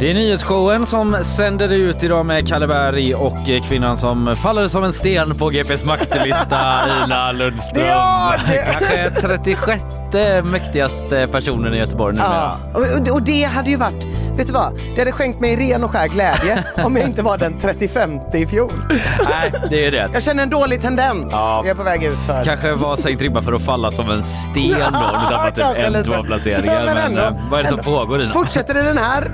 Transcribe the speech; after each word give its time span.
Det 0.00 0.10
är 0.10 0.14
nyhetsshowen 0.14 0.86
som 0.86 1.16
sänder 1.24 1.72
ut 1.72 2.02
idag 2.04 2.26
med 2.26 2.48
Kalle 2.48 2.66
Berg 2.66 3.14
och 3.14 3.36
kvinnan 3.68 3.96
som 3.96 4.36
faller 4.36 4.68
som 4.68 4.84
en 4.84 4.92
sten 4.92 5.34
på 5.38 5.48
GPs 5.50 5.84
maktlista, 5.84 6.60
Ina 7.04 7.32
Lundström. 7.32 7.86
Ja, 7.86 8.34
det- 8.48 8.66
Kanske 8.78 9.10
36 9.20 9.82
mäktigaste 10.44 11.26
personen 11.32 11.74
i 11.74 11.78
Göteborg 11.78 12.14
numera. 12.16 12.52
Ja, 12.74 13.12
och 13.12 13.22
det 13.22 13.42
hade 13.42 13.70
ju 13.70 13.76
varit, 13.76 14.06
vet 14.38 14.46
du 14.46 14.52
vad? 14.52 14.80
Det 14.94 15.00
hade 15.00 15.12
skänkt 15.12 15.40
mig 15.40 15.56
ren 15.56 15.84
och 15.84 15.90
skär 15.90 16.08
glädje 16.08 16.64
om 16.84 16.96
jag 16.96 17.04
inte 17.06 17.22
var 17.22 17.38
den 17.38 17.58
35 17.58 18.20
i 18.34 18.46
fjol. 18.46 18.72
Nej, 19.28 19.52
det 19.70 19.86
är 19.86 19.90
det. 19.90 20.10
Jag 20.12 20.22
känner 20.22 20.42
en 20.42 20.50
dålig 20.50 20.80
tendens 20.80 21.32
Ja. 21.32 21.60
jag 21.64 21.70
är 21.70 21.74
på 21.74 21.82
väg 21.82 22.02
ut 22.04 22.18
för. 22.18 22.44
Kanske 22.44 22.72
var 22.74 22.96
sänkt 22.96 23.22
ribba 23.22 23.42
för 23.42 23.52
att 23.52 23.62
falla 23.62 23.90
som 23.90 24.10
en 24.10 24.22
sten 24.22 24.54
då. 24.68 24.74
Du 24.74 25.34
tappar 25.34 25.50
typ 25.50 25.64
en, 25.86 25.92
lite. 25.92 26.04
två 26.04 26.22
placeringar. 26.22 26.74
Ja, 26.74 26.84
men 26.84 26.94
men 26.94 27.04
ändå. 27.06 27.20
eh, 27.20 27.48
vad 27.50 27.58
är 27.60 27.62
det 27.64 27.68
som 27.68 27.78
Ändå. 27.78 27.90
pågår 27.98 28.22
Ina? 28.22 28.30
Fortsätter 28.32 28.74
det 28.74 28.82
den 28.82 28.98
här 28.98 29.30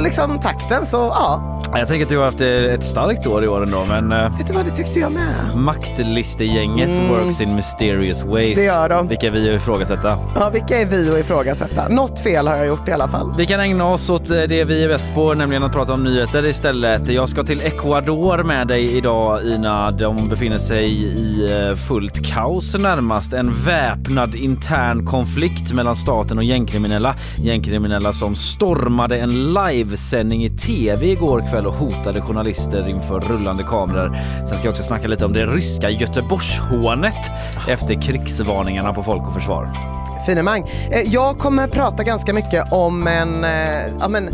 liksom 0.00 0.38
takten 0.38 0.86
så 0.86 0.96
ja, 0.96 1.55
Jag 1.74 1.88
tänker 1.88 2.02
att 2.04 2.08
du 2.08 2.18
har 2.18 2.24
haft 2.24 2.40
ett 2.40 2.84
starkt 2.84 3.26
år 3.26 3.44
i 3.44 3.48
år 3.48 3.62
ändå, 3.62 3.84
men 3.88 4.12
eh, 4.12 4.36
vet 4.38 4.46
du 4.46 4.54
vad 4.54 4.64
det 4.64 4.70
tyckte 4.70 4.98
jag 4.98 5.12
med. 5.12 5.56
Maktlistegänget 5.56 7.10
works 7.10 7.40
in 7.40 7.54
mysterious 7.54 8.24
ways. 8.24 8.58
Det 8.58 8.64
gör 8.64 8.88
de. 8.88 9.08
Vilka 9.08 9.30
vi 9.30 9.54
ifrågasätta. 9.54 10.18
Ja, 10.34 10.50
vilka 10.50 10.80
är 10.80 10.86
vi 10.86 11.10
att 11.10 11.18
ifrågasätta? 11.18 11.88
Något 11.88 12.20
fel 12.20 12.48
har 12.48 12.56
jag 12.56 12.66
gjort 12.66 12.88
i 12.88 12.92
alla 12.92 13.08
fall. 13.08 13.32
Vi 13.36 13.46
kan 13.46 13.60
ägna 13.60 13.88
oss 13.88 14.10
åt 14.10 14.30
eh, 14.30 14.42
det 14.42 14.64
vi 14.64 14.84
är 14.84 14.88
bäst 14.88 15.14
på, 15.14 15.34
nämligen 15.34 15.62
att 15.62 15.72
prata 15.72 15.92
om 15.92 16.04
nyheter 16.04 16.46
istället. 16.46 17.08
Jag 17.08 17.28
ska 17.28 17.42
till 17.42 17.60
Ecuador 17.60 18.42
med 18.42 18.68
dig 18.68 18.96
idag 18.96 19.44
Ina. 19.44 19.90
De 19.90 20.28
befinner 20.28 20.58
sig 20.58 20.92
i 21.02 21.52
eh, 21.52 21.76
fullt 21.76 22.26
kaos 22.26 22.74
närmast. 22.78 23.32
En 23.32 23.52
väpnad 23.64 24.34
intern 24.34 25.06
konflikt 25.06 25.72
mellan 25.72 25.96
staten 25.96 26.38
och 26.38 26.44
gängkriminella. 26.44 27.14
Gängkriminella 27.36 28.12
som 28.12 28.34
stormade 28.34 29.18
en 29.18 29.54
livesändning 29.54 30.44
i 30.44 30.50
tv 30.50 31.06
igår 31.06 31.44
kväll 31.50 31.55
och 31.66 31.74
hotade 31.74 32.20
journalister 32.20 32.88
inför 32.88 33.20
rullande 33.20 33.62
kameror. 33.62 34.18
Sen 34.38 34.56
ska 34.58 34.66
jag 34.66 34.70
också 34.70 34.82
snacka 34.82 35.08
lite 35.08 35.24
om 35.24 35.32
det 35.32 35.46
ryska 35.46 35.90
Göteborgshånet 35.90 37.30
efter 37.68 38.02
krigsvarningarna 38.02 38.92
på 38.92 39.02
Folk 39.02 39.26
och 39.26 39.34
Försvar. 39.34 39.70
Finemang. 40.26 40.68
Eh, 40.90 41.00
Jag 41.00 41.38
kommer 41.38 41.68
prata 41.68 42.02
ganska 42.02 42.32
mycket 42.32 42.72
om 42.72 43.06
en 43.06 43.44
eh, 43.44 43.86
ja, 44.00 44.08
men 44.08 44.28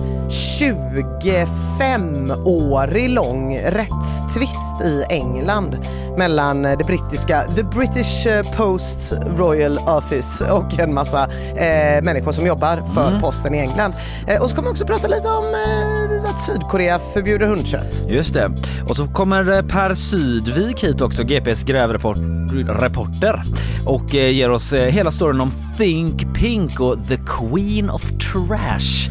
25-årig 1.80 3.08
lång 3.10 3.58
rättstvist 3.58 4.80
i 4.84 5.04
England 5.10 5.76
mellan 6.16 6.64
eh, 6.64 6.78
det 6.78 6.84
brittiska 6.84 7.44
The 7.56 7.62
British 7.62 8.26
Post 8.56 9.12
Royal 9.36 9.78
Office 9.78 10.50
och 10.52 10.78
en 10.78 10.94
massa 10.94 11.28
eh, 11.56 12.02
människor 12.02 12.32
som 12.32 12.46
jobbar 12.46 12.82
för 12.94 13.20
posten 13.20 13.54
i 13.54 13.58
England. 13.58 13.94
Eh, 14.26 14.42
och 14.42 14.50
så 14.50 14.56
kommer 14.56 14.68
jag 14.68 14.72
också 14.72 14.86
prata 14.86 15.08
lite 15.08 15.28
om 15.28 15.44
eh, 15.44 15.91
att 16.32 16.40
Sydkorea 16.40 16.98
förbjuder 16.98 17.46
hundkött. 17.46 18.04
Just 18.08 18.34
det. 18.34 18.50
Och 18.88 18.96
så 18.96 19.06
kommer 19.06 19.52
eh, 19.52 19.62
Per 19.62 19.94
Sydvik 19.94 20.84
hit 20.84 21.00
också, 21.00 21.24
GPs 21.24 21.62
grävreporter 21.62 23.42
och 23.86 24.14
eh, 24.14 24.30
ger 24.30 24.50
oss 24.50 24.72
eh, 24.72 24.92
hela 24.92 25.10
storyn 25.10 25.40
om 25.40 25.52
Think 25.78 26.34
Pink 26.34 26.80
och 26.80 26.96
The 27.08 27.16
Queen 27.16 27.90
of 27.90 28.02
Trash. 28.02 29.10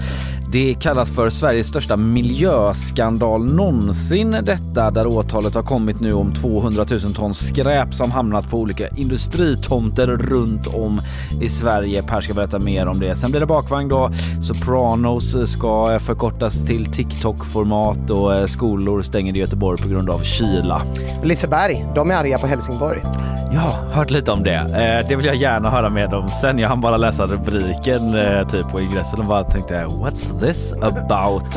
Det 0.52 0.76
kallas 0.80 1.10
för 1.10 1.30
Sveriges 1.30 1.68
största 1.68 1.98
miljöskandal 1.98 3.54
någonsin 3.54 4.32
detta 4.32 4.92
där 4.92 5.08
åtalet 5.08 5.56
har 5.56 5.64
kommit 5.64 6.00
nu 6.00 6.14
om 6.14 6.34
200 6.34 6.86
000 7.04 7.14
ton 7.14 7.34
skräp 7.34 7.94
som 7.94 8.12
hamnat 8.12 8.50
på 8.50 8.58
olika 8.58 8.88
industritomter 8.88 10.08
runt 10.08 10.68
om 10.68 11.02
i 11.42 11.50
Sverige. 11.50 12.04
Per 12.04 12.22
ska 12.22 12.34
berätta 12.34 12.60
mer 12.60 12.88
om 12.88 13.00
det. 13.00 13.16
Sen 13.16 13.32
blir 13.32 13.40
det 13.40 13.46
bakvagn 13.46 13.90
då. 13.90 14.12
Sopranos 14.42 15.52
ska 15.52 16.00
förkortas 16.00 16.66
till 16.68 16.86
TikTok-format 16.86 18.10
och 18.10 18.36
eh, 18.36 18.46
skolor 18.46 19.02
stänger 19.02 19.36
i 19.36 19.40
Göteborg 19.40 19.82
på 19.82 19.88
grund 19.88 20.10
av 20.10 20.20
kyla. 20.20 20.82
Liseberg, 21.24 21.86
de 21.96 22.12
är 22.12 22.16
arga 22.16 22.40
på 22.40 22.48
Helsingborg. 22.48 23.02
Ja, 23.54 23.76
hört 23.92 24.10
lite 24.10 24.32
om 24.32 24.44
det. 24.44 24.56
Eh, 24.56 25.08
det 25.08 25.16
vill 25.16 25.26
jag 25.26 25.36
gärna 25.36 25.70
höra 25.70 25.90
mer 25.90 26.14
om 26.14 26.30
sen. 26.30 26.60
Jag 26.60 26.70
hann 26.70 26.82
bara 26.82 26.98
läsa 26.98 27.26
rubriken 27.26 28.16
eh, 28.16 28.48
typ 28.48 28.70
på 28.72 28.82
ingressen 28.82 29.20
och 29.20 29.26
bara 29.26 29.44
tänkte 29.44 29.74
what's 29.74 30.41
this 30.42 30.74
about? 30.74 31.56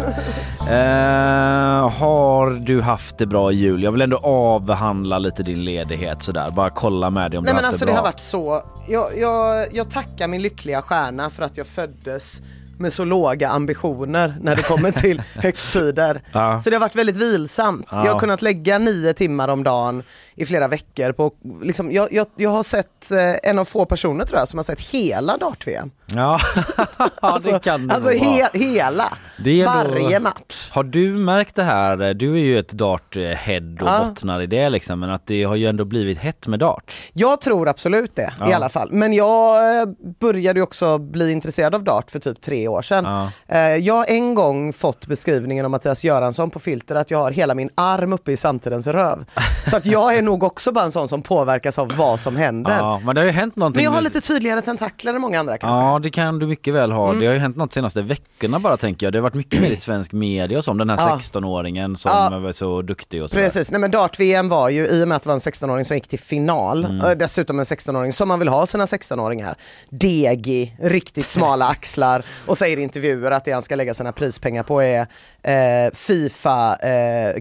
Eh, 0.70 1.88
har 1.90 2.50
du 2.50 2.80
haft 2.80 3.18
det 3.18 3.26
bra 3.26 3.52
i 3.52 3.54
jul? 3.54 3.82
Jag 3.82 3.92
vill 3.92 4.00
ändå 4.02 4.16
avhandla 4.22 5.18
lite 5.18 5.42
din 5.42 5.64
ledighet 5.64 6.22
sådär. 6.22 6.50
Bara 6.50 6.70
kolla 6.70 7.10
med 7.10 7.30
dig 7.30 7.38
om 7.38 7.44
Nej 7.44 7.50
du 7.52 7.54
men 7.56 7.64
haft 7.64 7.72
alltså 7.74 7.84
det 7.84 7.90
det 7.90 7.94
bra. 7.94 8.00
har 8.00 8.06
varit 8.06 8.20
så, 8.20 8.62
jag, 8.88 9.18
jag, 9.18 9.66
jag 9.72 9.90
tackar 9.90 10.28
min 10.28 10.42
lyckliga 10.42 10.82
stjärna 10.82 11.30
för 11.30 11.42
att 11.42 11.56
jag 11.56 11.66
föddes 11.66 12.42
med 12.78 12.92
så 12.92 13.04
låga 13.04 13.48
ambitioner 13.48 14.36
när 14.40 14.56
det 14.56 14.62
kommer 14.62 14.90
till 14.92 15.22
högtider. 15.34 16.22
Ja. 16.32 16.60
Så 16.60 16.70
det 16.70 16.76
har 16.76 16.80
varit 16.80 16.96
väldigt 16.96 17.16
vilsamt. 17.16 17.86
Ja. 17.90 18.04
Jag 18.04 18.12
har 18.12 18.20
kunnat 18.20 18.42
lägga 18.42 18.78
nio 18.78 19.12
timmar 19.12 19.48
om 19.48 19.62
dagen 19.64 20.02
i 20.36 20.46
flera 20.46 20.68
veckor 20.68 21.12
på, 21.12 21.32
liksom, 21.62 21.92
jag, 21.92 22.12
jag, 22.12 22.26
jag 22.36 22.50
har 22.50 22.62
sett 22.62 23.10
eh, 23.10 23.50
en 23.50 23.58
av 23.58 23.64
få 23.64 23.84
personer 23.84 24.24
tror 24.24 24.38
jag 24.38 24.48
som 24.48 24.58
har 24.58 24.64
sett 24.64 24.80
hela 24.80 25.36
dart-VM. 25.36 25.90
Ja, 26.06 26.40
ja 27.22 27.38
det 27.44 27.62
kan 27.64 27.86
det 27.86 27.94
alltså 27.94 28.10
he, 28.10 28.48
hela, 28.52 29.18
Det 29.44 29.64
varje 29.64 30.20
match. 30.20 30.70
Har 30.70 30.82
du 30.82 31.12
märkt 31.12 31.54
det 31.54 31.62
här, 31.62 32.14
du 32.14 32.32
är 32.34 32.38
ju 32.38 32.58
ett 32.58 32.72
dart-head 32.72 33.82
och 33.82 33.88
Ja. 33.88 34.04
bottnar 34.08 34.42
i 34.42 34.46
det 34.46 34.68
liksom, 34.68 35.00
men 35.00 35.10
att 35.10 35.26
det 35.26 35.44
har 35.44 35.56
ju 35.56 35.66
ändå 35.66 35.84
blivit 35.84 36.18
hett 36.18 36.46
med 36.46 36.58
dart. 36.58 36.92
Jag 37.12 37.40
tror 37.40 37.68
absolut 37.68 38.14
det 38.14 38.22
i 38.22 38.26
Ja. 38.50 38.56
alla 38.56 38.68
fall. 38.68 38.88
Men 38.92 39.12
jag 39.12 39.80
eh, 39.80 39.86
började 40.20 40.58
ju 40.58 40.62
också 40.62 40.98
bli 40.98 41.32
intresserad 41.32 41.74
av 41.74 41.84
dart 41.84 42.10
för 42.10 42.18
typ 42.18 42.40
tre 42.40 42.68
år 42.68 42.82
sedan. 42.82 43.04
Ja. 43.04 43.30
Eh, 43.56 43.76
Jag 43.76 43.94
har 43.94 44.04
en 44.08 44.34
gång 44.34 44.72
fått 44.72 45.06
beskrivningen 45.06 45.64
av 45.64 45.70
Mattias 45.70 46.04
Göransson 46.04 46.50
på 46.50 46.58
filter 46.58 46.94
att 46.94 47.10
jag 47.10 47.18
har 47.18 47.30
hela 47.30 47.54
min 47.54 47.70
arm 47.74 48.12
uppe 48.12 48.32
i 48.32 48.36
samtidens 48.36 48.86
röv. 48.86 49.24
Så 49.66 49.76
att 49.76 49.86
jag 49.86 50.16
är 50.16 50.22
nog 50.24 50.42
också 50.42 50.72
bara 50.72 50.84
en 50.84 50.92
sån 50.92 51.08
som 51.08 51.22
påverkas 51.22 51.78
av 51.78 51.92
vad 51.96 52.20
som 52.20 52.36
händer. 52.36 52.78
Ja, 52.78 53.00
men 53.04 53.14
det 53.14 53.20
har 53.20 53.26
ju 53.26 53.32
hänt 53.32 53.56
någonting. 53.56 53.78
Men 53.78 53.84
jag 53.84 53.90
har 53.90 54.02
lite 54.02 54.20
tydligare 54.20 54.62
tentakler 54.62 55.14
än 55.14 55.20
många 55.20 55.40
andra 55.40 55.58
kanske. 55.58 55.76
Ja 55.76 55.98
det 55.98 56.10
kan 56.10 56.38
du 56.38 56.46
mycket 56.46 56.74
väl 56.74 56.92
ha. 56.92 57.08
Mm. 57.08 57.20
Det 57.20 57.26
har 57.26 57.32
ju 57.34 57.38
hänt 57.40 57.56
något 57.56 57.72
senaste 57.72 58.02
veckorna 58.02 58.58
bara 58.58 58.76
tänker 58.76 59.06
jag. 59.06 59.12
Det 59.12 59.18
har 59.18 59.22
varit 59.22 59.34
mycket 59.34 59.60
mer 59.60 59.70
i 59.70 59.76
svensk 59.76 60.12
media 60.12 60.58
och 60.58 60.64
som 60.64 60.78
den 60.78 60.90
här 60.90 60.96
Ja. 60.98 61.18
16-åringen 61.20 61.94
som 61.96 62.10
Ja. 62.32 62.38
var 62.38 62.52
så 62.52 62.82
duktig 62.82 63.22
och 63.22 63.30
sådär. 63.30 63.44
Precis, 63.44 63.70
nej 63.70 63.80
men 63.80 63.90
dart-VM 63.90 64.48
var 64.48 64.68
ju 64.68 64.86
i 64.86 65.04
och 65.04 65.08
med 65.08 65.16
att 65.16 65.22
det 65.22 65.28
var 65.28 65.34
en 65.34 65.40
16-åring 65.40 65.84
som 65.84 65.96
gick 65.96 66.08
till 66.08 66.18
final, 66.18 66.84
Mm. 66.84 67.18
dessutom 67.18 67.58
en 67.58 67.64
16-åring 67.64 68.12
som 68.12 68.28
man 68.28 68.38
vill 68.38 68.48
ha 68.48 68.66
sina 68.66 68.86
16-åringar. 68.86 69.54
Degig, 69.90 70.76
riktigt 70.82 71.28
smala 71.30 71.68
axlar 71.68 72.22
och 72.46 72.58
säger 72.58 72.76
i 72.78 72.82
intervjuer 72.82 73.30
att 73.30 73.44
det 73.44 73.52
han 73.52 73.62
ska 73.62 73.74
lägga 73.76 73.94
sina 73.94 74.12
prispengar 74.12 74.62
på 74.62 74.82
är 74.82 75.06
eh, 75.44 75.94
Fifa 75.94 76.76
eh, 76.76 77.40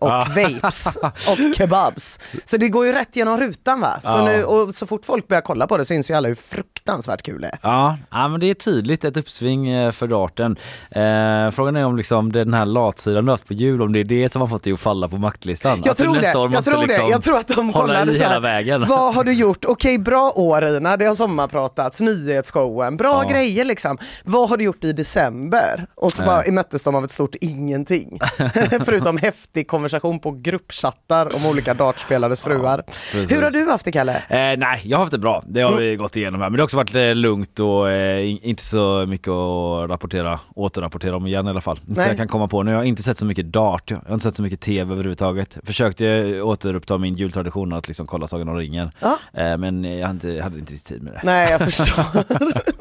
och 0.00 0.08
Ja. 0.08 0.26
vapes 0.36 0.96
och 1.02 1.54
kebabs. 1.56 2.20
Så 2.44 2.56
det 2.56 2.68
går 2.68 2.86
ju 2.86 2.92
rätt 2.92 3.16
genom 3.16 3.40
rutan 3.40 3.80
va? 3.80 3.98
Så, 4.02 4.08
Ja. 4.08 4.24
nu, 4.24 4.44
och 4.44 4.74
så 4.74 4.86
fort 4.86 5.04
folk 5.04 5.28
börjar 5.28 5.40
kolla 5.40 5.66
på 5.66 5.76
det 5.76 5.84
syns 5.84 6.10
ju 6.10 6.14
alla 6.14 6.28
hur 6.28 6.34
fruktansvärt 6.34 7.22
kul 7.22 7.40
det 7.40 7.46
är. 7.48 7.58
Ja, 7.62 7.98
ja 8.10 8.28
men 8.28 8.40
det 8.40 8.50
är 8.50 8.54
tydligt 8.54 9.04
ett 9.04 9.16
uppsving 9.16 9.68
eh, 9.68 9.92
för 9.92 10.06
darten. 10.06 10.56
Eh, 10.90 11.50
frågan 11.50 11.76
är 11.76 11.84
om 11.84 11.96
liksom 11.96 12.32
den 12.32 12.54
här 12.54 12.66
latsidan 12.66 13.28
haft 13.28 13.48
på 13.48 13.54
jul, 13.54 13.82
om 13.82 13.92
det 13.92 14.00
är 14.00 14.04
det 14.04 14.32
som 14.32 14.40
har 14.40 14.48
fått 14.48 14.62
dig 14.64 14.72
att 14.72 14.80
falla 14.80 15.08
på 15.08 15.16
maktlistan. 15.16 15.78
Jag 15.78 15.88
Alltså, 15.88 16.04
tror 16.04 16.14
det, 16.14 16.20
nästa 16.20 16.38
år 16.38 16.52
jag 16.52 16.64
tror 16.64 16.76
det. 16.80 16.86
liksom 16.86 17.10
Jag 17.10 17.22
tror 17.22 17.38
att 17.38 17.48
de 17.48 17.72
kollade 17.72 18.12
i 18.12 18.14
så 18.14 18.24
här, 18.24 18.30
hela 18.30 18.40
vägen. 18.40 18.84
Vad 18.88 19.14
har 19.14 19.24
du 19.24 19.32
gjort? 19.40 19.64
Okej, 19.64 19.98
bra 19.98 20.32
år 20.36 20.76
Ina, 20.76 20.96
det 20.96 21.04
har 21.04 21.14
sommarpratats, 21.14 22.00
nyhetsshowen, 22.00 22.96
bra 22.96 23.22
Ja. 23.24 23.28
grejer 23.30 23.64
liksom. 23.64 23.98
Vad 24.24 24.48
har 24.48 24.56
du 24.56 24.64
gjort 24.64 24.84
i 24.84 24.92
december? 24.92 25.86
Och 25.94 26.12
så 26.12 26.22
bara 26.22 26.42
möttes 26.52 26.84
de 26.84 26.94
av 26.94 27.04
ett 27.10 27.14
stort 27.14 27.34
ingenting. 27.40 28.18
Förutom 28.84 29.16
häftig 29.18 29.68
konversation 29.68 30.18
på 30.20 30.30
gruppchattar 30.30 31.34
om 31.34 31.46
olika 31.46 31.74
dartspelares 31.74 32.40
fruar. 32.42 32.82
precis. 32.86 33.32
Hur 33.32 33.42
har 33.42 33.50
du 33.50 33.70
haft 33.70 33.84
det 33.84 33.92
Kalle? 33.92 34.16
Eh, 34.28 34.58
nej, 34.58 34.80
jag 34.84 34.96
har 34.98 35.04
haft 35.04 35.12
det 35.12 35.18
bra. 35.18 35.42
Det 35.46 35.60
har 35.62 35.72
vi 35.76 35.96
gått 35.96 36.16
igenom 36.16 36.40
här. 36.40 36.50
Men 36.50 36.56
det 36.56 36.60
har 36.62 36.64
också 36.64 36.76
varit 36.76 36.94
eh, 36.94 37.14
lugnt 37.14 37.60
och 37.60 37.90
eh, 37.90 38.30
in- 38.30 38.38
inte 38.42 38.62
så 38.62 39.06
mycket 39.08 39.28
att 39.28 39.90
rapportera, 39.90 40.40
återrapportera 40.54 41.16
om 41.16 41.26
igen 41.26 41.46
i 41.46 41.50
alla 41.50 41.60
fall. 41.60 41.76
Så 41.76 41.82
Nej. 41.86 42.08
jag 42.08 42.16
kan 42.16 42.28
komma 42.28 42.48
på 42.48 42.62
nu. 42.62 42.70
Jag 42.70 42.78
har 42.78 42.84
inte 42.84 43.02
sett 43.02 43.18
så 43.18 43.26
mycket 43.26 43.46
dart. 43.46 43.90
Jag 43.90 43.98
har 44.06 44.14
inte 44.14 44.24
sett 44.24 44.36
så 44.36 44.42
mycket 44.42 44.60
tv 44.60 44.92
överhuvudtaget. 44.92 45.58
Försökte 45.64 46.06
eh, 46.06 46.46
återuppta 46.46 46.98
min 46.98 47.14
jultradition 47.14 47.72
att 47.72 47.88
liksom 47.88 48.06
kolla 48.06 48.26
Sagan 48.26 48.48
om 48.48 48.56
ringen. 48.56 48.90
Ja. 49.00 49.18
Eh, 49.40 49.56
men 49.56 49.84
jag 49.84 50.06
hade 50.06 50.10
inte, 50.14 50.28
jag 50.28 50.42
hade 50.44 50.58
inte 50.58 50.76
tid 50.76 51.02
med 51.02 51.12
det. 51.12 51.20
Nej, 51.24 51.50
jag 51.50 51.60
förstår. 51.60 51.86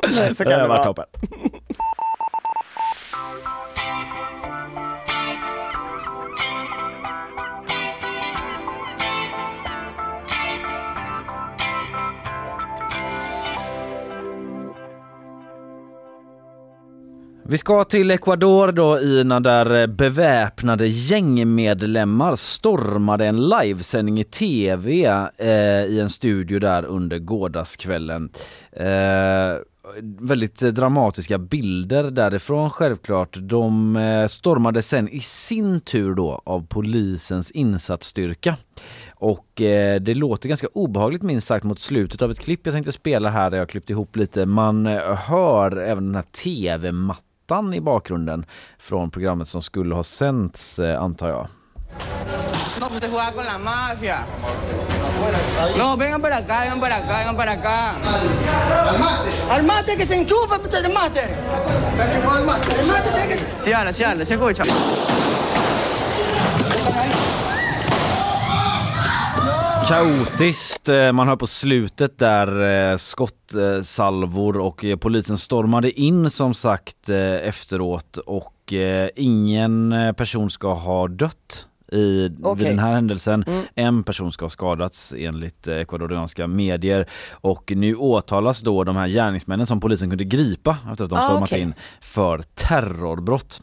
Nej, 0.22 0.36
så 0.36 0.44
det 0.44 0.50
kan 0.50 0.60
har 0.60 0.68
det 0.68 0.68
varit 0.68 0.86
vara. 0.86 0.94
toppen. 1.06 1.49
Vi 17.50 17.58
ska 17.58 17.84
till 17.84 18.12
Ecuador 18.12 18.72
då 18.72 19.00
Ina 19.00 19.40
där 19.40 19.82
eh, 19.82 19.88
beväpnade 19.88 20.88
gängmedlemmar 20.88 22.36
stormade 22.36 23.26
en 23.26 23.50
livesändning 23.50 24.20
i 24.20 24.24
tv 24.24 25.06
eh, 25.38 25.50
i 25.86 26.00
en 26.00 26.10
studio 26.10 26.60
där 26.60 26.86
under 26.86 27.20
gårdagskvällen. 27.20 28.30
Eh, 28.72 29.58
väldigt 30.20 30.62
eh, 30.62 30.70
dramatiska 30.70 31.38
bilder 31.38 32.04
därifrån 32.04 32.70
självklart. 32.70 33.38
De 33.42 33.96
eh, 33.96 34.28
stormade 34.28 34.82
sen 34.82 35.10
i 35.10 35.20
sin 35.20 35.80
tur 35.80 36.14
då 36.14 36.42
av 36.46 36.68
polisens 36.68 37.52
insatsstyrka. 37.52 38.58
Och 39.16 39.62
eh, 39.62 40.02
det 40.02 40.14
låter 40.14 40.50
ganska 40.50 40.68
obehagligt 40.74 41.22
minst 41.22 41.48
sagt 41.48 41.66
mot 41.66 41.80
slutet 41.80 42.22
av 42.22 42.32
ett 42.32 42.40
klipp 42.40 42.60
jag 42.64 42.74
tänkte 42.74 42.92
spela 42.92 43.30
här 43.30 43.50
där 43.50 43.58
jag 43.58 43.70
klippt 43.70 43.90
ihop 43.90 44.16
lite. 44.16 44.46
Man 44.46 44.86
eh, 44.86 45.16
hör 45.16 45.78
även 45.78 46.06
den 46.06 46.16
här 46.16 46.26
tv-mattan 46.44 47.24
i 47.74 47.82
bakgrunden 47.82 48.46
från 48.78 49.10
programmet 49.12 49.48
som 49.48 49.62
skulle 49.62 49.96
ha 49.96 50.04
sänts 50.04 50.80
eh, 50.80 51.02
antar 51.02 51.30
jag. 51.30 51.48
No, 52.80 52.88
pues 52.88 53.04
usted 53.04 53.36
con 53.36 53.46
la 53.46 53.58
mafia. 53.58 54.26
No, 55.78 55.98
vengan 55.98 56.22
para 56.22 56.38
acá, 56.38 56.62
vengan 56.62 56.80
para 56.80 56.96
acá, 56.96 57.18
vengan 57.20 57.36
para 57.36 57.52
acá. 57.52 57.94
Al 59.50 59.64
mate 59.64 59.98
que 59.98 60.06
se 60.06 60.16
enchufa, 60.16 60.56
el 60.56 60.94
mate. 60.94 61.24
El 62.80 62.88
mate 62.88 63.12
tiene 63.12 63.28
que... 63.28 63.40
Sí, 63.58 63.74
habla, 63.74 63.94
sí, 63.94 64.04
habla, 64.04 64.26
se 64.26 64.34
escucha. 64.34 64.64
Kaotiskt, 69.90 70.90
eh, 70.90 71.12
man 71.12 71.28
hör 71.28 71.36
på 71.36 71.48
slutet 71.48 72.18
där 72.18 72.62
eh, 72.92 72.98
skottsalvor 72.98 74.58
och 74.58 74.86
eh, 74.86 74.98
polisen 74.98 75.38
stormade 75.38 76.00
in 76.02 76.30
som 76.30 76.54
sagt 76.54 77.10
efteråt 77.44 78.18
och 78.18 78.74
ingen 79.16 79.96
person 80.18 80.50
ska 80.50 80.74
ha 80.74 81.08
dött 81.08 81.68
i, 81.92 82.22
vid 82.56 82.68
den 82.68 82.80
här 82.80 82.94
händelsen. 82.94 83.44
Mm. 83.48 83.64
En 83.76 84.04
person 84.04 84.32
ska 84.32 84.46
ha 84.46 84.50
skadats 84.50 85.14
enligt 85.18 85.68
ecuadorianska 85.68 86.48
medier 86.48 87.06
och 87.32 87.72
nu 87.76 87.96
åtalas 87.96 88.62
då 88.62 88.84
de 88.84 88.96
här 88.96 89.08
gärningsmännen 89.08 89.66
som 89.66 89.80
polisen 89.80 90.10
kunde 90.10 90.24
gripa 90.24 90.78
efter 90.92 91.04
att 91.04 91.10
de 91.10 91.20
Ah, 91.20 91.24
stormat 91.24 91.52
okej. 91.52 91.62
in 91.62 91.74
för 92.02 92.42
terrorbrott. 92.54 93.62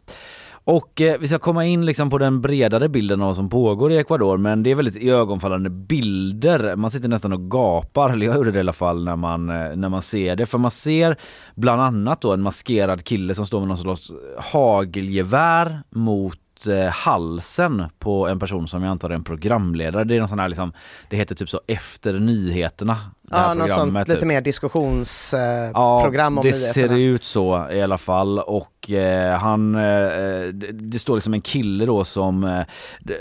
Och 0.69 1.01
eh, 1.01 1.19
vi 1.21 1.29
ska 1.29 1.39
komma 1.39 1.65
in 1.65 1.87
liksom 1.87 2.11
på 2.11 2.19
den 2.19 2.41
bredare 2.41 2.89
bilden 2.89 3.21
av 3.21 3.27
vad 3.27 3.37
som 3.37 3.49
pågår 3.49 3.93
i 3.93 3.99
Ecuador 3.99 4.37
men 4.37 4.63
det 4.63 4.71
är 4.71 4.75
väldigt 4.75 4.97
iögonfallande 4.97 5.71
bilder. 5.71 6.77
Man 6.77 6.91
sitter 6.91 7.09
nästan 7.09 7.33
och 7.33 7.51
gapar, 7.51 8.11
eller 8.11 8.27
jag 8.27 8.37
gjorde 8.37 8.51
det 8.51 8.57
i 8.57 8.61
alla 8.61 8.73
fall 8.73 9.05
när 9.05 9.17
man, 9.17 9.51
eh, 9.51 9.77
när 9.77 9.89
man 9.89 10.03
ser 10.03 10.37
det. 10.37 10.47
För 10.47 10.59
man 10.59 10.71
ser 10.71 11.17
bland 11.55 11.83
annat 11.83 12.21
då 12.21 12.33
en 12.33 12.43
maskerad 12.43 13.05
kille 13.05 13.35
som 13.35 13.47
står 13.47 13.59
med 13.59 13.69
någon 13.69 13.79
slags 13.79 14.13
hagelgevär 14.39 15.83
mot 15.91 16.67
eh, 16.67 16.93
halsen 16.93 17.85
på 17.99 18.29
en 18.29 18.39
person 18.39 18.69
som 18.69 18.83
jag 18.83 18.91
antar 18.91 19.11
är 19.11 19.15
en 19.15 19.25
programledare. 19.25 20.05
Det 20.05 20.17
är 20.17 20.19
någon 20.19 20.29
sån 20.29 20.39
här 20.39 20.49
liksom, 20.49 20.73
det 21.11 21.17
heter 21.17 21.35
typ 21.35 21.49
så 21.49 21.61
efter 21.67 22.13
nyheterna 22.13 22.97
det 23.31 23.37
här 23.37 23.49
Ja, 23.49 23.55
något 23.55 23.71
sånt 23.71 23.95
lite 23.99 24.15
typ. 24.15 24.25
mer 24.29 24.41
diskussionsprogram 24.41 26.15
eh, 26.17 26.21
Ja, 26.21 26.27
om 26.27 26.41
det 26.43 26.53
ser 26.53 26.97
ut 26.97 27.25
så 27.25 27.69
i 27.71 27.83
alla 27.83 27.99
fall 27.99 28.39
och 28.39 28.91
eh, 28.91 29.39
han, 29.39 29.75
eh, 29.75 30.47
det, 30.73 30.99
står 30.99 31.15
liksom 31.15 31.35
en 31.35 31.41
kille 31.41 31.87
då 31.87 32.05
som, 32.05 32.45
eh, 32.45 32.63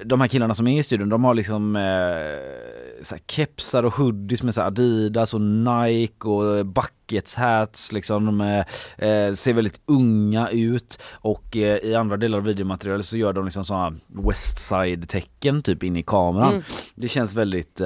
de- 0.06 0.22
här 0.22 0.28
killarna 0.28 0.54
som 0.54 0.68
är 0.68 0.80
i 0.80 0.84
studion 0.84 1.10
de 1.10 1.24
har 1.24 1.34
liksom 1.34 1.76
eh, 1.76 3.16
kepsar 3.28 3.84
och 3.84 3.94
hoodies 3.94 4.44
med 4.44 4.54
så 4.54 4.62
Adidas 4.62 5.34
och 5.34 5.42
Nike 5.42 6.28
och 6.28 6.66
buckets 6.66 7.36
hats 7.36 7.92
liksom, 7.92 8.26
de 8.26 8.42
eh, 8.42 9.10
eh, 9.10 9.34
ser 9.34 9.54
väldigt 9.54 9.80
unga 9.86 10.50
ut 10.50 11.00
och 11.12 11.56
i 11.56 11.96
andra 11.96 12.18
delar 12.18 12.38
av 12.38 12.44
videomaterialet 12.44 13.06
så 13.06 13.18
gör 13.18 13.34
de 13.34 13.46
liksom 13.46 13.64
sådana 13.66 13.98
Westside 14.08 15.10
tecken 15.10 15.62
typ 15.62 15.84
in 15.84 15.96
i 15.98 16.04
kameran. 16.04 16.50
Mm. 16.52 16.64
Det 16.96 17.08
känns 17.08 17.34
väldigt 17.34 17.82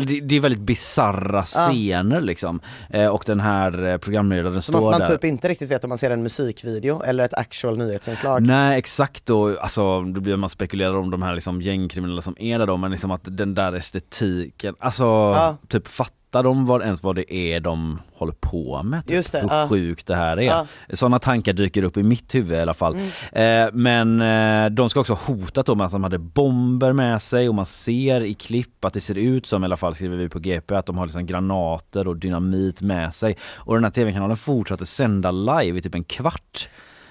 det, 0.00 0.20
det 0.20 0.36
är 0.36 0.40
väldigt 0.40 0.60
bizarra 0.60 1.42
scener 1.42 2.20
liksom. 2.20 2.60
Eh, 2.90 3.06
och 3.06 3.22
den 3.26 3.40
här 3.40 3.86
eh, 3.86 3.96
programledaren 3.96 4.62
står 4.62 4.90
man 4.90 5.00
där. 5.00 5.06
typ 5.06 5.24
inte 5.24 5.48
riktigt 5.48 5.70
vet 5.70 5.84
om 5.84 5.88
man 5.88 5.98
ser 5.98 6.10
en 6.10 6.22
musikvideo 6.22 7.02
eller 7.02 7.24
ett 7.24 7.34
actual 7.34 7.78
nyhetsinslag. 7.78 8.46
Nej 8.46 8.78
exakt 8.78 9.26
då, 9.26 9.58
alltså 9.58 10.02
då 10.02 10.20
blir 10.20 10.36
man 10.36 10.48
spekulerar 10.48 10.96
om 10.96 11.10
de 11.10 11.22
här 11.22 11.34
liksom 11.34 11.62
gängkriminella 11.62 12.20
som 12.20 12.36
är 12.38 12.58
där 12.58 12.66
då 12.66 12.76
men 12.76 12.90
liksom 12.90 13.10
att 13.10 13.20
den 13.24 13.54
där 13.54 13.72
estetiken, 13.72 14.74
alltså 14.78 15.36
typ 15.68 15.88
fattar 15.88 16.16
de 16.42 16.66
vad, 16.66 16.82
ens 16.82 17.02
vad 17.02 17.16
det 17.16 17.34
är 17.34 17.60
de 17.60 17.98
håller 18.14 18.32
på 18.32 18.82
med? 18.82 19.06
Typ, 19.06 19.16
Just 19.16 19.32
det, 19.32 19.40
hur 19.40 19.48
ja. 19.50 19.68
sjukt 19.68 20.06
det 20.06 20.16
här 20.16 20.36
är. 20.36 20.42
Ja. 20.42 20.66
Sådana 20.92 21.18
tankar 21.18 21.52
dyker 21.52 21.82
upp 21.82 21.96
i 21.96 22.02
mitt 22.02 22.34
huvud 22.34 22.58
i 22.58 22.60
alla 22.60 22.74
fall. 22.74 22.96
Eh, 23.32 23.66
men 23.72 24.20
eh, 24.20 24.70
de 24.70 24.90
ska 24.90 25.00
också 25.00 25.12
ha 25.12 25.34
hotat 25.34 25.76
med 25.76 25.86
att 25.86 25.92
de 25.92 26.02
hade 26.02 26.18
bomber 26.18 26.92
med 26.92 27.22
sig 27.22 27.48
och 27.48 27.54
man 27.54 27.66
ser 27.66 28.20
i 28.20 28.34
klipp 28.34 28.84
att 28.84 28.92
det 28.92 29.00
ser 29.00 29.18
ut 29.18 29.46
som, 29.46 29.62
i 29.62 29.66
alla 29.66 29.76
fall 29.76 29.94
skriver 29.94 30.16
vi 30.16 30.28
på 30.28 30.38
GP, 30.38 30.74
att 30.74 30.86
de 30.86 30.98
har 30.98 31.06
liksom 31.06 31.26
granater 31.26 32.08
och 32.08 32.16
dynamit 32.16 32.82
med 32.82 33.14
sig. 33.14 33.36
Och 33.54 33.74
den 33.74 33.84
här 33.84 33.90
tv-kanalen 33.90 34.36
fortsatte 34.36 34.86
sända 34.86 35.30
live 35.30 35.78
i 35.78 35.82
typ 35.82 35.94
en 35.94 36.04
kvart. 36.04 36.68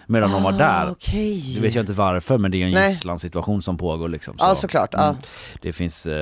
Medan 0.08 0.32
de 0.32 0.44
var 0.44 0.52
där. 0.52 0.86
Ah, 0.88 0.92
Okej. 0.92 1.54
Det 1.56 1.62
vet 1.62 1.76
jag 1.76 1.82
inte 1.84 1.94
varför 1.94 2.38
men 2.38 2.52
det 2.52 2.62
är 2.62 2.66
en 2.66 2.72
Nej. 2.72 2.90
gisslansituation 2.90 3.62
som 3.62 3.78
pågår 3.78 4.10
liksom. 4.10 4.36
Ja 4.40 4.56
såklart. 4.56 4.90
Ja. 4.92 5.04
Mm. 5.10 5.16
Det 5.62 5.74
finns, 5.74 6.06
eh, 6.06 6.14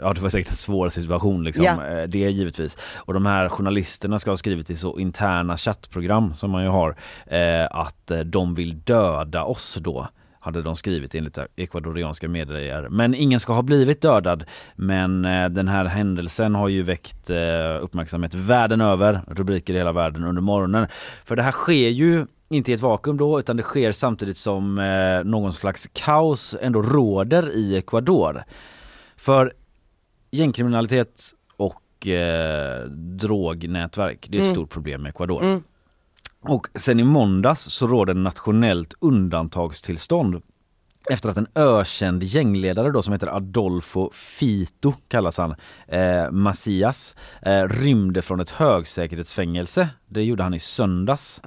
ja 0.00 0.12
det 0.14 0.20
var 0.20 0.28
säkert 0.28 0.48
en 0.50 0.56
svår 0.56 0.88
situation 0.88 1.44
liksom, 1.44 1.64
Ja. 1.64 1.86
eh, 1.86 2.08
det 2.08 2.18
givetvis. 2.18 2.76
Och 2.96 3.14
de 3.14 3.26
här 3.26 3.48
journalisterna 3.48 4.18
ska 4.18 4.30
ha 4.30 4.36
skrivit 4.36 4.70
i 4.70 4.76
så 4.76 4.98
interna 4.98 5.56
chattprogram 5.56 6.34
som 6.34 6.50
man 6.50 6.62
ju 6.62 6.68
har, 6.68 6.96
eh, 7.26 7.66
att 7.70 8.10
eh, 8.10 8.18
de 8.18 8.54
vill 8.54 8.80
döda 8.80 9.44
oss 9.44 9.78
då 9.80 10.08
hade 10.40 10.62
de 10.62 10.76
skrivit 10.76 11.14
enligt 11.14 11.38
ecuadorianska 11.56 12.28
medier. 12.28 12.88
Men 12.90 13.14
ingen 13.14 13.40
ska 13.40 13.52
ha 13.52 13.62
blivit 13.62 14.02
dödad. 14.02 14.44
Men 14.76 15.24
eh, 15.24 15.48
den 15.48 15.68
här 15.68 15.84
händelsen 15.84 16.54
har 16.54 16.68
ju 16.68 16.82
väckt 16.82 17.30
uppmärksamhet 17.80 18.34
världen 18.34 18.80
över, 18.80 19.20
rubriker 19.28 19.74
i 19.74 19.76
hela 19.76 19.92
världen 19.92 20.24
under 20.24 20.42
morgonen. 20.42 20.86
För 21.24 21.36
det 21.36 21.42
här 21.42 21.52
sker 21.52 21.88
ju 21.88 22.26
inte 22.48 22.70
i 22.70 22.74
ett 22.74 22.80
vakuum 22.80 23.16
då 23.16 23.38
utan 23.38 23.56
det 23.56 23.62
sker 23.62 23.92
samtidigt 23.92 24.36
som 24.36 24.78
eh, 24.78 25.24
någon 25.24 25.52
slags 25.52 25.88
kaos 25.92 26.54
ändå 26.60 26.82
råder 26.82 27.50
i 27.54 27.76
Ecuador. 27.76 28.44
För 29.16 29.52
gängkriminalitet 30.30 31.22
och 31.56 32.06
eh, 32.06 32.84
drognätverk, 32.90 34.26
det 34.30 34.36
är 34.36 34.40
ett 34.40 34.44
Mm. 34.44 34.54
stort 34.54 34.70
problem 34.70 35.06
i 35.06 35.08
Ecuador. 35.08 35.42
Mm. 35.42 35.62
Och 36.40 36.66
sen 36.74 37.00
i 37.00 37.04
måndags 37.04 37.60
så 37.62 37.86
råder 37.86 38.14
nationellt 38.14 38.94
undantagstillstånd 39.00 40.42
efter 41.10 41.28
att 41.28 41.36
en 41.36 41.46
ökänd 41.54 42.22
gängledare 42.22 42.90
då 42.90 43.02
som 43.02 43.12
heter 43.12 43.26
Adolfo 43.36 44.10
Fito 44.12 44.92
kallas 45.08 45.38
han, 45.38 45.54
eh, 45.88 46.30
Macias, 46.30 47.16
eh, 47.42 47.62
rymde 47.62 48.22
från 48.22 48.40
ett 48.40 48.50
högsäkerhetsfängelse. 48.50 49.88
Det 50.08 50.22
gjorde 50.22 50.42
han 50.42 50.54
i 50.54 50.58
söndags. 50.58 51.42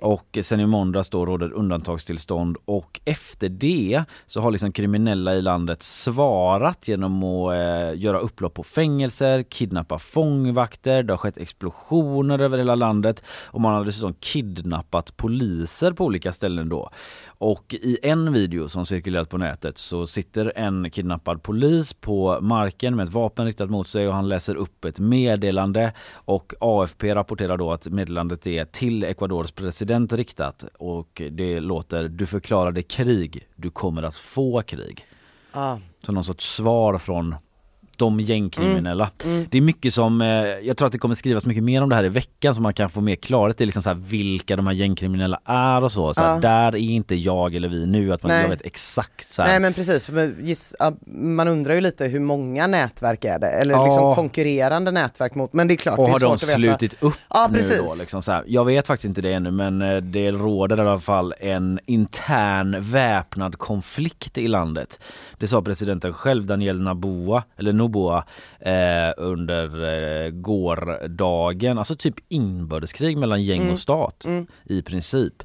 Och 0.00 0.38
sen 0.42 0.60
i 0.60 0.66
måndags 0.66 1.08
då 1.08 1.26
råder 1.26 1.52
undantagstillstånd. 1.52 2.56
Och 2.64 3.00
efter 3.04 3.48
det 3.48 4.04
så 4.26 4.40
har 4.40 4.50
liksom 4.50 4.72
kriminella 4.72 5.34
i 5.34 5.42
landet 5.42 5.82
svarat 5.82 6.88
genom 6.88 7.24
att 7.24 7.52
eh, 7.52 8.00
göra 8.00 8.18
upplopp 8.18 8.54
på 8.54 8.62
fängelser, 8.62 9.42
kidnappa 9.42 9.98
fångvakter, 9.98 11.02
det 11.02 11.12
har 11.12 11.18
skett 11.18 11.38
explosioner 11.38 12.38
över 12.38 12.58
hela 12.58 12.74
landet. 12.74 13.24
Och 13.46 13.60
man 13.60 13.74
har 13.74 13.84
dessutom 13.84 14.14
kidnappat 14.14 15.16
poliser 15.16 15.92
på 15.92 16.04
olika 16.04 16.32
ställen 16.32 16.68
då. 16.68 16.90
Och 17.26 17.74
i 17.74 17.98
en 18.02 18.32
video 18.32 18.68
som 18.68 18.86
cirkulerat 18.86 19.30
på 19.30 19.38
nätet 19.38 19.78
så 19.78 20.06
sitter 20.06 20.52
en 20.56 20.90
kidnappad 20.90 21.42
polis 21.42 21.92
på 21.92 22.38
marken 22.40 22.96
med 22.96 23.08
ett 23.08 23.12
vapen 23.12 23.46
riktat 23.46 23.70
mot 23.70 23.88
sig 23.88 24.08
och 24.08 24.14
han 24.14 24.28
läser 24.28 24.54
upp 24.54 24.84
ett 24.84 24.98
meddelande. 24.98 25.92
Och 26.14 26.54
AFP 26.60 27.14
rapporterar 27.14 27.56
då 27.56 27.71
att 27.72 27.86
meddelandet 27.86 28.46
är 28.46 28.64
till 28.64 29.04
Ecuadors 29.04 29.50
president 29.50 30.12
riktat 30.12 30.64
och 30.78 31.22
det 31.30 31.60
låter 31.60 32.08
du 32.08 32.26
förklarade 32.26 32.82
krig, 32.82 33.48
du 33.56 33.70
kommer 33.70 34.02
att 34.02 34.16
få 34.16 34.62
krig. 34.62 35.06
Ja. 35.52 35.80
Så 36.02 36.12
någon 36.12 36.24
sorts 36.24 36.54
svar 36.54 36.98
från 36.98 37.34
de 38.02 38.20
gängkriminella. 38.20 39.10
Mm. 39.24 39.46
Det 39.50 39.58
är 39.58 39.62
mycket 39.62 39.94
som, 39.94 40.22
eh, 40.22 40.28
jag 40.62 40.76
tror 40.76 40.86
att 40.86 40.92
det 40.92 40.98
kommer 40.98 41.14
skrivas 41.14 41.46
mycket 41.46 41.62
mer 41.64 41.82
om 41.82 41.88
det 41.88 41.96
här 41.96 42.04
i 42.04 42.08
veckan 42.08 42.54
så 42.54 42.60
man 42.60 42.74
kan 42.74 42.90
få 42.90 43.00
mer 43.00 43.14
klarhet 43.16 43.60
i 43.60 43.64
liksom 43.66 43.82
så 43.82 43.90
här 43.90 43.96
vilka 43.96 44.56
de 44.56 44.66
här 44.66 44.74
gängkriminella 44.74 45.40
är 45.44 45.84
och 45.84 45.92
så. 45.92 46.14
så 46.14 46.20
här, 46.20 46.34
Ja. 46.34 46.38
Där 46.40 46.72
är 46.76 46.76
inte 46.76 47.14
jag 47.14 47.54
eller 47.54 47.68
vi 47.68 47.86
nu, 47.86 48.12
att 48.12 48.22
man 48.22 48.30
Nej. 48.32 48.48
vet 48.50 48.62
exakt 48.66 49.32
så 49.32 49.42
här. 49.42 49.48
Nej 49.48 49.60
men 49.60 49.72
precis, 49.74 50.10
ja, 50.78 50.92
man 51.06 51.48
undrar 51.48 51.74
ju 51.74 51.80
lite 51.80 52.04
hur 52.06 52.20
många 52.20 52.66
nätverk 52.66 53.24
är 53.24 53.38
det? 53.38 53.46
Eller 53.48 53.74
Ja. 53.74 53.84
liksom 53.84 54.14
konkurrerande 54.14 54.90
nätverk 54.90 55.34
mot, 55.34 55.52
men 55.52 55.68
det 55.68 55.74
är 55.74 55.76
klart 55.76 55.98
och 55.98 56.04
det 56.04 56.10
är 56.10 56.12
har 56.12 56.20
de 56.20 56.38
svårt 56.38 56.48
att 56.54 56.58
veta. 56.60 56.78
slutit 56.78 57.02
upp 57.02 57.14
Ja, 57.30 57.48
nu 57.50 57.58
precis. 57.58 57.76
då? 57.78 57.94
Liksom 58.00 58.22
så 58.22 58.32
här. 58.32 58.44
Jag 58.46 58.64
vet 58.64 58.86
faktiskt 58.86 59.08
inte 59.08 59.20
det 59.20 59.32
ännu 59.32 59.50
men 59.50 59.82
eh, 59.82 59.96
det 59.96 60.30
råder 60.30 60.76
i 60.76 60.80
alla 60.80 60.98
fall 60.98 61.34
en 61.40 61.80
intern 61.86 62.76
väpnad 62.80 63.58
konflikt 63.58 64.38
i 64.38 64.48
landet. 64.48 65.00
Det 65.38 65.46
sa 65.46 65.62
presidenten 65.62 66.12
själv, 66.12 66.46
Daniel 66.46 66.80
Naboa, 66.80 67.42
eller 67.58 67.72
Noboa, 67.72 67.91
eh, 68.60 69.12
under 69.16 69.84
eh, 70.24 70.30
gårdagen. 70.30 71.78
Alltså 71.78 71.96
typ 71.96 72.14
inbördeskrig 72.28 73.16
mellan 73.16 73.42
gäng 73.42 73.60
Mm. 73.60 73.72
och 73.72 73.78
stat 73.78 74.24
Mm. 74.24 74.46
i 74.64 74.82
princip. 74.82 75.42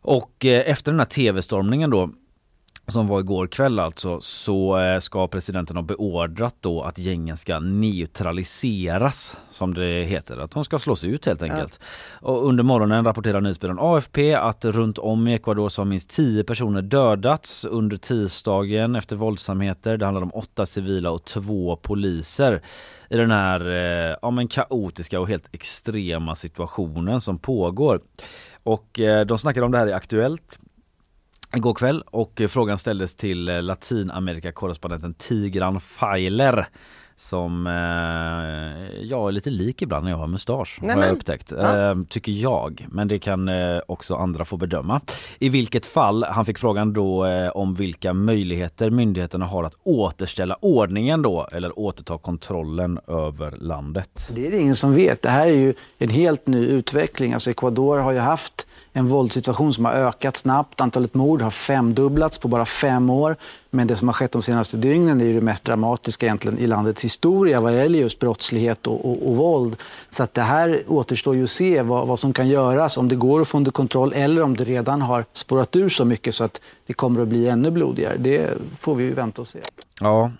Och 0.00 0.44
eh, 0.44 0.70
efter 0.70 0.92
den 0.92 0.98
här 1.00 1.06
tv-stormningen 1.06 1.90
då 1.90 2.10
som 2.86 3.08
var 3.08 3.20
igår 3.20 3.46
kväll 3.46 3.78
alltså, 3.78 4.20
så 4.20 4.78
eh, 4.78 4.98
ska 4.98 5.28
presidenten 5.28 5.76
ha 5.76 5.82
beordrat 5.82 6.56
då 6.60 6.82
att 6.82 6.98
gängen 6.98 7.36
ska 7.36 7.58
neutraliseras, 7.58 9.36
som 9.50 9.74
det 9.74 10.04
heter. 10.04 10.36
Att 10.36 10.50
de 10.50 10.64
ska 10.64 10.78
slås 10.78 11.04
ut 11.04 11.26
helt 11.26 11.42
enkelt. 11.42 11.80
Och 12.12 12.48
under 12.48 12.64
morgonen 12.64 13.04
rapporterar 13.04 13.40
nyhetsbyrån 13.40 13.78
AFP 13.80 14.34
att 14.34 14.64
runt 14.64 14.98
om 14.98 15.28
i 15.28 15.34
Ecuador 15.34 15.68
så 15.68 15.80
har 15.80 15.86
minst 15.86 16.10
10 16.10 16.44
personer 16.44 16.82
dödats 16.82 17.64
under 17.64 17.96
tisdagen 17.96 18.96
efter 18.96 19.16
våldsamheter. 19.16 19.96
Det 19.96 20.04
handlar 20.04 20.22
om 20.22 20.30
åtta 20.34 20.66
civila 20.66 21.10
och 21.10 21.24
två 21.24 21.76
poliser 21.76 22.60
i 23.10 23.16
den 23.16 23.30
här 23.30 23.68
eh, 23.68 24.16
ja, 24.22 24.30
men 24.30 24.48
kaotiska 24.48 25.20
och 25.20 25.28
helt 25.28 25.48
extrema 25.52 26.34
situationen 26.34 27.20
som 27.20 27.38
pågår. 27.38 28.00
Och 28.62 29.00
eh, 29.00 29.26
de 29.26 29.38
snackade 29.38 29.66
om 29.66 29.72
det 29.72 29.78
här 29.78 29.86
i 29.86 29.92
Aktuellt 29.92 30.58
igår 31.56 31.74
kväll 31.74 32.02
och 32.06 32.40
eh, 32.40 32.48
frågan 32.48 32.78
ställdes 32.78 33.14
till 33.14 33.48
eh, 33.48 33.62
Latinamerika-korrespondenten 33.62 35.14
Tigran 35.14 35.80
Feiler 35.80 36.68
som 37.16 37.66
eh, 37.66 39.04
jag 39.06 39.28
är 39.28 39.32
lite 39.32 39.50
lik 39.50 39.82
ibland 39.82 40.04
när 40.04 40.10
jag 40.10 40.18
har 40.18 40.26
mustasch 40.26 40.78
har 40.80 40.88
Nämen. 40.88 41.04
jag 41.04 41.12
upptäckt. 41.16 41.52
Ja. 41.56 41.90
Eh, 41.90 41.96
tycker 42.08 42.32
jag, 42.32 42.86
men 42.90 43.08
det 43.08 43.18
kan 43.18 43.48
eh, 43.48 43.80
också 43.86 44.14
andra 44.14 44.44
få 44.44 44.56
bedöma. 44.56 45.00
I 45.38 45.48
vilket 45.48 45.86
fall, 45.86 46.24
han 46.24 46.44
fick 46.44 46.58
frågan 46.58 46.92
då 46.92 47.26
eh, 47.26 47.48
om 47.48 47.74
vilka 47.74 48.12
möjligheter 48.12 48.90
myndigheterna 48.90 49.46
har 49.46 49.64
att 49.64 49.74
återställa 49.82 50.56
ordningen 50.60 51.22
då 51.22 51.48
eller 51.52 51.78
återta 51.78 52.18
kontrollen 52.18 52.98
över 53.06 53.50
landet. 53.50 54.28
Det 54.30 54.46
är 54.46 54.50
det 54.50 54.58
ingen 54.58 54.76
som 54.76 54.94
vet. 54.94 55.22
Det 55.22 55.30
här 55.30 55.46
är 55.46 55.50
ju 55.56 55.74
en 55.98 56.08
helt 56.08 56.46
ny 56.46 56.66
utveckling. 56.66 57.32
Alltså 57.32 57.50
Ecuador 57.50 57.98
har 57.98 58.12
ju 58.12 58.18
haft 58.18 58.66
en 58.92 59.06
våldssituation 59.08 59.74
som 59.74 59.84
har 59.84 59.92
ökat 59.92 60.36
snabbt. 60.36 60.80
Antalet 60.80 61.14
mord 61.14 61.42
har 61.42 61.50
femdubblats 61.50 62.38
på 62.38 62.48
bara 62.48 62.64
fem 62.64 63.10
år. 63.10 63.36
Men 63.74 63.86
det 63.86 63.96
som 63.96 64.08
har 64.08 64.12
skett 64.12 64.32
de 64.32 64.42
senaste 64.42 64.76
dygnen 64.76 65.20
är 65.20 65.24
ju 65.24 65.34
det 65.34 65.40
mest 65.40 65.64
dramatiska 65.64 66.26
egentligen 66.26 66.58
i 66.58 66.66
landets 66.66 67.04
historia 67.04 67.60
vad 67.60 67.76
gäller 67.76 67.98
just 67.98 68.18
brottslighet 68.18 68.86
och, 68.86 69.10
och, 69.10 69.30
och 69.30 69.36
våld. 69.36 69.76
Så 70.10 70.22
att 70.22 70.34
det 70.34 70.42
här 70.42 70.82
återstår 70.88 71.36
ju 71.36 71.44
att 71.44 71.50
se 71.50 71.82
vad, 71.82 72.06
vad 72.06 72.18
som 72.18 72.32
kan 72.32 72.48
göras, 72.48 72.96
om 72.98 73.08
det 73.08 73.16
går 73.16 73.40
att 73.40 73.48
få 73.48 73.56
under 73.56 73.70
kontroll 73.70 74.12
eller 74.12 74.42
om 74.42 74.56
det 74.56 74.64
redan 74.64 75.02
har 75.02 75.24
spårat 75.32 75.76
ur 75.76 75.88
så 75.88 76.04
mycket 76.04 76.34
så 76.34 76.44
att 76.44 76.60
det 76.86 76.92
kommer 76.92 77.22
att 77.22 77.28
bli 77.28 77.48
ännu 77.48 77.70
blodigare. 77.70 78.16
Det 78.16 78.50
får 78.78 78.94
vi 78.94 79.04
ju 79.04 79.14
vänta 79.14 79.42
och 79.42 79.48
se. 79.48 79.58
Ja, 80.00 80.30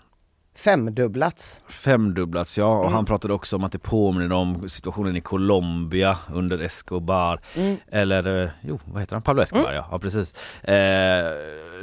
Femdubblats. 0.55 1.61
Femdubblats 1.67 2.57
ja, 2.57 2.79
och 2.79 2.91
han 2.91 3.05
pratade 3.05 3.33
också 3.33 3.55
om 3.55 3.63
att 3.63 3.71
det 3.71 3.79
påminner 3.79 4.35
om 4.35 4.69
situationen 4.69 5.15
i 5.15 5.21
Colombia 5.21 6.17
under 6.33 6.59
Escobar. 6.59 7.39
Mm. 7.55 7.77
Eller, 7.91 8.43
eh, 8.43 8.49
jo 8.61 8.79
vad 8.85 9.01
heter 9.01 9.15
han? 9.15 9.21
Pablo 9.21 9.41
Escobar 9.43 9.73
ja, 9.73 9.87
ja 9.91 9.99
precis. 9.99 10.33
Eh, 10.63 11.25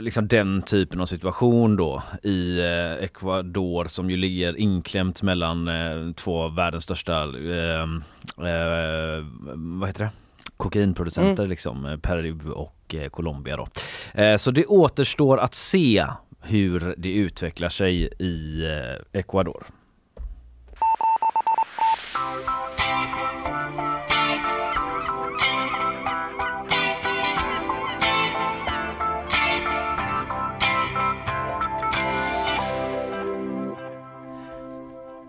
liksom 0.01 0.29
den 0.29 0.63
typen 0.63 1.01
av 1.01 1.07
situation 1.07 1.77
då 1.77 2.03
i 2.23 2.59
eh, 2.59 3.05
Ecuador 3.05 3.85
som 3.85 4.11
ju 4.11 4.17
ligger 4.17 4.57
inklämt 4.59 5.23
mellan 5.23 5.69
eh, 5.69 6.13
två 6.15 6.43
av 6.43 6.55
världens 6.55 6.85
största, 6.85 7.23
eh, 7.23 7.83
eh, 8.49 9.25
vad 9.55 9.89
heter 9.89 10.05
det? 10.05 10.11
kokainproducenter 10.57 11.47
liksom, 11.47 11.87
eh, 11.87 11.97
Peru 11.97 12.51
och 12.51 12.95
Colombia 13.11 13.57
då. 13.57 13.67
Så 14.39 14.51
det 14.51 14.67
återstår 14.67 15.39
att 15.39 15.55
se 15.55 16.07
hur 16.43 16.95
det 16.99 17.13
utvecklar 17.13 17.69
sig 17.69 18.09
i 18.19 18.65
eh, 18.65 19.21
Ecuador. 19.21 19.67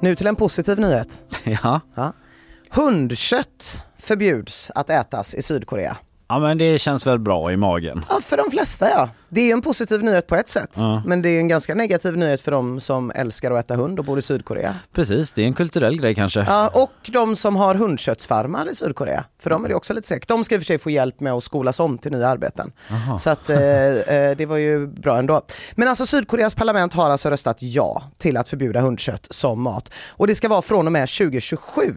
Nu 0.04 0.16
till 0.16 0.28
en 0.28 0.36
positiv 0.36 0.80
nyhet. 0.80 1.24
Ja. 1.44 1.82
Ja. 1.96 2.14
Hundkött 2.70 3.84
förbjuds 3.98 4.72
att 4.76 4.90
ätas 4.90 5.36
i 5.36 5.42
Sydkorea. 5.42 5.98
Ja, 6.34 6.40
men 6.40 6.58
det 6.58 6.80
känns 6.80 7.08
väl 7.08 7.20
bra 7.20 7.52
i 7.52 7.58
magen. 7.58 8.06
Ja, 8.10 8.20
för 8.22 8.38
de 8.38 8.52
flesta 8.52 8.90
ja. 8.90 9.10
Det 9.30 9.50
är 9.50 9.54
en 9.54 9.62
positiv 9.62 10.04
nyhet 10.04 10.28
på 10.28 10.36
ett 10.36 10.50
sätt. 10.50 10.70
Ja. 10.74 11.04
Men 11.06 11.22
det 11.22 11.30
är 11.30 11.40
en 11.40 11.48
ganska 11.48 11.76
negativ 11.76 12.18
nyhet 12.18 12.42
för 12.42 12.52
de 12.52 12.80
som 12.80 13.12
älskar 13.16 13.52
att 13.52 13.66
äta 13.66 13.76
hund 13.76 14.00
och 14.00 14.06
bor 14.06 14.20
i 14.20 14.22
Sydkorea. 14.22 14.76
Precis, 14.94 15.34
det 15.34 15.42
är 15.42 15.46
en 15.46 15.54
kulturell 15.54 16.02
grej 16.02 16.16
kanske. 16.16 16.40
Ja, 16.40 16.72
och 16.74 17.10
de 17.12 17.36
som 17.36 17.56
har 17.56 17.76
hundköttsfarmar 17.76 18.70
i 18.70 18.76
Sydkorea. 18.76 19.24
För 19.40 19.50
de 19.50 19.66
är 19.66 19.70
det 19.70 19.76
också 19.76 19.94
lite 19.94 20.08
säkert. 20.08 20.28
De 20.28 20.44
ska 20.44 20.56
i 20.56 20.58
och 20.58 20.62
för 20.62 20.66
sig 20.66 20.78
få 20.78 20.90
hjälp 20.90 21.20
med 21.20 21.34
att 21.34 21.44
skolas 21.44 21.80
om 21.80 21.98
till 21.98 22.12
nya 22.12 22.28
arbeten. 22.28 22.72
Så 23.20 23.30
att 23.30 23.50
eh, 23.50 23.58
eh, 23.60 24.38
det 24.38 24.46
var 24.46 24.58
ju 24.58 24.88
bra 24.88 25.18
ändå. 25.18 25.42
Men 25.76 25.88
alltså 25.88 26.06
Sydkoreas 26.06 26.56
parlament 26.56 26.94
har 26.94 27.10
alltså 27.10 27.30
röstat 27.30 27.58
ja 27.60 28.04
till 28.18 28.38
att 28.38 28.50
förbjuda 28.50 28.82
hundkött 28.82 29.28
som 29.30 29.62
mat. 29.62 29.94
Och 30.10 30.28
det 30.28 30.36
ska 30.36 30.50
vara 30.50 30.62
från 30.62 30.86
och 30.86 30.92
med 30.94 31.10
2027. 31.10 31.96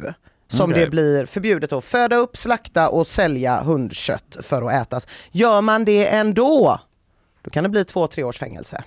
Som 0.49 0.71
Okej. 0.71 0.85
det 0.85 0.91
blir 0.91 1.27
förbjudet 1.27 1.73
att 1.73 1.85
föda 1.85 2.17
upp, 2.17 2.37
slakta 2.37 2.89
och 2.89 3.07
sälja 3.07 3.63
hundkött 3.63 4.37
för 4.43 4.63
att 4.63 4.73
ätas. 4.87 5.07
Gör 5.31 5.61
man 5.61 5.85
det 5.85 6.07
ändå, 6.09 6.81
då 7.43 7.51
kan 7.51 7.63
det 7.65 7.69
bli 7.71 7.85
två, 7.85 8.07
tre 8.07 8.25
års 8.25 8.39
fängelse. 8.39 8.85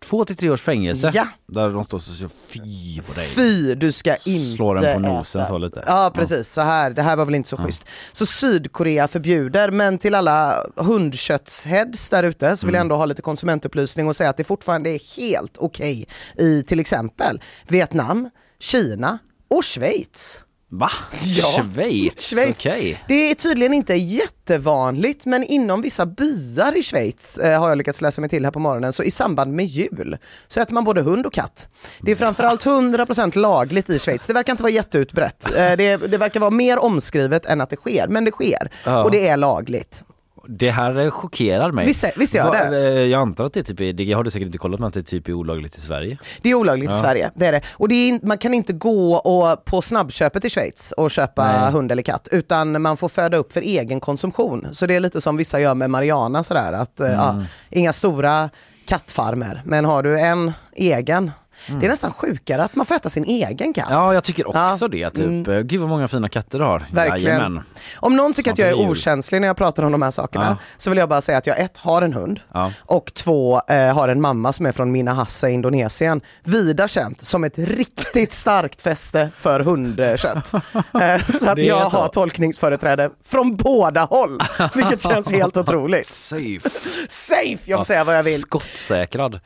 Två 0.00 0.24
till 0.24 0.36
tre 0.36 0.50
års 0.50 0.62
fängelse. 0.62 1.10
Ja. 1.14 1.26
Där 1.46 1.68
de 1.70 1.84
står 1.84 1.98
så 1.98 2.12
så 2.12 2.28
fy 2.48 3.00
på 3.06 3.12
dig. 3.12 3.26
Fy, 3.26 3.74
du 3.74 3.92
ska 3.92 4.10
inte 4.16 4.56
Slår 4.56 4.74
den 4.74 4.94
på 4.94 5.08
nosen 5.08 5.40
äta. 5.40 5.48
så 5.48 5.58
lite. 5.58 5.84
Ja 5.86 6.10
precis, 6.14 6.52
så 6.52 6.60
här, 6.60 6.90
det 6.90 7.02
här 7.02 7.16
var 7.16 7.24
väl 7.24 7.34
inte 7.34 7.48
så 7.48 7.56
schysst. 7.56 7.84
Så 8.12 8.26
Sydkorea 8.26 9.08
förbjuder, 9.08 9.70
men 9.70 9.98
till 9.98 10.14
alla 10.14 10.64
hundköttsheads 10.76 12.08
där 12.08 12.22
ute 12.22 12.56
så 12.56 12.66
vill 12.66 12.74
jag 12.74 12.80
Mm. 12.80 12.84
ändå 12.86 12.96
ha 12.96 13.04
lite 13.06 13.22
konsumentupplysning 13.22 14.08
och 14.08 14.16
säga 14.16 14.30
att 14.30 14.36
det 14.36 14.44
fortfarande 14.44 14.90
är 14.90 15.16
helt 15.16 15.58
okej 15.58 16.08
i 16.38 16.62
till 16.62 16.80
exempel 16.80 17.40
Vietnam, 17.68 18.30
Kina 18.60 19.18
och 19.56 19.64
Schweiz. 19.64 20.40
Va? 20.70 20.90
Ja. 21.36 21.62
Schweiz? 21.74 22.30
Schweiz. 22.30 22.56
Okej. 22.58 23.04
Det 23.08 23.30
är 23.30 23.34
tydligen 23.34 23.74
inte 23.74 23.94
jättevanligt 23.94 25.26
men 25.26 25.44
inom 25.44 25.82
vissa 25.82 26.06
byar 26.06 26.76
i 26.76 26.82
Schweiz 26.82 27.38
eh, 27.38 27.60
har 27.60 27.68
jag 27.68 27.78
lyckats 27.78 28.00
läsa 28.00 28.20
mig 28.20 28.30
till 28.30 28.44
här 28.44 28.52
på 28.52 28.58
morgonen 28.58 28.92
så 28.92 29.02
i 29.02 29.10
samband 29.10 29.52
med 29.52 29.64
jul 29.66 30.18
så 30.48 30.60
äter 30.60 30.74
man 30.74 30.84
både 30.84 31.02
hund 31.02 31.26
och 31.26 31.32
katt. 31.32 31.68
Det 32.00 32.10
är 32.10 32.16
framförallt 32.16 32.64
100% 32.64 33.38
lagligt 33.38 33.90
i 33.90 33.98
Schweiz. 33.98 34.26
Det 34.26 34.32
verkar 34.32 34.52
inte 34.52 34.62
vara 34.62 34.72
jätteutbrett. 34.72 35.46
Eh, 35.46 35.52
det, 35.52 35.96
det 35.96 36.18
verkar 36.18 36.40
vara 36.40 36.50
mer 36.50 36.78
omskrivet 36.78 37.46
än 37.46 37.60
att 37.60 37.70
det 37.70 37.76
sker 37.76 38.08
men 38.08 38.24
det 38.24 38.30
sker 38.30 38.70
Ja. 38.84 39.04
och 39.04 39.10
det 39.10 39.28
är 39.28 39.36
lagligt. 39.36 40.04
Det 40.48 40.70
här 40.70 41.00
eh, 41.00 41.10
chockerar 41.10 41.72
mig. 41.72 41.86
Visst 41.86 42.04
visst 42.16 42.34
gör 42.34 42.52
det. 42.70 42.76
eh, 42.78 42.82
Jag 43.04 43.20
antar 43.20 43.44
att 43.44 43.52
det 43.52 43.62
typ 43.62 43.80
är, 43.80 43.92
det 43.92 44.12
har 44.12 44.24
du 44.24 44.30
säkert 44.30 44.46
inte 44.46 44.58
kollat 44.58 44.80
men 44.80 44.86
att 44.88 44.94
det 44.94 45.02
typ 45.02 45.28
är 45.28 45.32
olagligt 45.32 45.76
i 45.76 45.80
Sverige. 45.80 46.18
Det 46.42 46.50
är 46.50 46.54
olagligt 46.54 46.90
i 46.90 46.92
Ja. 46.94 47.00
Sverige, 47.00 47.30
det 47.34 47.46
är 47.46 47.52
det. 47.52 47.60
Och 47.72 47.88
det 47.88 47.94
är, 48.10 48.26
man 48.26 48.38
kan 48.38 48.54
inte 48.54 48.72
gå 48.72 49.14
och, 49.14 49.64
på 49.64 49.82
snabbköpet 49.82 50.44
i 50.44 50.50
Schweiz 50.50 50.92
och 50.92 51.10
köpa 51.10 51.46
Nej. 51.62 51.72
hund 51.72 51.92
eller 51.92 52.02
katt 52.02 52.28
utan 52.32 52.82
man 52.82 52.96
får 52.96 53.08
föda 53.08 53.36
upp 53.36 53.52
för 53.52 53.60
egen 53.60 54.00
konsumtion. 54.00 54.66
Så 54.72 54.86
det 54.86 54.94
är 54.96 55.00
lite 55.00 55.20
som 55.20 55.36
vissa 55.36 55.60
gör 55.60 55.74
med 55.74 55.90
Mariana 55.90 56.44
sådär 56.44 56.72
att 56.72 57.00
eh, 57.00 57.08
ja, 57.10 57.30
Mm. 57.30 57.44
inga 57.70 57.92
stora 57.92 58.50
kattfarmer 58.86 59.62
men 59.64 59.84
har 59.84 60.02
du 60.02 60.20
en 60.20 60.52
egen 60.76 61.30
Mm. 61.68 61.80
Det 61.80 61.86
är 61.86 61.90
nästan 61.90 62.12
sjukare 62.12 62.64
att 62.64 62.74
man 62.76 62.86
får 62.86 62.94
äta 62.94 63.10
sin 63.10 63.24
egen 63.24 63.72
katt. 63.72 63.86
Ja 63.90 64.14
jag 64.14 64.24
tycker 64.24 64.48
också 64.48 64.84
Ja. 64.84 64.88
det 64.88 65.10
typ. 65.10 65.24
Mm. 65.48 65.66
Gud 65.66 65.80
vad 65.80 65.88
många 65.88 66.08
fina 66.08 66.28
katter 66.28 66.58
du 66.58 66.64
har. 66.64 66.84
Verkligen. 66.92 67.36
Jajamän. 67.36 67.62
Om 67.96 68.16
någon 68.16 68.32
tycker 68.32 68.50
Snart 68.50 68.52
att 68.54 68.58
jag 68.58 68.68
är 68.68 68.90
okänslig 68.90 69.40
när 69.40 69.48
jag 69.48 69.56
pratar 69.56 69.82
om 69.82 69.92
de 69.92 70.02
här 70.02 70.10
sakerna 70.10 70.44
Ja. 70.60 70.66
så 70.76 70.90
vill 70.90 70.98
jag 70.98 71.08
bara 71.08 71.20
säga 71.20 71.38
att 71.38 71.46
jag 71.46 71.58
ett 71.60 71.78
har 71.78 72.02
en 72.02 72.12
hund 72.12 72.40
Ja. 72.52 72.72
och 72.80 73.14
två 73.14 73.60
eh, 73.68 73.94
har 73.94 74.08
en 74.08 74.20
mamma 74.20 74.52
som 74.52 74.66
är 74.66 74.72
från 74.72 74.92
Minahassa 74.92 75.48
i 75.50 75.52
Indonesien. 75.52 76.20
Vida 76.44 76.88
känt 76.88 77.20
som 77.20 77.44
ett 77.44 77.58
riktigt 77.58 78.32
starkt 78.32 78.82
fäste 78.82 79.30
för 79.36 79.60
hundkött. 79.60 80.52
Eh, 81.00 81.26
så 81.26 81.50
att 81.50 81.62
jag 81.62 81.90
så. 81.90 81.96
har 81.98 82.08
tolkningsföreträde 82.08 83.10
från 83.24 83.56
båda 83.56 84.04
håll, 84.04 84.40
vilket 84.74 85.02
känns 85.02 85.32
helt 85.32 85.56
otroligt. 85.64 86.06
Safe. 86.06 86.70
Safe, 87.08 87.58
jag 87.64 87.78
får 87.78 87.84
säga 87.84 88.04
vad 88.04 88.16
jag 88.16 88.22
vill. 88.22 88.38
Skottsäkrad. 88.40 89.34
Eh, 89.34 89.40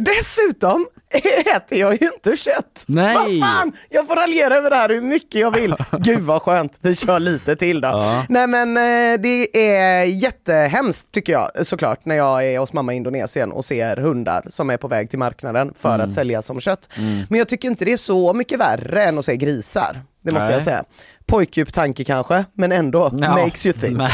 dessutom 0.00 0.86
äter 1.56 1.78
jag 1.78 1.92
ju 2.02 2.10
inte 2.14 2.36
kött. 2.36 2.84
Nej. 2.86 3.14
Vad 3.40 3.50
fan, 3.50 3.72
jag 3.90 4.06
får 4.06 4.16
raljera 4.16 4.56
över 4.56 4.70
det 4.70 4.76
här 4.76 4.88
hur 4.88 5.00
mycket 5.00 5.40
jag 5.40 5.50
vill. 5.50 5.74
Gud 5.98 6.20
vad 6.20 6.42
skönt, 6.42 6.78
vi 6.82 6.94
kör 6.96 7.18
lite 7.20 7.56
till 7.56 7.80
då. 7.80 7.88
Ja. 7.88 8.26
Nej 8.28 8.46
men 8.46 8.76
eh, 8.76 9.20
det 9.20 9.68
är 9.70 10.04
jättehemskt 10.04 11.06
tycker 11.12 11.32
jag 11.32 11.66
såklart 11.66 12.04
när 12.04 12.14
jag 12.16 12.44
är 12.46 12.58
hos 12.58 12.72
mamma 12.72 12.92
i 12.92 12.96
Indonesien 12.96 13.52
och 13.52 13.64
ser 13.64 13.96
hundar 13.96 14.42
som 14.48 14.70
är 14.70 14.76
på 14.76 14.88
väg 14.88 15.10
till 15.10 15.18
marknaden 15.18 15.72
för 15.76 15.94
Mm. 15.94 16.08
att 16.08 16.14
säljas 16.14 16.46
som 16.46 16.60
kött. 16.60 16.88
Men 17.28 17.38
jag 17.38 17.48
tycker 17.48 17.68
inte 17.68 17.84
det 17.84 17.92
är 17.92 17.96
så 17.96 18.32
mycket 18.32 18.60
värre 18.60 19.02
än 19.04 19.18
att 19.18 19.24
se 19.24 19.36
grisar. 19.36 20.00
Det 20.22 20.32
måste 20.32 20.44
Nej. 20.46 20.52
jag 20.54 20.62
säga. 20.62 20.84
Pojkdjup 21.26 21.72
tanke 21.72 22.04
kanske, 22.04 22.44
men 22.54 22.72
ändå 22.72 23.10
Ja. 23.20 23.36
makes 23.36 23.66
you 23.66 23.72
think. 23.72 23.98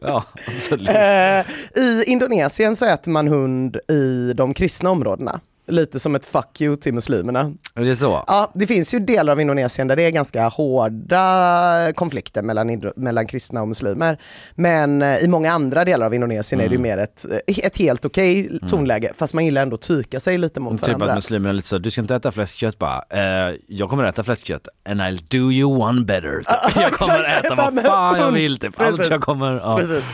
Ja, 0.00 0.24
absolut. 0.56 0.88
Eh, 0.88 1.82
I 1.82 2.04
Indonesien 2.06 2.76
så 2.76 2.86
äter 2.86 3.10
man 3.10 3.28
hund 3.28 3.76
i 3.88 4.32
de 4.34 4.54
kristna 4.54 4.90
områdena. 4.90 5.40
Lite 5.68 6.00
som 6.00 6.14
ett 6.14 6.24
fuck 6.26 6.60
you 6.60 6.76
till 6.76 6.94
muslimerna. 6.94 7.52
Är 7.74 7.84
det 7.84 7.96
så? 7.96 8.24
Ja, 8.26 8.50
det 8.54 8.66
finns 8.66 8.94
ju 8.94 8.98
delar 8.98 9.32
av 9.32 9.40
Indonesien 9.40 9.88
där 9.88 9.96
det 9.96 10.02
är 10.02 10.10
ganska 10.10 10.48
hårda 10.48 11.92
konflikter 11.94 12.42
mellan, 12.42 12.80
mellan 12.96 13.26
kristna 13.26 13.62
och 13.62 13.68
muslimer. 13.68 14.18
Men 14.54 15.02
eh, 15.02 15.18
i 15.18 15.28
många 15.28 15.52
andra 15.52 15.84
delar 15.84 16.06
av 16.06 16.14
Indonesien 16.14 16.60
är 16.60 16.68
det 16.68 16.76
Mm. 16.76 16.82
mer 16.82 16.98
ett, 16.98 17.26
eh, 17.48 17.58
ett 17.66 17.78
helt 17.78 18.04
okej 18.04 18.58
tonläge. 18.68 19.12
Fast 19.16 19.34
man 19.34 19.44
gillar 19.44 19.62
ändå 19.62 19.74
att 19.74 19.80
tyka 19.80 20.20
sig 20.20 20.38
lite 20.38 20.60
mot 20.60 20.72
Typ 20.80 20.86
varandra. 20.88 21.08
att 21.08 21.14
muslimerna 21.14 21.48
är 21.48 21.52
lite 21.52 21.68
så, 21.68 21.78
du 21.78 21.90
ska 21.90 22.00
inte 22.00 22.14
äta 22.14 22.30
fläskkött 22.32 22.78
bara. 22.78 23.04
Eh, 23.10 23.54
jag 23.66 23.90
kommer 23.90 24.04
äta 24.04 24.22
fläskkött 24.24 24.68
and 24.88 25.00
I'll 25.00 25.24
do 25.28 25.52
you 25.52 25.80
one 25.80 26.04
better. 26.04 26.36
Typ. 26.38 26.76
Jag 26.82 26.92
kommer 26.92 27.24
äta 27.44 27.54
vad 27.70 27.84
fan 27.84 28.18
jag 28.20 28.32
vill 28.32 28.58
typ. 28.58 28.80
Allt 28.80 28.96
Precis. 28.96 29.10
jag 29.10 29.20
kommer... 29.20 29.52
Ja. 29.54 29.76
Precis. 29.76 30.04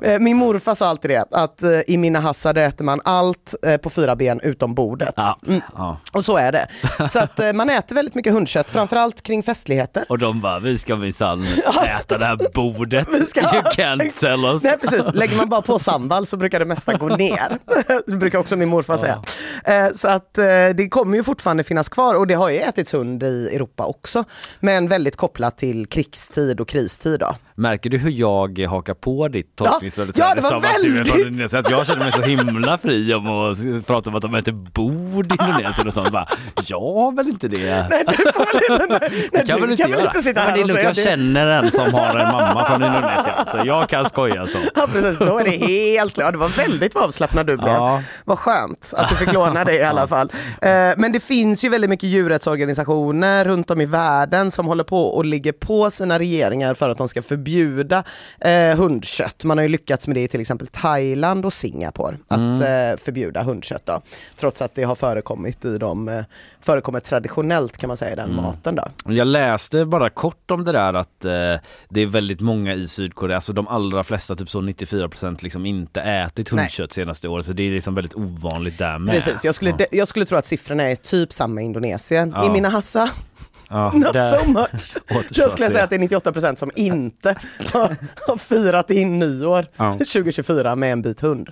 Eh, 0.00 0.18
Min 0.18 0.36
morfar 0.36 0.74
sa 0.74 0.86
alltid 0.86 1.10
det, 1.10 1.24
att 1.30 1.62
i 1.86 1.96
mina 1.98 2.20
hassar 2.20 2.54
äter 2.54 2.84
man 2.84 3.00
allt 3.04 3.54
på 3.82 3.90
fyra 3.90 4.16
ben 4.16 4.40
utom 4.40 4.74
bordet. 5.04 5.14
Ja. 5.16 5.38
Mm. 5.46 5.60
Ja. 5.76 5.98
Och 6.12 6.24
så 6.24 6.36
är 6.36 6.52
det. 6.52 6.66
Så 7.08 7.18
att 7.18 7.38
eh, 7.38 7.52
man 7.52 7.70
äter 7.70 7.94
väldigt 7.94 8.14
mycket 8.14 8.32
hundkött, 8.32 8.70
framförallt 8.70 9.22
kring 9.22 9.42
festligheter. 9.42 10.04
Och 10.08 10.18
de 10.18 10.40
bara, 10.40 10.58
vi 10.58 10.78
ska 10.78 10.96
minsann 10.96 11.44
äta 12.00 12.18
det 12.18 12.24
här 12.26 12.38
bordet. 12.54 13.08
Vi 13.12 13.26
ska- 13.26 13.40
You 13.40 13.62
can't 13.62 14.20
tell 14.20 14.44
us. 14.44 14.64
Nej 14.64 14.78
precis, 14.78 15.14
lägger 15.14 15.36
man 15.36 15.48
bara 15.48 15.62
på 15.62 15.78
sambal 15.78 16.26
så 16.26 16.36
brukar 16.36 16.58
det 16.58 16.64
mesta 16.64 16.94
gå 16.94 17.08
ner. 17.08 17.58
det 18.06 18.16
brukar 18.16 18.38
också 18.38 18.56
min 18.56 18.68
morfar 18.68 18.96
säga. 18.96 19.22
Eh, 19.64 19.92
Så 19.94 20.08
att 20.08 20.38
eh, 20.38 20.44
det 20.74 20.88
kommer 20.90 21.16
ju 21.16 21.24
fortfarande 21.24 21.64
finnas 21.64 21.88
kvar 21.88 22.14
och 22.14 22.26
det 22.26 22.34
har 22.34 22.48
ju 22.48 22.58
ätits 22.58 22.94
hund 22.94 23.22
i 23.22 23.50
Europa 23.54 23.84
också. 23.86 24.24
Men 24.60 24.88
väldigt 24.88 25.16
kopplat 25.16 25.58
till 25.58 25.86
krigstid 25.86 26.60
och 26.60 26.68
kristid 26.68 27.20
då. 27.20 27.34
Märker 27.62 27.90
du 27.90 27.98
hur 27.98 28.10
jag 28.10 28.58
hakar 28.58 28.94
på 28.94 29.28
ditt 29.28 29.56
tolkningsföreträde? 29.56 30.28
Ja, 30.28 30.34
det 30.34 30.40
var 30.40 30.48
som 30.48 30.58
att 30.58 30.64
du 30.82 31.00
är 31.00 31.04
från 31.04 31.16
väldigt- 31.16 31.26
Indonesien? 31.26 31.60
Att 31.60 31.70
jag 31.70 31.86
känner 31.86 32.00
mig 32.02 32.12
så 32.12 32.22
himla 32.22 32.78
fri 32.78 33.14
om 33.14 33.26
att 33.26 33.86
prata 33.86 34.10
om 34.10 34.16
att 34.16 34.22
de 34.22 34.34
äter 34.34 34.52
bord 34.52 35.26
i 35.32 35.36
Indonesien 35.48 35.86
och 35.88 35.94
sånt. 35.94 36.10
Bara, 36.10 36.26
jag 36.66 37.16
väl 37.16 37.28
inte 37.28 37.48
det. 37.48 37.86
Nej, 37.90 38.04
du 38.08 38.32
får 38.32 38.54
lite, 38.54 38.86
nej, 39.00 39.28
Det 39.32 39.38
kan 39.46 39.56
du 39.56 39.60
väl 39.62 39.70
inte 39.70 39.82
kan 39.82 39.90
göra? 39.92 40.02
inte 40.06 40.22
sitta 40.22 40.40
Nej, 40.40 40.48
här 40.50 40.56
men 40.58 40.66
det 40.66 40.72
är 40.72 40.74
lugnt, 40.74 40.82
jag 40.84 40.94
det. 40.94 41.02
känner 41.02 41.46
en 41.46 41.70
som 41.70 41.94
har 41.94 42.16
en 42.16 42.32
mamma 42.32 42.64
från 42.66 42.82
Indonesien 42.84 43.34
så 43.52 43.58
jag 43.64 43.88
kan 43.88 44.04
skoja 44.08 44.46
så. 44.46 44.58
Ja 44.74 44.88
precis, 44.92 45.18
då 45.18 45.38
är 45.38 45.44
det 45.44 45.50
helt 45.50 46.14
klart. 46.14 46.32
Det 46.32 46.38
var 46.38 46.48
väldigt 46.48 46.96
avslappnad 46.96 47.46
du 47.46 47.56
blev. 47.56 47.68
Ja. 47.68 48.02
Vad 48.24 48.38
skönt 48.38 48.94
att 48.96 49.08
du 49.10 49.16
fick 49.16 49.32
låna 49.32 49.64
det 49.64 49.74
i 49.78 49.82
alla 49.92 50.06
fall. 50.06 50.32
Eh, 50.62 50.70
Men 50.96 51.12
det 51.12 51.20
finns 51.20 51.64
ju 51.64 51.68
väldigt 51.68 51.90
mycket 51.90 52.08
djurrättsorganisationer 52.08 53.44
runt 53.44 53.70
om 53.70 53.80
i 53.80 53.86
världen 53.86 54.50
som 54.50 54.66
håller 54.66 54.84
på 54.84 55.06
och 55.06 55.24
ligger 55.24 55.52
på 55.52 55.90
sina 55.90 56.18
regeringar 56.18 56.74
för 56.74 56.90
att 56.90 56.98
de 56.98 57.08
ska 57.08 57.22
förbjuda 57.22 57.51
eh, 58.40 58.76
hundkött. 58.76 59.44
Man 59.44 59.58
har 59.58 59.62
ju 59.62 59.68
lyckats 59.68 60.06
med 60.06 60.16
det 60.16 60.20
i 60.22 60.28
till 60.28 60.40
exempel 60.40 60.66
Thailand 60.66 61.44
och 61.46 61.52
Singapore, 61.52 62.16
att 62.28 62.40
eh, 62.40 63.04
förbjuda 63.04 63.42
hundkött 63.42 63.86
då. 63.86 64.00
Trots 64.36 64.62
att 64.62 64.74
det 64.74 64.82
har 64.82 64.94
förekommit 64.94 65.64
i 65.64 65.78
de, 65.78 66.08
eh, 66.08 66.24
förekommit 66.60 67.04
traditionellt 67.04 67.76
kan 67.76 67.88
man 67.88 67.96
säga 67.96 68.12
i 68.12 68.16
den 68.16 68.34
maten 68.34 68.74
då. 68.74 68.84
Jag 69.12 69.26
läste 69.26 69.84
bara 69.84 70.10
kort 70.10 70.50
om 70.50 70.64
det 70.64 70.72
där 70.72 70.94
att 70.94 71.24
eh, 71.24 71.30
det 71.88 72.00
är 72.00 72.06
väldigt 72.06 72.40
många 72.40 72.74
i 72.74 72.86
Sydkorea, 72.88 73.36
alltså 73.36 73.52
de 73.52 73.68
allra 73.68 74.04
flesta, 74.04 74.34
typ 74.34 74.50
så 74.50 74.60
94% 74.60 75.42
liksom 75.42 75.66
inte 75.66 76.00
ätit 76.00 76.52
Nej. 76.52 76.60
hundkött 76.62 76.92
senaste 76.92 77.28
året 77.28 77.46
så 77.46 77.52
det 77.52 77.62
är 77.62 77.70
liksom 77.70 77.94
väldigt 77.94 78.14
ovanligt 78.14 78.78
där 78.78 78.98
med. 78.98 79.14
Precis, 79.14 79.44
jag 79.44 79.54
skulle, 79.54 79.74
Ja. 79.78 79.86
jag 79.90 80.08
skulle 80.08 80.24
tro 80.24 80.38
att 80.38 80.46
siffrorna 80.46 80.82
är 80.82 80.96
typ 80.96 81.32
samma 81.32 81.60
i 81.60 81.64
Indonesien. 81.64 82.32
Ja. 82.36 82.46
I 82.46 82.50
mina 82.50 82.68
hassa 82.68 83.10
Ja, 83.72 83.92
Not 83.94 84.16
so 84.16 84.50
much. 84.50 84.96
Jag 85.30 85.50
skulle 85.50 85.70
säga 85.70 85.84
att 85.84 85.90
det 85.90 85.96
är 85.96 86.00
98% 86.00 86.56
som 86.56 86.70
inte 86.76 87.34
har, 87.72 87.96
har 88.26 88.36
firat 88.36 88.90
in 88.90 89.18
nyår 89.18 89.66
Ja. 89.76 89.92
2024 89.98 90.76
med 90.76 90.92
en 90.92 91.02
bit 91.02 91.20
hund. 91.20 91.48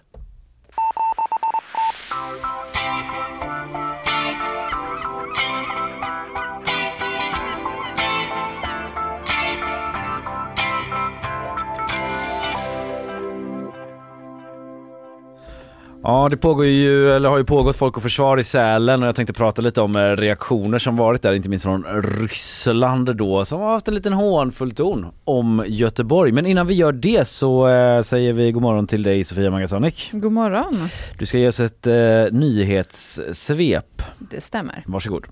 Ja 16.03 16.29
det 16.29 16.37
pågår 16.37 16.67
ju, 16.67 17.11
eller 17.11 17.29
har 17.29 17.39
ju 17.39 17.45
pågått 17.45 17.77
Folk 17.77 17.97
och 17.97 18.03
Försvar 18.03 18.39
i 18.39 18.45
Sälen 18.45 19.03
och 19.03 19.09
jag 19.09 19.17
tänkte 19.17 19.33
prata 19.33 19.63
lite 19.63 19.81
om 19.81 19.97
eh, 19.97 20.01
reaktioner 20.01 20.79
som 20.79 20.97
varit 20.97 21.23
där, 21.23 21.33
inte 21.33 21.49
minst 21.49 21.65
från 21.65 21.85
Ryssland 22.03 23.17
då, 23.17 23.45
som 23.45 23.61
har 23.61 23.73
haft 23.73 23.89
en 23.89 23.95
liten 23.95 24.13
hånfull 24.13 24.71
ton 24.71 25.07
om 25.25 25.65
Göteborg. 25.67 26.33
Men 26.33 26.47
innan 26.47 26.67
vi 26.67 26.75
gör 26.75 26.93
det 26.93 27.29
så 27.29 27.69
eh, 27.69 28.03
säger 28.03 28.33
vi 28.33 28.53
god 28.53 28.63
morgon 28.63 28.87
till 28.87 29.03
dig 29.03 29.25
Sofia 29.25 29.51
Magasanik. 29.51 30.11
God 30.13 30.33
morgon. 30.33 30.89
Du 31.19 31.27
ska 31.27 31.39
ge 31.39 31.49
oss 31.49 31.61
ett 31.61 31.87
eh, 31.87 31.95
nyhetssvep. 32.31 34.03
Det 34.19 34.41
stämmer. 34.41 34.83
Varsågod. 34.87 35.27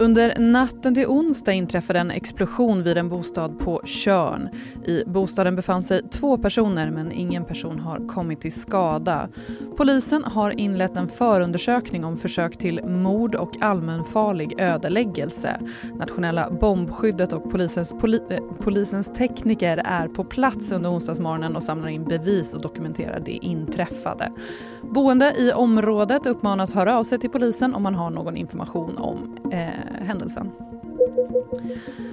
Under 0.00 0.38
natten 0.38 0.94
till 0.94 1.06
onsdag 1.06 1.52
inträffade 1.52 1.98
en 1.98 2.10
explosion 2.10 2.82
vid 2.82 2.98
en 2.98 3.08
bostad 3.08 3.58
på 3.58 3.82
Körn. 3.84 4.48
I 4.84 5.04
bostaden 5.06 5.56
befann 5.56 5.82
sig 5.82 6.02
två 6.10 6.38
personer 6.38 6.90
men 6.90 7.12
ingen 7.12 7.44
person 7.44 7.78
har 7.78 8.08
kommit 8.08 8.40
till 8.40 8.52
skada. 8.52 9.28
Polisen 9.76 10.24
har 10.24 10.50
inlett 10.50 10.96
en 10.96 11.08
förundersökning 11.08 12.04
om 12.04 12.16
försök 12.16 12.56
till 12.56 12.84
mord 12.84 13.34
och 13.34 13.52
allmänfarlig 13.60 14.60
ödeläggelse. 14.60 15.60
Nationella 15.94 16.50
bombskyddet 16.50 17.32
och 17.32 17.50
polisens, 17.50 17.92
poli 18.00 18.20
eh, 18.30 18.38
polisens 18.60 19.12
tekniker 19.12 19.82
är 19.84 20.08
på 20.08 20.24
plats 20.24 20.72
under 20.72 20.90
onsdagsmorgonen 20.90 21.56
och 21.56 21.62
samlar 21.62 21.88
in 21.88 22.04
bevis 22.04 22.54
och 22.54 22.62
dokumenterar 22.62 23.20
det 23.20 23.44
inträffade. 23.44 24.32
Boende 24.82 25.34
i 25.38 25.52
området 25.52 26.26
uppmanas 26.26 26.74
höra 26.74 26.98
av 26.98 27.04
sig 27.04 27.18
till 27.18 27.30
polisen 27.30 27.74
om 27.74 27.82
man 27.82 27.94
har 27.94 28.10
någon 28.10 28.36
information 28.36 28.87
om 28.96 29.36
eh, 29.52 30.06
händelsen. 30.06 30.50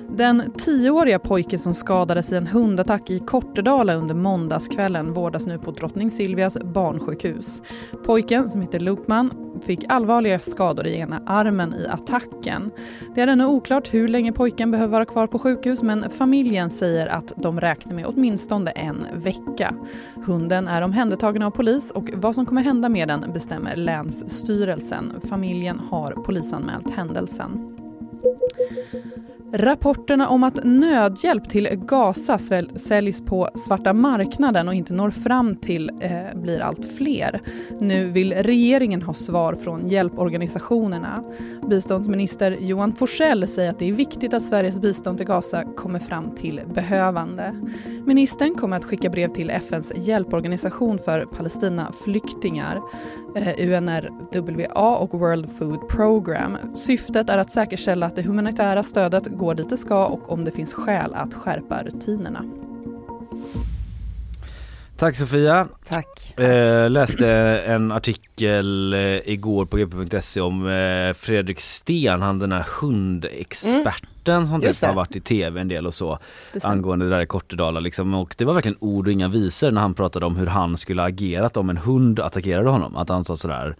Den 0.09 0.51
tioåriga 0.57 1.19
pojke 1.19 1.59
som 1.59 1.73
skadades 1.73 2.31
i 2.31 2.35
en 2.35 2.47
hundattack 2.47 3.09
i 3.09 3.19
Kortedala 3.19 3.93
under 3.93 4.15
måndagskvällen 4.15 5.13
vårdas 5.13 5.45
nu 5.45 5.59
på 5.59 5.71
Drottning 5.71 6.11
Silvias 6.11 6.57
barnsjukhus. 6.63 7.61
Pojken, 8.05 8.49
som 8.49 8.61
heter 8.61 8.79
Lukman, 8.79 9.44
fick 9.65 9.85
allvarliga 9.89 10.39
skador 10.39 10.87
i 10.87 10.97
ena 10.97 11.21
armen 11.25 11.73
i 11.73 11.87
attacken. 11.87 12.71
Det 13.15 13.21
är 13.21 13.27
ännu 13.27 13.45
oklart 13.45 13.93
hur 13.93 14.07
länge 14.07 14.31
pojken 14.31 14.71
behöver 14.71 14.91
vara 14.91 15.05
kvar 15.05 15.27
på 15.27 15.39
sjukhus 15.39 15.83
men 15.83 16.09
familjen 16.09 16.71
säger 16.71 17.07
att 17.07 17.33
de 17.35 17.61
räknar 17.61 17.93
med 17.93 18.05
åtminstone 18.05 18.71
en 18.71 19.07
vecka. 19.13 19.75
Hunden 20.25 20.67
är 20.67 20.81
omhändertagen 20.81 21.41
av 21.41 21.51
polis 21.51 21.91
och 21.91 22.09
vad 22.13 22.35
som 22.35 22.45
kommer 22.45 22.61
hända 22.61 22.89
med 22.89 23.07
den 23.07 23.25
bestämmer 23.33 23.75
Länsstyrelsen. 23.75 25.13
Familjen 25.29 25.79
har 25.89 26.11
polisanmält 26.11 26.89
händelsen. 26.89 27.75
Rapporterna 29.57 30.27
om 30.27 30.43
att 30.43 30.63
nödhjälp 30.63 31.49
till 31.49 31.69
Gaza 31.71 32.39
säljs 32.75 33.25
på 33.25 33.49
svarta 33.55 33.93
marknaden 33.93 34.67
och 34.67 34.73
inte 34.73 34.93
når 34.93 35.11
fram 35.11 35.55
till 35.55 35.91
eh, 36.01 36.41
blir 36.41 36.61
allt 36.61 36.85
fler. 36.97 37.41
Nu 37.79 38.11
vill 38.11 38.33
regeringen 38.33 39.01
ha 39.01 39.13
svar 39.13 39.55
från 39.55 39.87
hjälporganisationerna. 39.87 41.23
Biståndsminister 41.69 42.57
Johan 42.59 42.93
Forsell 42.93 43.47
säger 43.47 43.69
att 43.69 43.79
det 43.79 43.89
är 43.89 43.93
viktigt 43.93 44.33
att 44.33 44.43
Sveriges 44.43 44.79
bistånd 44.79 45.17
till 45.17 45.27
Gaza 45.27 45.63
kommer 45.63 45.99
fram 45.99 46.35
till 46.35 46.61
behövande. 46.73 47.55
Ministern 48.05 48.55
kommer 48.55 48.77
att 48.77 48.85
skicka 48.85 49.09
brev 49.09 49.33
till 49.33 49.49
FNs 49.49 49.91
hjälporganisation 49.95 50.99
för 50.99 51.25
Palestinaflyktingar, 51.25 52.81
eh, 53.35 53.67
UNRWA 53.67 54.97
och 54.97 55.19
World 55.19 55.49
Food 55.49 55.87
Program. 55.89 56.57
Syftet 56.73 57.29
är 57.29 57.37
att 57.37 57.51
säkerställa 57.51 58.05
att 58.05 58.15
det 58.15 58.21
humanitära 58.21 58.83
stödet 58.83 59.27
går 59.45 59.55
dit 59.55 59.69
det 59.69 59.77
ska 59.77 60.05
och 60.05 60.31
om 60.31 60.45
det 60.45 60.51
finns 60.51 60.73
skäl 60.73 61.13
att 61.13 61.33
skärpa 61.33 61.83
rutinerna. 61.83 62.45
Tack 64.97 65.15
Sofia. 65.15 65.67
Tack. 65.89 66.39
Eh, 66.39 66.89
läste 66.89 67.27
en 67.67 67.91
artikel 67.91 68.93
eh, 68.93 68.99
igår 69.29 69.65
på 69.65 69.77
gp.se 69.77 70.41
om 70.41 70.67
eh, 70.67 71.13
Fredrik 71.13 71.59
Sten, 71.59 72.21
han 72.21 72.39
den 72.39 72.51
här 72.51 72.65
hundexperten 72.81 74.35
mm. 74.35 74.47
som 74.47 74.61
typ 74.61 74.81
har 74.81 74.95
varit 74.95 75.15
i 75.15 75.19
tv 75.19 75.61
en 75.61 75.67
del 75.67 75.87
och 75.87 75.93
så 75.93 76.19
angående 76.61 77.05
det 77.05 77.11
där 77.11 77.21
i 77.21 77.25
Kortedala 77.25 77.79
liksom. 77.79 78.13
Och 78.13 78.35
det 78.37 78.45
var 78.45 78.53
verkligen 78.53 78.77
ord 78.79 79.07
och 79.07 79.13
inga 79.13 79.27
visor 79.27 79.71
när 79.71 79.81
han 79.81 79.93
pratade 79.93 80.25
om 80.25 80.35
hur 80.35 80.47
han 80.47 80.77
skulle 80.77 81.03
agerat 81.03 81.57
om 81.57 81.69
en 81.69 81.77
hund 81.77 82.19
attackerade 82.19 82.69
honom. 82.69 82.95
Att 82.95 83.09
han 83.09 83.25
sa 83.25 83.37
sådär 83.37 83.75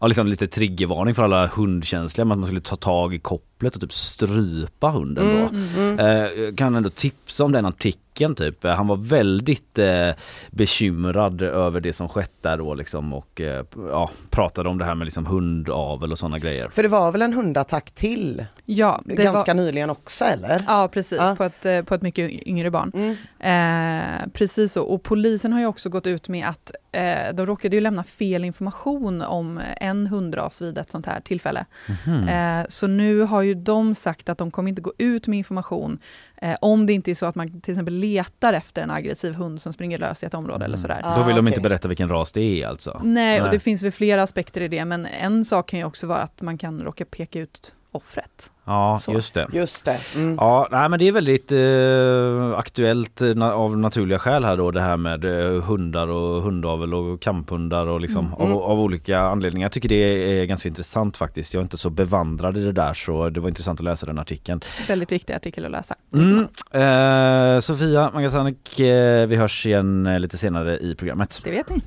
ja, 0.00 0.06
liksom 0.06 0.26
lite 0.26 0.46
triggervarning 0.46 1.14
för 1.14 1.22
alla 1.22 1.46
hundkänsliga 1.46 2.22
att 2.22 2.28
man 2.28 2.44
skulle 2.44 2.60
ta 2.60 2.76
tag 2.76 3.14
i 3.14 3.18
kopplet 3.58 3.74
och 3.74 3.80
typ 3.80 3.92
strypa 3.92 4.88
hunden 4.88 5.24
då. 5.24 5.56
Mm, 5.56 5.98
mm. 5.98 6.48
Eh, 6.48 6.54
kan 6.54 6.74
ändå 6.74 6.90
tipsa 6.90 7.44
om 7.44 7.52
den 7.52 7.66
artikeln 7.66 8.34
typ. 8.34 8.64
Han 8.64 8.86
var 8.86 8.96
väldigt 8.96 9.78
eh, 9.78 10.10
bekymrad 10.50 11.42
över 11.42 11.80
det 11.80 11.92
som 11.92 12.08
skett 12.08 12.32
där 12.40 12.58
då 12.58 12.74
liksom 12.74 13.12
och 13.12 13.40
eh, 13.40 13.64
ja, 13.76 14.10
pratade 14.30 14.68
om 14.68 14.78
det 14.78 14.84
här 14.84 14.94
med 14.94 15.04
liksom 15.04 15.26
hundavel 15.26 16.12
och 16.12 16.18
sådana 16.18 16.38
grejer. 16.38 16.68
För 16.68 16.82
det 16.82 16.88
var 16.88 17.12
väl 17.12 17.22
en 17.22 17.32
hundattack 17.32 17.90
till? 17.90 18.44
Ja, 18.64 19.00
ganska 19.04 19.54
var... 19.54 19.62
nyligen 19.62 19.90
också 19.90 20.24
eller? 20.24 20.60
Ja 20.66 20.88
precis, 20.92 21.18
ja. 21.18 21.34
På, 21.36 21.44
ett, 21.44 21.66
eh, 21.66 21.82
på 21.82 21.94
ett 21.94 22.02
mycket 22.02 22.30
yngre 22.30 22.70
barn. 22.70 22.92
Mm. 22.94 23.16
Eh, 23.40 24.28
precis 24.32 24.72
så, 24.72 24.82
och 24.82 25.02
polisen 25.02 25.52
har 25.52 25.60
ju 25.60 25.66
också 25.66 25.88
gått 25.88 26.06
ut 26.06 26.28
med 26.28 26.48
att 26.48 26.72
eh, 26.92 27.34
de 27.34 27.46
råkade 27.46 27.76
ju 27.76 27.80
lämna 27.80 28.04
fel 28.04 28.44
information 28.44 29.22
om 29.22 29.60
en 29.76 30.06
hundras 30.06 30.62
vid 30.62 30.78
ett 30.78 30.90
sånt 30.90 31.06
här 31.06 31.20
tillfälle. 31.20 31.64
Mm. 32.06 32.66
så 32.68 32.86
nu 32.86 33.20
har 33.20 33.42
ju 33.42 33.47
de 33.54 33.94
sagt 33.94 34.28
att 34.28 34.38
de 34.38 34.50
kommer 34.50 34.68
inte 34.68 34.82
gå 34.82 34.92
ut 34.98 35.28
med 35.28 35.38
information 35.38 35.98
eh, 36.36 36.56
om 36.60 36.86
det 36.86 36.92
inte 36.92 37.10
är 37.10 37.14
så 37.14 37.26
att 37.26 37.34
man 37.34 37.60
till 37.60 37.72
exempel 37.72 37.94
letar 37.94 38.52
efter 38.52 38.82
en 38.82 38.90
aggressiv 38.90 39.34
hund 39.34 39.60
som 39.60 39.72
springer 39.72 39.98
lös 39.98 40.22
i 40.22 40.26
ett 40.26 40.34
område 40.34 40.56
mm. 40.56 40.64
eller 40.64 40.76
sådär. 40.76 41.02
Då 41.16 41.22
vill 41.22 41.36
de 41.36 41.40
okay. 41.40 41.52
inte 41.52 41.60
berätta 41.60 41.88
vilken 41.88 42.08
ras 42.08 42.32
det 42.32 42.62
är 42.62 42.66
alltså? 42.66 43.00
Nej, 43.04 43.28
Nej, 43.28 43.42
och 43.42 43.50
det 43.50 43.58
finns 43.58 43.82
väl 43.82 43.92
flera 43.92 44.22
aspekter 44.22 44.60
i 44.60 44.68
det, 44.68 44.84
men 44.84 45.06
en 45.06 45.44
sak 45.44 45.68
kan 45.68 45.78
ju 45.78 45.84
också 45.84 46.06
vara 46.06 46.18
att 46.18 46.42
man 46.42 46.58
kan 46.58 46.80
råka 46.80 47.04
peka 47.04 47.40
ut 47.40 47.74
offret. 47.92 48.52
Ja, 48.64 48.98
så. 49.02 49.12
just 49.12 49.34
det. 49.34 49.46
Just 49.52 49.84
det. 49.84 50.00
Mm. 50.16 50.36
Ja, 50.40 50.68
nej, 50.70 50.88
men 50.88 50.98
det 50.98 51.08
är 51.08 51.12
väldigt 51.12 51.52
eh, 51.52 52.58
aktuellt 52.58 53.20
na 53.36 53.52
av 53.52 53.78
naturliga 53.78 54.18
skäl 54.18 54.44
här 54.44 54.56
då 54.56 54.70
det 54.70 54.80
här 54.80 54.96
med 54.96 55.24
eh, 55.24 55.62
hundar 55.62 56.08
och 56.08 56.42
hundavel 56.42 56.94
och 56.94 57.20
kamphundar 57.20 57.86
och 57.86 58.00
liksom 58.00 58.26
mm. 58.26 58.52
av, 58.52 58.62
av, 58.62 58.80
olika 58.80 59.18
anledningar. 59.20 59.64
Jag 59.64 59.72
tycker 59.72 59.88
det 59.88 60.40
är 60.40 60.44
ganska 60.44 60.68
intressant 60.68 61.16
faktiskt. 61.16 61.54
Jag 61.54 61.60
är 61.60 61.64
inte 61.64 61.78
så 61.78 61.90
bevandrad 61.90 62.56
i 62.56 62.64
det 62.64 62.72
där 62.72 62.94
så 62.94 63.30
det 63.30 63.40
var 63.40 63.48
intressant 63.48 63.80
att 63.80 63.84
läsa 63.84 64.06
den 64.06 64.18
artikeln. 64.18 64.60
Väldigt 64.88 65.12
viktig 65.12 65.34
artikel 65.34 65.64
att 65.64 65.70
läsa. 65.70 65.94
Mm. 66.14 66.48
Eh, 66.70 67.60
Sofia 67.60 68.10
Magasanik, 68.10 68.80
eh, 68.80 69.26
vi 69.26 69.36
hörs 69.36 69.66
igen 69.66 70.06
eh, 70.06 70.20
lite 70.20 70.38
senare 70.38 70.78
i 70.78 70.94
programmet. 70.94 71.40
Det 71.44 71.50
vet 71.50 71.68
ni. 71.68 71.82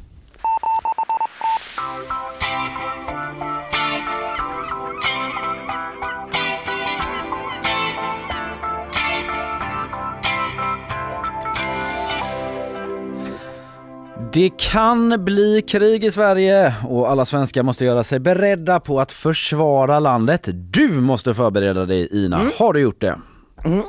Det 14.33 14.49
kan 14.57 15.25
bli 15.25 15.61
krig 15.61 16.05
i 16.05 16.11
Sverige 16.11 16.75
och 16.87 17.09
alla 17.09 17.25
svenskar 17.25 17.63
måste 17.63 17.85
göra 17.85 18.03
sig 18.03 18.19
beredda 18.19 18.79
på 18.79 18.99
att 18.99 19.11
försvara 19.11 19.99
landet. 19.99 20.49
Du 20.53 20.87
måste 20.87 21.33
förbereda 21.33 21.85
dig 21.85 22.25
Ina. 22.25 22.39
Mm. 22.39 22.51
Har 22.57 22.73
du 22.73 22.79
gjort 22.79 23.01
det? 23.01 23.19
Mm. 23.65 23.83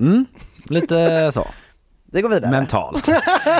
Mm, 0.00 0.26
lite 0.64 1.30
så. 1.34 1.46
Vi 2.12 2.22
går 2.22 2.28
vidare. 2.28 2.50
Mentalt. 2.50 3.08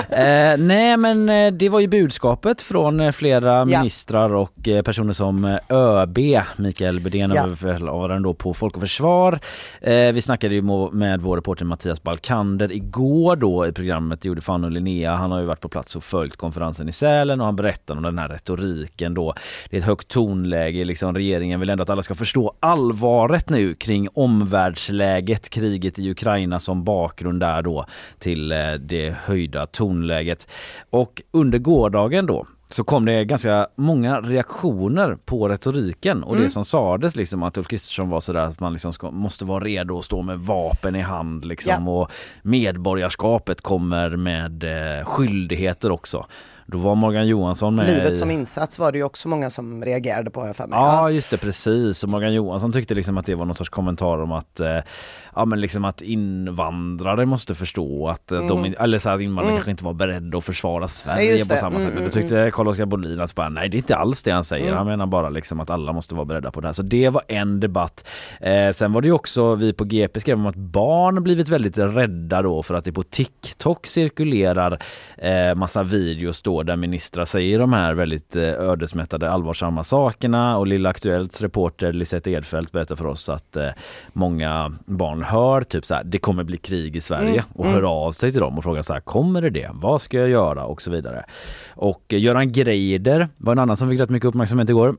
eh, 0.09 0.57
nej 0.57 0.97
men 0.97 1.29
eh, 1.29 1.51
det 1.51 1.69
var 1.69 1.79
ju 1.79 1.87
budskapet 1.87 2.61
från 2.61 2.99
eh, 2.99 3.11
flera 3.11 3.51
ja. 3.51 3.65
ministrar 3.65 4.35
och 4.35 4.67
eh, 4.67 4.81
personer 4.81 5.13
som 5.13 5.59
ÖB, 5.69 6.17
Mikael 6.55 6.99
Bydén, 6.99 7.31
ja. 7.35 7.41
överbefälhavaren 7.41 8.23
då 8.23 8.33
på 8.33 8.53
Folk 8.53 8.75
och 8.75 8.81
Försvar. 8.81 9.39
Eh, 9.81 10.11
vi 10.11 10.21
snackade 10.21 10.55
ju 10.55 10.61
med 10.91 11.21
vår 11.21 11.35
reporter 11.35 11.65
Mattias 11.65 12.03
Balkander 12.03 12.71
igår 12.71 13.35
då 13.35 13.67
i 13.67 13.71
programmet 13.71 14.25
gjorde 14.25 14.41
fan 14.41 14.63
och 14.63 14.71
Linnea. 14.71 15.15
Han 15.15 15.31
har 15.31 15.39
ju 15.39 15.45
varit 15.45 15.61
på 15.61 15.69
plats 15.69 15.95
och 15.95 16.03
följt 16.03 16.37
konferensen 16.37 16.89
i 16.89 16.91
Sälen 16.91 17.39
och 17.39 17.45
han 17.45 17.55
berättade 17.55 17.97
om 17.97 18.03
den 18.03 18.19
här 18.19 18.29
retoriken 18.29 19.13
då. 19.13 19.33
Det 19.69 19.75
är 19.75 19.79
ett 19.79 19.87
högt 19.87 20.07
tonläge, 20.07 20.83
liksom 20.83 21.15
regeringen 21.15 21.59
vill 21.59 21.69
ändå 21.69 21.81
att 21.81 21.89
alla 21.89 22.03
ska 22.03 22.15
förstå 22.15 22.53
allvaret 22.59 23.49
nu 23.49 23.73
kring 23.73 24.07
omvärldsläget, 24.13 25.49
kriget 25.49 25.99
i 25.99 26.11
Ukraina 26.11 26.59
som 26.59 26.83
bakgrund 26.83 27.39
där 27.39 27.61
då 27.61 27.85
till 28.19 28.40
till 28.41 28.51
eh, 28.51 28.73
det 28.73 29.15
höjda 29.23 29.67
tonläget. 29.67 30.47
Och 30.89 31.21
under 31.31 31.57
gårdagen 31.59 32.25
då 32.25 32.45
så 32.69 32.83
kom 32.83 33.05
det 33.05 33.25
ganska 33.25 33.67
många 33.75 34.21
reaktioner 34.21 35.17
på 35.25 35.47
retoriken 35.47 36.23
och 36.23 36.31
mm. 36.31 36.43
det 36.43 36.49
som 36.49 36.65
sades 36.65 37.15
liksom 37.15 37.43
att 37.43 37.57
Ulf 37.57 37.67
Kristersson 37.67 38.09
var 38.09 38.19
sådär 38.19 38.39
att 38.39 38.59
man 38.59 38.73
liksom 38.73 38.93
ska, 38.93 39.11
måste 39.11 39.45
vara 39.45 39.63
redo 39.63 39.97
att 39.97 40.05
stå 40.05 40.21
med 40.21 40.39
vapen 40.39 40.95
i 40.95 41.01
hand 41.01 41.45
liksom 41.45 41.87
ja. 41.87 41.91
och 41.91 42.11
medborgarskapet 42.43 43.61
kommer 43.61 44.09
med 44.09 44.63
eh, 44.63 45.05
skyldigheter 45.05 45.91
också. 45.91 46.25
Då 46.65 46.77
var 46.77 46.95
Morgan 46.95 47.27
Johansson 47.27 47.75
med 47.75 47.87
Livet 47.87 48.17
som 48.17 48.31
insats 48.31 48.79
var 48.79 48.91
det 48.91 48.97
ju 48.97 49.03
också 49.03 49.27
många 49.27 49.49
som 49.49 49.83
reagerade 49.83 50.29
på 50.29 50.47
jag 50.47 50.55
för 50.55 50.67
mig. 50.67 50.79
Ja 50.79 51.09
just 51.09 51.29
det 51.29 51.37
precis 51.37 52.03
och 52.03 52.09
Morgan 52.09 52.33
Johansson 52.33 52.71
tyckte 52.71 52.95
liksom 52.95 53.17
att 53.17 53.25
det 53.25 53.35
var 53.35 53.45
någon 53.45 53.55
sorts 53.55 53.69
kommentar 53.69 54.21
om 54.21 54.31
att 54.31 54.59
eh, 54.59 54.77
ja 55.35 55.45
men 55.45 55.61
liksom 55.61 55.85
att 55.85 56.01
invandrare 56.01 57.25
måste 57.25 57.55
förstå 57.55 58.09
att 58.09 58.31
mm. 58.31 58.47
de, 58.47 58.75
eller 58.79 58.97
så 58.97 59.09
att 59.09 59.21
invandrare 59.21 59.51
mm. 59.51 59.57
kanske 59.57 59.71
inte 59.71 59.85
var 59.85 59.93
beredda 59.93 60.37
att 60.37 60.43
försvara 60.43 60.87
Sverige 60.87 61.35
ja, 61.35 61.45
på 61.49 61.55
samma 61.55 61.75
mm, 61.75 61.81
sätt. 61.81 61.93
Men 61.93 62.03
då 62.03 62.09
mm, 62.09 62.11
tyckte 62.11 62.39
mm. 62.39 62.51
Carl-Oskar 62.51 62.85
Bolin 62.85 63.21
att 63.21 63.35
bara, 63.35 63.49
nej 63.49 63.69
det 63.69 63.75
är 63.75 63.79
inte 63.79 63.95
alls 63.95 64.23
det 64.23 64.31
han 64.31 64.43
säger. 64.43 64.65
Mm. 64.65 64.77
Han 64.77 64.87
menar 64.87 65.05
bara 65.05 65.29
liksom 65.29 65.59
att 65.59 65.69
alla 65.69 65.93
måste 65.93 66.15
vara 66.15 66.25
beredda 66.25 66.51
på 66.51 66.61
det 66.61 66.67
här. 66.67 66.73
Så 66.73 66.81
det 66.81 67.09
var 67.09 67.23
en 67.27 67.59
debatt. 67.59 68.07
Eh, 68.39 68.71
sen 68.71 68.93
var 68.93 69.01
det 69.01 69.07
ju 69.07 69.13
också, 69.13 69.55
vi 69.55 69.73
på 69.73 69.83
GP 69.83 70.19
skrev 70.19 70.37
om 70.37 70.45
att 70.45 70.55
barn 70.55 71.23
blivit 71.23 71.49
väldigt 71.49 71.77
rädda 71.77 72.41
då 72.41 72.63
för 72.63 72.73
att 72.73 72.85
det 72.85 72.91
på 72.91 73.03
TikTok 73.03 73.87
cirkulerar 73.87 74.79
eh, 75.17 75.55
massa 75.55 75.83
videos 75.83 76.41
då 76.41 76.63
där 76.63 76.75
ministrar 76.75 77.25
säger 77.25 77.59
de 77.59 77.73
här 77.73 77.93
väldigt 77.93 78.35
eh, 78.35 78.43
ödesmättade 78.43 79.31
allvarsamma 79.31 79.83
sakerna 79.83 80.57
och 80.57 80.67
Lilla 80.67 80.89
Aktuellts 80.89 81.41
reporter 81.41 81.93
Lisette 81.93 82.31
Edfeldt 82.31 82.71
berättar 82.71 82.95
för 82.95 83.05
oss 83.05 83.29
att 83.29 83.55
eh, 83.55 83.69
många 84.13 84.73
barn 84.85 85.20
hör 85.23 85.61
typ 85.61 85.85
så 85.85 85.95
här, 85.95 86.03
det 86.03 86.17
kommer 86.17 86.43
bli 86.43 86.57
krig 86.57 86.95
i 86.95 87.01
Sverige 87.01 87.31
Mm, 87.31 87.43
och 87.53 87.65
mm. 87.65 87.75
hör 87.75 88.05
av 88.05 88.11
sig 88.11 88.31
till 88.31 88.41
dem 88.41 88.57
och 88.57 88.63
frågar 88.63 88.81
så 88.81 88.93
här, 88.93 88.99
kommer 88.99 89.41
det 89.41 89.49
det? 89.49 89.69
Vad 89.73 90.01
ska 90.01 90.19
jag 90.19 90.29
göra? 90.29 90.65
Och 90.65 90.81
så 90.81 90.91
vidare. 90.91 91.25
Och 91.69 92.13
eh, 92.13 92.19
Göran 92.19 92.51
Greider 92.51 93.29
var 93.37 93.51
en 93.51 93.59
annan 93.59 93.77
som 93.77 93.89
fick 93.89 93.99
rätt 93.99 94.09
mycket 94.09 94.27
uppmärksamhet 94.27 94.69
igår. 94.69 94.95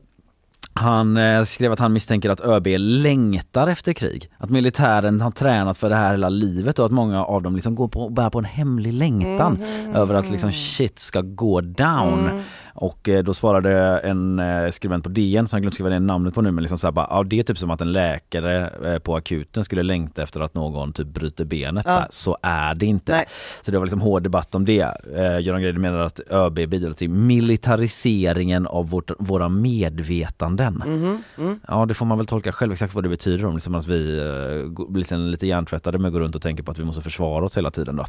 Han 0.75 1.17
eh, 1.17 1.43
skrev 1.43 1.71
att 1.71 1.79
han 1.79 1.93
misstänker 1.93 2.29
att 2.29 2.41
ÖB 2.41 2.67
längtar 2.77 3.67
efter 3.67 3.93
krig. 3.93 4.29
Att 4.37 4.49
militären 4.49 5.21
har 5.21 5.31
tränat 5.31 5.77
för 5.77 5.89
det 5.89 5.95
här 5.95 6.11
hela 6.11 6.29
livet 6.29 6.79
och 6.79 6.85
att 6.85 6.91
många 6.91 7.25
av 7.25 7.41
dem 7.41 7.55
liksom 7.55 7.75
går 7.75 7.87
på, 7.87 8.09
bär 8.09 8.29
på 8.29 8.39
en 8.39 8.45
hemlig 8.45 8.93
längtan 8.93 9.63
över 9.95 10.15
att 10.15 10.29
liksom 10.29 10.51
shit 10.51 10.99
ska 10.99 11.21
gå 11.21 11.61
down. 11.61 12.43
Och 12.73 13.09
eh, 13.09 13.23
då 13.23 13.33
svarade 13.33 13.99
en 13.99 14.39
eh, 14.39 14.69
skribent 14.69 15.03
på 15.03 15.09
DN, 15.09 15.47
som 15.47 15.57
jag 15.57 15.61
glömt 15.61 15.73
skriva 15.73 15.89
ner 15.89 15.99
namnet 15.99 16.33
på 16.33 16.41
nu, 16.41 16.51
men 16.51 16.63
liksom 16.63 16.77
så 16.77 16.87
här 16.87 16.91
bara, 16.91 17.07
ja, 17.09 17.23
det 17.23 17.39
är 17.39 17.43
typ 17.43 17.57
som 17.57 17.71
att 17.71 17.81
en 17.81 17.91
läkare 17.91 18.69
eh, 18.85 18.99
på 18.99 19.15
akuten 19.15 19.63
skulle 19.63 19.83
längta 19.83 20.23
efter 20.23 20.41
att 20.41 20.53
någon 20.53 20.93
typ 20.93 21.07
bryter 21.07 21.45
benet. 21.45 21.85
Ja. 21.87 21.93
Så, 21.93 21.99
här, 21.99 22.07
så 22.09 22.37
är 22.41 22.75
det 22.75 22.85
inte. 22.85 23.11
Nej. 23.11 23.25
Så 23.61 23.71
det 23.71 23.77
var 23.77 23.85
liksom 23.85 24.01
hård 24.01 24.23
debatt 24.23 24.55
om 24.55 24.65
det. 24.65 24.81
Eh, 25.15 25.39
Göran 25.39 25.61
Greider 25.61 25.79
menar 25.79 25.99
att 25.99 26.19
ÖB 26.29 26.53
bidrar 26.53 26.93
till 26.93 27.09
militariseringen 27.09 28.67
av 28.67 28.89
vårt, 28.89 29.11
våra 29.19 29.49
medvetanden. 29.49 30.83
Mm. 30.85 31.59
Ja 31.67 31.85
det 31.85 31.93
får 31.93 32.05
man 32.05 32.17
väl 32.17 32.27
tolka 32.27 32.51
själv 32.51 32.71
exakt 32.71 32.95
vad 32.95 33.03
det 33.03 33.09
betyder 33.09 33.45
om 33.45 33.53
liksom 33.53 33.75
att 33.75 33.87
vi 33.87 34.19
uh, 34.19 34.89
blir 34.89 34.99
lite, 34.99 35.15
lite 35.15 35.47
hjärntvättade 35.47 35.97
med 35.97 36.07
att 36.07 36.13
gå 36.13 36.19
runt 36.19 36.35
och 36.35 36.41
tänker 36.41 36.63
på 36.63 36.71
att 36.71 36.79
vi 36.79 36.83
måste 36.83 37.01
försvara 37.01 37.45
oss 37.45 37.57
hela 37.57 37.71
tiden 37.71 37.95
då. 37.95 38.05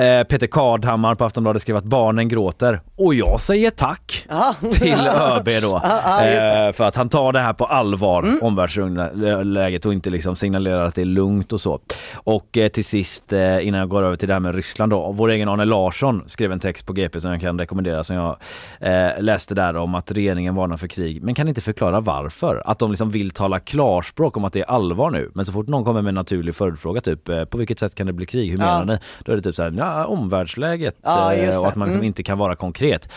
Eh, 0.00 0.24
Peter 0.24 0.46
Kardhammar 0.46 1.14
på 1.14 1.24
Aftonbladet 1.24 1.62
skrev 1.62 1.76
att 1.76 1.84
barnen 1.84 2.28
gråter 2.28 2.80
och 2.96 3.14
jag 3.14 3.40
säger 3.40 3.70
tack 3.70 3.89
Ja. 4.28 4.54
till 4.72 5.00
ÖB 5.20 5.48
då. 5.62 5.78
Mm. 5.84 6.66
eh, 6.68 6.72
för 6.72 6.84
att 6.84 6.96
han 6.96 7.08
tar 7.08 7.32
det 7.32 7.38
här 7.40 7.52
på 7.52 7.64
allvar, 7.64 8.24
omvärldsläget 8.42 9.86
och 9.86 9.92
inte 9.92 10.10
liksom 10.10 10.36
signalerar 10.36 10.84
att 10.84 10.94
det 10.94 11.00
är 11.00 11.04
lugnt 11.04 11.52
och 11.52 11.60
så. 11.60 11.80
Och 12.14 12.56
eh, 12.56 12.68
till 12.68 12.84
sist 12.84 13.32
eh, 13.32 13.66
innan 13.66 13.80
jag 13.80 13.88
går 13.88 14.02
över 14.02 14.16
till 14.16 14.28
det 14.28 14.34
här 14.34 14.40
med 14.40 14.54
Ryssland 14.54 14.92
då, 14.92 15.12
vår 15.12 15.30
egen 15.30 15.48
Arne 15.48 15.64
Larsson 15.64 16.22
skrev 16.26 16.52
en 16.52 16.60
text 16.60 16.86
på 16.86 16.92
GP 16.92 17.20
som 17.20 17.30
jag 17.30 17.40
kan 17.40 17.58
rekommendera 17.58 18.04
som 18.04 18.16
jag 18.16 18.36
eh, 18.80 19.22
läste 19.22 19.54
där 19.54 19.76
om 19.76 19.94
att 19.94 20.10
regeringen 20.12 20.54
varnar 20.54 20.76
för 20.76 20.88
krig 20.88 21.22
men 21.22 21.34
kan 21.34 21.48
inte 21.48 21.60
förklara 21.60 22.00
varför. 22.00 22.62
Att 22.66 22.78
de 22.78 22.90
liksom 22.90 23.10
vill 23.10 23.30
tala 23.30 23.60
klarspråk 23.60 24.36
om 24.36 24.44
att 24.44 24.52
det 24.52 24.60
är 24.60 24.64
allvar 24.70 25.10
nu 25.10 25.30
men 25.34 25.44
så 25.44 25.52
fort 25.52 25.68
någon 25.68 25.84
kommer 25.84 26.02
med 26.02 26.08
en 26.10 26.14
naturlig 26.14 26.54
följdfråga 26.54 27.00
typ 27.00 27.28
eh, 27.28 27.44
på 27.44 27.58
vilket 27.58 27.78
sätt 27.78 27.94
kan 27.94 28.06
det 28.06 28.12
bli 28.12 28.26
krig? 28.26 28.50
Hur 28.50 28.58
Ja. 28.58 28.64
menar 28.64 28.84
ni? 28.84 28.98
Då 29.24 29.32
är 29.32 29.36
det 29.36 29.42
typ 29.42 29.54
så 29.54 29.62
här, 29.62 29.74
ja, 29.78 30.04
omvärldsläget 30.06 30.96
eh, 31.04 31.60
och 31.60 31.68
att 31.68 31.76
man 31.76 31.86
liksom 31.88 32.00
Mm. 32.00 32.06
inte 32.06 32.22
kan 32.22 32.38
vara 32.38 32.56
konkret. 32.56 33.08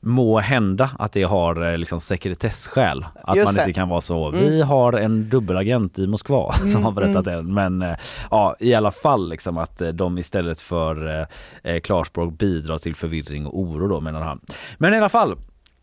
Må 0.00 0.38
hända 0.38 0.90
att 0.98 1.12
det 1.12 1.22
har 1.22 1.72
eh, 1.72 1.78
liksom 1.78 2.00
sekretessskäl. 2.00 3.06
Att 3.14 3.36
Just 3.36 3.46
man 3.46 3.54
det. 3.54 3.60
inte 3.60 3.72
kan 3.72 3.88
vara 3.88 4.00
så. 4.00 4.30
Vi 4.30 4.62
har 4.62 4.92
en 4.92 5.28
dubbelagent 5.28 5.98
i 5.98 6.06
Moskva 6.06 6.52
som 6.72 6.84
har 6.84 6.92
berättat 6.92 7.24
det. 7.24 7.42
Men 7.42 7.82
eh, 7.82 7.96
ja, 8.30 8.56
i 8.60 8.74
alla 8.74 8.90
fall 8.90 9.28
liksom 9.28 9.58
att 9.58 9.80
eh, 9.80 9.88
de 9.88 10.18
istället 10.18 10.60
för 10.60 11.26
eh, 11.62 11.80
klarspråk 11.80 12.38
bidrar 12.38 12.78
till 12.78 12.94
förvirring 12.94 13.46
och 13.46 13.58
oro 13.58 13.88
då 13.88 14.00
menar 14.00 14.20
han. 14.20 14.40
Men 14.78 14.94
i 14.94 14.96
alla 14.96 15.08
fall, 15.08 15.36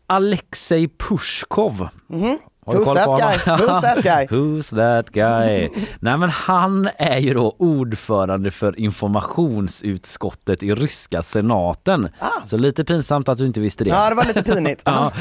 Alexej 0.06 0.88
Pushkov. 0.88 1.88
Har 2.66 2.74
Who's 2.74 2.94
that 2.94 3.18
guy? 3.18 3.54
Who's 3.56 3.80
that 3.80 4.02
guy? 4.30 4.38
Who's 4.38 4.74
that 4.76 5.10
guy? 5.10 5.70
Nej 6.00 6.16
men 6.16 6.30
han 6.30 6.88
är 6.96 7.18
ju 7.18 7.34
då 7.34 7.56
ordförande 7.58 8.50
för 8.50 8.80
informationsutskottet 8.80 10.62
i 10.62 10.74
ryska 10.74 11.22
senaten. 11.22 12.08
Så 12.46 12.56
lite 12.56 12.84
pinsamt 12.84 13.28
att 13.28 13.38
du 13.38 13.46
inte 13.46 13.60
visste 13.60 13.84
det. 13.84 13.90
Ah. 13.92 14.02
Ja, 14.04 14.08
det 14.08 14.14
var 14.14 14.24
lite 14.24 14.42
pinigt. 14.42 14.82
Ja, 14.96 15.12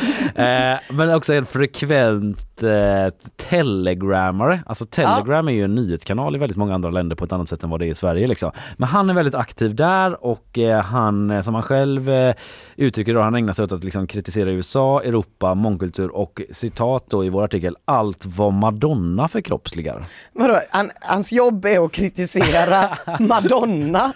eh, 0.44 0.80
men 0.90 1.14
också 1.14 1.34
en 1.34 1.46
frekvent 1.46 2.64
eh, 2.64 3.14
telegrammare. 3.36 4.64
Alltså 4.66 4.86
telegram 4.86 5.48
är 5.48 5.52
ju 5.54 5.64
en 5.64 5.76
nyhetskanal 5.76 6.36
i 6.36 6.40
väldigt 6.40 6.58
många 6.58 6.76
andra 6.76 6.90
länder 6.90 7.16
på 7.16 7.26
ett 7.26 7.32
annat 7.32 7.50
sätt 7.50 7.64
än 7.64 7.70
vad 7.70 7.80
det 7.80 7.86
är 7.86 7.90
i 7.90 7.96
Sverige. 7.96 8.28
Liksom. 8.28 8.52
Men 8.78 8.90
han 8.90 9.10
är 9.10 9.14
väldigt 9.14 9.36
aktiv 9.36 9.76
där 9.76 10.26
och 10.26 10.58
eh, 10.58 10.82
han, 10.82 11.32
eh, 11.32 11.42
som 11.42 11.54
han 11.54 11.64
själv 11.64 12.10
eh, 12.10 12.36
uttrycker 12.76 13.14
då, 13.14 13.22
han 13.22 13.36
ägnar 13.36 13.54
sig 13.54 13.64
åt 13.64 13.72
att 13.72 13.84
liksom, 13.84 14.08
kritisera 14.08 14.52
USA, 14.52 15.02
Europa, 15.04 15.54
mångkultur 15.54 16.10
och 16.16 16.42
citat 16.52 17.06
då 17.10 17.26
i 17.26 17.30
vår 17.30 17.44
artikel 17.44 17.78
allt 17.86 18.26
vad 18.26 18.54
Madonna 18.54 19.28
förkroppsligar. 19.28 20.06
Vadå, 20.34 20.62
han, 20.70 20.92
hans 21.02 21.34
jobb 21.34 21.66
är 21.66 21.86
att 21.86 21.92
kritisera 21.92 22.98
Madonna. 23.20 24.14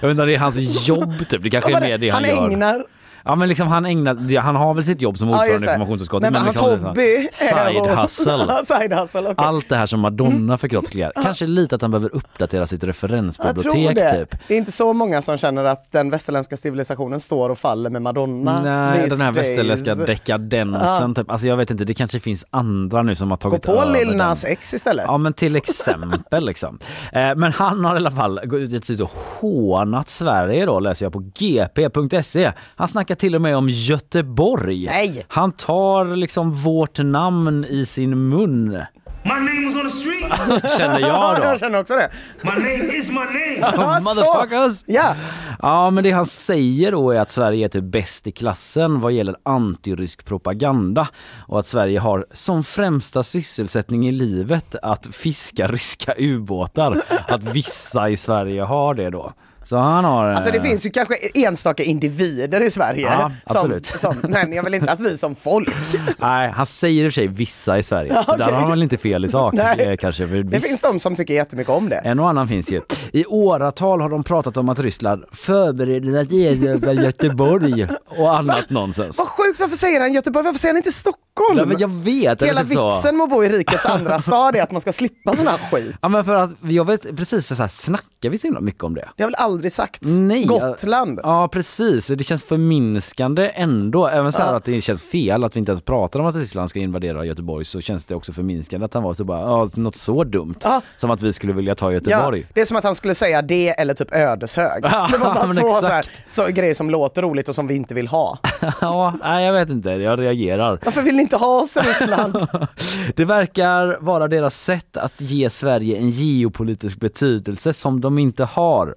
Jag 0.00 0.08
vet 0.08 0.10
inte 0.10 0.24
det 0.24 0.34
är 0.34 0.38
hans 0.38 0.88
jobb 0.88 1.28
typ, 1.28 1.42
det 1.42 1.50
kanske 1.50 1.76
är 1.76 1.80
mer 1.80 1.98
det 1.98 2.10
han, 2.10 2.24
han 2.24 2.36
gör. 2.36 2.50
ägnar 2.50 2.84
Ja 3.26 3.34
men 3.34 3.48
liksom 3.48 3.68
han 3.68 3.86
ägnar, 3.86 4.38
han 4.38 4.56
har 4.56 4.74
väl 4.74 4.84
sitt 4.84 5.00
jobb 5.02 5.18
som 5.18 5.28
Ja, 5.28 5.34
ordförande 5.34 5.66
i 5.66 5.70
informationsutskottet. 5.70 6.32
Men, 6.32 6.42
hans 6.42 6.56
liksom 6.56 6.86
hobby 6.86 7.28
Side 7.32 7.96
hustle. 7.98 8.64
side 8.64 8.92
hustle, 8.92 9.20
okej. 9.20 9.34
Allt 9.36 9.68
det 9.68 9.76
här 9.76 9.86
som 9.86 10.00
Madonna 10.00 10.58
förkroppsligar. 10.58 11.12
Kanske 11.22 11.46
lite 11.46 11.74
att 11.74 11.82
han 11.82 11.90
behöver 11.90 12.14
uppdatera 12.14 12.66
sitt 12.66 12.84
referensbibliotek 12.84 13.94
det. 13.96 14.10
typ. 14.10 14.40
Det 14.48 14.54
är 14.54 14.58
inte 14.58 14.72
så 14.72 14.92
många 14.92 15.22
som 15.22 15.36
känner 15.38 15.64
att 15.64 15.92
den 15.92 16.10
västerländska 16.10 16.56
civilisationen 16.56 17.20
står 17.20 17.50
och 17.50 17.58
faller 17.58 17.90
med 17.90 18.02
Madonna. 18.02 18.60
Nej, 18.62 19.08
den 19.08 19.20
här 19.20 19.32
days. 19.32 19.36
västerländska 19.36 19.94
dekadensen. 19.94 21.14
Typ. 21.14 21.30
Alltså 21.30 21.46
jag 21.46 21.56
vet 21.56 21.70
inte, 21.70 21.84
det 21.84 21.94
kanske 21.94 22.20
finns 22.20 22.44
andra 22.50 23.02
nu 23.02 23.14
som 23.14 23.30
har 23.30 23.36
Gå 23.36 23.40
tagit 23.40 23.62
på 23.62 23.72
över 23.72 23.92
Lil 23.92 24.08
den. 24.08 24.16
Nas 24.16 24.44
X 24.44 24.74
istället. 24.74 25.04
Ja 25.08 25.18
men 25.18 25.32
till 25.32 25.56
exempel 25.56 26.46
liksom. 26.46 26.78
Eh, 27.12 27.34
men 27.36 27.52
han 27.52 27.84
har 27.84 27.94
i 27.94 27.96
alla 27.96 28.10
fall 28.10 28.40
gått 28.44 28.90
ut 28.90 29.00
och 29.00 29.10
hånat 29.40 30.08
Sverige 30.08 30.66
då 30.66 30.80
läser 30.80 31.06
jag 31.06 31.12
på 31.12 31.18
gp.se. 31.18 32.52
Han 32.76 32.88
snackar 32.88 33.14
till 33.16 33.34
och 33.34 33.40
med 33.40 33.56
om 33.56 33.68
Göteborg. 33.68 34.86
Nej. 34.86 35.26
Han 35.28 35.52
tar 35.52 36.16
liksom 36.16 36.54
vårt 36.54 36.98
namn 36.98 37.64
i 37.64 37.86
sin 37.86 38.28
mun. 38.28 38.82
My 39.26 39.34
name 39.34 39.66
was 39.66 39.76
on 39.76 39.90
the 39.90 39.96
street. 39.96 40.76
Känner 40.78 41.00
jag 41.00 41.36
då. 41.36 41.42
jag 41.42 41.60
känner 41.60 41.80
också 41.80 41.94
det. 41.94 42.10
My 42.42 42.50
name 42.50 42.92
is 42.98 43.08
my 43.08 43.14
name. 43.14 44.00
Motherfuckers! 44.00 44.84
Ja, 44.86 45.14
Ja 45.62 45.90
men 45.90 46.04
det 46.04 46.10
han 46.10 46.26
säger 46.26 46.92
då 46.92 47.10
är 47.10 47.20
att 47.20 47.32
Sverige 47.32 47.66
är 47.66 47.68
typ 47.68 47.84
bäst 47.84 48.26
i 48.26 48.32
klassen 48.32 49.00
vad 49.00 49.12
gäller 49.12 49.36
antirysk 49.42 50.24
propaganda 50.24 51.08
och 51.46 51.58
att 51.58 51.66
Sverige 51.66 51.98
har 51.98 52.26
som 52.32 52.64
främsta 52.64 53.22
sysselsättning 53.22 54.08
i 54.08 54.12
livet 54.12 54.74
att 54.82 55.06
fiska 55.06 55.66
ryska 55.66 56.14
ubåtar. 56.18 57.02
Att 57.28 57.42
vissa 57.42 58.08
i 58.08 58.16
Sverige 58.16 58.62
har 58.62 58.94
det 58.94 59.10
då. 59.10 59.32
Så 59.68 59.76
han 59.76 60.04
har... 60.04 60.28
alltså 60.28 60.50
det 60.50 60.56
eh, 60.58 60.62
finns 60.62 60.86
ju 60.86 60.90
kanske 60.90 61.14
enstaka 61.34 61.82
individer 61.82 62.60
i 62.62 62.70
Sverige. 62.70 63.02
Ja, 63.02 63.32
som, 63.52 63.80
som, 63.98 64.16
men 64.22 64.52
jag 64.52 64.62
vill 64.62 64.74
inte 64.74 64.92
att 64.92 65.00
vi 65.00 65.18
som 65.18 65.34
folk. 65.34 65.68
Nej, 66.18 66.50
han 66.50 66.66
säger 66.66 67.04
i 67.04 67.08
och 67.08 67.12
för 67.12 67.14
sig 67.14 67.26
vissa 67.26 67.78
i 67.78 67.82
Sverige. 67.82 68.12
Ja, 68.14 68.22
Så 68.22 68.36
där 68.36 68.44
okej. 68.44 68.54
har 68.54 68.60
han 68.60 68.70
väl 68.70 68.82
inte 68.82 68.96
fel 68.96 69.24
i 69.24 69.28
sak 69.28 69.54
Nej. 69.56 69.96
kanske. 70.00 70.28
För 70.28 70.42
Det 70.42 70.60
finns 70.60 70.80
de 70.82 71.00
som 71.00 71.16
tycker 71.16 71.34
jättemycket 71.34 71.72
om 71.72 71.88
det. 71.88 71.96
En 71.96 72.20
och 72.20 72.28
annan 72.28 72.48
finns 72.48 72.70
ju. 72.72 72.80
I 73.12 73.24
åratal 73.26 74.00
har 74.00 74.08
de 74.08 74.22
pratat 74.24 74.56
om 74.56 74.68
att 74.68 74.78
Ryssland 74.78 75.24
förbereder 75.32 76.20
att 76.20 76.32
erövra 76.32 76.92
Göteborg 76.92 77.86
och 78.06 78.38
annat 78.38 78.70
nonsens. 78.70 79.18
Vad 79.18 79.28
sjukt, 79.28 79.60
varför 79.60 79.76
säger 79.76 80.00
han 80.00 80.12
Göteborg? 80.12 80.44
Varför 80.44 80.58
säger 80.58 80.72
han 80.74 80.76
inte 80.76 80.92
Stockholm? 80.92 81.58
Ja, 81.58 81.64
men 81.64 81.78
jag 81.78 81.90
vet, 81.90 82.42
Hela 82.42 82.64
typ 82.64 82.72
så. 82.72 82.88
vitsen 82.88 83.16
med 83.16 83.24
att 83.24 83.30
bo 83.30 83.44
i 83.44 83.48
rikets 83.48 83.86
andra 83.86 84.18
stad 84.26 84.56
är 84.56 84.62
att 84.62 84.70
man 84.70 84.80
ska 84.80 84.92
slippa 84.92 85.36
sån 85.36 85.46
här 85.46 85.58
skit. 85.58 85.96
Ja 86.02 86.08
men 86.08 86.24
för 86.24 86.34
att 86.34 86.50
jag 86.60 86.84
vet 86.84 87.16
precis 87.16 87.46
så 87.46 87.54
här 87.54 87.68
snackar 87.68 88.30
vi 88.30 88.38
så 88.38 88.46
himla 88.46 88.60
mycket 88.60 88.84
om 88.84 88.94
det. 88.94 89.08
Det 89.16 89.22
har 89.22 89.30
väl 89.30 89.34
aldrig 89.56 89.72
sagts? 89.72 90.18
Nej, 90.18 90.44
Gotland. 90.44 91.20
Ja 91.22 91.48
precis, 91.48 92.06
det 92.06 92.24
känns 92.24 92.42
förminskande 92.42 93.50
ändå. 93.54 94.06
Även 94.06 94.32
så 94.32 94.42
här 94.42 94.50
Ja. 94.50 94.56
att 94.56 94.64
det 94.64 94.80
känns 94.80 95.02
fel 95.02 95.44
att 95.44 95.56
vi 95.56 95.58
inte 95.60 95.72
ens 95.72 95.82
pratar 95.84 96.20
om 96.20 96.26
att 96.26 96.36
Ryssland 96.36 96.70
ska 96.70 96.78
invadera 96.80 97.24
Göteborg 97.24 97.64
så 97.64 97.80
känns 97.80 98.04
det 98.04 98.14
också 98.14 98.32
förminskande 98.32 98.84
att 98.84 98.94
han 98.94 99.02
var 99.02 99.14
så 99.14 99.24
bara, 99.24 99.40
ja 99.40 99.68
något 99.76 99.96
så 99.96 100.24
dumt. 100.24 100.54
Ja. 100.62 100.82
Som 100.96 101.10
att 101.10 101.22
vi 101.22 101.32
skulle 101.32 101.52
vilja 101.52 101.74
ta 101.74 101.86
Ja, 101.86 101.92
Göteborg. 101.92 102.46
det 102.54 102.60
är 102.60 102.64
som 102.64 102.76
att 102.76 102.84
han 102.84 102.94
skulle 102.94 103.14
säga 103.14 103.42
det 103.42 103.68
eller 103.68 103.94
typ 103.94 104.12
Ödeshög. 104.14 104.84
Ja, 104.84 105.08
Det 105.12 105.18
var 105.18 105.34
bara 105.34 105.52
två 105.52 105.80
så 105.80 105.86
här, 105.86 106.06
så 106.28 106.46
grejer 106.46 106.74
som 106.74 106.90
låter 106.90 107.22
roligt 107.22 107.48
och 107.48 107.54
som 107.54 107.66
vi 107.66 107.74
inte 107.74 107.94
vill 107.94 108.08
ha. 108.08 108.38
Ja, 108.80 109.14
nej 109.24 109.44
jag 109.46 109.52
vet 109.52 109.70
inte, 109.70 109.90
jag 109.90 110.20
reagerar. 110.20 110.80
Varför 110.84 111.02
vill 111.02 111.16
ni 111.16 111.22
inte 111.22 111.36
ha 111.36 111.60
oss 111.60 111.76
Ryssland? 111.76 112.46
Det 113.16 113.24
verkar 113.24 113.98
vara 114.00 114.28
deras 114.28 114.60
sätt 114.62 114.96
att 114.96 115.20
ge 115.20 115.50
Sverige 115.50 115.96
en 115.98 116.10
geopolitisk 116.10 117.00
betydelse 117.00 117.72
som 117.72 118.00
de 118.00 118.18
inte 118.18 118.44
har. 118.44 118.94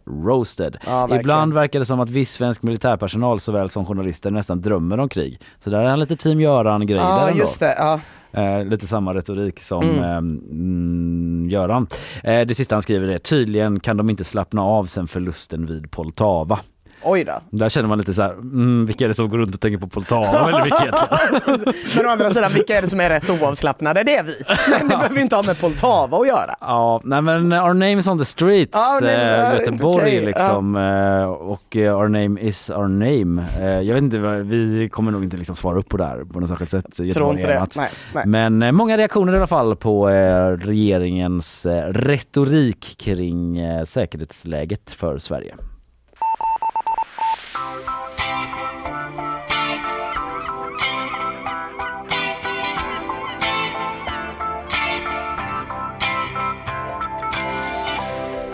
Roasted. 0.50 0.78
Ja. 0.86 1.16
Ibland 1.20 1.54
verkar 1.54 1.80
det 1.80 1.86
som 1.86 2.00
att 2.00 2.10
viss 2.10 2.32
svensk 2.34 2.64
militärpersonal 2.64 3.40
såväl 3.40 3.70
som 3.70 3.86
journalister 3.86 4.32
nästan 4.32 4.62
drömmer 4.62 5.00
om 5.00 5.10
krig. 5.10 5.40
Så 5.60 5.70
där 5.70 5.80
är 5.80 5.90
han 5.90 6.00
lite 6.00 6.16
team 6.16 6.42
Göran-grej 6.42 6.98
där 7.00 7.06
Ja, 7.06 7.28
ändå. 7.28 7.40
just 7.40 7.60
det. 7.60 7.76
Ja. 7.78 8.00
Eh, 8.32 8.66
lite 8.66 8.88
samma 8.88 9.14
retorik 9.14 9.60
som 9.64 9.84
Mm. 9.84 10.04
eh, 10.04 10.18
mm, 10.18 11.48
Göran. 11.50 11.88
Eh, 12.24 12.42
det 12.48 12.56
sista 12.56 12.76
han 12.76 12.82
skriver 12.82 13.08
är 13.08 13.18
tydligen 13.18 13.80
kan 13.80 13.98
de 13.98 14.10
inte 14.10 14.24
slappna 14.24 14.62
av 14.64 14.86
sen 14.86 15.08
förlusten 15.08 15.66
vid 15.66 15.92
Poltava. 15.92 16.60
Oj 17.04 17.24
då. 17.24 17.34
Där 17.50 17.70
känner 17.70 17.90
man 17.90 17.98
lite 17.98 18.14
så 18.14 18.22
här, 18.22 18.32
mm, 18.32 18.86
vilka 18.86 19.04
är 19.04 19.08
det 19.08 19.14
som 19.14 19.30
går 19.30 19.38
runt 19.38 19.56
och 19.56 19.62
tänker 19.62 19.78
på 19.78 19.88
Poltava 19.88 20.46
mycket 20.64 20.82
egentligen? 20.82 21.74
Men 21.98 22.06
å 22.06 22.10
andra 22.10 22.30
sidan, 22.32 22.52
vilka 22.54 22.78
är 22.78 22.82
det 22.82 22.88
som 22.88 23.00
är 23.00 23.10
rätt 23.10 23.30
oavslappnade? 23.30 24.04
Det 24.04 24.16
är 24.16 24.24
vi. 24.24 24.36
Men 24.80 24.88
det 24.90 24.96
behöver 24.98 25.16
ju 25.16 25.22
inte 25.22 25.36
ha 25.36 25.44
med 25.44 25.60
Poltava 25.60 26.18
att 26.18 26.28
göra. 26.28 26.56
Ja, 26.62 27.02
nej 27.04 27.22
men 27.22 27.54
our 27.54 27.74
name 27.74 27.94
is 28.00 28.08
on 28.08 28.20
the 28.20 28.26
streets, 28.26 28.72
Ja, 29.02 29.08
eh, 29.08 29.28
ja, 29.28 29.56
Göteborg 29.56 29.96
okej, 30.04 30.26
liksom. 30.26 30.76
eh, 30.76 31.24
Och 31.24 31.76
eh, 31.76 31.98
our 31.98 32.08
name 32.08 32.42
is 32.42 32.70
our 32.70 32.88
name. 32.88 33.46
Jag 33.84 33.94
vet 33.94 34.04
inte, 34.04 34.18
vi 34.44 34.90
kommer 34.92 35.12
nog 35.12 35.24
inte 35.24 35.38
liksom 35.38 35.56
svara 35.56 35.80
upp 35.80 35.90
på 35.90 35.98
det 35.98 36.06
här 36.06 36.24
på 36.34 36.40
något 36.40 36.50
särskilt 36.50 36.72
sätt. 36.72 36.96
Tror 36.96 37.08
Göteborg 37.08 37.36
inte 37.38 37.48
det. 37.48 37.68
Nej, 37.76 37.90
nej. 38.14 38.26
Men 38.26 38.76
många 38.76 38.98
reaktioner 38.98 39.34
i 39.34 39.38
alla 39.38 39.48
fall 39.48 39.76
på 39.76 40.08
regeringens 40.58 41.66
retorik 41.88 42.96
kring 43.00 43.60
säkerhetsläget 43.86 44.92
för 44.92 45.18
Sverige. 45.18 45.56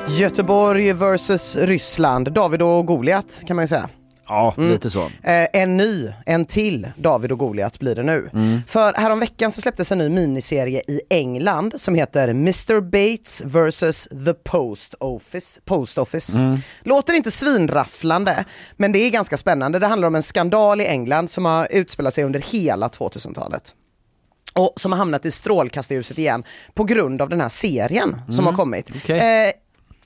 Göteborg 0.07 0.93
versus 0.93 1.55
Ryssland. 1.55 2.31
David 2.31 2.61
och 2.61 2.85
Goliat 2.85 3.41
kan 3.47 3.55
man 3.55 3.63
ju 3.63 3.67
säga. 3.67 3.89
Ja, 4.27 4.53
Mm. 4.57 4.69
lite 4.71 4.89
så. 4.89 5.01
Eh, 5.23 5.47
en 5.53 5.77
ny, 5.77 6.09
en 6.25 6.45
till 6.45 6.87
David 6.97 7.31
och 7.31 7.39
Goliat 7.39 7.79
blir 7.79 7.95
det 7.95 8.03
nu. 8.03 8.29
Mm. 8.33 8.61
För 8.67 8.93
häromveckan 8.93 9.51
så 9.51 9.61
släpptes 9.61 9.91
en 9.91 9.97
ny 9.97 10.09
miniserie 10.09 10.81
i 10.87 11.01
England 11.09 11.73
som 11.75 11.95
heter 11.95 12.27
Mr 12.27 12.81
Bates 12.81 13.43
vs 13.45 14.07
The 14.25 14.33
Post 14.33 14.95
Office. 14.99 15.61
Post 15.65 15.97
Office. 15.97 16.39
Mm. 16.39 16.57
Låter 16.83 17.13
inte 17.13 17.31
svinrafflande, 17.31 18.45
men 18.77 18.91
det 18.91 18.99
är 18.99 19.09
ganska 19.09 19.37
spännande. 19.37 19.79
Det 19.79 19.87
handlar 19.87 20.07
om 20.07 20.15
en 20.15 20.23
skandal 20.23 20.81
i 20.81 20.85
England 20.87 21.29
som 21.29 21.45
har 21.45 21.67
utspelat 21.71 22.13
sig 22.13 22.23
under 22.23 22.39
hela 22.39 22.87
2000-talet. 22.89 23.75
Och 24.53 24.73
som 24.77 24.91
har 24.91 24.97
hamnat 24.99 25.25
i 25.25 25.31
strålkastarljuset 25.31 26.17
igen 26.17 26.43
på 26.73 26.83
grund 26.83 27.21
av 27.21 27.29
den 27.29 27.41
här 27.41 27.49
serien 27.49 28.21
som 28.29 28.33
Mm. 28.33 28.45
har 28.45 28.53
kommit. 28.53 28.89
Okej. 28.95 29.17
Eh, 29.45 29.51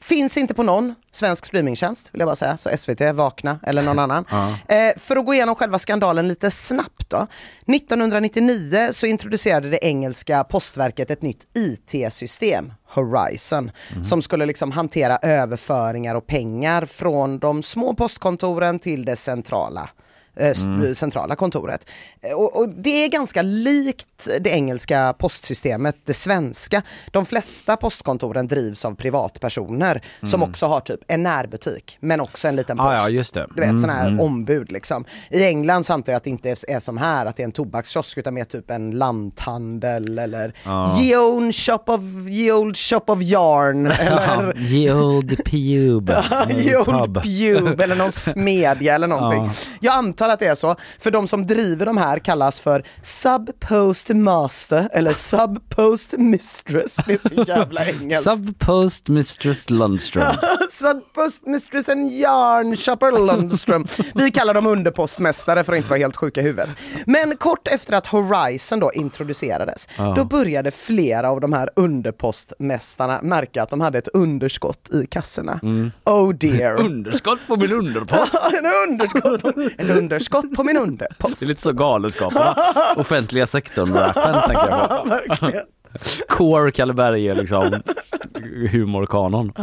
finns 0.01 0.37
inte 0.37 0.53
på 0.53 0.63
någon 0.63 0.95
svensk 1.11 1.45
streamingtjänst 1.45 2.09
vill 2.13 2.19
jag 2.19 2.27
bara 2.27 2.35
säga, 2.35 2.57
så 2.57 2.77
SVT, 2.77 3.01
Vakna 3.13 3.59
eller 3.63 3.81
någon 3.81 3.99
annan. 3.99 4.25
Eh, 4.67 4.91
för 4.97 5.17
att 5.17 5.25
gå 5.25 5.33
igenom 5.33 5.55
själva 5.55 5.79
skandalen 5.79 6.27
lite 6.27 6.51
snabbt 6.51 7.09
då. 7.09 7.27
1999 7.67 8.89
så 8.91 9.05
introducerade 9.05 9.69
det 9.69 9.79
engelska 9.85 10.43
postverket 10.43 11.11
ett 11.11 11.21
nytt 11.21 11.47
IT-system, 11.53 12.73
Horizon, 12.87 13.71
som 14.03 14.21
skulle 14.21 14.45
liksom 14.45 14.71
hantera 14.71 15.17
överföringar 15.17 16.15
och 16.15 16.27
pengar 16.27 16.85
från 16.85 17.39
de 17.39 17.63
små 17.63 17.93
postkontoren 17.93 18.79
till 18.79 19.05
det 19.05 19.15
centrala 19.15 19.89
Mm. 20.37 20.95
centrala 20.95 21.35
kontoret. 21.35 21.87
Eh, 22.21 22.31
Och, 22.31 22.59
och 22.59 22.69
det 22.69 23.03
är 23.03 23.07
ganska 23.07 23.41
likt 23.41 24.27
det 24.41 24.49
engelska 24.49 25.13
postsystemet, 25.19 25.95
det 26.05 26.13
svenska. 26.13 26.81
De 27.11 27.25
flesta 27.25 27.77
postkontoren 27.77 28.47
drivs 28.47 28.85
av 28.85 28.95
privatpersoner 28.95 30.01
som 30.23 30.39
Mm. 30.41 30.49
också 30.49 30.65
har 30.65 30.79
typ 30.79 30.99
en 31.07 31.23
närbutik 31.23 31.97
men 31.99 32.21
också 32.21 32.47
en 32.47 32.55
liten 32.55 32.77
post. 32.77 32.87
Ah, 32.89 32.93
ja, 32.95 33.09
just 33.09 33.33
det. 33.33 33.47
Du 33.55 33.61
vet 33.61 33.69
Mm, 33.69 33.81
sådana 33.81 33.99
här 33.99 34.07
mm. 34.07 34.19
ombud 34.19 34.71
liksom. 34.71 35.05
I 35.29 35.43
England 35.45 35.83
så 35.83 35.93
antar 35.93 36.11
jag 36.13 36.17
att 36.17 36.23
det 36.23 36.29
inte 36.29 36.49
är, 36.49 36.69
är 36.69 36.79
som 36.79 36.97
här, 36.97 37.25
att 37.25 37.35
det 37.35 37.43
är 37.43 37.45
en 37.45 37.51
tobakskiosk 37.51 38.17
utan 38.17 38.33
mer 38.33 38.43
typ 38.45 38.71
en 38.71 38.91
lanthandel 38.91 40.19
eller 40.19 40.53
Ja. 40.63 40.99
Ye 41.01 41.17
old 41.17 41.55
shop 41.55 41.79
of, 41.85 42.01
ye 42.29 42.51
old 42.53 42.77
shop 42.77 43.01
of 43.07 43.21
yarn 43.21 43.87
eller 43.91 44.57
Ye 44.57 44.93
old 44.93 45.43
pube. 45.45 46.23
Ye 46.49 46.77
old 46.77 46.85
Pub. 47.13 47.23
pube 47.23 47.83
eller 47.83 47.95
någon 47.95 48.11
smedja 48.29 48.95
eller 48.95 49.07
någonting. 49.07 49.43
Ja. 49.43 49.51
Jag 49.79 49.93
antar 49.93 50.28
att 50.29 50.39
det 50.39 50.45
är 50.47 50.55
så, 50.55 50.75
för 50.99 51.11
de 51.11 51.27
som 51.27 51.45
driver 51.47 51.85
de 51.85 51.97
här 51.97 52.19
kallas 52.19 52.59
för 52.59 52.83
subpost 53.01 54.09
master 54.09 54.89
eller 54.91 55.13
subpost 55.13 56.13
mistress. 56.17 56.95
Det 57.07 57.13
är 57.13 57.17
så 57.17 57.43
jävla 57.51 57.85
engelskt. 57.85 58.23
Subpost 58.23 59.07
Mistress 59.09 59.69
Lundström. 59.69 60.33
Subpost 60.69 61.45
mistress 61.45 61.89
and 61.89 62.11
yarn 62.11 62.75
shopper 62.75 63.11
Lundström. 63.11 63.87
Vi 64.15 64.31
kallar 64.31 64.53
dem 64.53 64.65
underpostmästare 64.65 65.63
för 65.63 65.73
att 65.73 65.77
inte 65.77 65.89
vara 65.89 65.99
helt 65.99 66.15
sjuka 66.17 66.41
i 66.41 66.43
huvudet. 66.43 66.69
Men 67.05 67.37
kort 67.37 67.67
efter 67.67 67.93
att 67.93 68.07
Horizon 68.07 68.79
då 68.79 68.91
introducerades, 68.93 69.89
Ja. 69.97 70.13
då 70.17 70.25
började 70.25 70.71
flera 70.71 71.29
av 71.31 71.41
de 71.41 71.53
här 71.53 71.69
underpostmästarna 71.75 73.19
märka 73.23 73.63
att 73.63 73.69
de 73.69 73.81
hade 73.81 73.97
ett 73.97 74.07
underskott 74.07 74.89
i 74.93 75.05
kassorna. 75.05 75.59
Oh 76.05 76.33
dear. 76.33 76.73
Underskott 76.85 77.39
på 77.47 77.55
min 77.57 77.71
underpost. 77.73 78.33
en 78.53 78.65
underskott 78.89 79.41
på, 79.41 79.49
ett 79.77 79.89
underskott 80.13 80.55
på 80.55 80.63
min 80.63 80.77
underpost. 80.77 81.39
Det 81.39 81.45
är 81.45 81.47
lite 81.47 81.61
så 81.61 81.73
galenskaperna. 81.73 82.55
Offentliga 82.95 83.47
sektorn-rappen 83.47 84.41
tänker 84.47 84.69
jag 84.69 84.89
på. 84.89 85.09
Verkligen. 85.09 85.65
Core 86.29 86.71
Kalle 86.71 86.93
Berger 86.93 87.35
liksom. 87.35 87.81
Humorkanon. 88.71 89.51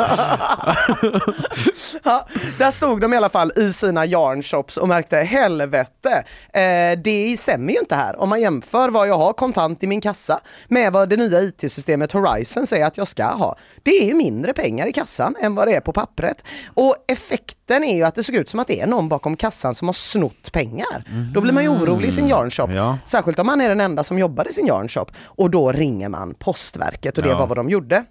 Ja, 2.05 2.27
där 2.59 2.71
stod 2.71 3.01
de 3.01 3.13
i 3.15 3.17
alla 3.17 3.29
fall 3.29 3.53
i 3.57 3.73
sina 3.73 4.07
yarnshops 4.07 4.77
och 4.77 4.89
märkte 4.89 5.17
helvete, 5.17 6.25
eh, 6.53 6.99
det 7.05 7.37
stämmer 7.39 7.73
ju 7.73 7.79
inte 7.79 7.95
här. 7.95 8.21
Om 8.21 8.29
man 8.29 8.41
jämför 8.41 8.89
vad 8.89 9.09
jag 9.09 9.19
har 9.19 9.33
kontant 9.33 9.83
i 9.83 9.87
min 9.87 10.01
kassa 10.01 10.41
med 10.69 10.93
vad 10.93 11.09
det 11.09 11.17
nya 11.17 11.41
IT-systemet 11.41 12.13
Horizon 12.13 12.67
säger 12.67 12.87
att 12.87 12.97
jag 12.97 13.09
ska 13.09 13.25
ha. 13.25 13.57
Det 13.83 13.91
är 13.91 14.05
ju 14.07 14.15
mindre 14.15 14.53
pengar 14.53 14.87
i 14.87 14.93
kassan 14.93 15.35
än 15.41 15.55
vad 15.55 15.69
det 15.69 15.75
är 15.77 15.81
på 15.81 15.93
pappret. 15.93 16.45
Och 16.75 16.95
effekten 17.09 17.85
är 17.85 17.97
ju 17.97 18.03
att 18.03 18.15
det 18.15 18.23
såg 18.23 18.35
ut 18.35 18.49
som 18.49 18.61
att 18.61 18.67
det 18.67 18.81
är 18.81 18.87
någon 18.87 19.09
bakom 19.09 19.37
kassan 19.37 19.75
som 19.75 19.89
har 19.89 19.93
snott 19.93 20.53
pengar. 20.53 21.05
Då 21.35 21.41
blir 21.41 21.53
man 21.53 21.63
ju 21.63 21.69
orolig 21.69 22.09
i 22.09 22.13
sin 22.13 22.29
yarnshop. 22.29 22.71
Ja. 22.75 22.99
Särskilt 23.05 23.39
om 23.39 23.47
man 23.47 23.61
är 23.61 23.69
den 23.69 23.81
enda 23.81 24.05
som 24.05 24.19
jobbar 24.19 24.49
i 24.49 24.53
sin 24.53 24.67
yarnshop. 24.67 25.13
Och 25.25 25.51
då 25.51 25.73
ringer 25.73 26.09
man 26.09 26.35
Postverket 26.35 27.17
och 27.19 27.23
det 27.25 27.29
Ja. 27.31 27.39
var 27.39 27.47
vad 27.47 27.57
de 27.59 27.71
gjorde. 27.71 28.05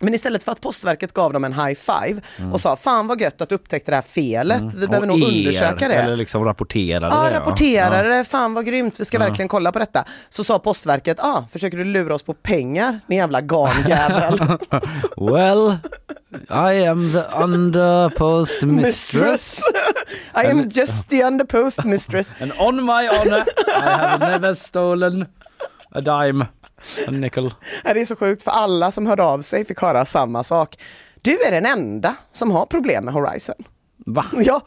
Men 0.00 0.14
istället 0.14 0.44
för 0.44 0.52
att 0.52 0.60
Postverket 0.60 1.12
gav 1.12 1.32
dem 1.32 1.44
en 1.44 1.52
high 1.52 1.74
five 1.74 2.20
och 2.52 2.60
sa 2.60 2.76
fan 2.76 3.06
vad 3.06 3.20
gött 3.20 3.40
att 3.40 3.48
du 3.48 3.54
upptäckte 3.54 3.90
det 3.90 3.94
här 3.94 4.02
felet, 4.02 4.62
vi 4.74 4.86
behöver 4.86 5.06
Mm. 5.06 5.20
Nog 5.20 5.28
er, 5.34 5.38
undersöka 5.38 5.88
det. 5.88 5.94
Eller 5.94 6.16
liksom 6.16 6.44
rapporterade 6.44 7.06
Ja, 7.14 7.22
det. 7.30 7.36
rapporterade 7.36 8.08
det, 8.08 8.24
fan 8.24 8.54
vad 8.54 8.66
grymt, 8.66 9.00
vi 9.00 9.04
ska 9.04 9.16
Ja. 9.18 9.24
verkligen 9.24 9.48
kolla 9.48 9.72
på 9.72 9.78
detta. 9.78 10.04
Så 10.28 10.44
sa 10.44 10.58
Postverket, 10.58 11.20
ah, 11.20 11.44
försöker 11.52 11.78
du 11.78 11.84
lura 11.84 12.14
oss 12.14 12.22
på 12.22 12.34
pengar, 12.34 13.00
din 13.06 13.18
jävla 13.18 13.40
garnjävel. 13.40 14.38
Well, 15.16 15.76
I 16.50 16.86
am 16.86 17.12
the 17.12 17.22
underpost 17.42 18.62
mistress. 18.62 19.60
I 20.44 20.46
am 20.46 20.68
just 20.68 21.08
the 21.08 21.24
underpost 21.24 21.84
mistress. 21.84 22.32
And 22.40 22.52
on 22.58 22.84
my 22.84 23.08
honor, 23.08 23.44
I 23.82 23.88
have 24.00 24.18
never 24.30 24.54
stolen 24.54 25.26
a 25.92 26.00
dime, 26.00 26.46
a 27.06 27.10
nickel. 27.10 27.54
Det 27.84 28.00
är 28.00 28.04
så 28.04 28.16
sjukt 28.16 28.42
för 28.42 28.50
alla 28.50 28.90
som 28.90 29.06
hörde 29.06 29.22
av 29.24 29.40
sig 29.42 29.64
fick 29.64 29.80
höra 29.80 30.04
samma 30.04 30.42
sak. 30.44 30.78
Du 31.22 31.40
är 31.42 31.50
den 31.50 31.66
enda 31.66 32.14
som 32.32 32.50
har 32.50 32.66
problem 32.66 33.04
med 33.04 33.14
Horizon. 33.14 33.54
Va? 34.06 34.24
Ja, 34.32 34.60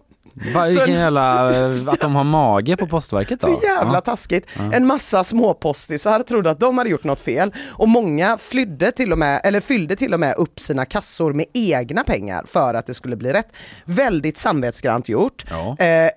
Va, 0.56 0.64
vilken 0.68 0.90
en- 0.90 1.00
jävla, 1.00 1.46
att 1.92 2.00
de 2.00 2.16
har 2.16 2.24
mage 2.24 2.78
på 2.78 2.88
postverket 2.88 3.40
då? 3.42 3.48
Så 3.48 3.66
jävla 3.66 3.94
Ja. 3.94 4.02
taskigt. 4.02 4.48
Ja. 4.58 4.74
En 4.74 4.88
massa 4.88 5.24
småpostisar 5.24 6.20
trodde 6.20 6.52
att 6.52 6.60
de 6.60 6.78
hade 6.78 6.90
gjort 6.90 7.04
något 7.04 7.22
fel 7.22 7.54
och 7.70 7.88
många 7.90 8.38
flydde 8.38 8.92
till 8.92 9.12
och 9.12 9.18
med, 9.18 9.42
eller 9.44 9.60
fyllde 9.60 9.96
till 9.96 10.14
och 10.14 10.20
med 10.20 10.36
upp 10.38 10.60
sina 10.60 10.86
kassor 10.86 11.34
med 11.34 11.46
egna 11.54 12.04
pengar 12.04 12.44
för 12.48 12.74
att 12.74 12.86
det 12.86 12.94
skulle 12.94 13.16
bli 13.16 13.34
rätt. 13.34 13.54
Väldigt 13.86 14.38
samvetsgrant 14.38 15.10
gjort. 15.10 15.46
Ja. 15.50 15.78
Eh, 15.86 16.10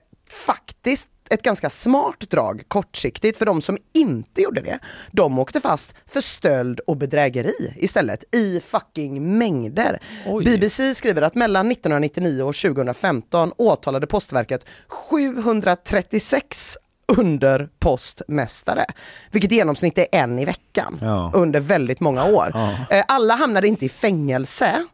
faktiskt 0.47 1.09
ett 1.31 1.43
ganska 1.43 1.71
smart 1.71 2.31
drag 2.31 2.63
kortsiktigt 2.69 3.39
för 3.39 3.47
de 3.47 3.63
som 3.63 3.79
inte 3.95 4.41
gjorde 4.43 4.61
det. 4.61 4.79
De 5.13 5.39
åkte 5.39 5.61
fast 5.61 5.95
för 6.07 6.21
stöld 6.21 6.81
och 6.81 6.97
bedrägeri 6.97 7.75
istället 7.77 8.25
i 8.37 8.61
fucking 8.61 9.39
mängder. 9.39 10.01
Oj. 10.27 10.45
BBC 10.45 10.95
skriver 10.95 11.23
att 11.23 11.35
mellan 11.35 11.71
1999 11.73 12.43
och 12.43 12.55
2015 12.55 13.53
åtalade 13.57 14.07
Postverket 14.07 14.67
736 14.89 16.77
underpostmästare, 17.19 18.85
vilket 19.31 19.53
i 19.53 19.55
genomsnitt 19.55 19.99
är 19.99 20.07
en 20.13 20.39
i 20.39 20.45
veckan 20.45 20.99
Ja. 21.03 21.31
under 21.35 21.61
väldigt 21.61 22.01
många 22.01 22.25
år. 22.25 22.51
Ja. 22.55 22.75
Eh, 22.97 23.05
Alla 23.09 23.35
hamnade 23.35 23.69
inte 23.69 23.85
i 23.85 23.89
fängelse, 23.89 24.85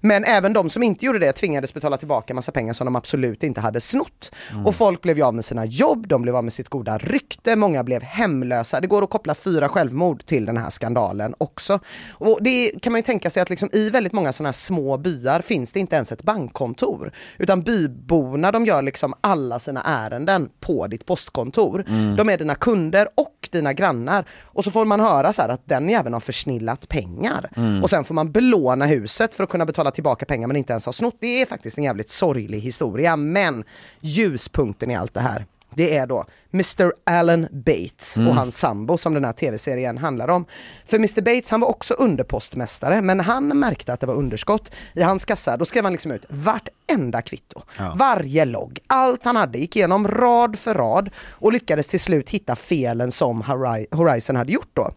men 0.00 0.24
även 0.24 0.52
de 0.52 0.70
som 0.70 0.82
inte 0.82 1.06
gjorde 1.06 1.18
det 1.18 1.32
tvingades 1.32 1.74
betala 1.74 1.96
tillbaka 1.96 2.34
massa 2.34 2.52
pengar 2.52 2.72
som 2.72 2.84
de 2.84 2.96
absolut 2.96 3.42
inte 3.42 3.60
hade 3.60 3.80
snott. 3.80 4.32
Mm. 4.52 4.66
Och 4.66 4.74
folk 4.74 5.02
blev 5.02 5.16
ju 5.16 5.22
av 5.22 5.34
med 5.34 5.44
sina 5.44 5.64
jobb, 5.64 6.08
de 6.08 6.22
blev 6.22 6.36
av 6.36 6.44
med 6.44 6.52
sitt 6.52 6.68
goda 6.68 6.98
rykte, 6.98 7.56
många 7.56 7.84
blev 7.84 8.02
hemlösa. 8.02 8.80
Det 8.80 8.86
går 8.86 9.02
att 9.02 9.10
koppla 9.10 9.34
fyra 9.34 9.68
självmord 9.68 10.24
till 10.24 10.46
den 10.46 10.56
här 10.56 10.70
skandalen 10.70 11.34
också. 11.38 11.80
Och 12.10 12.38
det 12.40 12.72
kan 12.82 12.92
man 12.92 12.98
ju 12.98 13.02
tänka 13.02 13.30
sig 13.30 13.42
att 13.42 13.50
liksom 13.50 13.68
i 13.72 13.90
väldigt 13.90 14.12
många 14.12 14.32
sådana 14.32 14.48
här 14.48 14.52
små 14.52 14.96
byar 14.96 15.40
finns 15.40 15.72
det 15.72 15.80
inte 15.80 15.96
ens 15.96 16.12
ett 16.12 16.22
bankkontor. 16.22 17.12
Utan 17.38 17.62
byborna 17.62 18.52
de 18.52 18.66
gör 18.66 18.82
liksom 18.82 19.14
alla 19.20 19.58
sina 19.58 19.82
ärenden 19.82 20.48
på 20.60 20.86
ditt 20.86 21.06
postkontor. 21.06 21.84
Mm. 21.88 22.16
De 22.16 22.28
är 22.28 22.38
dina 22.38 22.54
kunder 22.54 23.08
och 23.14 23.48
dina 23.52 23.72
grannar. 23.72 24.24
Och 24.44 24.64
så 24.64 24.70
får 24.70 24.84
man 24.84 25.00
höra 25.00 25.32
så 25.32 25.42
att 25.42 25.62
den 25.64 25.88
jäveln 25.88 26.12
har 26.12 26.20
försnillat 26.20 26.88
pengar. 26.88 27.50
Mm. 27.56 27.82
Och 27.82 27.90
sen 27.90 28.04
får 28.04 28.14
man 28.14 28.32
belåna 28.32 28.86
huset 28.86 29.34
för 29.34 29.44
att 29.44 29.50
kunna 29.50 29.66
betala 29.66 29.87
betalat 29.88 29.94
tillbaka 29.94 30.26
pengar 30.26 30.46
men 30.48 30.56
inte 30.56 30.72
ens 30.72 30.86
har 30.86 30.92
snott. 30.92 31.16
Det 31.20 31.42
är 31.42 31.46
faktiskt 31.46 31.78
en 31.78 31.84
jävligt 31.84 32.08
sorglig 32.10 32.60
historia 32.60 33.16
men 33.16 33.64
ljuspunkten 34.00 34.90
i 34.90 34.96
allt 34.96 35.14
det 35.14 35.20
här 35.20 35.46
det 35.74 35.96
är 35.96 36.06
då 36.06 36.24
Mr 36.52 36.92
Alan 37.06 37.46
Bates 37.52 38.16
Mm. 38.18 38.28
och 38.28 38.34
hans 38.36 38.58
sambo 38.58 38.96
som 38.98 39.14
den 39.14 39.24
här 39.24 39.32
tv-serien 39.32 39.98
handlar 39.98 40.28
om. 40.28 40.44
För 40.86 40.96
Mr 40.96 41.20
Bates 41.22 41.50
han 41.50 41.60
var 41.60 41.68
också 41.68 41.94
underpostmästare 41.94 43.02
men 43.02 43.20
han 43.20 43.48
märkte 43.58 43.92
att 43.92 44.00
det 44.00 44.06
var 44.06 44.14
underskott 44.14 44.70
i 44.94 45.02
hans 45.02 45.24
kassa 45.24 45.56
då 45.56 45.64
skrev 45.64 45.84
han 45.84 45.92
liksom 45.92 46.10
ut 46.12 46.24
vartenda 46.28 47.22
kvitto, 47.22 47.62
Ja. 47.78 47.94
varje 47.96 48.44
logg, 48.44 48.78
allt 48.86 49.24
han 49.24 49.36
hade, 49.36 49.58
gick 49.58 49.76
igenom 49.76 50.08
rad 50.08 50.58
för 50.58 50.74
rad 50.74 51.10
och 51.40 51.52
lyckades 51.52 51.86
till 51.88 52.00
slut 52.00 52.30
hitta 52.30 52.56
felen 52.56 53.12
som 53.12 53.42
Hori- 53.42 53.86
Horizon 53.96 54.36
hade 54.36 54.52
gjort 54.52 54.70
då. 54.74 54.90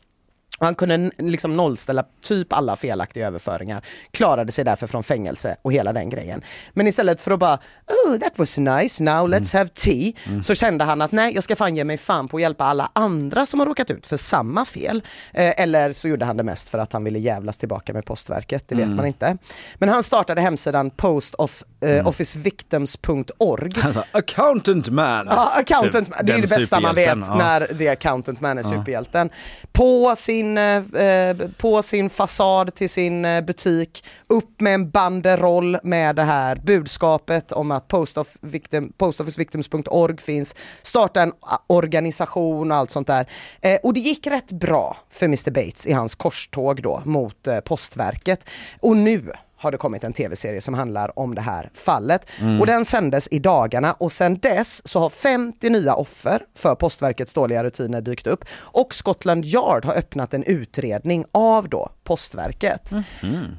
Och 0.62 0.65
Han 0.67 0.76
kunde 0.76 1.12
liksom 1.17 1.58
nollställa 1.58 2.04
typ 2.21 2.54
alla 2.54 2.76
felaktiga 2.76 3.28
överföringar, 3.28 3.82
klarade 4.12 4.52
sig 4.52 4.65
därför 4.65 4.88
från 4.88 5.04
fängelse 5.04 5.56
och 5.62 5.74
hela 5.74 5.93
den 5.93 6.10
grejen. 6.10 6.41
Men 6.74 6.88
istället 6.88 7.21
för 7.21 7.32
att 7.32 7.39
bara 7.39 7.60
oh 8.08 8.17
that 8.17 8.39
was 8.39 8.58
nice, 8.58 9.04
now 9.04 9.30
let's 9.30 9.54
have 9.58 9.69
tea, 9.74 10.12
så 10.43 10.56
kände 10.56 10.84
han 10.84 11.02
att 11.02 11.12
nej 11.12 11.34
jag 11.34 11.43
ska 11.43 11.56
fan 11.56 11.76
ge 11.76 11.84
mig 11.84 11.97
fan 11.97 12.28
på 12.28 12.38
att 12.38 12.41
hjälpa 12.41 12.63
alla 12.65 12.91
andra 12.93 13.45
som 13.45 13.60
har 13.60 13.67
råkat 13.67 13.91
ut 13.91 14.08
för 14.08 14.17
samma 14.17 14.65
fel. 14.65 15.04
Eh, 15.34 15.62
eller 15.62 15.91
så 15.91 16.08
gjorde 16.08 16.26
han 16.26 16.38
det 16.38 16.43
mest 16.43 16.69
för 16.69 16.78
att 16.80 16.93
han 16.93 17.04
ville 17.04 17.19
jävlas 17.19 17.57
tillbaka 17.57 17.93
med 17.93 18.05
postverket, 18.05 18.64
det 18.68 18.76
vet 18.76 18.86
Mm. 18.86 18.95
man 18.97 19.05
inte. 19.05 19.38
Men 19.76 19.89
han 19.89 20.03
startade 20.03 20.41
hemsidan 20.41 20.89
postofficevictims.org 20.89 23.72
Alltså, 23.84 24.03
accountant 24.12 24.89
man. 24.89 25.28
Ja, 25.30 25.51
accountant 25.55 26.07
Typ, 26.07 26.16
man. 26.16 26.26
Det 26.26 26.34
är 26.34 26.41
det 26.41 26.49
bästa 26.55 26.80
man 26.80 26.95
vet 26.95 27.18
ja. 27.28 27.36
när 27.36 27.78
the 27.78 27.88
accountant 27.89 28.41
man 28.41 28.57
är 28.57 28.64
superhjälten. 28.64 29.30
På 29.72 30.16
sin, 30.16 30.51
Eh, 30.58 31.02
eh, 31.02 31.38
på 31.58 31.82
sin 31.82 32.10
fasad 32.10 32.76
till 32.76 32.89
sin 32.89 33.26
eh, 33.26 33.41
butik, 33.41 34.06
upp 34.28 34.62
med 34.62 34.74
en 34.74 34.89
banderoll 34.89 35.78
med 35.84 36.16
det 36.16 36.24
här 36.24 36.56
budskapet 36.56 37.52
om 37.52 37.72
att 37.72 37.88
Post 37.88 38.18
Victim, 38.41 38.93
postofficevictims.org 38.97 40.18
finns, 40.18 40.56
starta 40.82 41.22
en 41.22 41.34
organisation 41.68 42.72
och 42.72 42.78
allt 42.78 42.91
sånt 42.91 43.08
där. 43.08 43.28
Eh, 43.62 43.80
och 43.84 43.93
det 43.93 43.99
gick 43.99 44.28
rätt 44.28 44.52
bra 44.52 44.97
för 45.10 45.26
Mr 45.26 45.52
Bates 45.52 45.88
i 45.88 45.93
hans 45.93 46.16
korståg 46.16 46.82
då 46.82 47.02
mot 47.06 47.47
eh, 47.47 47.60
postverket. 47.60 48.49
Och 48.80 48.97
nu 48.97 49.32
har 49.62 49.72
det 49.72 49.78
kommit 49.78 50.03
en 50.03 50.14
tv-serie 50.14 50.62
som 50.62 50.74
handlar 50.74 51.20
om 51.20 51.36
det 51.36 51.41
här 51.41 51.70
fallet. 51.74 52.30
Mm. 52.39 52.59
Och 52.59 52.66
den 52.66 52.86
sändes 52.86 53.28
i 53.32 53.39
dagarna 53.39 53.93
och 53.93 54.12
sen 54.12 54.38
dess 54.38 54.88
så 54.88 54.99
har 54.99 55.09
50 55.09 55.70
nya 55.70 55.95
offer 55.95 56.41
för 56.55 56.76
Postverkets 56.76 57.34
dåliga 57.34 57.64
rutiner 57.64 58.01
dykt 58.01 58.28
upp 58.28 58.45
och 58.53 58.93
Scotland 58.93 59.45
Yard 59.45 59.86
har 59.86 59.93
öppnat 59.93 60.34
en 60.34 60.43
utredning 60.43 61.26
av 61.32 61.70
då 61.70 61.89
Postverket. 62.04 62.91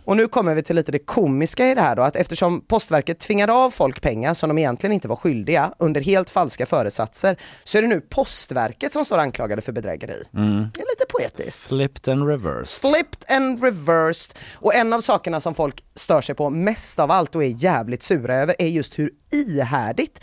Och 0.05 0.17
nu 0.17 0.29
kommer 0.29 0.55
vi 0.55 0.63
till 0.63 0.77
lite 0.77 0.93
det 0.93 0.99
komiska 0.99 1.69
i 1.69 1.75
det 1.75 1.81
här 1.81 1.97
då, 1.97 2.03
att 2.03 2.17
eftersom 2.17 2.61
Postverket 2.61 3.19
tvingade 3.19 3.53
av 3.53 3.71
folk 3.71 4.01
pengar 4.01 4.35
som 4.35 4.49
de 4.49 4.59
egentligen 4.59 4.93
inte 4.93 5.09
var 5.09 5.17
skyldiga 5.17 5.73
under 5.79 6.01
helt 6.01 6.31
falska 6.31 6.67
föresatser 6.67 7.37
så 7.65 7.79
är 7.79 7.83
det 7.83 7.89
nu 7.89 8.01
Postverket 8.01 8.93
som 8.93 9.05
står 9.05 9.19
anklagade 9.19 9.63
för 9.63 9.73
bedrägeri. 9.73 10.25
Mm. 10.35 10.71
Det 10.75 10.81
är 10.81 10.87
lite 10.93 11.05
poetiskt. 11.09 11.69
Flipped 11.69 12.13
and 12.13 12.29
reversed. 12.29 12.91
Flipped 12.91 13.37
and 13.37 13.65
reversed. 13.65 14.37
Och 14.55 14.75
en 14.75 14.93
av 14.93 15.01
sakerna 15.01 15.41
som 15.41 15.55
folk 15.55 15.85
stör 15.95 16.21
sig 16.21 16.35
på 16.35 16.51
mest 16.51 16.99
av 16.99 17.11
allt 17.11 17.35
och 17.35 17.45
är 17.45 17.65
jävligt 17.65 18.03
sura 18.03 18.35
över 18.35 18.57
är 18.59 18.67
just 18.67 18.99
hur 18.99 19.11
ihärdigt 19.31 20.21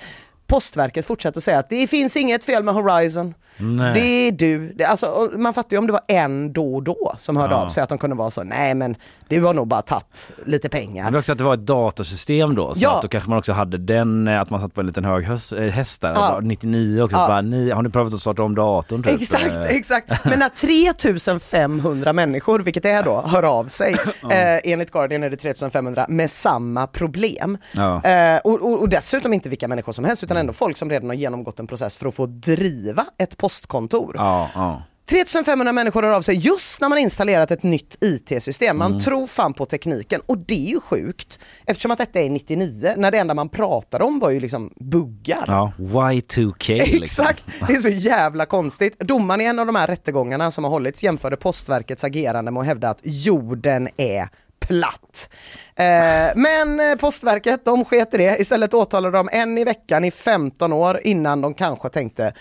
Postverket 0.49 1.05
fortsätter 1.05 1.41
säga 1.41 1.59
att 1.59 1.70
det 1.70 1.88
finns 1.88 2.15
inget 2.15 2.43
fel 2.43 2.63
med 2.63 2.74
Horizon. 2.74 3.34
Nej. 3.60 3.93
Det 3.93 3.99
är 4.28 4.32
du. 4.32 4.74
Det, 4.74 4.86
alltså, 4.86 5.32
man 5.38 5.53
fattar 5.53 5.70
ju 5.72 5.78
om 5.78 5.88
det 5.88 5.93
var 5.93 6.01
en 6.07 6.53
då 6.53 6.76
och 6.76 6.84
då 6.84 7.14
som 7.18 7.38
hörde 7.38 7.53
Ja. 7.53 7.62
av 7.64 7.68
sig 7.70 7.84
att 7.84 7.89
de 7.89 7.97
kunde 7.97 8.16
vara 8.16 8.32
så, 8.32 8.43
nej 8.43 8.76
men 8.76 8.95
du 9.28 9.43
har 9.43 9.53
nog 9.53 9.68
bara 9.68 9.82
tagit 9.82 10.32
lite 10.45 10.70
pengar. 10.70 11.03
Men 11.05 11.16
också 11.16 11.32
att 11.32 11.38
det 11.38 11.43
var 11.43 11.53
ett 11.53 11.66
datorsystem 11.66 12.55
då, 12.55 12.76
så 12.76 12.84
Ja. 12.84 12.95
att 12.95 13.01
då 13.01 13.07
kanske 13.07 13.30
man 13.30 13.39
också 13.39 13.53
hade 13.53 13.78
den, 13.78 14.28
eh, 14.28 14.41
att 14.41 14.49
man 14.49 14.62
satt 14.62 14.74
på 14.74 14.82
en 14.82 14.88
liten 14.88 15.05
hög 15.05 15.26
eh, 15.26 15.32
häst 15.72 16.01
där, 16.01 16.10
Ja. 16.10 16.16
bara 16.16 16.39
99 16.39 17.01
också, 17.01 17.18
Ja. 17.18 17.28
bara, 17.28 17.41
ni, 17.41 17.70
har 17.72 17.82
ni 17.84 17.89
provat 17.89 18.14
att 18.14 18.20
starta 18.22 18.43
om 18.43 18.55
datorn? 18.55 19.03
Typ? 19.03 19.22
Exakt, 19.22 19.55
Eh, 19.55 19.62
exakt. 19.64 20.10
Men 20.26 20.39
när 20.39 20.49
3500 20.49 22.14
människor, 22.14 22.60
vilket 22.60 22.84
det 22.84 22.89
är 22.89 23.03
då, 23.03 23.22
hör 23.26 23.43
av 23.43 23.66
sig, 23.66 23.93
eh, 24.32 24.72
enligt 24.72 24.91
Guardian 24.91 25.24
är 25.24 25.30
det 25.30 25.38
3500, 25.38 26.05
med 26.10 26.30
samma 26.32 26.88
problem. 26.88 27.57
Ja. 27.72 28.03
Eh, 28.03 28.38
och, 28.43 28.62
och, 28.62 28.80
och 28.82 28.89
dessutom 28.89 29.34
inte 29.34 29.49
vilka 29.49 29.68
människor 29.68 29.91
som 29.93 30.05
helst, 30.05 30.24
utan 30.24 30.38
ändå 30.38 30.53
folk 30.53 30.78
som 30.78 30.89
redan 30.89 31.10
har 31.10 31.16
genomgått 31.16 31.60
en 31.60 31.68
process 31.68 31.97
för 31.97 32.07
att 32.07 32.16
få 32.16 32.26
driva 32.26 33.05
ett 33.18 33.38
postkontor. 33.50 34.14
Ja, 34.18 34.50
ja. 34.56 34.84
3500 35.10 35.72
människor 35.72 36.04
hör 36.04 36.12
av 36.12 36.22
sig 36.22 36.36
just 36.36 36.82
när 36.82 36.89
man 36.89 36.97
installerat 36.97 37.52
ett 37.52 37.64
nytt 37.64 37.97
IT-system. 38.02 38.78
Man 38.78 38.88
Mm. 38.91 39.00
tror 39.00 39.28
fan 39.28 39.54
på 39.54 39.66
tekniken 39.66 40.22
och 40.26 40.38
det 40.38 40.66
är 40.68 40.70
ju 40.70 40.80
sjukt 40.80 41.39
eftersom 41.66 41.91
att 41.91 41.97
detta 41.97 42.20
är 42.20 42.30
99 42.30 42.93
när 42.97 43.12
det 43.12 43.18
enda 43.18 43.34
man 43.34 43.50
pratade 43.50 44.04
om 44.04 44.20
var 44.20 44.30
ju 44.30 44.39
liksom 44.39 44.74
buggar. 44.76 45.43
ja. 45.47 45.74
Y2K 45.78 46.74
liksom. 46.78 47.04
Exakt, 47.04 47.43
det 47.68 47.74
är 47.74 47.80
så 47.80 47.89
jävla 47.89 48.45
konstigt. 48.45 49.00
Domaren 49.00 49.41
i 49.41 49.45
en 49.45 49.60
av 49.60 49.66
de 49.66 49.76
här 49.76 49.88
rättegångarna 49.88 50.52
som 50.52 50.64
har 50.64 50.72
hållits 50.72 51.04
jämförde 51.04 51.36
Postverkets 51.38 52.04
agerande 52.04 52.52
med 52.52 52.62
att 52.62 52.68
hävda 52.68 52.89
att 52.89 53.00
jorden 53.04 53.89
är 53.97 54.28
platt. 54.60 55.30
Eh, 55.76 56.36
men 56.36 56.80
eh, 56.80 56.95
Postverket, 56.95 57.66
de 57.66 57.86
sket 57.86 58.14
i 58.14 58.18
det. 58.18 58.38
Istället 58.41 58.74
åtalade 58.74 59.18
de 59.18 59.30
en 59.32 59.58
i 59.58 59.64
veckan 59.64 60.06
i 60.06 60.12
15 60.12 60.74
år 60.74 61.00
innan 61.04 61.41
de 61.41 61.54
kanske 61.54 61.89
tänkte 61.89 62.34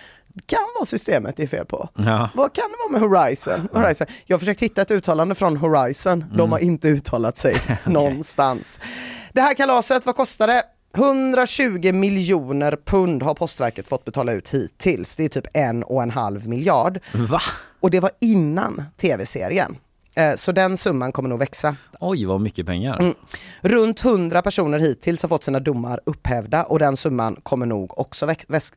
kan 0.47 0.59
vara 0.77 0.85
systemet 0.87 1.37
det 1.37 1.43
är 1.43 1.47
fel 1.47 1.65
på. 1.67 1.89
Ja. 1.95 2.31
Vad 2.35 2.53
kan 2.53 2.65
det 2.71 2.77
vara 2.91 3.01
med 3.01 3.11
Horizon? 3.21 3.69
Horizon? 3.73 4.07
Jag 4.27 4.35
har 4.37 4.39
försökt 4.39 4.63
hitta 4.63 4.83
ett 4.83 4.91
uttalande 4.91 5.35
från 5.35 5.57
Horizon. 5.57 6.21
De 6.31 6.35
Mm. 6.41 6.53
har 6.53 6.59
inte 6.59 6.89
uttalat 6.89 7.39
sig 7.39 7.57
någonstans. 7.85 8.81
Det 9.33 9.41
här 9.41 9.55
kalaset, 9.55 10.07
vad 10.07 10.17
kostar 10.17 10.47
det? 10.47 10.63
120 10.97 11.93
miljoner 11.93 12.77
pund 12.85 13.23
har 13.23 13.35
Postverket 13.35 13.89
fått 13.89 14.05
betala 14.05 14.33
ut 14.33 14.55
hittills. 14.55 15.17
Det 15.17 15.25
är 15.25 15.29
typ 15.29 15.47
en 15.55 15.83
och 15.83 16.03
en 16.03 16.11
halv 16.11 16.49
miljard. 16.49 16.99
Va? 17.15 17.41
Och 17.81 17.91
det 17.91 18.01
var 18.01 18.11
innan 18.21 18.83
tv-serien. 19.01 19.77
Eh, 20.17 20.35
Så 20.35 20.53
den 20.53 20.77
summan 20.77 21.13
kommer 21.13 21.29
nog 21.29 21.39
växa. 21.39 21.77
Oj, 22.01 22.25
vad 22.25 22.41
mycket 22.41 22.67
pengar. 22.67 23.01
Mm. 23.01 23.15
Runt 23.61 24.05
100 24.05 24.43
personer 24.43 24.79
hittills 24.79 25.23
har 25.23 25.29
fått 25.29 25.45
sina 25.45 25.61
domar 25.61 26.01
upphävda 26.07 26.63
och 26.65 26.79
den 26.79 26.97
summan 26.97 27.37
kommer 27.43 27.67
nog 27.67 27.99
också 27.99 28.27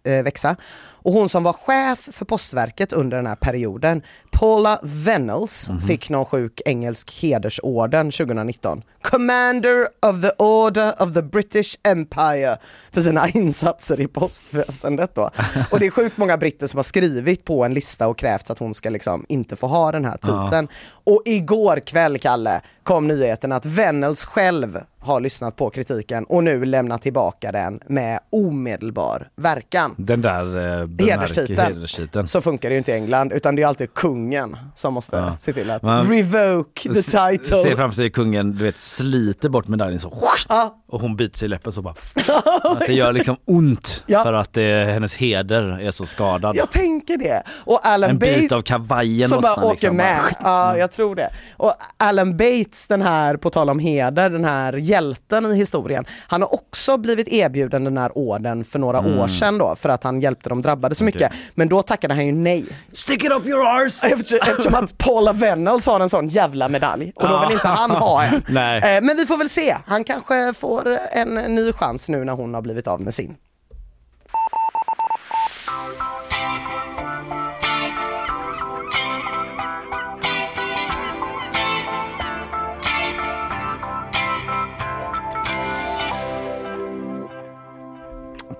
eh, 0.03 0.23
växa. 0.23 0.55
Och 1.03 1.13
hon 1.13 1.29
som 1.29 1.43
var 1.43 1.53
chef 1.53 2.09
för 2.11 2.25
Postverket 2.25 2.93
under 2.93 3.17
den 3.17 3.27
här 3.27 3.35
perioden, 3.35 4.01
Paula 4.31 4.79
Venables, 4.83 5.69
fick 5.87 6.09
någon 6.09 6.25
sjuk 6.25 6.61
engelsk 6.65 7.21
hedersorden 7.21 8.11
2019. 8.11 8.83
Commander 9.01 9.87
of 10.01 10.21
the 10.21 10.29
Order 10.37 11.03
of 11.03 11.13
the 11.13 11.21
British 11.21 11.77
Empire 11.83 12.57
för 12.91 13.01
sina 13.01 13.29
insatser 13.33 14.01
i 14.01 14.07
postväsendet 14.07 15.15
då. 15.15 15.29
Och 15.71 15.79
det 15.79 15.85
är 15.85 15.91
sjukt 15.91 16.17
många 16.17 16.37
britter 16.37 16.67
som 16.67 16.77
har 16.77 16.83
skrivit 16.83 17.45
på 17.45 17.63
en 17.63 17.73
lista 17.73 18.07
och 18.07 18.17
krävt 18.17 18.49
att 18.49 18.59
hon 18.59 18.73
ska 18.73 18.89
liksom 18.89 19.25
inte 19.29 19.55
få 19.55 19.67
ha 19.67 19.91
den 19.91 20.05
här 20.05 20.17
titeln. 20.17 20.67
Och 21.03 21.21
igår 21.25 21.79
kväll, 21.79 22.17
Kalle, 22.17 22.61
kom 22.83 23.07
nyheten 23.07 23.51
att 23.51 23.65
Venables 23.65 24.25
själv 24.25 24.79
har 24.99 25.19
lyssnat 25.19 25.55
på 25.55 25.69
kritiken 25.69 26.23
och 26.23 26.43
nu 26.43 26.65
lämnar 26.65 26.97
tillbaka 26.97 27.51
den 27.51 27.79
med 27.87 28.19
omedelbar 28.29 29.29
verkan. 29.35 29.95
Den 29.97 30.21
där 30.21 30.79
eh, 30.81 30.87
Hederstiteln. 30.99 31.59
hederstiteln. 31.59 32.27
Så 32.27 32.41
funkar 32.41 32.69
det 32.69 32.73
ju 32.73 32.77
inte 32.77 32.91
i 32.91 32.95
England 32.95 33.31
utan 33.33 33.55
det 33.55 33.61
är 33.61 33.67
alltid 33.67 33.93
kungen 33.93 34.57
som 34.75 34.93
måste 34.93 35.15
Ja. 35.15 35.35
se 35.37 35.53
till 35.53 35.71
att 35.71 35.83
Man- 35.83 36.09
revoke 36.09 36.93
the 36.93 36.99
S- 36.99 37.11
Ser 37.11 37.31
title. 37.37 37.75
framför 37.75 37.95
sig 37.95 38.09
kungen, 38.09 38.51
du 38.51 38.63
vet, 38.63 38.77
sliter 38.77 39.49
bort 39.49 39.67
medaljen 39.67 39.99
så 39.99 40.13
Ja. 40.49 40.80
Och 40.91 41.01
hon 41.01 41.15
biter 41.15 41.37
sig 41.37 41.45
i 41.45 41.49
läppen 41.49 41.71
så 41.71 41.81
bara. 41.81 41.93
Att 42.63 42.79
det 42.79 42.93
gör 42.93 43.13
liksom 43.13 43.37
ont 43.45 44.03
Ja. 44.05 44.23
för 44.23 44.33
att 44.33 44.53
det, 44.53 44.85
hennes 44.93 45.15
heder 45.15 45.79
är 45.81 45.91
så 45.91 46.05
skadad. 46.05 46.55
Jag 46.55 46.69
tänker 46.71 47.17
det. 47.17 47.43
Och 47.49 47.79
Alan 47.87 48.09
en 48.09 48.19
Bates 48.19 48.35
bit 48.37 48.51
av 48.51 48.61
kavajen 48.61 49.29
som 49.29 49.41
bara 49.41 49.53
åker 49.65 49.71
liksom. 49.71 49.95
med. 49.97 50.19
Ja, 50.43 50.77
jag 50.77 50.91
tror 50.91 51.15
det. 51.15 51.29
Och 51.57 51.73
Alan 51.97 52.37
Bates, 52.37 52.87
den 52.87 53.01
här, 53.01 53.37
på 53.37 53.49
tal 53.49 53.69
om 53.69 53.79
heder, 53.79 54.29
den 54.29 54.45
här 54.45 54.73
hjälten 54.73 55.45
i 55.45 55.55
historien, 55.55 56.05
han 56.27 56.41
har 56.41 56.53
också 56.53 56.97
blivit 56.97 57.27
erbjuden 57.27 57.83
den 57.83 57.97
här 57.97 58.17
orden 58.17 58.63
för 58.63 58.79
några 58.79 58.99
Mm. 59.01 59.19
år 59.19 59.27
sedan 59.27 59.57
då, 59.57 59.75
för 59.75 59.89
att 59.89 60.03
han 60.03 60.21
hjälpte 60.21 60.49
de 60.49 60.61
drabbade 60.61 60.95
så 60.95 61.03
mycket. 61.03 61.31
Men 61.55 61.69
då 61.69 61.81
tackade 61.81 62.13
han 62.13 62.25
ju 62.25 62.31
nej. 62.31 62.65
Stick 62.93 63.23
it 63.23 63.31
up 63.31 63.45
your 63.47 63.67
arse! 63.67 64.07
Eftersom, 64.13 64.39
eftersom 64.41 64.75
att 64.75 64.97
Paula 64.97 65.33
Venables 65.33 65.85
har 65.87 65.99
en 65.99 66.09
sån 66.09 66.27
jävla 66.27 66.69
medalj 66.69 67.11
och 67.15 67.29
då 67.29 67.39
vill 67.39 67.51
inte 67.51 67.67
han 67.67 67.91
ha 67.91 68.23
en. 68.23 68.43
Nej. 68.49 68.95
Eh, 68.97 69.01
Men 69.03 69.17
vi 69.17 69.25
får 69.25 69.37
väl 69.37 69.49
se. 69.49 69.77
Han 69.87 70.03
kanske 70.03 70.53
får 70.53 70.80
en 71.11 71.55
ny 71.55 71.73
chans 71.73 72.09
nu 72.09 72.23
när 72.23 72.33
hon 72.33 72.53
har 72.53 72.61
blivit 72.61 72.87
av 72.87 73.01
med 73.01 73.13
sin. 73.13 73.35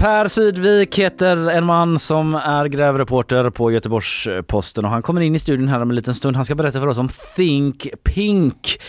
Per 0.02 0.28
Sydvik 0.28 1.00
heter 1.00 1.50
en 1.50 1.66
man 1.66 2.00
som 2.00 2.36
är 2.36 2.66
grävreporter 2.66 3.50
på 3.50 3.72
Göteborgs-Posten 3.72 4.86
och 4.86 4.92
han 4.92 5.02
kommer 5.02 5.22
in 5.22 5.36
i 5.36 5.40
studion 5.40 5.68
här 5.68 5.82
om 5.82 5.90
en 5.90 5.96
liten 5.96 6.16
stund. 6.16 6.36
Han 6.36 6.46
ska 6.46 6.56
berätta 6.56 6.80
för 6.80 6.88
oss 6.88 6.98
om 6.98 7.10
Think 7.36 7.88
Pink. 8.04 8.82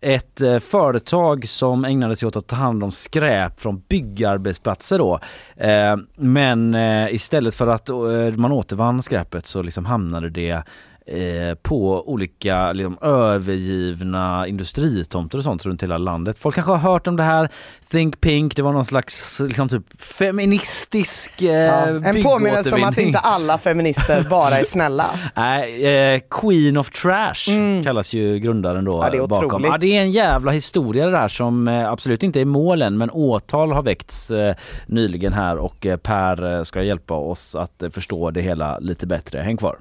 Ett 0.00 0.40
eh, 0.40 0.58
företag 0.58 1.48
som 1.48 1.84
ägnade 1.84 2.16
sig 2.16 2.28
åt 2.28 2.36
att 2.36 2.46
ta 2.46 2.56
hand 2.56 2.84
om 2.84 2.90
skräp 2.90 3.60
från 3.60 3.82
byggarbetsplatser 3.88 4.98
då. 4.98 5.20
Eh, 5.56 5.96
men 6.16 6.74
eh, 6.74 7.14
istället 7.14 7.54
för 7.54 7.66
att 7.66 7.88
man 8.36 8.52
återvann 8.52 9.02
skräpet 9.02 9.46
så 9.46 9.62
liksom 9.62 9.84
hamnade 9.84 10.30
det 10.30 10.62
eh, 11.10 11.54
på 11.54 12.08
olika 12.10 12.72
liksom, 12.72 12.98
övergivna 13.00 14.46
industritomter 14.46 15.38
och 15.38 15.44
sånt 15.44 15.66
runt 15.66 15.82
hela 15.82 15.98
landet. 15.98 16.38
Folk 16.38 16.54
kanske 16.54 16.72
har 16.72 16.92
hört 16.92 17.06
om 17.06 17.16
det 17.16 17.22
här. 17.22 17.48
Think 17.90 18.20
Pink, 18.20 18.56
det 18.56 18.62
var 18.62 18.72
någon 18.72 18.84
slags 18.84 19.40
liksom, 19.40 19.68
typ 19.68 20.02
feministisk 20.02 21.42
eh, 21.42 21.48
Ja, 21.50 21.86
en 21.86 22.22
påminnelse 22.22 22.76
om 22.76 22.84
att 22.84 22.98
inte 22.98 23.18
alla 23.22 23.58
feminister 23.58 24.26
bara 24.30 24.58
är 24.58 24.64
snälla. 24.64 25.10
Nej, 25.36 25.86
eh, 25.86 26.20
Queen 26.30 26.76
of 26.76 26.90
Trash 26.90 27.82
kallas 27.84 28.12
ju 28.12 28.38
grundaren 28.38 28.84
då. 28.84 28.92
Mm. 28.92 29.04
Ja, 29.04 29.10
det 29.10 29.24
är 29.24 29.26
bakom. 29.26 29.46
otroligt. 29.46 29.66
Ja, 29.70 29.78
det 29.78 29.96
är 29.96 30.00
en 30.00 30.10
jävla 30.10 30.52
historia 30.52 31.06
det 31.06 31.12
där 31.12 31.28
som 31.28 31.68
eh, 31.68 31.90
absolut 31.90 32.22
inte 32.22 32.40
är 32.40 32.44
målen 32.44 32.98
men 32.98 33.10
åtal 33.10 33.72
har 33.72 33.82
väckts 33.82 34.30
eh, 34.30 34.54
nyligen 34.86 35.32
här 35.32 35.56
och 35.56 35.86
Per 36.02 36.64
ska 36.64 36.82
hjälpa 36.82 37.14
oss 37.14 37.56
att 37.56 37.82
förstå 37.92 38.30
det 38.30 38.40
hela 38.40 38.78
lite 38.78 39.06
bättre. 39.06 39.38
Häng 39.38 39.56
kvar. 39.56 39.76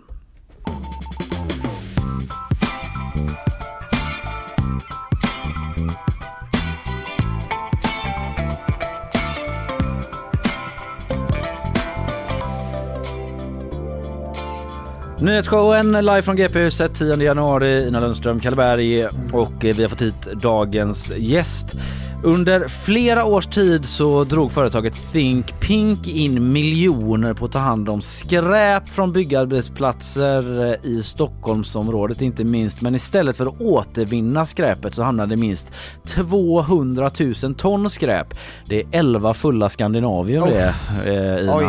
Nyhetsshowen 15.21 15.91
live 15.91 16.21
från 16.21 16.35
GP-huset 16.35 16.95
10 16.95 17.15
januari. 17.15 17.87
Ina 17.87 17.99
Lundström, 17.99 18.39
Kalle 18.39 18.55
Berg 18.55 19.05
och 19.33 19.65
eh, 19.65 19.75
vi 19.75 19.81
har 19.81 19.89
fått 19.89 20.01
hit 20.01 20.27
dagens 20.41 21.13
gäst. 21.17 21.75
Under 22.23 22.67
flera 22.67 23.25
års 23.25 23.45
tid 23.45 23.85
så 23.85 24.23
drog 24.23 24.51
företaget 24.51 25.11
Think 25.11 25.59
Pink 25.59 26.07
in 26.07 26.51
miljoner 26.51 27.33
på 27.33 27.45
att 27.45 27.51
ta 27.51 27.59
hand 27.59 27.89
om 27.89 28.01
skräp 28.01 28.89
från 28.89 29.13
byggarbetsplatser 29.13 30.69
eh, 30.69 30.89
i 30.91 31.03
Stockholmsområdet 31.03 32.21
inte 32.21 32.43
minst. 32.43 32.81
Men 32.81 32.95
istället 32.95 33.37
för 33.37 33.45
att 33.45 33.61
återvinna 33.61 34.45
skräpet 34.45 34.93
så 34.93 35.03
hamnade 35.03 35.35
minst 35.35 35.71
200 36.07 37.09
000 37.43 37.55
ton 37.55 37.89
skräp. 37.89 38.27
Det 38.65 38.81
är 38.81 38.87
11 38.91 39.33
fulla 39.33 39.69
Skandinavier 39.69 40.45
det, 40.45 40.73
eh, 41.11 41.43
Ina. 41.43 41.57
Oj. 41.57 41.65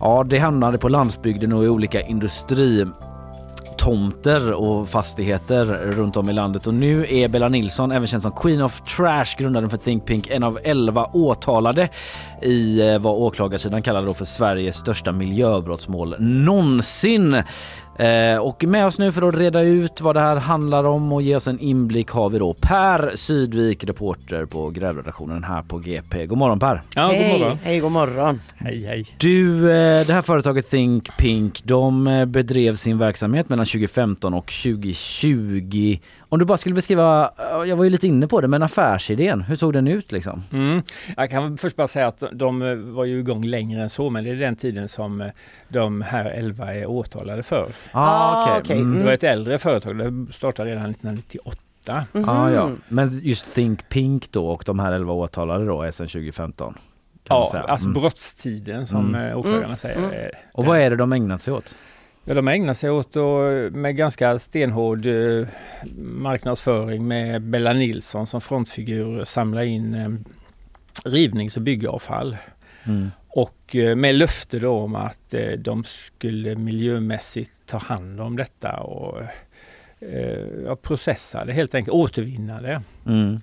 Ja, 0.00 0.24
det 0.28 0.38
hamnade 0.38 0.78
på 0.78 0.88
landsbygden 0.88 1.52
och 1.52 1.64
i 1.64 1.68
olika 1.68 2.00
industri 2.00 2.86
tomter 3.82 4.52
och 4.52 4.88
fastigheter 4.88 5.64
runt 5.84 6.16
om 6.16 6.28
i 6.28 6.32
landet 6.32 6.66
och 6.66 6.74
nu 6.74 7.06
är 7.08 7.28
Bella 7.28 7.48
Nilsson, 7.48 7.92
även 7.92 8.06
känd 8.06 8.22
som 8.22 8.32
Queen 8.32 8.62
of 8.62 8.80
Trash, 8.80 9.36
grundaren 9.38 9.70
för 9.70 9.76
Think 9.76 10.04
Pink, 10.04 10.26
en 10.26 10.42
av 10.42 10.58
11 10.64 11.10
åtalade 11.12 11.88
i 12.42 12.80
eh, 12.80 12.98
vad 12.98 13.14
åklagarsidan 13.14 13.82
kallar 13.82 14.06
då 14.06 14.14
för 14.14 14.24
Sveriges 14.24 14.76
största 14.76 15.12
miljöbrottsmål 15.12 16.16
någonsin. 16.18 17.42
Eh, 17.98 18.38
och 18.38 18.64
med 18.64 18.86
oss 18.86 18.98
nu 18.98 19.12
för 19.12 19.28
att 19.28 19.34
reda 19.34 19.62
ut 19.62 20.00
vad 20.00 20.16
det 20.16 20.20
här 20.20 20.36
handlar 20.36 20.84
om 20.84 21.12
och 21.12 21.22
ge 21.22 21.36
oss 21.36 21.48
en 21.48 21.58
inblick 21.60 22.10
har 22.10 22.30
vi 22.30 22.38
då 22.38 22.54
Per 22.60 23.12
Sydvik, 23.16 23.84
reporter 23.84 24.46
på 24.46 24.70
grävredaktionen 24.70 25.44
här 25.44 25.62
på 25.62 25.78
GP. 25.78 26.26
God 26.26 26.38
morgon 26.38 26.58
Per! 26.58 26.82
Ja, 26.94 27.06
god 27.06 27.16
hej, 27.16 27.40
morgon. 27.40 27.58
hej, 27.62 27.80
god 27.80 27.92
morgon. 27.92 28.40
Hej, 28.56 28.86
hej. 28.86 29.06
Du, 29.18 29.70
eh, 29.70 30.06
det 30.06 30.12
här 30.12 30.22
företaget 30.22 30.70
Think 30.70 31.16
Pink, 31.16 31.60
de 31.64 32.06
eh, 32.06 32.24
bedrev 32.24 32.74
sin 32.74 32.98
verksamhet 32.98 33.48
mellan 33.48 33.66
2015 33.66 34.34
och 34.34 34.46
2020. 34.46 35.98
Om 36.32 36.38
du 36.38 36.44
bara 36.44 36.58
skulle 36.58 36.74
beskriva, 36.74 37.30
eh, 37.38 37.68
jag 37.68 37.76
var 37.76 37.84
ju 37.84 37.90
lite 37.90 38.06
inne 38.06 38.26
på 38.28 38.40
det, 38.40 38.48
men 38.48 38.62
affärsidén, 38.62 39.40
hur 39.40 39.56
såg 39.56 39.72
den 39.72 39.88
ut 39.88 40.12
liksom? 40.12 40.42
Mm. 40.52 40.82
Jag 41.16 41.30
kan 41.30 41.56
först 41.58 41.76
bara 41.76 41.88
säga 41.88 42.06
att 42.06 42.22
de 42.32 42.62
eh, 42.62 42.74
var 42.76 43.04
ju 43.04 43.18
igång 43.18 43.44
längre 43.44 43.82
än 43.82 43.90
så, 43.90 44.10
men 44.10 44.24
det 44.24 44.30
är 44.30 44.34
den 44.36 44.56
tiden 44.56 44.88
som 44.88 45.20
eh, 45.20 45.26
de 45.68 46.02
här 46.02 46.24
11 46.24 46.74
är 46.74 46.86
åtalade 46.86 47.42
för. 47.42 47.68
Ah, 47.92 48.42
okej. 48.42 48.60
okej. 48.60 48.76
Mm. 48.80 48.98
Det 48.98 49.04
var 49.04 49.12
ett 49.12 49.24
äldre 49.24 49.58
företag, 49.58 49.98
det 49.98 50.32
startade 50.32 50.70
redan 50.70 50.90
1998. 50.90 52.06
Ah, 52.26 52.50
ja. 52.50 52.70
Men 52.88 53.18
just 53.22 53.54
Think 53.54 53.88
Pink 53.88 54.32
då 54.32 54.46
och 54.48 54.62
de 54.66 54.78
här 54.78 54.92
11 54.92 55.12
åtalade 55.12 55.66
då 55.66 55.82
är 55.82 55.90
sedan 55.90 56.08
2015? 56.08 56.74
kan 57.24 57.34
man 57.36 57.40
Ja, 57.44 57.48
säga. 57.50 57.62
alltså 57.62 57.86
Mm. 57.86 58.00
brottstiden 58.00 58.86
som 58.86 59.08
Mm. 59.08 59.20
mm. 59.24 59.38
åklagarna 59.38 59.64
Mm. 59.64 59.76
säger. 59.76 59.98
Mm. 59.98 60.30
Och 60.54 60.64
vad 60.64 60.78
är 60.78 60.90
det 60.90 60.96
de 60.96 61.12
ägnat 61.12 61.42
sig 61.42 61.54
åt? 61.54 61.74
Ja, 62.24 62.34
de 62.34 62.48
ägnar 62.48 62.74
sig 62.74 62.90
åt 62.90 63.16
att, 63.16 63.72
med 63.72 63.96
ganska 63.96 64.38
stenhård 64.38 65.06
eh, 65.06 65.46
marknadsföring 65.98 67.08
med 67.08 67.42
Bella 67.42 67.72
Nilsson 67.72 68.26
som 68.26 68.40
frontfigur 68.40 69.24
samla 69.24 69.64
in 69.64 69.94
eh, 69.94 70.08
rivnings 71.10 71.56
och 71.56 71.62
byggavfall. 71.62 72.36
Mm. 72.84 73.10
Och 73.28 73.76
eh, 73.76 73.96
med 73.96 74.14
löfte 74.14 74.58
då 74.58 74.72
om 74.72 74.94
att 74.94 75.34
de 75.58 75.84
skulle 75.84 76.56
miljömässigt 76.56 77.66
ta 77.66 77.78
hand 77.78 78.20
om 78.20 78.36
detta 78.36 78.72
och 78.80 79.22
ja, 80.64 80.76
processa 80.76 81.44
det 81.44 81.52
helt 81.52 81.74
enkelt, 81.74 81.94
återvinna 81.94 82.60
det. 82.60 82.82
Mm. 83.06 83.40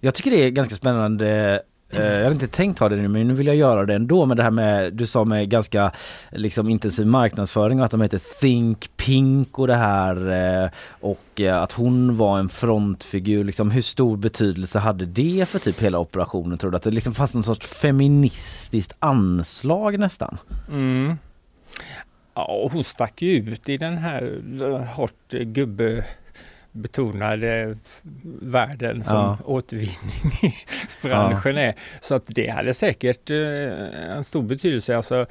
Jag 0.00 0.14
tycker 0.14 0.30
det 0.30 0.44
är 0.44 0.50
ganska 0.50 0.74
spännande 0.74 1.62
Eh, 1.96 2.12
jag 2.12 2.22
hade 2.22 2.32
inte 2.32 2.46
tänkt 2.46 2.78
ha 2.78 2.88
det 2.88 2.96
nu 2.96 3.08
men 3.08 3.28
nu 3.28 3.34
vill 3.34 3.46
jag 3.46 3.56
göra 3.56 3.86
det 3.86 3.94
ändå 3.94 4.26
med 4.26 4.36
det 4.36 4.42
här 4.42 4.50
med, 4.50 4.92
du 4.92 5.06
sa 5.06 5.24
med 5.24 5.50
ganska 5.50 5.92
liksom 6.30 6.68
intensiv 6.68 7.06
marknadsföring 7.06 7.78
och 7.78 7.84
att 7.84 7.90
de 7.90 8.00
heter 8.00 8.40
Think 8.40 8.90
Pink 8.96 9.58
och 9.58 9.66
det 9.66 9.76
här 9.76 10.30
eh, 10.64 10.70
och 10.88 11.40
eh, 11.40 11.62
att 11.62 11.72
hon 11.72 12.16
var 12.16 12.38
en 12.38 12.48
frontfigur. 12.48 13.44
Liksom, 13.44 13.70
hur 13.70 13.82
stor 13.82 14.16
betydelse 14.16 14.78
hade 14.78 15.06
det 15.06 15.48
för 15.48 15.58
typ 15.58 15.82
hela 15.82 15.98
operationen 15.98 16.58
tror 16.58 16.70
du? 16.70 16.76
Att 16.76 16.82
det 16.82 16.90
liksom 16.90 17.14
fanns 17.14 17.34
någon 17.34 17.44
sorts 17.44 17.66
feministiskt 17.66 18.96
anslag 18.98 19.98
nästan? 19.98 20.38
Mm. 20.68 21.18
Ja, 22.34 22.68
hon 22.72 22.84
stack 22.84 23.22
ju 23.22 23.36
ut 23.36 23.68
i 23.68 23.76
den 23.76 23.98
här 23.98 24.40
hårt 24.96 25.30
gubbe 25.30 26.04
gubbebetonade 26.74 27.76
världen 28.42 29.04
som 29.04 29.16
Ja. 29.16 29.38
återvinningsbranschen 29.44 31.58
är. 31.58 31.74
Så 32.00 32.14
att 32.14 32.24
det 32.26 32.50
hade 32.50 32.74
säkert 32.74 33.30
eh, 33.30 34.16
en 34.16 34.24
stor 34.24 34.42
betydelse. 34.42 34.96
Alltså, 34.96 35.26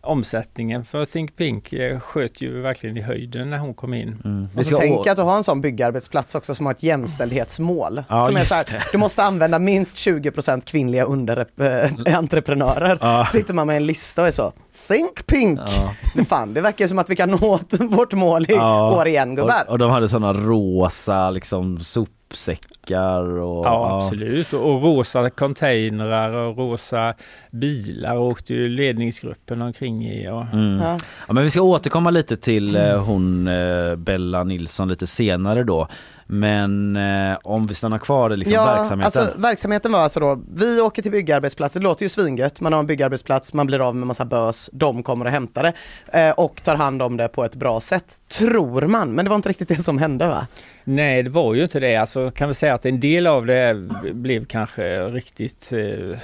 omsättningen 0.00 0.84
för 0.84 1.04
Think 1.04 1.36
Pink 1.36 1.72
eh, 1.72 2.00
sköt 2.00 2.40
ju 2.40 2.60
verkligen 2.60 2.96
i 2.96 3.00
höjden 3.00 3.50
när 3.50 3.58
hon 3.58 3.74
kom 3.74 3.94
in. 3.94 4.22
Mm. 4.24 4.48
Och 4.56 4.66
så 4.66 4.76
tänk 4.76 5.06
att 5.06 5.16
du 5.16 5.22
har 5.22 5.36
en 5.36 5.44
sån 5.44 5.60
byggarbetsplats 5.60 6.34
också 6.34 6.54
som 6.54 6.66
har 6.66 6.72
ett 6.72 6.82
jämställdhetsmål. 6.82 8.04
Ja, 8.08 8.22
som 8.22 8.36
är 8.36 8.44
så 8.44 8.54
här, 8.54 8.64
du 8.92 8.98
måste 8.98 9.22
använda 9.22 9.58
minst 9.58 9.96
20% 9.96 10.60
kvinnliga 10.70 11.04
underentreprenörer. 11.04 12.98
Ja. 13.00 13.26
Sitter 13.26 13.54
man 13.54 13.66
med 13.66 13.76
en 13.76 13.86
lista 13.86 14.22
och 14.22 14.28
är 14.28 14.32
så, 14.32 14.52
think 14.88 15.26
pink! 15.26 15.60
Ja. 15.66 15.92
Men 16.14 16.24
fan, 16.24 16.54
det 16.54 16.60
verkar 16.60 16.86
som 16.86 16.98
att 16.98 17.10
vi 17.10 17.16
kan 17.16 17.30
nå 17.30 17.58
vårt 17.80 18.12
mål 18.12 18.42
i 18.42 18.46
Ja. 18.54 18.90
år 18.96 19.06
igen 19.08 19.34
gubbar. 19.34 19.64
Och, 19.66 19.72
och 19.72 19.78
de 19.78 19.90
hade 19.90 20.08
sådana 20.08 20.32
rosa 20.32 21.30
liksom 21.30 21.80
sopsäckar 21.80 23.22
och... 23.38 23.66
Ja, 23.66 23.96
absolut. 24.02 24.52
Och, 24.52 24.74
och 24.74 24.82
rosa 24.82 25.30
containrar 25.30 26.32
och 26.32 26.56
rosa 26.58 27.14
bilar 27.52 28.16
åkte 28.18 28.54
ju 28.54 28.68
ledningsgruppen 28.68 29.62
omkring 29.62 30.06
i. 30.06 30.28
Och, 30.28 30.42
Mm. 30.52 30.80
Ja. 30.82 30.98
Ja, 31.28 31.32
men 31.34 31.44
vi 31.44 31.50
ska 31.50 31.60
återkomma 31.62 32.10
lite 32.10 32.36
till 32.36 32.76
eh, 32.76 33.04
hon 33.04 33.48
eh, 33.48 33.96
Bella 33.96 34.44
Nilsson 34.44 34.88
lite 34.88 35.06
senare 35.06 35.64
då. 35.64 35.88
Men 36.26 36.96
eh, 36.96 37.36
om 37.42 37.66
vi 37.66 37.74
stannar 37.74 37.98
kvar 37.98 38.32
i 38.32 38.36
liksom 38.36 38.54
ja, 38.54 38.64
verksamheten. 38.64 39.22
Alltså, 39.22 39.40
verksamheten 39.40 39.92
var 39.92 40.00
alltså 40.00 40.20
då, 40.20 40.42
vi 40.54 40.80
åker 40.80 41.02
till 41.02 41.12
byggarbetsplatser, 41.12 41.80
det 41.80 41.84
låter 41.84 42.02
ju 42.02 42.08
svingött, 42.08 42.60
man 42.60 42.72
har 42.72 42.80
en 42.80 42.86
byggarbetsplats, 42.86 43.52
man 43.52 43.66
blir 43.66 43.88
av 43.88 43.96
med 43.96 44.06
massa 44.06 44.24
bös, 44.24 44.70
de 44.72 45.02
kommer 45.02 45.24
och 45.24 45.30
hämtar 45.30 45.62
det 45.62 45.72
eh, 46.20 46.30
och 46.30 46.62
tar 46.62 46.76
hand 46.76 47.02
om 47.02 47.16
det 47.16 47.28
på 47.28 47.44
ett 47.44 47.54
bra 47.54 47.80
sätt, 47.80 48.20
tror 48.38 48.86
man, 48.86 49.12
men 49.12 49.24
det 49.24 49.28
var 49.28 49.36
inte 49.36 49.48
riktigt 49.48 49.68
det 49.68 49.82
som 49.82 49.98
hände 49.98 50.26
va? 50.26 50.46
Nej, 50.84 51.22
det 51.22 51.30
var 51.30 51.54
ju 51.54 51.62
inte 51.62 51.80
det. 51.80 51.96
Alltså 51.96 52.30
kan 52.30 52.48
vi 52.48 52.54
säga 52.54 52.74
att 52.74 52.86
en 52.86 53.00
del 53.00 53.26
av 53.26 53.46
det 53.46 53.74
blev 54.12 54.44
kanske 54.44 55.00
riktigt 55.00 55.72
eh, 55.72 56.18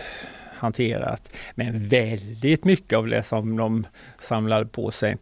hanterat. 0.56 1.32
Men 1.54 1.88
väldigt 1.88 2.64
mycket 2.64 2.98
av 2.98 3.06
det 3.06 3.22
som 3.22 3.56
de 3.56 3.86
samlade 4.18 4.66
på 4.66 4.90
sig 4.90 5.16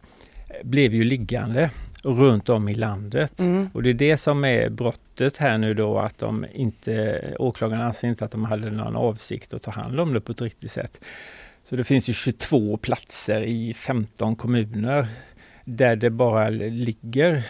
blev 0.63 0.93
ju 0.93 1.03
liggande 1.03 1.69
runt 2.03 2.49
om 2.49 2.69
i 2.69 2.75
landet. 2.75 3.39
Mm. 3.39 3.69
Och 3.73 3.83
det 3.83 3.89
är 3.89 3.93
det 3.93 4.17
som 4.17 4.45
är 4.45 4.69
brottet 4.69 5.37
här 5.37 5.57
nu 5.57 5.73
då 5.73 5.99
att 5.99 6.17
de 6.17 6.45
inte, 6.53 7.21
åklagarna 7.39 7.85
anser 7.85 8.07
inte 8.07 8.25
att 8.25 8.31
de 8.31 8.45
hade 8.45 8.71
någon 8.71 8.95
avsikt 8.95 9.53
att 9.53 9.61
ta 9.61 9.71
hand 9.71 9.99
om 9.99 10.13
det 10.13 10.21
på 10.21 10.31
ett 10.31 10.41
riktigt 10.41 10.71
sätt. 10.71 11.01
Så 11.63 11.75
det 11.75 11.83
finns 11.83 12.09
ju 12.09 12.13
22 12.13 12.77
platser 12.77 13.41
i 13.41 13.73
15 13.73 14.35
kommuner 14.35 15.07
där 15.65 15.95
det 15.95 16.09
bara 16.09 16.49
ligger 16.49 17.43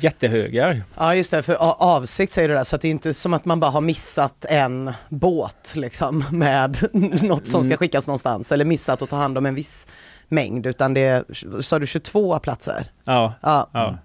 jättehögar. 0.00 0.82
Ja 0.96 1.14
just 1.14 1.30
det, 1.30 1.42
för 1.42 1.56
avsikt 1.82 2.32
säger 2.32 2.48
du 2.48 2.54
där 2.54 2.64
så 2.64 2.76
att 2.76 2.82
det 2.82 2.88
är 2.88 2.90
inte 2.90 3.14
som 3.14 3.34
att 3.34 3.44
man 3.44 3.60
bara 3.60 3.70
har 3.70 3.80
missat 3.80 4.44
en 4.48 4.92
båt 5.08 5.72
liksom 5.76 6.24
med 6.30 6.88
något 7.22 7.46
som 7.48 7.62
ska 7.62 7.68
Mm. 7.72 7.78
skickas 7.78 8.06
någonstans 8.06 8.52
eller 8.52 8.64
missat 8.64 9.02
att 9.02 9.10
ta 9.10 9.16
hand 9.16 9.38
om 9.38 9.46
en 9.46 9.54
viss 9.54 9.86
mängd 10.28 10.66
utan 10.66 10.94
det 10.94 11.00
är, 11.00 11.24
sa 11.60 11.78
du 11.78 11.86
22 11.86 12.38
platser? 12.38 12.84
Ja. 13.04 13.34
Ja. 13.42 13.68
ja. 13.72 13.98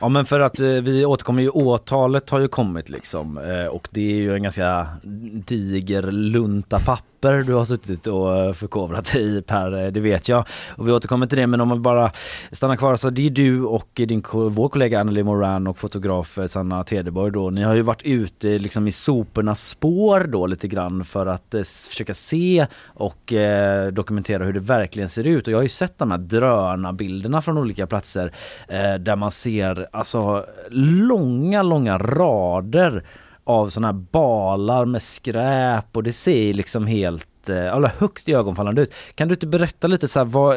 Ja 0.00 0.08
men 0.08 0.26
för 0.26 0.40
att 0.40 0.60
eh, 0.60 0.66
vi 0.68 1.04
återkommer 1.04 1.42
ju, 1.42 1.48
åtalet 1.48 2.30
har 2.30 2.38
ju 2.40 2.48
kommit 2.48 2.88
liksom 2.88 3.38
eh, 3.38 3.66
och 3.66 3.88
det 3.90 4.00
är 4.00 4.14
ju 4.16 4.34
en 4.34 4.42
ganska 4.42 4.86
diger 5.46 6.02
lunta 6.02 6.78
papper 6.78 7.02
du 7.20 7.54
har 7.54 7.64
suttit 7.64 8.06
och 8.06 8.36
eh, 8.36 8.52
förkovrat 8.52 9.12
dig 9.12 9.38
i 9.38 9.42
Per, 9.42 9.84
eh, 9.84 9.92
det 9.92 10.00
vet 10.00 10.28
jag. 10.28 10.44
Och 10.76 10.88
vi 10.88 10.92
återkommer 10.92 11.26
till 11.26 11.38
det 11.38 11.46
men 11.46 11.60
om 11.60 11.68
man 11.68 11.82
bara 11.82 12.12
stannar 12.52 12.76
kvar 12.76 12.96
så 12.96 13.10
det 13.10 13.26
är 13.26 13.30
du 13.30 13.64
och 13.64 13.88
din, 13.94 14.22
vår 14.32 14.68
kollega 14.68 15.00
Anneli 15.00 15.22
Moran 15.22 15.66
och 15.66 15.78
fotograf 15.78 16.38
eh, 16.38 16.46
Sanna 16.46 16.84
Tedeborg 16.84 17.32
då. 17.32 17.50
Ni 17.50 17.62
har 17.62 17.74
ju 17.74 17.82
varit 17.82 18.02
ute 18.02 18.58
liksom 18.58 18.88
i 18.88 18.92
sopornas 18.92 19.68
spår 19.68 20.20
då 20.20 20.46
lite 20.46 20.68
grann 20.68 21.04
för 21.04 21.26
att 21.26 21.54
eh, 21.54 21.62
försöka 21.88 22.14
se 22.14 22.66
och 22.84 23.32
eh, 23.32 23.92
dokumentera 23.92 24.44
hur 24.44 24.52
det 24.52 24.60
verkligen 24.60 25.08
ser 25.08 25.26
ut 25.26 25.46
och 25.46 25.52
jag 25.52 25.58
har 25.58 25.62
ju 25.62 25.68
sett 25.68 25.98
de 25.98 26.10
här 26.10 26.18
drönarbilderna 26.18 27.42
från 27.42 27.58
olika 27.58 27.86
platser 27.86 28.32
eh, 28.68 28.94
där 28.94 29.16
man 29.16 29.30
ser 29.30 29.86
alltså 29.92 30.46
långa, 30.70 31.62
långa 31.62 31.98
rader 31.98 33.04
av 33.48 33.68
sådana 33.68 33.88
här 33.88 34.04
balar 34.10 34.84
med 34.84 35.02
skräp 35.02 35.96
och 35.96 36.02
det 36.02 36.12
ser 36.12 36.54
liksom 36.54 36.86
helt 36.86 37.48
eh, 37.48 37.56
eller 37.56 37.90
högst 37.98 38.28
ögonfallande 38.28 38.82
ut. 38.82 38.94
Kan 39.14 39.28
du 39.28 39.34
inte 39.34 39.46
berätta 39.46 39.86
lite 39.86 40.08
så 40.08 40.18
här, 40.18 40.24
vad, 40.26 40.56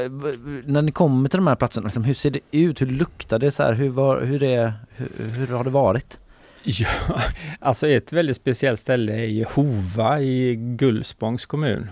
när 0.66 0.82
ni 0.82 0.92
kommer 0.92 1.30
till 1.30 1.38
de 1.38 1.48
här 1.48 1.56
platserna, 1.56 1.86
liksom, 1.86 2.04
hur 2.04 2.14
ser 2.14 2.32
det 2.32 2.40
ut? 2.52 2.82
Hur 2.82 2.88
luktar 2.88 3.40
det? 3.40 3.52
Så 3.52 3.64
här, 3.64 3.74
hur, 3.74 3.90
var, 3.90 4.22
hur, 4.22 4.40
det, 4.40 4.74
hur, 4.90 5.10
hur 5.30 5.48
har 5.48 5.64
det 5.64 5.70
varit? 5.70 6.20
Ja, 6.64 6.88
alltså 7.60 7.88
ett 7.88 8.14
väldigt 8.14 8.36
speciellt 8.36 8.80
ställe 8.80 9.14
är 9.14 9.28
ju 9.28 9.46
Hova 9.46 10.22
i 10.22 10.56
Gullspångs 10.56 11.46
kommun. 11.46 11.90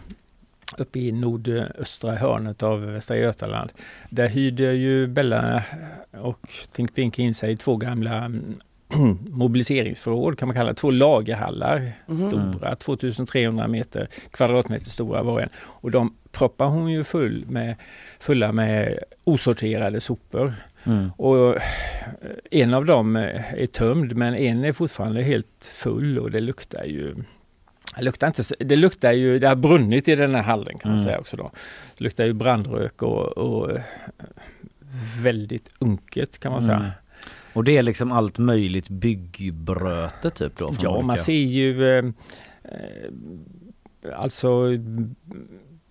Uppe 0.78 1.00
i 1.00 1.12
nordöstra 1.12 2.16
hörnet 2.16 2.64
av 2.64 2.82
Västra 2.82 3.18
Götaland. 3.18 3.72
Där 4.10 4.28
hyrde 4.28 4.74
ju 4.74 5.08
Bella 5.08 5.64
och 6.12 6.50
Think 6.74 6.96
Pink 6.96 7.20
in 7.20 7.34
sig 7.34 7.52
i 7.52 7.58
två 7.58 7.78
gamla 7.78 8.16
mm, 8.16 8.56
mobiliseringsförråd 9.30 10.38
kan 10.40 10.48
man 10.48 10.56
kalla 10.56 10.70
det. 10.70 10.76
Två 10.76 10.92
lagerhallar, 10.92 11.92
Mhm. 12.06 12.18
stora, 12.30 12.76
2300 12.76 13.68
meter, 13.68 14.08
kvadratmeter 14.32 14.90
stora 14.90 15.24
var 15.24 15.40
en. 15.40 15.50
Och 15.58 15.92
de 15.92 16.14
proppar 16.32 16.66
hon 16.68 16.92
ju 16.92 17.04
full 17.04 17.46
med, 17.50 17.76
fulla 18.20 18.52
med 18.52 19.00
osorterade 19.24 20.00
sopor. 20.00 20.54
Mm. 20.84 21.12
Och 21.18 21.56
eh, 21.56 21.62
en 22.52 22.74
av 22.74 22.86
dem 22.86 23.16
eh, 23.16 23.54
är 23.54 23.68
tömd 23.68 24.16
men 24.16 24.36
en 24.36 24.64
är 24.66 24.72
fortfarande 24.72 25.24
helt 25.24 25.72
full 25.76 26.20
och 26.20 26.32
det 26.32 26.40
luktar 26.40 26.84
ju 26.84 27.16
det 27.96 28.02
luktar, 28.06 28.28
inte, 28.28 28.44
så- 28.44 28.56
det 28.60 28.76
luktar 28.76 29.12
ju, 29.12 29.40
det 29.40 29.48
har 29.48 29.56
brunnit 29.56 30.08
i 30.08 30.16
den 30.16 30.36
här 30.36 30.42
hallen 30.42 30.78
kan 30.78 30.92
man 30.92 31.00
Mm. 31.00 31.04
säga 31.06 31.20
också 31.20 31.38
då. 31.38 31.52
Det 31.98 32.04
luktar 32.04 32.26
ju 32.26 32.34
brandrök 32.34 33.02
och, 33.02 33.38
och 33.38 33.72
eh, 33.72 33.82
väldigt 35.24 35.74
unket 35.80 36.40
kan 36.40 36.52
man 36.52 36.64
säga. 36.64 36.92
Mm. 37.52 37.58
Och 37.58 37.64
det 37.64 37.78
är 37.78 37.82
liksom 37.84 38.12
allt 38.12 38.38
möjligt 38.38 38.90
byggbröte 38.90 40.30
typ 40.30 40.58
då? 40.58 40.74
Ja, 40.82 40.90
olika- 40.90 41.06
man 41.06 41.18
ser 41.18 41.34
ju 41.34 41.98
eh, 41.98 42.06
eh, 42.64 43.12
alltså 44.20 44.64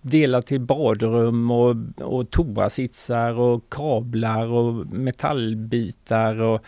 delar 0.01 0.41
till 0.41 0.61
badrum 0.61 1.51
och, 1.51 1.75
och 2.01 2.29
toasitsar 2.31 3.31
och 3.39 3.63
kablar 3.69 4.47
och 4.47 4.85
metallbitar 4.87 6.41
och 6.41 6.61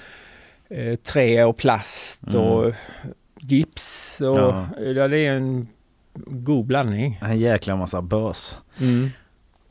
eh, 0.69 0.95
trä 0.95 1.43
och 1.45 1.57
plast 1.57 2.23
Mm. 2.27 2.41
och 2.41 2.73
gips. 3.41 4.21
Och, 4.21 4.37
Ja. 4.39 4.67
det 5.07 5.17
är 5.25 5.31
en 5.37 5.67
god 6.25 6.65
blandning. 6.65 7.19
En 7.21 7.39
jäkla 7.39 7.75
massa 7.75 8.01
bös. 8.01 8.57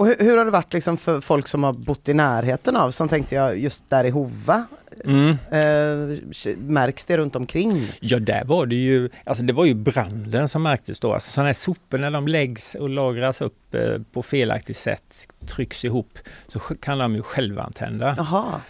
Och 0.00 0.06
hur, 0.06 0.16
hur 0.18 0.36
har 0.36 0.44
det 0.44 0.50
varit 0.50 0.72
liksom 0.72 0.96
för 0.96 1.20
folk 1.20 1.48
som 1.48 1.62
har 1.62 1.72
bott 1.72 2.08
i 2.08 2.14
närheten 2.14 2.76
av, 2.76 2.90
som 2.90 3.08
tänkte 3.08 3.34
jag 3.34 3.58
just 3.58 3.90
där 3.90 4.04
i 4.04 4.10
Hova, 4.10 4.66
Mm. 5.04 5.30
eh, 5.30 6.18
märks 6.56 7.04
det 7.04 7.16
runt 7.18 7.36
omkring? 7.36 7.86
Ja, 8.00 8.18
där 8.18 8.44
var 8.44 8.66
det 8.66 8.74
ju, 8.74 9.08
alltså 9.24 9.44
det 9.44 9.52
var 9.52 9.64
ju 9.64 9.74
branden 9.74 10.48
som 10.48 10.62
märktes 10.62 11.00
då. 11.00 11.12
Alltså 11.14 11.30
sådana 11.30 11.48
här 11.48 11.52
sopor 11.52 11.98
när 11.98 12.10
de 12.10 12.28
läggs 12.28 12.74
och 12.74 12.88
lagras 12.88 13.40
upp 13.40 13.74
eh, 13.74 13.98
på 14.12 14.22
felaktigt 14.22 14.76
sätt, 14.76 15.28
trycks 15.46 15.84
ihop, 15.84 16.18
så 16.48 16.58
kan 16.58 16.98
de 16.98 17.14
ju 17.14 17.22
självantända. 17.22 18.14
Jaha. 18.18 18.60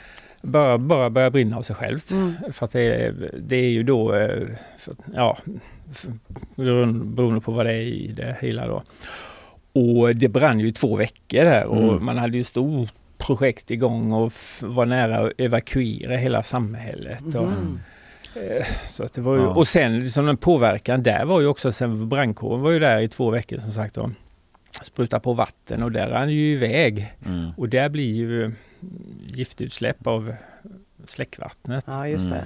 Bara, 0.42 0.78
bara 0.78 1.10
börja 1.10 1.30
brinna 1.30 1.56
av 1.56 1.62
sig 1.62 1.76
självt. 1.76 2.10
Mm. 2.10 2.34
För 2.52 2.64
att 2.64 2.72
det 2.72 2.82
är, 2.82 3.30
det 3.38 3.56
är 3.56 3.70
ju 3.70 3.82
då, 3.82 4.14
eh, 4.14 4.46
för, 4.78 4.94
ja, 5.14 5.38
för, 5.94 6.12
beroende 7.04 7.40
på 7.40 7.52
vad 7.52 7.66
det 7.66 7.72
är 7.72 7.82
i 7.82 8.06
det 8.16 8.36
hela 8.40 8.66
då. 8.66 8.82
Och 9.72 10.16
det 10.16 10.28
brann 10.28 10.60
ju 10.60 10.68
i 10.68 10.72
två 10.72 10.96
veckor 10.96 11.44
där 11.44 11.64
och 11.64 11.82
Mm. 11.92 12.04
man 12.04 12.18
hade 12.18 12.36
ju 12.36 12.44
stort 12.44 12.92
projekt 13.18 13.70
igång 13.70 14.12
och 14.12 14.32
var 14.60 14.86
nära 14.86 15.18
att 15.18 15.32
evakuera 15.38 16.16
hela 16.16 16.42
samhället. 16.42 17.34
Och, 17.34 17.46
Mhm. 17.46 17.80
Eh, 18.34 18.66
Så 18.88 19.04
att 19.04 19.12
det 19.12 19.20
var 19.20 19.36
ju, 19.36 19.42
Ja. 19.42 19.48
Och 19.48 19.68
sen 19.68 20.00
liksom 20.00 20.26
den 20.26 20.36
påverkan 20.36 21.02
där 21.02 21.24
var 21.24 21.40
ju 21.40 21.46
också, 21.46 21.72
sen 21.72 22.08
brandkåren 22.08 22.60
var 22.62 22.70
ju 22.70 22.78
där 22.78 23.00
i 23.00 23.08
två 23.08 23.30
veckor 23.30 23.58
som 23.58 23.72
sagt 23.72 23.94
då. 23.94 24.10
Spruta 24.82 25.20
på 25.20 25.32
vatten 25.32 25.82
och 25.82 25.92
där 25.92 26.08
rann 26.08 26.26
det 26.28 26.32
ju 26.34 26.52
iväg. 26.52 27.14
Mm. 27.26 27.50
Och 27.56 27.68
där 27.68 27.88
blir 27.88 28.14
ju 28.14 28.44
mm, 28.44 28.56
giftutsläpp 29.26 30.06
av 30.06 30.34
släckvattnet. 31.06 31.84
Ja, 31.86 32.08
just 32.08 32.26
Mm. 32.26 32.38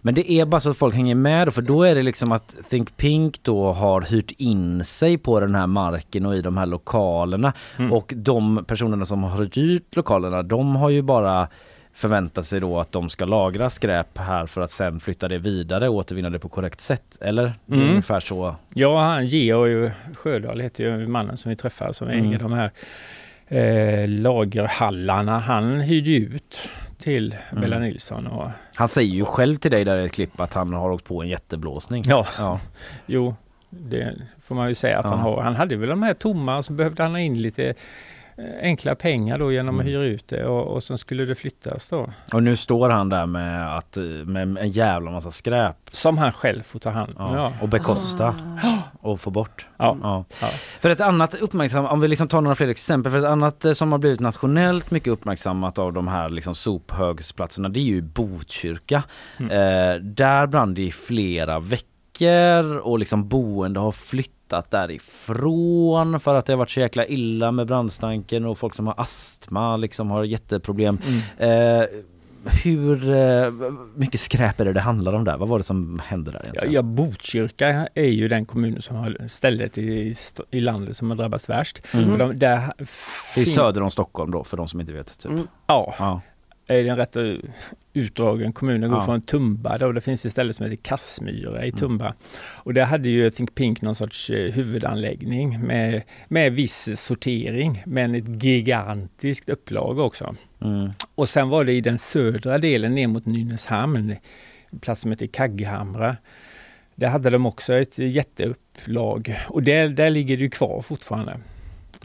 Men 0.00 0.14
det 0.14 0.30
är 0.32 0.44
bara 0.46 0.60
så 0.60 0.70
att 0.70 0.76
folk 0.76 0.94
hänger 0.94 1.14
med 1.14 1.54
för 1.54 1.62
då 1.62 1.82
är 1.82 1.94
det 1.94 2.02
liksom 2.02 2.32
att 2.32 2.54
Think 2.70 2.96
Pink 2.96 3.42
då 3.42 3.72
har 3.72 4.00
hyrt 4.00 4.30
in 4.30 4.84
sig 4.84 5.18
på 5.18 5.40
den 5.40 5.54
här 5.54 5.66
marken 5.66 6.26
och 6.26 6.34
i 6.36 6.42
de 6.42 6.56
här 6.56 6.66
lokalerna. 6.66 7.52
Mm. 7.78 7.92
Och 7.92 8.12
de 8.16 8.64
personerna 8.68 9.04
som 9.06 9.22
har 9.22 9.44
hyrt 9.54 9.96
lokalerna, 9.96 10.42
de 10.42 10.76
har 10.76 10.90
ju 10.90 11.02
bara 11.02 11.48
förväntat 11.94 12.46
sig 12.46 12.60
då 12.60 12.78
att 12.80 12.92
de 12.92 13.08
ska 13.08 13.24
lagra 13.24 13.70
skräp 13.70 14.18
här 14.18 14.46
för 14.46 14.60
att 14.60 14.70
sen 14.70 15.00
flytta 15.00 15.28
det 15.28 15.38
vidare 15.38 15.88
och 15.88 15.94
återvinna 15.94 16.30
det 16.30 16.38
på 16.38 16.48
korrekt 16.48 16.80
sätt. 16.80 17.16
Eller? 17.20 17.52
Mm. 17.70 17.88
ungefär 17.90 18.20
så. 18.20 18.56
Ja, 18.74 19.00
han 19.00 19.26
Georg 19.26 19.90
Sjödahl 20.14 20.60
heter 20.60 20.84
ju 20.84 21.06
mannen 21.06 21.36
som 21.36 21.48
vi 21.48 21.56
träffade 21.56 21.94
som 21.94 22.08
Mm. 22.08 22.26
äger 22.28 22.38
de 22.38 22.52
här 22.52 22.70
eh, 23.48 24.08
lagerhallarna. 24.08 25.38
Han 25.38 25.80
hyrde 25.80 26.10
ut 26.10 26.68
till 26.98 27.36
Mm. 27.50 27.60
Bella 27.60 27.78
Nilsson. 27.78 28.26
Och, 28.26 28.50
Han 28.74 28.88
säger 28.88 29.14
ju 29.14 29.24
själv 29.24 29.56
till 29.56 29.70
dig 29.70 29.84
där 29.84 29.98
i 29.98 30.04
ett 30.06 30.12
klipp 30.12 30.40
att 30.40 30.54
han 30.54 30.72
har 30.72 30.90
åkt 30.90 31.04
på 31.04 31.22
en 31.22 31.28
jätteblåsning. 31.28 32.02
Ja. 32.06 32.26
ja. 32.38 32.60
jo, 33.06 33.34
det 33.70 34.14
får 34.42 34.54
man 34.54 34.68
ju 34.68 34.74
säga 34.74 34.98
att 34.98 35.04
Ja. 35.04 35.10
han 35.10 35.18
har. 35.20 35.42
Han 35.42 35.56
hade 35.56 35.76
väl 35.76 35.88
de 35.88 36.02
här 36.02 36.14
tomma 36.14 36.56
och 36.56 36.64
så 36.64 36.72
behövde 36.72 37.02
han 37.02 37.12
ha 37.12 37.18
in 37.20 37.42
lite 37.42 37.74
enkla 38.62 38.94
pengar 38.94 39.38
då 39.38 39.52
genom 39.52 39.74
att 39.74 39.80
Mm. 39.80 39.92
hyra 39.92 40.02
ut 40.02 40.28
det 40.28 40.44
och, 40.46 40.66
och 40.74 40.82
sen 40.84 40.98
skulle 40.98 41.24
det 41.24 41.34
flyttas 41.34 41.88
då. 41.88 42.10
Och 42.32 42.42
nu 42.42 42.56
står 42.56 42.90
han 42.90 43.08
där 43.08 43.26
med, 43.26 43.76
att, 43.76 43.96
med 44.24 44.58
en 44.58 44.70
jävla 44.70 45.10
massa 45.10 45.30
skräp. 45.30 45.76
Som 45.92 46.18
han 46.18 46.32
själv 46.32 46.62
får 46.62 46.78
ta 46.78 46.90
hand 46.90 47.14
om. 47.16 47.34
Ja. 47.34 47.36
Ja. 47.36 47.52
Och 47.62 47.68
bekosta 47.68 48.34
och 49.00 49.20
få 49.20 49.30
bort. 49.30 49.66
Ja. 49.76 49.96
Ja. 50.02 50.24
Ja. 50.40 50.46
För 50.80 50.90
ett 50.90 51.00
annat 51.00 51.34
uppmärksammat, 51.34 51.92
om 51.92 52.00
vi 52.00 52.08
liksom 52.08 52.28
tar 52.28 52.40
några 52.40 52.54
fler 52.54 52.68
exempel, 52.68 53.12
för 53.12 53.18
ett 53.18 53.24
annat 53.24 53.64
eh, 53.64 53.72
som 53.72 53.92
har 53.92 53.98
blivit 53.98 54.20
nationellt 54.20 54.90
mycket 54.90 55.08
uppmärksammat 55.12 55.78
av 55.78 55.92
de 55.92 56.08
här 56.08 56.28
liksom 56.28 56.54
sophögsplatserna, 56.54 57.68
det 57.68 57.80
är 57.80 57.84
ju 57.84 58.02
Botkyrka. 58.02 59.02
Mm. 59.38 59.50
Eh, 59.50 60.00
där 60.00 60.46
brann 60.46 60.74
det 60.74 60.82
i 60.82 60.92
flera 60.92 61.58
veckor 61.60 61.86
och 62.82 62.98
liksom 62.98 63.28
boende 63.28 63.80
har 63.80 63.92
flyttat 63.92 64.70
därifrån 64.70 66.20
för 66.20 66.34
att 66.34 66.46
det 66.46 66.52
har 66.52 66.58
varit 66.58 66.70
så 66.70 66.80
jäkla 66.80 67.06
illa 67.06 67.50
med 67.52 67.66
brandstanken 67.66 68.44
och 68.44 68.58
folk 68.58 68.74
som 68.74 68.86
har 68.86 68.94
astma 69.00 69.76
liksom 69.76 70.10
har 70.10 70.24
jätteproblem. 70.24 70.98
Mm. 71.38 71.80
Eh, 71.80 71.86
hur 72.64 73.14
eh, 73.14 73.52
mycket 73.94 74.20
skräp 74.20 74.60
är 74.60 74.64
det 74.64 74.72
det 74.72 74.80
handlar 74.80 75.12
om 75.12 75.24
där? 75.24 75.36
Vad 75.36 75.48
var 75.48 75.58
det 75.58 75.64
som 75.64 76.00
hände 76.04 76.30
där 76.30 76.40
egentligen? 76.42 76.72
ja, 76.72 76.82
Botkyrka 76.82 77.88
är 77.94 78.08
ju 78.08 78.28
den 78.28 78.46
kommun 78.46 78.82
som 78.82 78.96
har 78.96 79.28
stället 79.28 79.78
i, 79.78 80.14
i 80.50 80.60
landet 80.60 80.96
som 80.96 81.10
har 81.10 81.16
drabbats 81.16 81.48
värst. 81.48 81.82
Mm. 81.92 82.18
De, 82.18 82.38
där 82.38 82.72
Det 83.34 83.40
är 83.40 83.44
söder 83.44 83.82
om 83.82 83.90
Stockholm 83.90 84.30
då 84.30 84.44
för 84.44 84.56
de 84.56 84.68
som 84.68 84.80
inte 84.80 84.92
vet. 84.92 85.18
Typ. 85.18 85.32
Mm. 85.32 85.48
Ja, 85.66 85.94
Ja. 85.98 86.20
Är 86.66 86.82
det 86.82 86.88
en 86.88 86.96
rätt 86.96 87.16
eh, 87.16 87.32
utdragen 87.92 88.52
kommun. 88.52 88.80
Den 88.80 88.90
går 88.90 88.98
Ja. 88.98 89.04
från 89.04 89.20
Tumba 89.20 89.78
då, 89.78 89.92
det 89.92 90.00
finns 90.00 90.26
ett 90.26 90.32
ställe 90.32 90.52
som 90.52 90.64
heter 90.64 90.76
Kassmyra 90.82 91.64
i 91.64 91.68
Mm. 91.68 91.78
Tumba. 91.78 92.10
Och 92.40 92.74
där 92.74 92.84
hade 92.84 93.08
ju 93.08 93.30
Think 93.30 93.54
Pink 93.54 93.82
någon 93.82 93.94
sorts 93.94 94.30
eh, 94.30 94.52
huvudanläggning 94.52 95.60
med, 95.66 96.02
med 96.28 96.52
viss 96.52 97.00
sortering 97.00 97.82
men 97.86 98.14
ett 98.14 98.42
gigantiskt 98.44 99.48
upplag 99.48 99.98
också. 99.98 100.34
Mm. 100.62 100.90
Och 101.14 101.28
sen 101.28 101.48
var 101.48 101.64
det 101.64 101.72
i 101.72 101.80
den 101.80 101.98
södra 101.98 102.58
delen 102.58 102.94
ner 102.94 103.06
mot 103.06 103.26
Nynäshamn, 103.26 104.14
en 104.70 104.78
plats 104.78 105.00
som 105.00 105.10
heter 105.10 105.26
Kagghamra. 105.26 106.16
Där 106.94 107.08
hade 107.08 107.30
de 107.30 107.46
också 107.46 107.74
ett 107.74 107.98
jätteupplag 107.98 109.36
och 109.48 109.62
där, 109.62 109.88
där 109.88 110.10
ligger 110.10 110.36
det 110.36 110.42
ju 110.42 110.50
kvar 110.50 110.82
fortfarande 110.82 111.38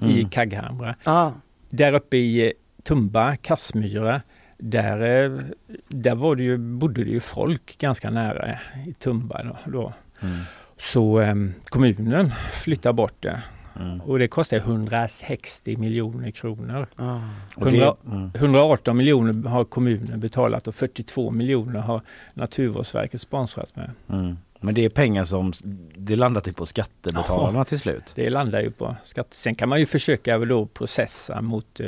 i 0.02 0.04
Mm. 0.04 0.30
Kagghamra. 0.30 0.96
Ja. 1.06 1.34
Där 1.70 1.94
uppe 1.94 2.18
i 2.18 2.46
eh, 2.46 2.52
Tumba, 2.84 3.36
Kassmyra, 3.36 4.22
där, 4.62 5.26
eh, 5.26 5.40
där 5.88 6.16
var 6.16 6.36
det 6.36 6.44
ju, 6.44 6.58
bodde 6.58 7.04
det 7.04 7.10
ju 7.10 7.20
folk 7.20 7.78
ganska 7.78 8.10
nära 8.10 8.58
i 8.88 8.94
Tumba 8.94 9.44
då. 9.44 9.72
då. 9.72 9.94
Mm. 10.22 10.40
Så 10.78 11.20
eh, 11.20 11.36
kommunen 11.66 12.32
flyttade 12.52 12.94
bort 12.94 13.16
det. 13.20 13.42
Mm. 13.80 14.02
Och 14.02 14.20
det 14.20 14.28
kostar 14.28 14.58
160 14.58 15.78
miljoner 15.78 16.32
kronor. 16.32 16.88
Ah. 16.96 17.20
Och 17.56 17.66
det- 17.66 17.78
100, 17.78 17.96
mm. 18.06 18.32
118 18.36 18.98
miljoner 18.98 19.50
har 19.50 19.64
kommunen 19.64 20.20
betalat 20.20 20.68
och 20.68 20.76
42 20.76 21.32
miljoner 21.32 21.80
har 21.80 22.02
Naturvårdsverket 22.34 23.22
sponsrat 23.22 23.76
med. 23.76 23.92
Mm. 24.10 24.38
Men 24.60 24.74
det 24.74 24.86
är 24.86 24.90
pengar 24.90 25.24
som, 25.24 25.54
det 25.96 26.16
landar 26.16 26.42
typ 26.42 26.56
på 26.56 26.66
skattebetalarna 26.66 27.64
till 27.66 27.80
slut. 27.80 28.04
Det 28.16 28.30
landar 28.30 28.62
ju 28.62 28.72
på 28.72 28.96
skatt. 29.04 29.34
Sen 29.34 29.56
kan 29.56 29.70
man 29.70 29.80
ju 29.80 29.86
försöka 29.86 30.38
då 30.38 30.66
processa 30.66 31.42
mot 31.42 31.80
eh, 31.80 31.88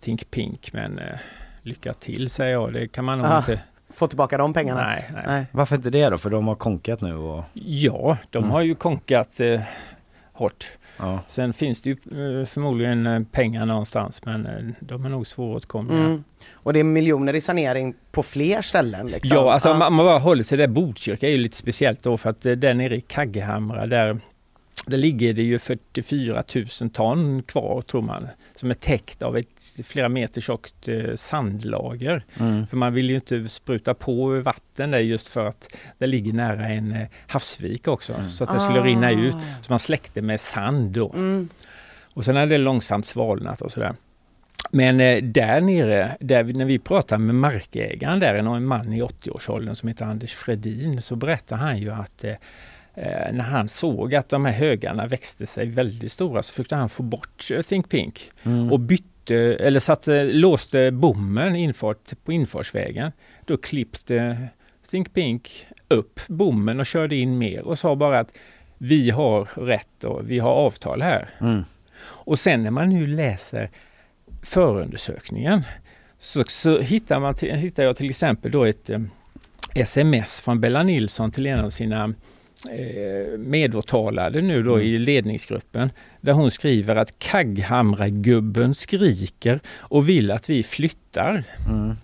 Think 0.00 0.30
Pink 0.30 0.72
men 0.72 0.98
eh, 0.98 1.18
lycka 1.68 1.92
till 1.92 2.28
säger 2.30 2.52
jag. 2.52 2.72
Det 2.72 2.88
kan 2.88 3.04
man 3.04 3.18
nog 3.18 3.26
Ah, 3.26 3.38
inte. 3.38 3.60
Få 3.90 4.06
tillbaka 4.06 4.38
de 4.38 4.52
pengarna? 4.52 4.86
Nej, 4.86 5.04
nej. 5.14 5.22
Nej. 5.26 5.46
Varför 5.52 5.76
inte 5.76 5.90
det 5.90 6.08
då? 6.08 6.18
För 6.18 6.30
de 6.30 6.48
har 6.48 6.54
konkat 6.54 7.00
nu 7.00 7.14
och... 7.14 7.44
Ja, 7.54 8.16
de 8.30 8.38
Mm. 8.38 8.50
har 8.50 8.60
ju 8.62 8.74
konkat 8.74 9.40
eh, 9.40 9.60
hårt. 10.32 10.66
Ja. 10.98 11.18
Sen 11.28 11.52
finns 11.52 11.82
det 11.82 11.90
ju 11.90 11.96
eh, 12.40 12.46
förmodligen 12.46 13.06
eh, 13.06 13.22
pengar 13.32 13.66
någonstans 13.66 14.24
men 14.24 14.46
eh, 14.46 14.52
de 14.80 15.04
är 15.04 15.08
nog 15.08 15.26
svåråtkomliga. 15.26 15.98
Mm. 15.98 16.24
Och 16.52 16.72
det 16.72 16.80
är 16.80 16.84
miljoner 16.84 17.34
i 17.34 17.40
sanering 17.40 17.94
på 18.12 18.22
fler 18.22 18.62
ställen 18.62 19.06
liksom? 19.06 19.36
Ja, 19.36 19.52
alltså 19.52 19.72
om 19.72 19.78
man 19.78 19.92
man 19.92 20.06
bara 20.06 20.18
håller 20.18 20.42
sig 20.42 20.58
där, 20.58 20.68
Botkyrka 20.68 21.26
är 21.28 21.32
ju 21.32 21.38
lite 21.38 21.56
speciellt 21.56 22.02
då 22.02 22.16
för 22.16 22.30
att 22.30 22.40
där 22.40 22.74
nere 22.74 22.96
i 22.96 23.00
Kaggehamra 23.00 23.86
där, 23.86 24.20
där 24.88 24.98
ligger 24.98 25.32
det 25.32 25.42
ju 25.42 25.58
44 25.58 26.44
000 26.80 26.90
ton 26.90 27.42
kvar 27.42 27.82
tror 27.82 28.02
man, 28.02 28.28
som 28.56 28.70
är 28.70 28.74
täckt 28.74 29.22
av 29.22 29.36
ett 29.36 29.80
flera 29.84 30.08
meter 30.08 30.40
tjockt 30.40 30.88
eh, 30.88 31.14
sandlager. 31.14 32.24
Mm. 32.40 32.66
För 32.66 32.76
man 32.76 32.94
vill 32.94 33.10
ju 33.10 33.14
inte 33.14 33.48
spruta 33.48 33.94
på 33.94 34.40
vatten 34.40 34.90
där 34.90 34.98
just 34.98 35.28
för 35.28 35.46
att 35.46 35.76
det 35.98 36.06
ligger 36.06 36.32
nära 36.32 36.66
en 36.68 36.92
eh, 36.92 37.08
havsvik 37.26 37.88
också, 37.88 38.14
Mm. 38.14 38.30
så 38.30 38.44
att 38.44 38.54
det 38.54 38.60
skulle 38.60 38.80
rinna 38.82 39.06
Ah. 39.06 39.10
ut. 39.10 39.34
Så 39.62 39.72
man 39.72 39.78
släckte 39.78 40.22
med 40.22 40.40
sand 40.40 40.90
då. 40.90 41.12
Mm. 41.12 41.48
Och 42.14 42.24
sen 42.24 42.36
hade 42.36 42.46
det 42.54 42.58
långsamt 42.58 43.06
svalnat 43.06 43.60
och 43.60 43.72
sådär. 43.72 43.94
Men 44.70 45.00
eh, 45.00 45.22
där 45.22 45.60
nere, 45.60 46.16
där 46.20 46.42
vi, 46.42 46.52
när 46.52 46.64
vi 46.64 46.78
pratade 46.78 47.22
med 47.22 47.34
markägaren 47.34 48.20
där, 48.20 48.34
en, 48.34 48.64
man 48.66 48.92
i 48.92 49.02
80-årsåldern 49.02 49.74
som 49.74 49.88
heter 49.88 50.04
Anders 50.04 50.34
Fredin, 50.34 51.02
så 51.02 51.16
berättade 51.16 51.60
han 51.60 51.78
ju 51.78 51.90
att 51.90 52.24
eh, 52.24 52.32
när 53.32 53.44
han 53.44 53.68
såg 53.68 54.14
att 54.14 54.28
de 54.28 54.44
här 54.44 54.52
högarna 54.52 55.06
växte 55.06 55.46
sig 55.46 55.66
väldigt 55.66 56.12
stora 56.12 56.42
så 56.42 56.52
försökte 56.52 56.76
han 56.76 56.88
få 56.88 57.02
bort 57.02 57.50
eh, 57.50 57.62
Think 57.62 57.88
Pink 57.88 58.30
Mm. 58.42 58.72
och 58.72 58.80
bytte, 58.80 59.36
eller 59.36 59.80
satte, 59.80 60.24
låste 60.24 60.90
bommen 60.90 61.56
infart, 61.56 62.12
på 62.24 62.32
infartsvägen. 62.32 63.12
Då 63.44 63.56
klippte 63.56 64.48
Think 64.90 65.14
Pink 65.14 65.66
upp 65.88 66.20
bommen 66.28 66.80
och 66.80 66.86
körde 66.86 67.16
in 67.16 67.38
mer 67.38 67.62
och 67.62 67.78
sa 67.78 67.96
bara 67.96 68.18
att 68.18 68.32
vi 68.78 69.10
har 69.10 69.48
rätt 69.54 70.04
och 70.04 70.30
vi 70.30 70.38
har 70.38 70.50
avtal 70.50 71.02
här. 71.02 71.28
Mm. 71.40 71.64
Och 72.00 72.38
sen 72.38 72.62
när 72.62 72.70
man 72.70 72.88
nu 72.88 73.06
läser 73.06 73.70
förundersökningen 74.42 75.62
så, 76.18 76.44
så 76.48 76.80
hittar, 76.80 77.20
man, 77.20 77.34
hittar 77.40 77.82
jag 77.82 77.96
till 77.96 78.10
exempel 78.10 78.50
då 78.52 78.64
ett 78.64 78.90
eh, 78.90 79.00
sms 79.74 80.40
från 80.40 80.60
Bella 80.60 80.82
Nilsson 80.82 81.30
till 81.30 81.46
en 81.46 81.60
av 81.60 81.70
sina 81.70 82.04
eh, 82.04 82.10
medåtalade 83.38 84.40
nu 84.40 84.62
då 84.62 84.80
i 84.80 84.98
ledningsgruppen 84.98 85.90
där 86.20 86.32
hon 86.32 86.50
skriver 86.50 86.96
att 86.96 87.18
Kagghamra-gubben 87.18 88.74
skriker 88.74 89.60
och 89.78 90.08
vill 90.08 90.30
att 90.30 90.50
vi 90.50 90.62
flyttar. 90.62 91.44
Mm. 91.68 91.96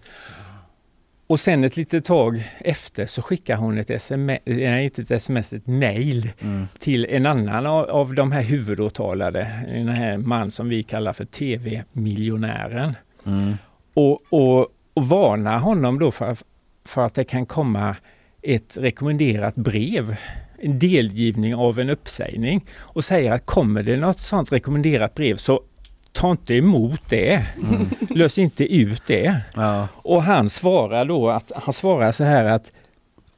Och 1.26 1.40
sen 1.40 1.64
ett 1.64 1.76
litet 1.76 2.04
tag 2.04 2.42
efter 2.58 3.06
så 3.06 3.22
skickar 3.22 3.56
hon 3.56 3.78
ett 3.78 3.90
sms, 3.90 4.40
nej 4.44 4.84
inte 4.84 5.02
ett 5.02 5.10
sms, 5.10 5.52
ett 5.52 5.66
mail 5.66 6.30
Mm. 6.40 6.66
till 6.78 7.04
en 7.04 7.26
annan 7.26 7.66
av, 7.66 7.90
av 7.90 8.14
de 8.14 8.32
här 8.32 8.42
huvudåtalade, 8.42 9.64
den 9.66 9.88
här 9.88 10.18
man 10.18 10.50
som 10.50 10.68
vi 10.68 10.82
kallar 10.82 11.12
för 11.12 11.24
TV-miljonären. 11.24 12.96
Mm. 13.26 13.54
Och, 13.94 14.22
och, 14.30 14.68
och 14.94 15.08
varnar 15.08 15.58
honom 15.58 15.98
då 15.98 16.10
för, 16.10 16.36
för 16.84 17.06
att 17.06 17.14
det 17.14 17.24
kan 17.24 17.46
komma 17.46 17.96
ett 18.42 18.78
rekommenderat 18.80 19.54
brev, 19.54 20.16
en 20.58 20.78
delgivning 20.78 21.54
av 21.54 21.80
en 21.80 21.90
uppsägning 21.90 22.66
och 22.78 23.04
säger 23.04 23.32
att 23.32 23.46
kommer 23.46 23.82
det 23.82 23.96
något 23.96 24.20
sånt 24.20 24.52
rekommenderat 24.52 25.14
brev 25.14 25.36
så 25.36 25.60
ta 26.12 26.30
inte 26.30 26.54
emot 26.54 27.00
det. 27.08 27.42
Lös 28.10 28.38
inte 28.38 28.74
ut 28.74 29.02
det. 29.06 29.40
Ja. 29.54 29.88
Och 29.94 30.22
han 30.22 30.48
svarar 30.48 31.04
då 31.04 31.30
att 31.30 31.52
han 31.54 31.74
svarar 31.74 32.12
så 32.12 32.24
här 32.24 32.44
att 32.44 32.72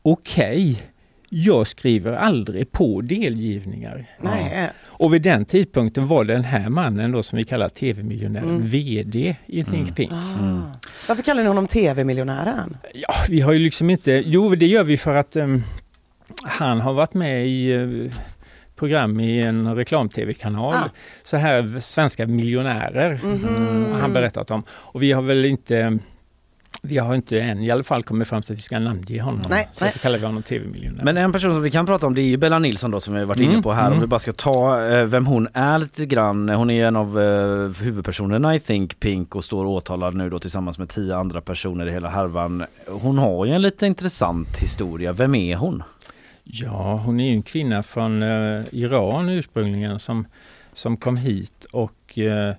okej, 0.02 0.82
jag 1.28 1.66
skriver 1.66 2.12
aldrig 2.12 2.72
på 2.72 3.00
delgivningar. 3.00 4.04
Nej. 4.20 4.70
Och 4.78 5.14
vid 5.14 5.22
den 5.22 5.44
tidpunkten 5.44 6.06
var 6.06 6.24
den 6.24 6.44
här 6.44 6.68
mannen 6.68 7.12
då 7.12 7.22
som 7.22 7.36
vi 7.36 7.44
kallar 7.44 7.68
TV-miljonären 7.68 8.48
Mm. 8.48 8.62
VD 8.62 9.36
i 9.46 9.64
Think 9.64 9.96
Pink. 9.96 10.12
Ah. 10.12 10.72
Varför 11.08 11.22
kallar 11.22 11.42
ni 11.42 11.48
honom 11.48 11.66
TV-miljonären? 11.66 12.76
Ja, 12.94 13.14
vi 13.28 13.40
har 13.40 13.52
ju 13.52 13.58
liksom 13.58 13.90
inte, 13.90 14.22
jo 14.26 14.54
det 14.54 14.66
gör 14.66 14.84
vi 14.84 14.96
för 14.96 15.14
att 15.14 15.36
em, 15.36 15.62
han 16.44 16.80
har 16.80 16.92
varit 16.92 17.14
med 17.14 17.46
i 17.46 17.72
eh, 17.72 18.18
program 18.76 19.20
i 19.20 19.42
en 19.42 19.74
reklam-tv-kanal. 19.76 20.74
Ah. 20.74 20.88
Så 21.24 21.36
här 21.36 21.80
svenska 21.80 22.26
miljonärer 22.26 23.20
Mhm. 23.24 23.92
har 23.92 24.00
han 24.00 24.12
berättat 24.12 24.50
om. 24.50 24.62
Och 24.70 25.02
vi 25.02 25.12
har 25.12 25.22
väl 25.22 25.44
inte 25.44 25.98
vi 26.82 26.98
har 26.98 27.14
inte 27.14 27.40
än 27.40 27.62
i 27.62 27.70
alla 27.70 27.84
fall 27.84 28.02
kommit 28.02 28.28
fram 28.28 28.42
till 28.42 28.52
att 28.52 28.58
vi 28.58 28.62
ska 28.62 28.78
namnge 28.78 29.22
honom. 29.22 29.42
Nej, 29.50 29.68
så 29.72 29.84
nej. 29.84 29.94
kallar 30.02 30.18
vi 30.18 30.26
honom 30.26 30.42
TV-miljonär. 30.42 31.04
Men 31.04 31.16
en 31.16 31.32
person 31.32 31.52
som 31.52 31.62
vi 31.62 31.70
kan 31.70 31.86
prata 31.86 32.06
om 32.06 32.14
det 32.14 32.20
är 32.22 32.26
ju 32.26 32.36
Bella 32.36 32.58
Nilsson 32.58 32.90
då 32.90 33.00
som 33.00 33.14
vi 33.14 33.20
har 33.20 33.26
varit 33.26 33.40
inne 33.40 33.50
Mm, 33.50 33.62
på 33.62 33.72
här. 33.72 33.82
Om 33.86 33.92
mm. 33.92 34.00
vi 34.00 34.06
bara 34.06 34.18
ska 34.18 34.32
ta 34.32 34.86
eh, 34.88 35.04
vem 35.04 35.26
hon 35.26 35.48
är 35.52 35.78
lite 35.78 36.06
grann. 36.06 36.48
Hon 36.48 36.70
är 36.70 36.86
en 36.86 36.96
av 36.96 37.20
eh, 37.20 37.82
huvudpersonerna 37.84 38.54
i 38.54 38.60
Think 38.60 39.00
Pink 39.00 39.34
och 39.34 39.44
står 39.44 39.64
åtalad 39.66 40.14
nu 40.14 40.30
då 40.30 40.38
tillsammans 40.38 40.78
med 40.78 40.88
tio 40.88 41.16
andra 41.16 41.40
personer 41.40 41.86
i 41.86 41.92
hela 41.92 42.08
härvan. 42.08 42.64
Hon 42.86 43.18
har 43.18 43.44
ju 43.46 43.52
en 43.52 43.62
lite 43.62 43.86
intressant 43.86 44.58
historia. 44.58 45.12
Vem 45.12 45.34
är 45.34 45.56
hon? 45.56 45.82
Ja, 46.48 46.96
hon 47.04 47.20
är 47.20 47.32
en 47.32 47.42
kvinna 47.42 47.82
från 47.82 48.22
eh, 48.22 48.62
Iran 48.72 49.28
ursprungligen 49.28 49.98
som, 49.98 50.26
som 50.72 50.96
kom 50.96 51.16
hit 51.16 51.64
och 51.72 52.18
eh, 52.18 52.54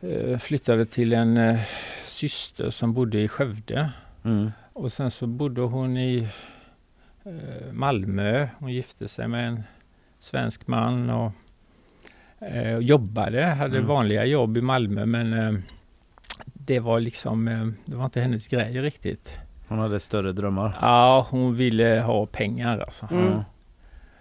eh, 0.00 0.38
flyttade 0.38 0.86
till 0.86 1.12
en 1.12 1.36
eh, 1.36 1.60
syster 2.02 2.70
som 2.70 2.92
bodde 2.92 3.20
i 3.20 3.28
Skövde. 3.28 3.90
Mm. 4.24 4.50
Och 4.72 4.92
sen 4.92 5.10
så 5.10 5.26
bodde 5.26 5.60
hon 5.60 5.96
i 5.96 6.28
eh, 7.24 7.72
Malmö. 7.72 8.48
Hon 8.58 8.72
gifte 8.72 9.08
sig 9.08 9.28
med 9.28 9.48
en 9.48 9.62
svensk 10.18 10.66
man 10.66 11.10
och 11.10 11.32
eh, 12.40 12.78
jobbade, 12.78 13.44
hade 13.44 13.76
Mm. 13.76 13.88
vanliga 13.88 14.24
jobb 14.24 14.56
i 14.56 14.60
Malmö 14.60 15.06
men 15.06 15.62
det 16.44 16.80
var 16.80 17.00
liksom, 17.00 17.44
det 17.84 17.96
var 17.96 18.04
inte 18.04 18.20
hennes 18.20 18.48
grej 18.48 18.80
riktigt. 18.80 19.38
Hon 19.68 19.78
hade 19.78 20.00
större 20.00 20.32
drömmar. 20.32 20.76
Ja, 20.80 21.26
hon 21.30 21.54
ville 21.56 22.00
ha 22.06 22.26
pengar 22.26 22.78
alltså. 22.78 23.08
Mm. 23.10 23.24
Ja. 23.30 23.44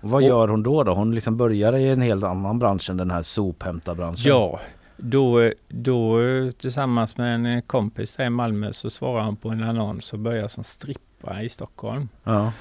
Och 0.01 0.09
Vad 0.09 0.23
Och- 0.23 0.27
gör 0.29 0.47
hon 0.47 0.63
då? 0.63 0.83
då? 0.83 0.93
Hon 0.93 1.15
liksom 1.15 1.37
börjar 1.37 1.77
i 1.77 1.89
en 1.89 2.01
helt 2.01 2.23
annan 2.23 2.59
bransch 2.59 2.89
än 2.89 2.97
den 2.97 3.11
här 3.11 3.21
sophämtarbranschen. 3.21 4.29
Ja, 4.31 4.59
då, 4.97 5.51
då 5.67 6.17
tillsammans 6.57 7.17
med 7.17 7.35
en 7.35 7.61
kompis 7.61 8.19
i 8.19 8.29
Malmö 8.29 8.73
så 8.73 8.89
svarar 8.89 9.21
han 9.21 9.35
på 9.35 9.49
en 9.49 9.63
annons 9.63 10.13
och 10.13 10.19
börjar 10.19 10.47
som 10.47 10.63
strippa 10.63 11.41
i 11.41 11.49
Stockholm 11.49 12.09
Ja. 12.23 12.51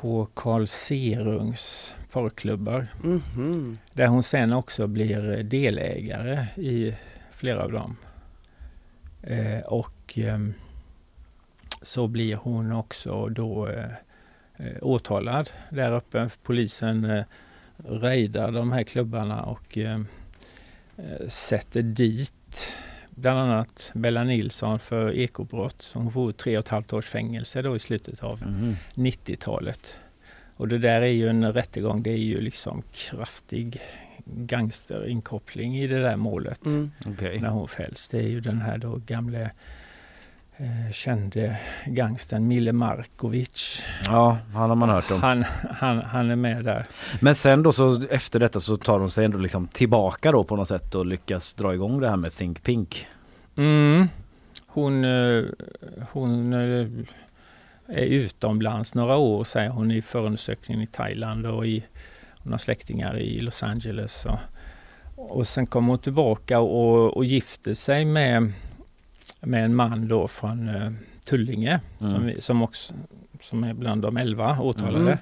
på 0.00 0.28
Carl 0.34 0.66
Serungs 0.66 1.94
porrklubbar. 2.12 2.86
Mhm. 3.02 3.78
Där 3.92 4.06
hon 4.06 4.22
sen 4.22 4.52
också 4.52 4.86
blir 4.86 5.42
delägare 5.42 6.46
i 6.56 6.94
flera 7.32 7.62
av 7.64 7.72
dem. 7.72 7.96
Eh, 9.22 9.60
och 9.66 10.12
ehm, 10.18 10.54
så 11.84 12.08
blir 12.08 12.36
hon 12.36 12.72
också 12.72 13.28
då 13.28 13.68
eh, 13.68 13.84
eh, 14.56 14.76
åtalad 14.82 15.50
där 15.70 15.92
uppe. 15.92 16.30
Polisen 16.42 17.04
eh, 17.04 17.24
rejdar 17.84 18.52
de 18.52 18.72
här 18.72 18.82
klubbarna 18.82 19.42
och 19.42 19.78
eh, 19.78 20.00
eh, 20.96 21.28
sätter 21.28 21.82
dit 21.82 22.74
bland 23.10 23.38
annat 23.38 23.90
Bella 23.94 24.24
Nilsson 24.24 24.78
för 24.78 25.12
ekobrott. 25.12 25.90
Hon 25.94 26.10
får 26.12 26.32
tre 26.32 26.58
och 26.58 26.64
ett 26.64 26.68
halvt 26.68 26.92
års 26.92 27.06
fängelse 27.06 27.62
då 27.62 27.76
i 27.76 27.78
slutet 27.78 28.24
av 28.24 28.42
Mhm. 28.46 28.76
90-talet. 28.94 29.98
Och 30.56 30.68
det 30.68 30.78
där 30.78 31.02
är 31.02 31.06
ju 31.06 31.28
en 31.28 31.52
rättegång, 31.52 32.02
det 32.02 32.10
är 32.10 32.16
ju 32.16 32.40
liksom 32.40 32.82
kraftig 32.92 33.80
gangsterinkoppling 34.26 35.78
i 35.78 35.86
det 35.86 36.02
där 36.02 36.16
målet 36.16 36.66
Mm. 36.66 36.90
Okej. 37.06 37.40
när 37.40 37.48
hon 37.48 37.68
fälls. 37.68 38.08
Det 38.08 38.18
är 38.18 38.28
ju 38.28 38.40
den 38.40 38.60
här 38.60 38.78
då 38.78 39.00
gamle 39.06 39.50
eh, 40.56 40.92
kände 40.92 41.56
gangstern 41.86 42.48
Mille 42.48 42.72
Markovic. 42.72 43.84
Ja, 44.06 44.38
han 44.52 44.68
har 44.68 44.76
man 44.76 44.88
hört 44.88 45.10
om. 45.10 45.22
Han, 45.22 45.44
han, 45.70 45.98
han 45.98 46.30
är 46.30 46.36
med 46.36 46.64
där. 46.64 46.86
Men 47.20 47.34
sen 47.34 47.62
då 47.62 47.72
så 47.72 48.02
efter 48.10 48.40
detta 48.40 48.60
så 48.60 48.76
tar 48.76 48.98
hon 48.98 49.10
sig 49.10 49.24
ändå 49.24 49.38
liksom 49.38 49.66
tillbaka 49.66 50.32
då 50.32 50.44
på 50.44 50.56
något 50.56 50.68
sätt 50.68 50.94
och 50.94 51.06
lyckas 51.06 51.54
dra 51.54 51.74
igång 51.74 52.00
det 52.00 52.08
här 52.08 52.16
med 52.16 52.32
Think 52.32 52.62
Pink. 52.62 53.06
Mm. 53.56 54.08
hon, 54.66 55.04
eh, 55.04 55.44
hon 56.12 56.52
eh, 56.52 56.86
är 57.88 58.06
utomlands 58.06 58.94
några 58.94 59.16
år 59.16 59.44
säger 59.44 59.70
hon 59.70 59.90
i 59.90 60.02
förundersökningen 60.02 60.82
i 60.82 60.86
Thailand 60.86 61.46
och 61.46 61.66
i, 61.66 61.84
hon 62.38 62.52
har 62.52 62.58
släktingar 62.58 63.18
i 63.18 63.40
Los 63.40 63.62
Angeles. 63.62 64.26
Och, 64.26 64.38
och 65.16 65.48
sen 65.48 65.66
kommer 65.66 65.88
hon 65.88 65.98
tillbaka 65.98 66.60
och, 66.60 67.16
och 67.16 67.24
gifter 67.24 67.74
sig 67.74 68.04
med, 68.04 68.52
med 69.40 69.64
en 69.64 69.74
man 69.74 70.08
då 70.08 70.28
från 70.28 70.68
uh, 70.68 70.92
Tullinge 71.24 71.80
Mm. 72.00 72.12
som, 72.12 72.26
vi, 72.26 72.40
som, 72.40 72.62
också, 72.62 72.94
som 73.40 73.64
är 73.64 73.74
bland 73.74 74.02
de 74.02 74.16
elva 74.16 74.60
åtalade. 74.60 74.98
Mm. 75.04 75.18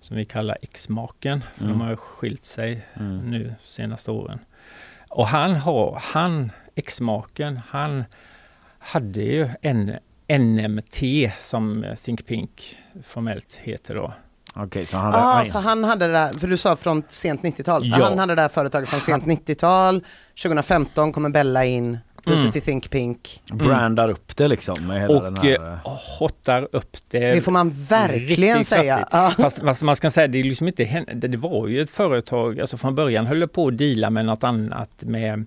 Som 0.00 0.16
vi 0.16 0.24
kallar 0.24 0.58
exmaken. 0.62 1.44
För 1.56 1.64
Mm. 1.64 1.78
De 1.78 1.84
har 1.84 1.96
skilt 1.96 2.44
sig 2.44 2.86
Mm. 2.94 3.18
nu 3.30 3.54
senaste 3.64 4.10
åren. 4.10 4.38
Och 5.08 5.26
han 5.28 5.56
har, 5.56 5.98
han, 6.04 6.50
exmaken, 6.74 7.60
han 7.68 8.04
hade 8.78 9.20
ju 9.20 9.48
en 9.60 9.92
NMT 10.28 11.02
som 11.38 11.84
Think 12.04 12.26
Pink 12.26 12.76
formellt 13.04 13.56
heter 13.62 13.94
då. 13.94 14.12
Okej, 14.54 14.86
så 14.86 14.96
han 14.96 15.14
ah, 15.14 15.44
så 15.44 15.58
han 15.58 15.84
hade 15.84 16.06
det 16.06 16.12
där, 16.12 16.28
för 16.38 16.46
du 16.48 16.56
sa 16.56 16.76
från 16.76 17.02
sent 17.08 17.42
90-tal, 17.42 17.84
så 17.84 17.96
Ja. 18.00 18.04
han 18.08 18.18
hade 18.18 18.34
det 18.34 18.42
där 18.42 18.48
företaget 18.48 18.88
från 18.88 19.00
sent 19.00 19.24
90-tal, 19.24 20.04
2015 20.42 21.12
kommer 21.12 21.28
Bella 21.30 21.64
in, 21.64 21.98
byter 22.24 22.38
Mm. 22.38 22.50
till 22.50 22.62
Think 22.62 22.90
Pink. 22.90 23.42
brandar 23.52 24.08
upp 24.08 24.36
det 24.36 24.48
liksom 24.48 24.86
med 24.86 25.00
hela 25.00 25.20
den 25.20 25.38
Och 25.38 25.44
här... 25.44 25.72
eh, 25.84 25.90
hottar 26.18 26.68
upp 26.72 26.96
det. 27.10 27.18
Det 27.34 27.40
får 27.40 27.52
man 27.52 27.70
verkligen 27.70 28.64
säga. 28.64 29.08
Fast, 29.36 29.58
fast 29.60 29.82
man 29.82 29.96
ska 29.96 30.10
säga, 30.10 30.26
det 30.28 30.38
är 30.38 30.44
liksom 30.44 30.66
inte 30.68 30.84
det, 31.14 31.36
var 31.36 31.66
ju 31.68 31.80
ett 31.82 31.90
företag, 31.90 32.60
alltså 32.60 32.76
från 32.76 32.94
början 32.94 33.26
höll 33.26 33.40
det 33.40 33.48
på 33.48 33.68
att 33.68 33.78
deala 33.78 34.10
med 34.10 34.24
något 34.26 34.44
annat 34.44 34.90
med 35.00 35.32
eh, 35.32 35.44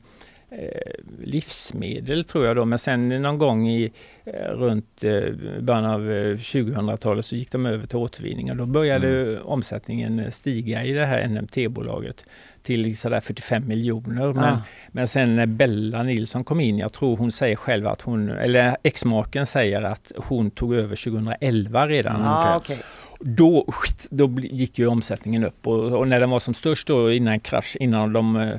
livsmedel 1.23 2.23
tror 2.23 2.45
jag 2.45 2.55
då, 2.55 2.65
men 2.65 2.79
sen 2.79 3.09
någon 3.21 3.37
gång 3.37 3.67
i 3.67 3.91
eh, 4.25 4.31
runt 4.51 5.03
eh, 5.03 5.21
början 5.61 5.85
av 5.85 6.11
eh, 6.11 6.35
2000-talet 6.37 7.25
så 7.25 7.35
gick 7.35 7.51
de 7.51 7.65
över 7.65 7.85
till 7.85 7.97
återvinning 7.97 8.51
och 8.51 8.57
då 8.57 8.65
började 8.65 9.39
omsättningen 9.41 10.31
stiga 10.31 10.83
i 10.83 10.91
det 10.91 11.05
här 11.05 11.27
NMT-bolaget 11.27 12.25
till 12.63 12.97
sådär 12.97 13.19
45 13.19 13.67
miljoner. 13.67 14.33
Men, 14.33 14.43
Ah. 14.43 14.57
men 14.91 15.07
sen 15.07 15.35
när 15.35 15.45
Bella 15.45 16.03
Nilsson 16.03 16.43
kom 16.43 16.59
in, 16.59 16.77
jag 16.77 16.93
tror 16.93 17.17
hon 17.17 17.31
säger 17.31 17.55
själv 17.55 17.87
att 17.87 18.01
hon, 18.01 18.29
eller 18.29 18.77
exmaken 18.83 19.45
säger 19.45 19.81
att 19.81 20.11
hon 20.15 20.51
tog 20.51 20.73
över 20.75 20.95
2011 20.95 21.87
redan. 21.87 22.21
Ah, 22.23 22.57
okej. 22.57 22.77
Då, 23.19 23.65
då 24.09 24.29
gick 24.41 24.79
ju 24.79 24.87
omsättningen 24.87 25.43
upp 25.43 25.67
och, 25.67 25.83
och 25.97 26.07
när 26.07 26.19
den 26.19 26.29
var 26.29 26.39
som 26.39 26.53
störst 26.53 26.87
då 26.87 27.11
innan 27.11 27.39
krasch, 27.39 27.77
innan 27.79 28.13
de 28.13 28.35
eh, 28.35 28.57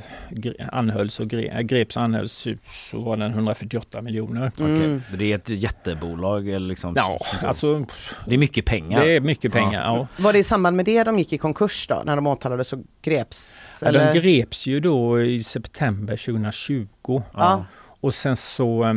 anhölls 0.72 1.20
och 1.20 1.28
gre, 1.28 1.62
greps 1.62 1.96
och 1.96 2.02
anhölls 2.02 2.46
så- 2.64 2.98
var 3.00 3.16
den 3.16 3.30
148 3.30 4.02
miljoner. 4.02 4.52
Mm. 4.58 5.02
Det 5.18 5.32
är 5.32 5.34
ett 5.34 5.48
jättebolag 5.48 6.48
eller 6.48 6.68
liksom... 6.68 6.92
Ja, 6.96 7.18
alltså 7.42 7.86
Det 8.26 8.34
är 8.34 8.38
mycket 8.38 8.64
pengar. 8.64 9.00
det 9.04 9.10
är 9.16 9.20
mycket 9.20 9.52
pengar. 9.52 9.84
Ja. 9.84 10.06
Var 10.18 10.32
det 10.32 10.38
i 10.38 10.42
samband 10.44 10.76
med 10.76 10.84
det 10.84 11.04
de 11.04 11.18
gick 11.18 11.32
i 11.32 11.38
konkurs 11.38 11.86
då, 11.88 12.02
när 12.06 12.16
de 12.16 12.26
åtalades 12.26 12.72
och 12.72 12.78
greps? 13.02 13.78
Ja, 13.82 13.88
Eller? 13.88 14.14
de 14.14 14.20
greps 14.20 14.66
ju 14.66 14.80
då 14.80 15.22
i 15.22 15.42
september 15.42 16.16
2020 16.16 16.86
Ja. 17.34 17.64
och 18.00 18.14
sen 18.14 18.36
så 18.36 18.84
eh, 18.84 18.94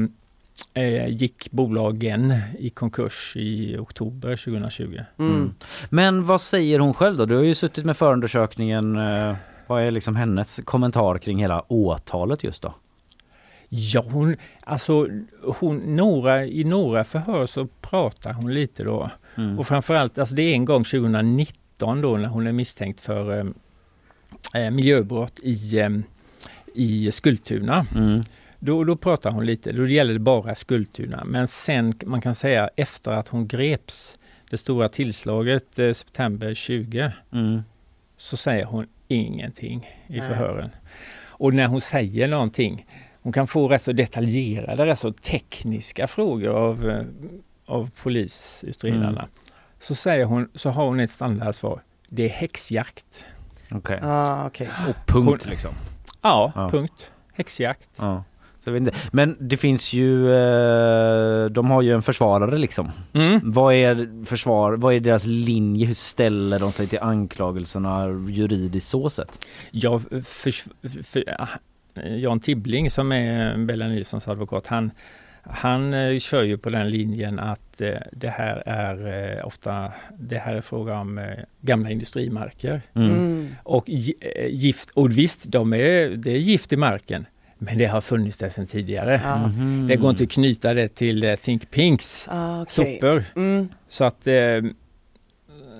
gick 1.10 1.52
bolagen 1.52 2.34
i 2.60 2.70
konkurs 2.70 3.34
i 3.38 3.78
oktober 3.78 4.36
2020. 4.36 5.00
Mm. 5.20 5.54
Men 5.90 6.26
vad 6.26 6.42
säger 6.42 6.80
hon 6.80 6.94
själv 6.94 7.18
då? 7.18 7.26
Du 7.26 7.36
har 7.36 7.44
ju 7.44 7.56
suttit 7.56 7.86
med 7.86 7.98
förundersökningen. 7.98 8.96
eh, 8.96 9.36
Vad 9.68 9.84
är 9.84 9.92
liksom 9.92 10.16
hennes 10.16 10.60
kommentar 10.66 11.18
kring 11.18 11.40
hela 11.40 11.62
åtalet 11.68 12.44
just 12.44 12.62
då? 12.62 12.74
Ja, 13.70 14.06
hon, 14.12 14.36
alltså 14.64 15.08
hon, 15.44 15.96
några, 15.96 16.46
i 16.46 16.64
några 16.64 17.04
förhör 17.04 17.46
så 17.46 17.68
pratar 17.82 18.34
hon 18.34 18.54
lite 18.54 18.84
då. 18.84 19.10
Mm. 19.36 19.60
Och 19.60 19.68
framförallt, 19.68 20.18
alltså 20.18 20.36
det 20.36 20.42
är 20.42 20.54
en 20.54 20.66
gång 20.66 20.84
2019 20.84 22.02
då 22.02 22.18
när 22.18 22.28
hon 22.30 22.48
är 22.48 22.52
misstänkt 22.52 23.02
för 23.02 23.40
eh, 24.54 24.64
eh, 24.64 24.72
miljöbrott 24.72 25.40
i, 25.44 25.80
eh, 25.80 25.90
i 26.74 27.12
Skultuna. 27.12 27.86
Mm. 27.96 28.24
Då, 28.60 28.84
då 28.84 28.96
pratar 28.96 29.32
hon 29.32 29.46
lite, 29.46 29.72
då 29.72 29.88
gäller 29.88 30.14
det 30.14 30.20
bara 30.20 30.56
Skultuna. 30.56 31.24
Men 31.26 31.48
sen, 31.48 31.94
man 32.06 32.22
kan 32.22 32.36
säga 32.36 32.70
efter 32.76 33.12
att 33.12 33.28
hon 33.28 33.48
greps, 33.48 34.20
det 34.50 34.58
stora 34.58 34.90
tillslaget 34.90 35.80
eh, 35.80 35.92
september 35.94 36.54
20, 36.54 37.12
Mm. 37.34 37.62
så 38.18 38.38
säger 38.38 38.66
hon 38.66 38.88
ingenting 39.08 39.88
i 40.08 40.20
Nej. 40.20 40.22
förhören. 40.30 40.70
Och 41.28 41.54
när 41.54 41.68
hon 41.68 41.82
säger 41.82 42.28
någonting, 42.28 42.86
hon 43.22 43.34
kan 43.34 43.48
få 43.48 43.68
rätt 43.68 43.82
så 43.82 43.92
detaljerade, 43.92 44.86
rätt 44.86 45.00
så 45.00 45.12
tekniska 45.14 46.08
frågor 46.08 46.50
av, 46.50 46.90
eh, 46.90 47.06
av 47.66 47.90
polisutredarna. 48.04 49.08
Mm. 49.10 49.30
Så 49.80 49.96
säger 49.96 50.26
hon, 50.26 50.50
så 50.56 50.70
har 50.70 50.86
hon 50.86 51.00
ett 51.00 51.12
standardsvar. 51.12 51.82
Det 52.10 52.24
är 52.26 52.30
häxjakt. 52.30 53.26
Okej. 53.72 54.00
Ah, 54.04 54.46
okej. 54.48 54.70
Och 54.90 54.96
punkt 55.14 55.44
Hon- 55.44 55.52
liksom. 55.52 55.72
Ja, 56.22 56.52
Ja. 56.56 56.70
punkt. 56.70 57.12
Häxjakt. 57.34 57.90
Ja. 57.98 58.24
Så 58.60 58.70
jag 58.70 58.74
vet 58.74 58.80
inte. 58.82 58.98
Men 59.12 59.38
det 59.40 59.58
finns 59.58 59.94
ju, 59.94 60.34
eh, 60.34 61.46
de 61.46 61.72
har 61.72 61.82
ju 61.82 61.92
en 61.92 62.02
försvarare 62.02 62.58
liksom. 62.58 62.92
Mm. 63.14 63.40
Vad 63.44 63.74
är 63.74 64.26
försvar, 64.26 64.74
vad 64.74 64.94
är 64.94 65.00
deras 65.00 65.26
linje? 65.26 65.86
Hur 65.88 65.94
ställer 65.94 66.60
de 66.60 66.72
sig 66.72 66.88
till 66.88 67.00
anklagelserna 67.00 68.08
juridiskt 68.30 68.90
så 68.90 69.10
sett? 69.10 69.46
Ja, 69.72 70.00
för, 70.26 70.52
för, 71.04 71.24
ah, 71.40 71.48
Jan 72.18 72.40
Tibbling 72.40 72.90
som 72.92 73.12
är 73.12 73.58
Bella 73.66 73.88
Nilssons 73.88 74.28
advokat, 74.28 74.68
han, 74.68 74.92
han 75.44 75.94
eh, 75.94 76.20
kör 76.20 76.44
ju 76.44 76.58
på 76.58 76.70
den 76.70 76.90
linjen 76.90 77.40
att 77.40 77.82
eh, 77.82 77.92
det 78.12 78.30
här 78.30 78.64
är 78.66 79.46
ofta, 79.46 79.92
det 80.20 80.38
här 80.38 80.56
är 80.56 80.62
fråga 80.62 80.98
om 81.00 81.22
gamla 81.62 81.90
industrimarker. 81.92 82.82
Mm. 82.94 83.10
Mm. 83.12 83.56
Och 83.64 83.90
gi- 83.90 84.48
gift, 84.50 84.90
och 84.90 85.18
visst, 85.18 85.44
de 85.46 85.74
är, 85.74 86.10
det 86.10 86.32
är 86.32 86.38
gift 86.38 86.74
i 86.74 86.78
marken, 86.78 87.26
men 87.60 87.78
det 87.78 87.86
har 87.86 88.02
funnits 88.02 88.38
där 88.38 88.50
sedan 88.50 88.68
tidigare. 88.68 89.22
Ja. 89.24 89.48
Mhm. 89.48 89.88
Det 89.88 89.96
går 89.96 90.10
inte 90.10 90.24
att 90.24 90.30
knyta 90.32 90.74
det 90.74 90.88
till 90.88 91.24
eh, 91.24 91.36
Think 91.36 91.72
Pinks 91.72 92.28
Ah, 92.32 92.62
okej. 92.62 92.96
sopor. 92.96 93.24
Mm. 93.36 93.70
Så 93.88 94.04
att, 94.06 94.28
eh, 94.28 94.34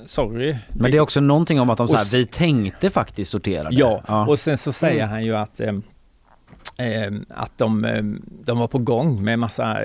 sorry. 0.06 0.56
Men 0.74 0.92
det 0.92 0.98
är 0.98 1.02
också 1.02 1.20
någonting 1.22 1.60
om 1.60 1.70
att 1.70 1.78
de 1.78 1.88
så 1.88 1.98
här, 1.98 2.06
vi 2.18 2.26
tänkte 2.26 2.90
faktiskt 2.90 3.32
sortera 3.32 3.70
det. 3.70 3.76
Ja, 3.76 4.26
och 4.28 4.40
sen 4.40 4.58
så 4.58 4.72
säger 4.72 4.98
Mm. 5.04 5.10
han 5.10 5.26
ju 5.26 5.36
att, 5.36 5.60
eh, 5.60 5.74
eh, 6.78 7.12
att 7.30 7.58
de, 7.58 7.86
eh, 7.86 8.04
de 8.44 8.60
var 8.60 8.68
på 8.68 8.78
gång 8.80 9.24
med 9.24 9.40
massa 9.40 9.78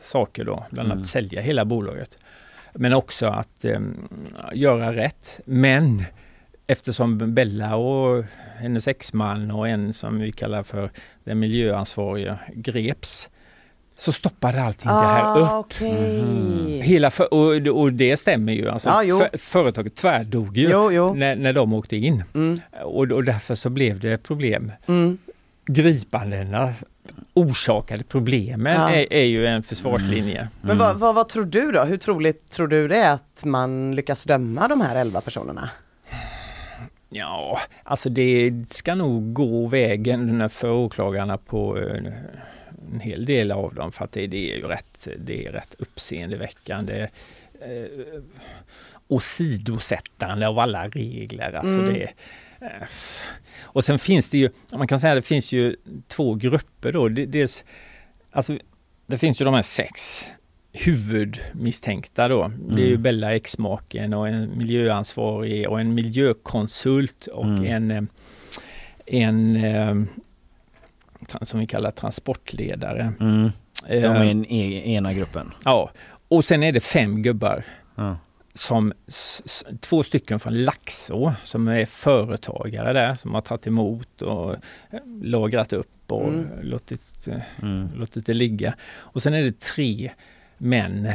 saker 0.00 0.44
då, 0.44 0.66
bland 0.70 0.86
annat 0.86 0.94
Mm. 0.96 1.04
sälja 1.04 1.40
hela 1.40 1.64
bolaget. 1.64 2.18
Men 2.74 2.92
också 2.92 3.26
att 3.26 3.64
göra 4.54 4.94
rätt. 4.94 5.40
Men 5.44 6.02
eftersom 6.66 7.34
Bella 7.34 7.76
och 7.76 8.24
hennes 8.58 8.88
exman 8.88 9.50
och 9.50 9.68
en 9.68 9.92
som 9.92 10.18
vi 10.18 10.32
kallar 10.32 10.62
för 10.62 10.90
den 11.24 11.38
miljöansvariga 11.38 12.38
greps 12.54 13.30
så 13.98 14.12
stoppade 14.12 14.62
allting 14.62 14.88
det 14.90 14.94
här 14.96 15.38
upp. 15.38 15.48
Ah, 15.50 15.58
okej. 15.58 16.80
Hela 16.82 17.10
för, 17.10 17.34
och, 17.34 17.80
och 17.80 17.92
det 17.92 18.16
stämmer 18.16 18.52
ju. 18.52 18.68
Alltså, 18.68 19.00
jo. 19.04 19.18
för, 19.18 19.38
företaget 19.38 19.94
tvärdog 19.94 20.56
ju 20.56 20.68
Jo, 20.70 20.92
jo. 20.92 21.14
när, 21.14 21.36
när 21.36 21.52
de 21.52 21.72
åkte 21.72 21.96
in. 21.96 22.24
Mm. 22.34 22.60
Och, 22.82 23.12
och 23.12 23.24
därför 23.24 23.54
så 23.54 23.70
blev 23.70 24.00
det 24.00 24.18
problem. 24.18 24.72
Mm. 24.86 25.18
Gripandena 25.66 26.72
orsakade 27.34 28.04
problemen 28.04 28.80
Ja. 28.80 28.90
är, 28.90 29.12
är 29.12 29.24
ju 29.24 29.46
en 29.46 29.62
försvarslinje. 29.62 30.48
Men 30.60 30.78
vad, 30.78 30.96
vad, 30.96 31.14
vad 31.14 31.28
tror 31.28 31.44
du 31.44 31.72
då? 31.72 31.84
Hur 31.84 31.96
troligt 31.96 32.50
tror 32.50 32.68
du 32.68 32.88
det 32.88 32.96
är 32.98 33.12
att 33.12 33.42
man 33.44 33.94
lyckas 33.94 34.24
döma 34.24 34.68
de 34.68 34.80
här 34.80 34.96
elva 34.96 35.20
personerna? 35.20 35.70
Ja, 37.08 37.58
alltså 37.82 38.08
det 38.10 38.52
ska 38.70 38.94
nog 38.94 39.32
gå 39.32 39.66
vägen 39.66 40.50
för 40.50 40.70
åklagarna 40.70 41.38
på 41.38 41.78
eh, 41.78 41.96
en 42.92 43.00
hel 43.00 43.24
del 43.24 43.52
av 43.52 43.74
dem 43.74 43.92
för 43.92 44.04
att 44.04 44.12
det, 44.12 44.26
det 44.26 44.52
är 44.52 44.56
ju 44.56 44.62
rätt, 44.66 45.08
det 45.18 45.46
är 45.46 45.52
rätt 45.52 45.74
uppseendeväckande 45.78 47.08
eh, 47.60 48.20
åsidosättande 49.08 50.48
av 50.48 50.58
alla 50.58 50.88
regler. 50.88 51.52
Alltså 51.52 51.78
Mm. 51.78 51.94
det, 51.94 52.02
eh, 52.60 52.82
och 53.62 53.84
sen 53.84 53.98
finns 53.98 54.30
det 54.30 54.38
ju, 54.38 54.50
man 54.72 54.88
kan 54.88 55.00
säga 55.00 55.12
att 55.12 55.18
det 55.18 55.22
finns 55.28 55.52
ju 55.52 55.76
två 56.08 56.34
grupper 56.34 56.92
då. 56.92 57.08
Det- 57.08 57.26
Dels, 57.26 57.64
alltså, 58.30 58.58
det 59.06 59.18
finns 59.18 59.40
ju 59.40 59.44
de 59.44 59.54
här 59.54 59.62
sex 59.62 60.24
huvudmisstänkta 60.84 62.28
då. 62.28 62.52
Det 62.68 62.74
är 62.82 62.86
ju 62.86 62.90
Mm. 62.90 63.02
Bella 63.02 63.34
exmaken 63.34 64.14
och 64.14 64.28
en 64.28 64.58
miljöansvarig 64.58 65.68
och 65.68 65.80
en 65.80 65.94
miljökonsult 65.94 67.26
och 67.26 67.44
Mm. 67.44 67.64
en, 67.64 67.90
eh, 67.90 68.02
en 69.06 69.56
eh, 69.64 69.94
som 71.42 71.60
vi 71.60 71.66
kallar 71.66 71.90
transportledare. 71.90 73.12
Mm. 73.20 73.50
De 73.88 73.94
är 73.94 74.14
Eh, 74.14 74.22
i 74.24 74.28
den 74.28 74.44
e- 74.52 74.92
ena 74.94 75.12
gruppen. 75.12 75.52
Ja, 75.64 75.90
och 76.28 76.44
sen 76.44 76.62
är 76.62 76.72
det 76.72 76.80
fem 76.80 77.22
gubbar 77.22 77.64
Ja. 77.94 78.18
som 78.54 78.92
två 79.80 80.02
stycken 80.02 80.40
från 80.40 80.64
Laxå 80.64 81.34
som 81.44 81.68
är 81.68 81.86
företagare 81.86 82.92
där 82.92 83.14
som 83.14 83.34
har 83.34 83.40
tagit 83.40 83.66
emot 83.66 84.22
och 84.22 84.56
lagrat 85.22 85.72
upp 85.72 86.12
och 86.12 86.28
Mm. 86.28 86.46
låtit, 86.62 87.28
Mm. 87.62 87.88
låtit 87.94 88.26
det 88.26 88.34
ligga. 88.34 88.74
Och 88.94 89.22
sen 89.22 89.34
är 89.34 89.42
det 89.42 89.60
tre 89.60 90.10
män, 90.58 91.08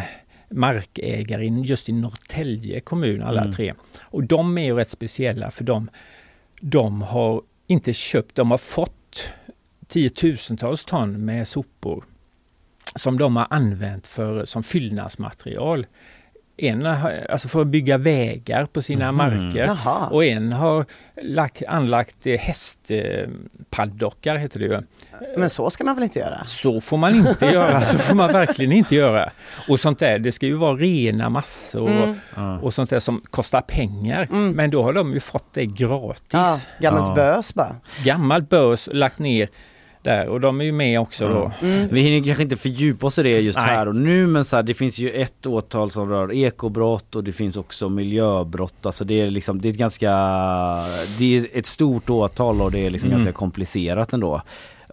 markägare 0.50 1.46
just 1.48 1.90
i 1.90 1.92
Norrtälje 1.92 2.80
kommun 2.80 3.22
alla 3.22 3.42
Mm. 3.42 3.54
tre. 3.54 3.74
Och 4.02 4.24
de 4.24 4.58
är 4.58 4.66
ju 4.66 4.76
rätt 4.76 4.90
speciella 4.90 5.52
för 5.52 5.64
de, 5.64 5.90
de 6.62 7.02
har 7.02 7.42
inte 7.68 7.94
köpt, 7.94 8.36
de 8.36 8.52
har 8.52 8.58
fått 8.58 9.24
tiotusentals 9.88 10.86
ton 10.86 11.26
med 11.26 11.48
sopor 11.48 12.04
som 12.96 13.18
de 13.18 13.36
har 13.36 13.48
använt 13.50 14.08
för, 14.08 14.46
som 14.46 14.64
fyllnadsmaterial. 14.64 15.86
En 16.58 16.86
har, 16.86 17.26
alltså 17.30 17.48
för 17.48 17.62
att 17.62 17.68
bygga 17.68 17.98
vägar 17.98 18.66
på 18.66 18.82
sina 18.82 19.12
Mhm. 19.12 19.16
marker 19.18 19.66
Jaha. 19.66 20.08
och 20.08 20.26
en 20.26 20.52
har 20.54 20.86
lagt, 21.22 21.62
anlagt 21.68 22.16
eh, 22.28 22.38
hästpaddockar 22.40 24.36
heter 24.36 24.60
det 24.60 24.66
ju. 24.66 24.82
Men 25.38 25.50
så 25.50 25.70
ska 25.70 25.84
man 25.84 25.96
väl 25.96 26.04
inte 26.04 26.20
göra? 26.20 26.46
Så 26.46 26.82
får 26.82 26.98
man 26.98 27.16
inte 27.16 27.46
göra, 27.54 27.82
så 27.82 27.98
får 27.98 28.16
man 28.16 28.32
verkligen 28.32 28.72
inte 28.72 28.96
göra. 28.96 29.32
Och 29.68 29.80
sånt 29.80 30.00
där, 30.00 30.20
det 30.20 30.32
ska 30.32 30.46
ju 30.46 30.54
vara 30.56 30.76
rena 30.76 31.30
massor 31.30 31.90
Mm. 31.92 32.16
och, 32.58 32.64
och 32.64 32.74
sånt 32.74 32.90
där 32.90 33.00
som 33.00 33.22
kostar 33.30 33.62
pengar. 33.62 34.28
Men 34.32 34.70
då 34.72 34.84
har 34.84 34.94
de 34.94 35.14
ju 35.14 35.20
fått 35.20 35.54
det 35.54 35.66
gratis. 35.66 36.30
Ja, 36.34 36.58
gammalt 36.80 37.08
Ja. 37.08 37.16
bös 37.16 37.54
bara. 37.54 37.76
Gammalt 38.04 38.50
börs 38.50 38.90
lagt 38.92 39.20
ner 39.20 39.50
där 40.04 40.28
och 40.28 40.42
de 40.42 40.62
är 40.62 40.66
ju 40.66 40.72
med 40.72 41.00
också 41.00 41.28
då. 41.28 41.52
Mm. 41.68 41.88
Vi 41.92 42.02
hinner 42.02 42.26
kanske 42.26 42.44
inte 42.44 42.56
fördjupa 42.56 43.08
oss 43.08 43.20
i 43.20 43.24
det 43.24 43.40
just 43.40 43.60
Nej. 43.60 43.68
här 43.68 43.88
och 43.88 43.96
nu 43.96 44.28
men 44.28 44.46
så 44.46 44.56
här, 44.56 44.64
det 44.64 44.74
finns 44.74 45.00
ju 45.00 45.10
ett 45.10 45.46
åtal 45.46 45.92
som 45.92 46.10
rör 46.10 46.34
ekobrott 46.34 47.16
och 47.16 47.24
det 47.24 47.32
finns 47.32 47.58
också 47.58 47.90
miljöbrott. 47.90 48.86
Alltså 48.86 49.06
det 49.06 49.22
är 49.22 49.30
liksom, 49.30 49.62
det 49.62 49.70
är 49.70 49.72
ett 49.72 49.78
ganska, 49.78 50.12
det 51.20 51.38
är 51.38 51.48
ett 51.54 51.66
stort 51.66 52.10
åtal 52.10 52.62
och 52.62 52.72
det 52.72 52.86
är 52.86 52.90
liksom 52.90 53.08
Mm. 53.10 53.18
ganska 53.20 53.32
komplicerat 53.38 54.14
ändå. 54.14 54.42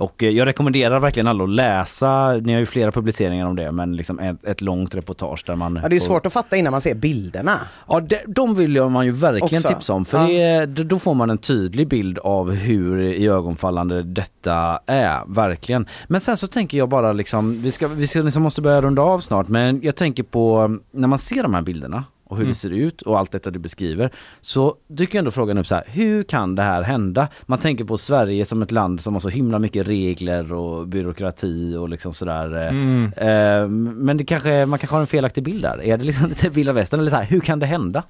Och 0.00 0.22
eh, 0.22 0.28
jag 0.30 0.46
rekommenderar 0.46 1.00
verkligen 1.00 1.26
alla 1.26 1.44
att 1.44 1.50
läsa, 1.50 2.32
ni 2.32 2.52
har 2.52 2.60
ju 2.60 2.66
flera 2.66 2.92
publiceringar 2.92 3.46
om 3.46 3.56
det 3.56 3.72
men 3.72 3.96
liksom 3.96 4.18
ett, 4.18 4.44
ett 4.44 4.60
långt 4.60 4.94
reportage 4.94 5.44
där 5.46 5.56
man 5.56 5.78
Ja, 5.82 5.88
det 5.88 5.96
är 5.96 6.00
får- 6.00 6.06
svårt 6.06 6.26
att 6.26 6.32
fatta 6.32 6.56
innan 6.56 6.70
man 6.70 6.80
ser 6.80 6.94
bilderna. 6.94 7.58
Ja, 7.88 8.00
de, 8.00 8.16
de 8.26 8.54
vill 8.54 8.74
jag 8.76 8.90
man 8.90 9.06
ju 9.06 9.12
verkligen 9.12 9.44
Också. 9.58 9.68
tipsa 9.68 9.92
om 9.92 10.04
för 10.04 10.28
Ja. 10.28 10.66
det, 10.66 10.84
då 10.84 10.98
får 10.98 11.14
man 11.14 11.30
en 11.30 11.38
tydlig 11.38 11.88
bild 11.88 12.18
av 12.18 12.50
hur 12.52 13.00
iögonfallande 13.02 14.02
detta 14.02 14.80
är, 14.86 15.20
verkligen. 15.34 15.86
Men 16.06 16.20
sen 16.20 16.36
så 16.36 16.46
tänker 16.46 16.78
jag 16.78 16.88
bara 16.88 17.12
liksom, 17.12 17.62
vi, 17.62 17.70
ska, 17.70 17.88
vi 17.88 18.06
ska 18.06 18.20
liksom 18.22 18.42
måste 18.42 18.62
börja 18.62 18.80
runda 18.82 19.02
av 19.02 19.18
snart 19.18 19.48
men 19.48 19.80
jag 19.82 19.96
tänker 19.96 20.22
på 20.22 20.76
när 20.90 21.08
man 21.08 21.18
ser 21.18 21.42
de 21.42 21.54
här 21.54 21.62
bilderna 21.62 22.04
och 22.28 22.36
hur 22.36 22.42
Mm. 22.44 22.50
det 22.52 22.58
ser 22.58 22.70
ut 22.70 23.02
och 23.02 23.18
allt 23.18 23.32
detta 23.32 23.50
du 23.50 23.58
beskriver 23.58 24.10
så 24.40 24.76
dyker 24.86 25.18
ändå 25.18 25.30
frågan 25.30 25.58
upp 25.58 25.66
så 25.66 25.74
här, 25.74 25.84
hur 25.86 26.22
kan 26.22 26.54
det 26.54 26.62
här 26.62 26.82
hända? 26.82 27.28
Man 27.46 27.58
tänker 27.58 27.84
på 27.84 27.98
Sverige 27.98 28.44
som 28.44 28.62
ett 28.62 28.72
land 28.72 29.00
som 29.00 29.12
har 29.14 29.20
så 29.20 29.28
himla 29.28 29.58
mycket 29.58 29.88
regler 29.88 30.52
och 30.52 30.88
byråkrati 30.88 31.74
och 31.76 31.88
liksom 31.88 32.14
sådär. 32.14 32.56
eh, 32.56 32.68
Mm. 32.68 33.12
Eh, 33.16 33.68
Men 33.68 34.16
det 34.16 34.24
kanske, 34.24 34.66
man 34.66 34.78
kanske 34.78 34.94
har 34.96 35.00
en 35.00 35.06
felaktig 35.06 35.44
bild 35.44 35.62
där. 35.62 35.82
Är 35.82 35.96
det 35.96 36.04
liksom 36.04 36.28
lite 36.28 36.48
vilda 36.50 36.72
västern 36.72 37.00
eller 37.00 37.10
så 37.10 37.16
här, 37.16 37.24
hur 37.24 37.40
kan 37.40 37.58
det 37.60 37.66
hända? 37.66 38.02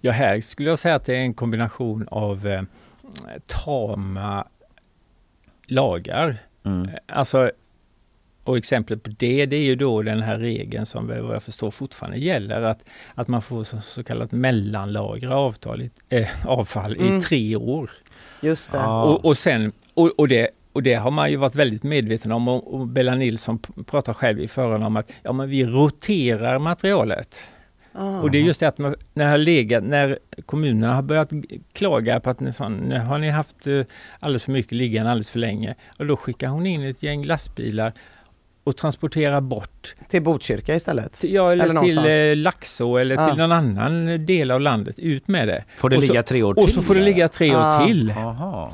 Ja, 0.00 0.12
här 0.12 0.40
skulle 0.40 0.68
jag 0.68 0.78
säga 0.78 0.94
att 0.94 1.04
det 1.06 1.14
är 1.16 1.20
en 1.20 1.34
kombination 1.34 2.06
av 2.10 2.46
eh, 2.46 2.62
tama 3.46 4.44
lagar. 5.66 6.36
Mm. 6.64 6.88
Alltså, 7.08 7.50
och 8.44 8.56
exemplet 8.56 9.02
på 9.02 9.10
det, 9.18 9.46
det 9.46 9.56
är 9.56 9.64
ju 9.64 9.76
då 9.76 10.02
den 10.02 10.22
här 10.22 10.38
regeln 10.38 10.86
som 10.86 11.06
vad 11.06 11.34
jag 11.34 11.42
förstår 11.42 11.70
fortfarande 11.70 12.18
gäller, 12.18 12.62
att, 12.62 12.90
att 13.14 13.28
man 13.28 13.42
får 13.42 13.64
så, 13.64 13.80
så 13.80 14.04
kallat 14.04 14.32
mellanlagra 14.32 15.36
avtal, 15.36 15.82
i- 15.82 15.90
eh, 16.08 16.28
avfall 16.46 16.96
Mm. 16.96 17.18
i 17.18 17.20
tre 17.20 17.56
år. 17.56 17.90
Just 18.40 18.72
det. 18.72 18.78
Ja. 18.78 19.02
Och, 19.02 19.24
och 19.24 19.38
sen, 19.38 19.72
och, 19.94 20.10
och 20.18 20.28
det 20.28 20.48
och 20.72 20.82
det 20.82 20.94
har 20.94 21.10
man 21.10 21.30
ju 21.30 21.36
varit 21.36 21.54
väldigt 21.54 21.82
medveten 21.82 22.32
om 22.32 22.48
och, 22.48 22.74
och 22.74 22.86
Bella 22.86 23.14
Nilsson 23.14 23.58
pratar 23.86 24.12
själv 24.14 24.40
i 24.40 24.48
förhand 24.48 24.84
om 24.84 24.96
att 24.96 25.12
ja, 25.22 25.32
men 25.32 25.48
vi 25.48 25.64
roterar 25.66 26.58
materialet. 26.58 27.42
Ah. 27.92 28.20
Och 28.20 28.30
det 28.30 28.38
är 28.38 28.42
just 28.42 28.60
det 28.60 28.68
att 28.68 28.78
man, 28.78 28.94
när, 29.12 29.38
legat, 29.38 29.84
när 29.84 30.18
kommunerna 30.46 30.94
har 30.94 31.02
börjat 31.02 31.30
klaga 31.72 32.20
på 32.20 32.30
att 32.30 32.40
nu, 32.40 32.52
fan, 32.52 32.76
nu 32.76 32.98
har 32.98 33.18
ni 33.18 33.30
haft 33.30 33.66
eh, 33.66 33.80
alldeles 34.20 34.44
för 34.44 34.52
mycket 34.52 34.72
liggande 34.72 35.10
alldeles 35.10 35.30
för 35.30 35.38
länge. 35.38 35.74
Och 35.98 36.06
då 36.06 36.16
skickar 36.16 36.48
hon 36.48 36.66
in 36.66 36.82
ett 36.82 37.02
gäng 37.02 37.24
lastbilar 37.24 37.92
och 38.64 38.76
transporterar 38.76 39.40
bort. 39.40 39.94
Till 40.08 40.22
Botkyrka 40.22 40.74
istället? 40.74 41.24
Ja, 41.24 41.52
eller, 41.52 41.64
Eller 41.64 41.64
till 41.64 41.74
någonstans. 41.94 42.06
eh, 42.14 42.36
Laxå 42.36 42.96
eller 42.96 43.16
Ah. 43.18 43.28
till 43.28 43.38
någon 43.38 43.52
annan 43.52 44.26
del 44.26 44.50
av 44.50 44.60
landet. 44.60 44.98
Ut 44.98 45.28
med 45.28 45.48
det. 45.48 45.64
Får 45.76 45.90
det 45.90 45.96
Och 45.96 46.02
så- 46.02 46.08
ligga 46.12 46.22
tre 46.22 46.42
år 46.42 46.58
Och 46.58 46.66
till? 46.66 46.74
så 46.74 46.82
får 46.82 46.94
det 46.94 47.02
ligga 47.02 47.28
tre 47.28 47.50
år 47.54 47.60
Ah. 47.60 47.86
till. 47.86 48.12
Jaha. 48.16 48.72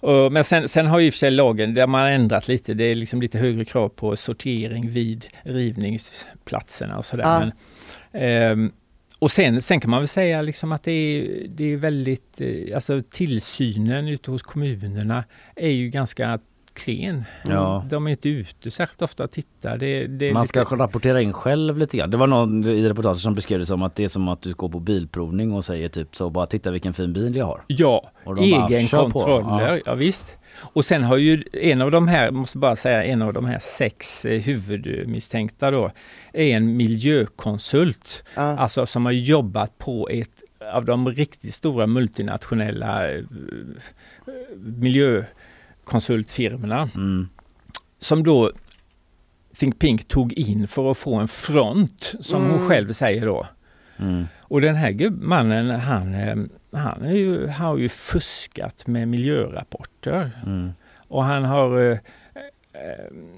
Och, 0.00 0.32
men 0.32 0.44
sen, 0.44 0.68
sen 0.68 0.86
har 0.86 0.98
ju 0.98 1.06
i 1.06 1.10
och 1.10 1.14
för 1.14 1.18
sig 1.18 1.30
lagen, 1.30 1.74
där 1.74 1.86
man 1.86 2.00
har 2.00 2.08
ändrat 2.08 2.48
lite, 2.48 2.74
det 2.74 2.84
är 2.84 2.94
liksom 2.94 3.22
lite 3.22 3.38
högre 3.38 3.64
krav 3.64 3.88
på 3.88 4.16
sortering 4.16 4.90
vid 4.90 5.26
rivningsplatserna 5.42 6.98
och 6.98 7.04
sådär. 7.04 7.24
Ja. 7.24 7.38
Men, 7.40 7.52
ehm, 8.22 8.72
och 9.18 9.30
sen, 9.32 9.60
sen 9.62 9.80
kan 9.80 9.90
man 9.90 10.00
väl 10.00 10.08
säga 10.08 10.42
liksom 10.42 10.72
att 10.72 10.82
det 10.82 10.92
är, 10.92 11.46
det 11.48 11.72
är 11.72 11.76
väldigt, 11.76 12.40
eh, 12.40 12.74
alltså 12.74 13.02
tillsynen 13.10 14.08
ute 14.08 14.30
hos 14.30 14.42
kommunerna 14.42 15.24
är 15.56 15.70
ju 15.70 15.88
ganska 15.88 16.38
klen. 16.84 17.24
Ja. 17.44 17.84
De 17.90 18.06
är 18.06 18.10
inte 18.10 18.28
ute 18.28 18.70
särskilt 18.70 19.02
ofta 19.02 19.24
och 19.24 19.30
tittar. 19.30 19.78
Det, 19.78 20.06
det 20.06 20.32
Man 20.32 20.42
lite, 20.42 20.64
ska 20.64 20.76
rapportera 20.76 21.22
in 21.22 21.32
själv 21.32 21.78
lite 21.78 21.96
grann. 21.96 22.10
Det 22.10 22.16
var 22.16 22.26
någon 22.26 22.64
i 22.64 22.88
reportaget 22.88 23.20
som 23.20 23.34
beskrev 23.34 23.58
det 23.58 23.66
som 23.66 23.82
att 23.82 23.94
det 23.94 24.04
är 24.04 24.08
som 24.08 24.28
att 24.28 24.42
du 24.42 24.52
går 24.52 24.68
på 24.68 24.80
bilprovning 24.80 25.52
och 25.52 25.64
säger 25.64 25.88
typ 25.88 26.16
så 26.16 26.30
bara 26.30 26.46
titta 26.46 26.70
vilken 26.70 26.94
fin 26.94 27.12
bil 27.12 27.36
jag 27.36 27.46
har. 27.46 27.62
Ja, 27.66 28.10
egenkontroller, 28.38 29.74
Ja. 29.74 29.78
ja. 29.86 29.94
visst. 29.94 30.36
Och 30.72 30.84
sen 30.84 31.04
har 31.04 31.16
ju 31.16 31.44
en 31.52 31.82
av 31.82 31.90
de 31.90 32.08
här, 32.08 32.30
måste 32.30 32.58
bara 32.58 32.76
säga, 32.76 33.04
en 33.04 33.22
av 33.22 33.32
de 33.32 33.44
här 33.44 33.58
sex 33.58 34.24
eh, 34.24 34.40
huvudmisstänkta 34.40 35.70
då, 35.70 35.90
är 36.32 36.56
en 36.56 36.76
miljökonsult. 36.76 38.24
Ja. 38.36 38.42
Alltså 38.42 38.86
som 38.86 39.04
har 39.04 39.12
jobbat 39.12 39.78
på 39.78 40.08
ett 40.08 40.42
av 40.72 40.84
de 40.84 41.08
riktigt 41.08 41.54
stora 41.54 41.86
multinationella 41.86 43.10
eh, 43.10 43.22
miljökonsultfirmorna. 45.94 46.90
Mm. 46.94 47.28
Som 48.00 48.22
då 48.22 48.52
Think 49.56 49.78
Pink 49.78 50.08
tog 50.08 50.32
in 50.32 50.68
för 50.68 50.90
att 50.90 50.98
få 50.98 51.14
en 51.14 51.28
front, 51.28 52.14
som 52.20 52.42
hon 52.42 52.54
Mm. 52.56 52.68
själv 52.68 52.92
säger 52.92 53.26
då. 53.26 53.46
Mm. 53.98 54.24
Och 54.40 54.60
den 54.60 54.74
här 54.76 55.10
mannen, 55.10 55.70
han, 55.70 56.14
eh, 56.14 56.36
han 56.72 57.02
är 57.04 57.14
ju, 57.14 57.46
har 57.46 57.78
ju 57.78 57.88
fuskat 57.88 58.86
med 58.86 59.08
miljörapporter. 59.08 60.30
Mm. 60.46 60.72
Och 61.08 61.24
han 61.24 61.44
har... 61.44 61.90
eh, 61.90 61.98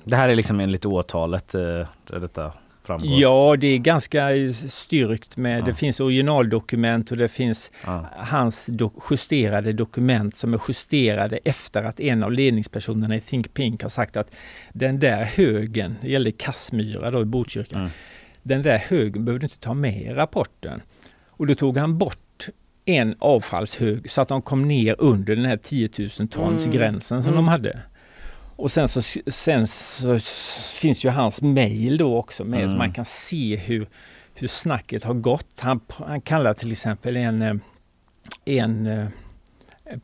Det 0.05 0.17
här 0.17 0.29
är 0.29 0.35
liksom 0.35 0.61
enligt 0.61 0.85
åtalet 0.87 1.55
eh, 1.55 1.87
detta 2.07 2.53
framgår. 2.85 3.21
Ja, 3.21 3.57
det 3.59 3.67
är 3.67 3.79
ganska 3.79 4.29
styrkt 4.69 5.37
med, 5.37 5.61
Ja. 5.61 5.65
det 5.65 5.75
finns 5.75 6.01
originaldokument 6.01 7.11
och 7.11 7.17
det 7.17 7.29
finns 7.29 7.73
Ja. 7.85 8.07
hans 8.17 8.67
do, 8.67 8.91
justerade 9.11 9.73
dokument 9.73 10.37
som 10.37 10.55
är 10.55 10.61
justerade 10.69 11.37
efter 11.45 11.83
att 11.83 12.01
en 12.01 12.23
av 12.23 12.33
ledningspersonerna 12.33 13.17
i 13.17 13.21
Think 13.21 13.55
Pink 13.55 13.83
har 13.83 13.89
sagt 13.89 14.17
att 14.17 14.35
den 14.73 15.01
där 15.01 15.25
högen, 15.25 15.97
det 16.03 16.09
gällde 16.11 16.33
Kassmyra 16.33 17.11
då 17.11 17.21
i 17.21 17.25
Botkyrka, 17.25 17.77
Mm. 17.77 17.91
den 18.43 18.63
där 18.63 18.77
högen 18.79 19.25
behöver 19.25 19.41
du 19.41 19.47
inte 19.47 19.59
ta 19.59 19.75
med 19.75 20.03
i 20.03 20.09
rapporten. 20.09 20.81
Och 21.29 21.47
då 21.47 21.55
tog 21.55 21.77
han 21.77 21.99
bort 21.99 22.19
en 22.85 23.15
avfallshög 23.19 24.11
så 24.11 24.21
att 24.21 24.29
de 24.29 24.43
kom 24.43 24.69
ner 24.69 24.97
under 24.99 25.37
den 25.37 25.45
här 25.45 25.57
10 25.57 25.89
000 25.99 26.29
tons 26.29 26.63
Mm. 26.65 26.77
gränsen 26.77 27.23
som 27.23 27.33
Mm. 27.33 27.45
de 27.45 27.49
hade. 27.49 27.79
Och 28.57 28.73
sen 28.73 28.89
så, 28.89 29.03
sen 29.27 29.67
så 29.67 30.19
finns 30.81 31.05
ju 31.05 31.09
hans 31.09 31.43
mail 31.43 31.97
då 31.97 32.17
också 32.17 32.45
med 32.45 32.61
så 32.61 32.67
Mm. 32.67 32.79
man 32.79 32.93
kan 32.93 33.05
se 33.05 33.57
hur, 33.57 33.87
hur 34.35 34.49
snacket 34.49 35.05
har 35.05 35.15
gått. 35.15 35.61
Han, 35.61 35.81
han 35.89 36.21
kallar 36.21 36.55
till 36.55 36.73
exempel 36.73 37.17
en, 37.17 37.43
eh, 37.43 37.55
en 38.45 38.87
eh, 38.87 39.07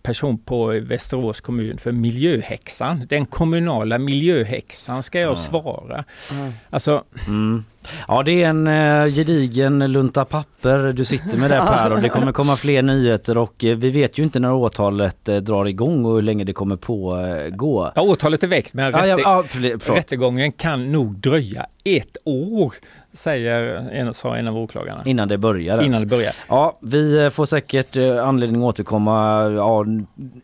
person 0.03 0.39
på 0.39 0.67
Västerås 0.67 1.41
kommun 1.41 1.79
för 1.79 1.93
miljöhäxan. 1.93 3.07
Den 3.09 3.27
kommunala 3.27 3.99
miljöhäxan 3.99 5.03
ska 5.03 5.21
jag 5.21 5.31
Ja. 5.31 5.37
svara. 5.37 6.05
Mm. 6.33 6.53
Alltså, 6.71 7.05
Mm. 7.27 7.65
Ja 8.09 8.23
det 8.23 8.43
är 8.43 8.49
en 8.49 8.67
eh, 8.67 9.07
gedigen 9.15 9.93
lunta 9.93 10.25
papper 10.25 10.93
du 10.93 11.05
sitter 11.05 11.39
med 11.39 11.51
där 11.51 11.61
Per 11.61 11.93
och 11.93 12.01
det 12.03 12.09
kommer 12.09 12.33
komma 12.33 12.57
fler 12.57 12.83
nyheter 12.83 13.39
och 13.39 13.65
eh, 13.65 13.77
vi 13.77 13.91
vet 13.91 14.19
ju 14.19 14.23
inte 14.23 14.41
när 14.41 14.53
åtalet 14.53 15.29
eh, 15.29 15.37
drar 15.37 15.65
igång 15.69 16.05
och 16.05 16.15
hur 16.15 16.23
länge 16.23 16.45
det 16.45 16.53
kommer 16.53 16.77
pågå. 16.77 17.93
ja, 17.95 18.03
åtalet 18.03 18.43
är 18.43 18.49
väckt 18.49 18.75
men 18.75 18.85
Ja, 18.93 19.07
ja, 19.07 19.13
rätte- 19.17 19.21
ja, 19.25 19.45
förlåt. 19.49 19.89
rättegången 19.99 20.53
kan 20.53 20.93
nog 20.93 21.15
dröja 21.15 21.67
ett 21.85 22.17
år, 22.25 22.75
säger 23.13 23.65
en, 23.93 24.15
sa 24.15 24.37
en 24.37 24.49
av 24.49 24.59
åklagarna. 24.59 25.03
Innan 25.05 25.29
det 25.29 25.39
börjar. 25.39 25.83
Innan 25.83 26.01
det 26.01 26.07
börjar. 26.07 26.33
Ja, 26.49 26.79
vi 26.83 27.31
får 27.33 27.45
säkert 27.45 27.97
anledning 28.23 28.61
att 28.63 28.67
återkomma 28.69 29.49
ja, 29.51 29.85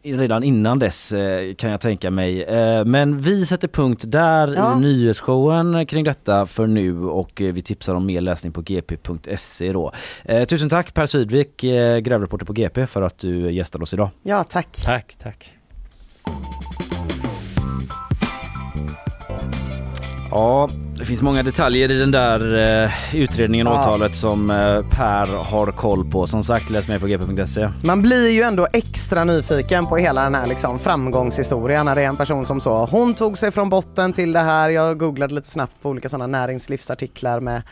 redan 0.03 0.43
innan 0.45 0.78
dess 0.78 1.12
kan 1.57 1.70
jag 1.70 1.80
tänka 1.80 2.11
mig. 2.11 2.47
Men 2.87 3.20
vi 3.20 3.47
sätter 3.47 3.68
punkt 3.68 4.05
där 4.07 4.55
Ja. 4.57 4.76
i 4.76 4.80
nyhetsshowen 4.80 5.87
kring 5.87 6.05
detta 6.05 6.47
för 6.47 6.66
nu 6.66 7.07
och 7.25 7.41
eh, 7.41 7.53
vi 7.53 7.62
tipsar 7.62 7.95
om 7.95 8.07
mer 8.07 8.20
läsning 8.20 8.53
på 8.53 8.61
gp.se 8.61 9.72
då. 9.72 9.93
Eh, 10.25 10.45
tusen 10.45 10.68
tack 10.68 10.95
Per 10.95 11.07
Sydvik, 11.07 11.64
eh, 11.64 11.99
grävreporter 11.99 12.47
på 12.47 12.53
GP 12.53 12.87
för 12.87 13.03
att 13.03 13.18
du 13.18 13.53
gästade 13.53 13.83
oss 13.83 13.95
idag. 13.95 14.11
Ja, 14.22 14.45
tack. 14.45 14.68
Tack, 14.85 15.14
tack. 15.18 15.53
Ja, 20.37 20.68
det 20.99 21.05
finns 21.05 21.22
många 21.22 21.43
detaljer 21.43 21.93
i 21.93 21.99
den 21.99 22.11
där 22.11 22.57
eh, 22.85 22.91
utredningen, 23.16 23.66
Ja. 23.66 23.72
åtalet 23.80 24.16
som 24.16 24.51
eh, 24.51 24.57
Per 24.91 25.26
har 25.45 25.72
koll 25.72 26.11
på. 26.11 26.26
Som 26.26 26.43
sagt, 26.45 26.70
läs 26.70 26.89
mer 26.89 26.99
på 26.99 27.07
gp.se. 27.07 27.68
Man 27.85 28.03
blir 28.03 28.28
ju 28.30 28.43
ändå 28.43 28.66
extra 28.72 29.24
nyfiken 29.24 29.87
på 29.87 29.97
hela 29.97 30.22
den 30.22 30.35
här 30.35 30.47
liksom 30.47 30.78
framgångshistorien 30.78 31.87
när 31.87 31.95
det 31.95 32.03
är 32.03 32.09
en 32.09 32.16
person 32.16 32.47
som 32.47 32.61
så, 32.61 32.87
hon 32.87 33.14
tog 33.14 33.39
sig 33.39 33.51
från 33.51 33.68
botten 33.68 34.12
till 34.12 34.32
det 34.32 34.41
här. 34.41 34.68
Jag 34.70 34.99
googlade 34.99 35.35
lite 35.35 35.49
snabbt 35.49 35.82
på 35.82 35.89
olika 35.89 36.09
sådana 36.09 36.26
näringslivsartiklar 36.39 37.41
med, 37.41 37.62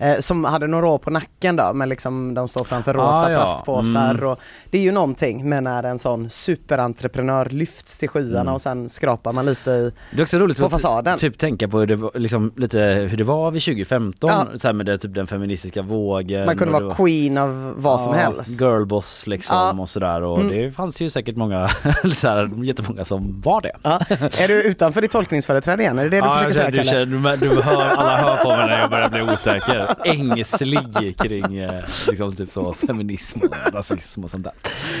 eh, 0.00 0.18
som 0.18 0.44
hade 0.44 0.66
några 0.66 0.86
år 0.88 0.98
på 0.98 1.10
nacken 1.10 1.56
då, 1.56 1.70
men 1.74 1.88
liksom 1.88 2.34
de 2.34 2.48
står 2.48 2.64
framför 2.64 2.94
rosa 2.94 3.06
Ah, 3.26 3.30
ja. 3.30 3.38
plastpåsar. 3.38 4.10
Mm. 4.10 4.26
Och 4.28 4.40
det 4.70 4.78
är 4.78 4.82
ju 4.82 4.92
någonting 4.92 5.48
med 5.48 5.62
när 5.62 5.82
en 5.82 5.98
sån 5.98 6.30
superentreprenör 6.30 7.48
lyfts 7.50 7.98
till 7.98 8.08
skyarna 8.08 8.40
Mm. 8.40 8.54
och 8.54 8.60
sen 8.60 8.88
skrapar 8.88 9.32
man 9.32 9.46
lite 9.46 9.70
i, 9.70 9.92
Det 10.10 10.18
är 10.18 10.22
också 10.22 10.38
roligt 10.38 10.58
på 10.58 10.64
att 10.66 10.72
fasaden. 10.72 11.18
typ 11.18 11.38
tänka 11.38 11.68
på 11.68 11.78
hur 11.78 11.86
det, 11.86 11.96
var, 11.96 12.10
liksom, 12.14 12.52
lite 12.56 12.78
hur 12.80 13.16
det 13.16 13.24
var 13.24 13.50
vid 13.50 13.62
2015, 13.62 14.30
Ja. 14.30 14.46
så 14.58 14.68
här 14.68 14.72
med 14.72 14.86
det, 14.86 14.98
typ 14.98 15.14
den 15.14 15.26
feministiska 15.26 15.82
vågen. 15.82 16.46
Man 16.46 16.56
kunde 16.56 16.72
vara 16.72 16.84
var- 16.84 16.90
queen 16.94 17.38
av 17.38 17.74
vad 17.76 18.00
som 18.00 18.12
Ja, 18.14 18.18
helst. 18.20 18.60
Girlboss 18.62 19.26
liksom 19.26 19.80
och 19.80 19.88
sådär 19.88 20.22
och 20.22 20.40
Mm. 20.40 20.52
det 20.56 20.72
fanns 20.72 21.00
ju 21.00 21.10
säkert 21.10 21.36
många, 21.36 21.68
så 22.14 22.28
här, 22.28 22.64
jättemånga 22.64 23.04
som 23.04 23.40
var 23.44 23.60
det. 23.60 23.72
Är 24.44 24.48
du 24.48 24.62
utanför 24.62 25.00
ditt 25.02 25.10
tolkningsföreträde 25.10 25.82
igen? 25.82 25.98
Är 25.98 26.02
det 26.04 26.10
det 26.10 26.20
du 26.20 26.30
försöker 26.30 26.54
säga 26.54 26.70
du, 26.70 26.84
känner, 26.84 27.36
du, 27.36 27.48
du 27.48 27.62
hör, 27.62 27.82
alla 27.96 28.16
hör 28.16 28.36
på 28.36 28.48
mig 28.48 28.66
när 28.66 28.80
jag 28.80 28.90
börjar 28.90 29.08
bli 29.08 29.22
osäker. 29.22 29.86
Ängslig 30.04 31.18
kring 31.18 31.56
eh, 31.56 31.84
liksom 32.08 32.32
typ 32.32 32.50
så 32.50 32.72
feminism 32.72 33.40
och 33.40 33.74
rasism 33.74 34.24
och 34.24 34.30
sånt 34.30 34.44
där. 34.44 34.52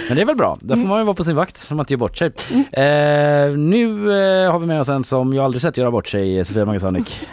Men 0.08 0.16
det 0.16 0.22
är 0.22 0.26
väl 0.26 0.36
bra, 0.36 0.58
där 0.60 0.76
får 0.76 0.88
man 0.88 0.98
ju 0.98 1.04
vara 1.04 1.14
på 1.14 1.24
sin 1.24 1.36
vakt 1.36 1.56
så 1.56 1.74
man 1.74 1.82
inte 1.82 1.92
gör 1.92 1.98
bort 1.98 2.16
sig. 2.16 2.26
Eh, 2.72 3.50
nu 3.56 4.12
eh, 4.12 4.52
har 4.52 4.58
vi 4.58 4.66
med 4.66 4.80
oss 4.80 4.88
en 4.88 5.04
som 5.04 5.34
jag 5.34 5.44
aldrig 5.44 5.62
sett 5.62 5.76
göra 5.76 5.90
bort 5.90 6.08
sig, 6.08 6.44
Sofia 6.44 6.64
Magasanik. 6.64 7.28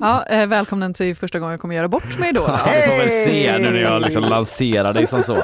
Ja, 0.00 0.24
eh, 0.30 0.46
välkommen 0.46 0.94
till 0.94 1.16
första 1.16 1.38
gången 1.38 1.50
jag 1.50 1.60
kommer 1.60 1.74
göra 1.74 1.88
bort 1.88 2.18
mig 2.18 2.32
då. 2.32 2.40
då. 2.40 2.46
Ja, 2.46 2.60
vi 2.74 2.82
får 2.90 2.96
väl 2.98 3.08
se 3.08 3.58
nu 3.58 3.70
när 3.70 3.82
jag 3.82 4.02
liksom 4.02 4.22
lanserar 4.24 4.92
dig 4.92 5.06
som 5.06 5.22
så. 5.22 5.36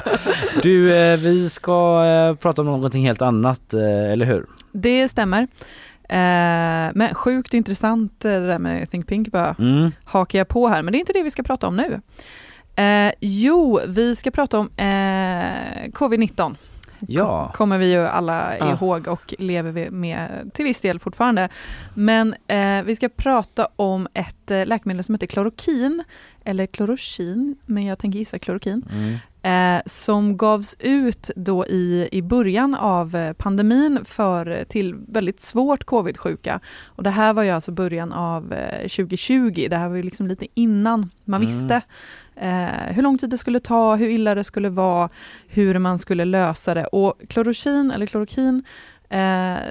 Du, 0.63 0.95
eh, 0.95 1.17
vi 1.19 1.49
ska 1.49 2.05
eh, 2.05 2.35
prata 2.35 2.61
om 2.61 2.65
någonting 2.67 3.03
helt 3.05 3.21
annat, 3.21 3.73
eh, 3.73 4.11
eller 4.11 4.25
hur? 4.25 4.45
Det 4.71 5.09
stämmer. 5.09 5.47
Eh, 6.09 6.91
men 6.95 7.13
sjukt 7.13 7.53
intressant 7.53 8.25
eh, 8.25 8.31
det 8.31 8.47
där 8.47 8.59
med 8.59 8.91
Think 8.91 9.07
Pink 9.07 9.27
bara 9.31 9.55
Mm. 9.59 9.91
hakar 10.03 10.37
jag 10.39 10.47
på 10.47 10.67
här, 10.67 10.81
men 10.83 10.91
det 10.91 10.97
är 10.97 10.99
inte 10.99 11.13
det 11.13 11.23
vi 11.23 11.31
ska 11.31 11.43
prata 11.43 11.67
om 11.67 11.75
nu. 11.77 12.01
Eh, 12.83 13.11
jo, 13.19 13.79
vi 13.87 14.15
ska 14.15 14.31
prata 14.31 14.59
om 14.59 14.69
eh, 14.77 15.91
covid-19. 15.91 16.55
Ja. 17.07 17.51
kommer 17.53 17.77
vi 17.77 17.91
ju 17.91 18.07
alla 18.07 18.57
Ja. 18.57 18.73
ihåg 18.73 19.07
och 19.07 19.33
lever 19.39 19.71
vi 19.71 19.89
med 19.89 20.51
till 20.53 20.65
viss 20.65 20.81
del 20.81 20.99
fortfarande. 20.99 21.49
Men 21.93 22.35
eh, 22.47 22.83
vi 22.83 22.95
ska 22.95 23.09
prata 23.09 23.67
om 23.75 24.07
ett 24.13 24.51
eh, 24.51 24.65
läkemedel 24.65 25.03
som 25.03 25.15
heter 25.15 25.27
klorokin, 25.27 26.03
eller 26.45 26.65
klorokin, 26.65 27.55
men 27.65 27.85
jag 27.85 27.99
tänker 27.99 28.19
gissa 28.19 28.39
klorokin, 28.39 28.85
Mm. 28.93 29.17
Eh, 29.41 29.81
som 29.85 30.37
gavs 30.37 30.75
ut 30.79 31.31
då 31.35 31.65
i, 31.65 32.09
i 32.11 32.21
början 32.21 32.75
av 32.75 33.15
eh, 33.15 33.33
pandemin 33.33 33.99
för, 34.05 34.63
till 34.69 34.95
väldigt 35.07 35.41
svårt 35.41 35.83
covid-sjuka. 35.83 36.59
Och 36.87 37.03
det 37.03 37.09
här 37.09 37.33
var 37.33 37.43
ju 37.43 37.49
alltså 37.49 37.71
början 37.71 38.13
av 38.13 38.53
eh, 38.53 38.79
2020, 38.81 39.67
det 39.69 39.75
här 39.77 39.89
var 39.89 39.95
ju 39.95 40.03
liksom 40.03 40.27
lite 40.27 40.47
innan 40.53 41.11
man 41.25 41.41
Mm. 41.41 41.47
visste 41.53 41.81
eh, 42.35 42.93
hur 42.93 43.01
lång 43.03 43.17
tid 43.17 43.29
det 43.29 43.37
skulle 43.37 43.59
ta, 43.59 43.95
hur 43.95 44.09
illa 44.09 44.35
det 44.35 44.43
skulle 44.43 44.69
vara, 44.69 45.09
hur 45.47 45.79
man 45.79 45.99
skulle 45.99 46.25
lösa 46.25 46.73
det. 46.73 46.85
Och 46.85 47.13
klorokin, 47.27 47.91
eller 47.91 48.05
klorokin, 48.05 48.55
eh, 48.57 48.98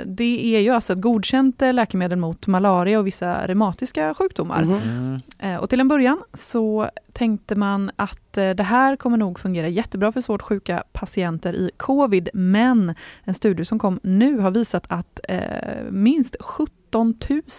det 0.07 0.57
är 0.57 0.61
ju 0.61 0.71
alltså 0.71 0.93
ett 0.93 1.01
godkänt 1.01 1.63
eh, 1.63 1.73
läkemedel 1.73 2.19
mot 2.19 2.47
malaria 2.47 2.99
och 2.99 3.07
vissa 3.07 3.47
reumatiska 3.47 4.15
sjukdomar. 4.15 4.63
Mm. 4.63 5.21
Eh, 5.39 5.57
Och 5.57 5.71
till 5.71 5.81
en 5.81 5.89
början 5.89 6.21
så 6.35 6.91
tänkte 7.13 7.55
man 7.57 7.91
att 7.97 8.37
eh, 8.39 8.51
det 8.51 8.63
här 8.63 8.97
kommer 8.97 9.17
nog 9.17 9.39
fungera 9.41 9.69
jättebra 9.69 10.13
för 10.13 10.21
svårt 10.21 10.43
sjuka 10.43 10.83
patienter 10.93 11.53
i 11.53 11.71
covid, 11.77 12.29
men 12.35 12.95
en 13.25 13.35
studie 13.35 13.65
som 13.65 13.79
kom 13.79 14.01
nu 14.03 14.39
har 14.39 14.51
visat 14.51 14.85
att 14.89 15.21
eh, 15.29 15.41
minst 15.91 16.37
17 16.41 17.15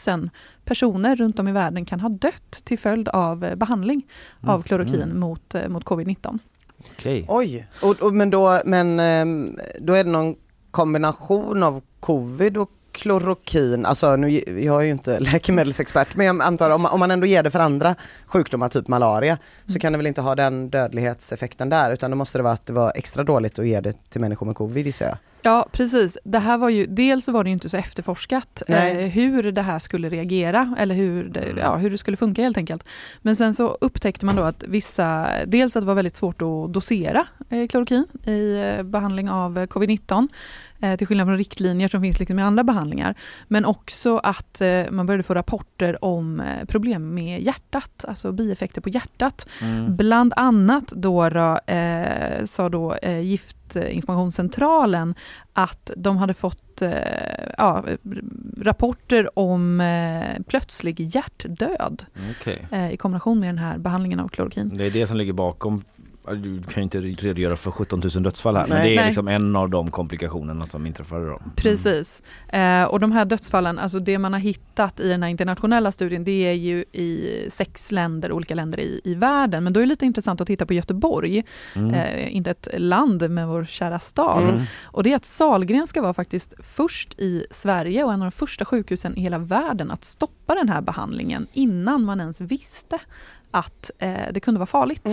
000 0.07 0.29
personer 0.65 1.15
runt 1.15 1.39
om 1.39 1.47
i 1.47 1.51
världen 1.51 1.85
kan 1.85 1.99
ha 1.99 2.09
dött 2.09 2.51
till 2.63 2.79
följd 2.79 3.09
av 3.09 3.45
eh, 3.45 3.55
behandling 3.55 4.07
av 4.41 4.49
Mm. 4.55 4.63
klorokin 4.63 5.01
Mm. 5.03 5.19
mot, 5.19 5.55
eh, 5.55 5.69
mot 5.69 5.83
covid-19. 5.85 6.39
Okej. 6.91 7.25
Oj, 7.27 7.67
och, 7.81 8.01
och, 8.01 8.13
men, 8.13 8.29
då, 8.29 8.61
men 8.65 8.99
ehm, 8.99 9.57
då 9.79 9.93
är 9.93 10.03
det 10.03 10.09
någon 10.09 10.35
kombination 10.71 11.63
av 11.63 11.81
covid 11.99 12.57
och 12.57 12.71
klorokin, 12.99 13.85
alltså 13.85 14.15
nu, 14.15 14.29
jag 14.63 14.81
är 14.81 14.85
ju 14.85 14.91
inte 14.91 15.19
läkemedelsexpert 15.31 16.15
men 16.15 16.25
jag 16.25 16.41
antar 16.41 16.69
om, 16.69 16.85
om 16.85 16.99
man 16.99 17.11
ändå 17.11 17.25
ger 17.27 17.43
det 17.43 17.51
för 17.51 17.59
andra 17.59 17.95
sjukdomar, 18.27 18.69
typ 18.69 18.87
malaria, 18.87 19.37
så 19.65 19.71
Mm. 19.71 19.79
kan 19.79 19.91
det 19.93 19.97
väl 19.97 20.07
inte 20.07 20.21
ha 20.21 20.35
den 20.35 20.69
dödlighetseffekten 20.69 21.69
där 21.69 21.91
utan 21.91 22.11
då 22.11 22.17
måste 22.17 22.37
det 22.37 22.43
vara 22.43 22.53
att 22.53 22.65
det 22.65 22.73
var 22.73 22.91
extra 22.95 23.23
dåligt 23.23 23.59
att 23.59 23.67
ge 23.67 23.79
det 23.81 24.09
till 24.09 24.21
människor 24.21 24.45
med 24.45 24.55
covid 24.55 24.85
gissar 24.85 25.05
jag. 25.05 25.17
Ja, 25.41 25.67
precis. 25.71 26.17
Det 26.23 26.39
här 26.39 26.57
var 26.57 26.69
ju, 26.69 26.85
dels 26.85 27.27
var 27.27 27.43
det 27.43 27.49
ju 27.49 27.53
inte 27.53 27.69
så 27.69 27.77
efterforskat 27.77 28.63
eh, 28.67 28.77
hur 28.93 29.51
det 29.51 29.61
här 29.61 29.79
skulle 29.79 30.09
reagera 30.09 30.75
eller 30.79 30.95
hur 30.95 31.23
det, 31.29 31.53
ja, 31.57 31.75
hur 31.75 31.89
det 31.89 31.97
skulle 31.97 32.17
funka 32.17 32.41
helt 32.41 32.57
enkelt. 32.57 32.83
Men 33.21 33.35
sen 33.35 33.53
så 33.55 33.77
upptäckte 33.81 34.25
man 34.25 34.35
då 34.35 34.43
att 34.43 34.63
vissa, 34.67 35.27
dels 35.47 35.75
att 35.75 35.81
det 35.81 35.87
var 35.87 35.93
väldigt 35.95 36.15
svårt 36.15 36.41
att 36.41 36.73
dosera 36.73 37.25
eh, 37.49 37.67
klorokin 37.67 38.05
i 38.25 38.53
eh, 38.77 38.83
behandling 38.83 39.29
av 39.29 39.57
eh, 39.57 39.65
covid-19 39.67 40.27
eh, 40.79 40.97
till 40.97 41.07
skillnad 41.07 41.27
från 41.27 41.37
riktlinjer 41.37 41.87
som 41.87 42.01
finns 42.01 42.19
liksom 42.19 42.39
i 42.39 42.41
andra 42.41 42.63
behandlingar. 42.63 43.15
Men 43.47 43.65
också 43.65 44.17
att 44.17 44.61
eh, 44.61 44.83
man 44.91 45.05
började 45.05 45.23
få 45.23 45.33
rapporter 45.33 46.05
om 46.05 46.39
eh, 46.39 46.65
problem 46.65 47.13
med 47.13 47.41
hjärtat, 47.41 48.05
alltså 48.07 48.31
bieffekter 48.31 48.81
på 48.81 48.89
hjärtat. 48.89 49.47
Mm. 49.61 49.95
Bland 49.95 50.33
annat 50.35 50.87
då, 50.87 51.25
eh, 51.25 52.45
sa 52.45 52.69
då 52.69 52.95
eh, 52.95 53.19
Giftinformationscentralen 53.19 55.15
att 55.53 55.91
de 55.97 56.17
hade 56.17 56.33
fått 56.33 56.81
eh, 56.81 56.91
ja, 57.57 57.85
rapporter 58.57 59.39
om 59.39 59.81
eh, 59.81 60.43
plötslig 60.47 60.99
hjärtdöd 60.99 62.05
eh, 62.71 62.91
i 62.93 62.97
kombination 62.97 63.39
med 63.39 63.49
den 63.49 63.57
här 63.57 63.77
behandlingen 63.77 64.19
av 64.19 64.27
klorokin. 64.27 64.71
Det 64.73 64.85
är 64.85 64.91
det 64.91 65.07
som 65.07 65.17
ligger 65.17 65.33
bakom 65.33 65.83
du 66.35 66.63
kan 66.63 66.73
ju 66.75 66.81
inte 66.81 66.99
redogöra 67.01 67.55
för 67.55 67.71
17 67.71 68.01
000 68.15 68.23
dödsfall 68.23 68.55
här, 68.55 68.67
men 68.67 68.77
Nej. 68.77 68.89
det 68.89 68.93
är 68.93 68.95
Nej. 68.95 69.05
liksom 69.05 69.27
en 69.27 69.55
av 69.55 69.69
de 69.69 69.91
komplikationerna 69.91 70.63
som 70.63 70.85
inträffade 70.85 71.27
då. 71.27 71.41
Precis. 71.55 72.21
Eh, 72.47 72.83
och 72.83 72.99
de 72.99 73.11
här 73.11 73.25
dödsfallen, 73.25 73.79
alltså 73.79 73.99
det 73.99 74.17
man 74.17 74.33
har 74.33 74.39
hittat 74.39 74.99
i 74.99 75.09
den 75.09 75.23
här 75.23 75.29
internationella 75.29 75.91
studien, 75.91 76.23
det 76.23 76.31
är 76.47 76.53
ju 76.53 76.79
i 76.91 77.45
sex 77.49 77.91
länder, 77.91 78.31
olika 78.31 78.55
länder 78.55 78.79
i, 78.79 79.01
i 79.03 79.15
världen. 79.15 79.63
Men 79.63 79.73
då 79.73 79.79
är 79.79 79.81
det 79.81 79.89
lite 79.89 80.05
intressant 80.05 80.41
att 80.41 80.47
titta 80.47 80.65
på 80.65 80.73
Göteborg, 80.73 81.43
Mm. 81.75 81.93
eh, 81.93 82.35
inte 82.35 82.51
ett 82.51 82.67
land 82.77 83.29
med 83.29 83.47
vår 83.47 83.65
kära 83.65 83.99
stad. 83.99 84.43
Mm. 84.49 84.61
Och 84.83 85.03
det 85.03 85.11
är 85.11 85.15
att 85.15 85.25
Sahlgrenska 85.25 86.01
var 86.01 86.13
faktiskt 86.13 86.53
först 86.59 87.19
i 87.19 87.45
Sverige 87.51 88.03
och 88.03 88.13
en 88.13 88.21
av 88.21 88.25
de 88.25 88.31
första 88.31 88.65
sjukhusen 88.65 89.17
i 89.17 89.21
hela 89.21 89.37
världen 89.37 89.91
att 89.91 90.05
stoppa 90.05 90.55
den 90.55 90.69
här 90.69 90.81
behandlingen 90.81 91.47
innan 91.53 92.03
man 92.03 92.19
ens 92.19 92.41
visste 92.41 92.99
att 93.51 93.91
eh, 93.99 94.11
det 94.31 94.39
kunde 94.39 94.59
vara 94.59 94.67
farligt. 94.67 95.07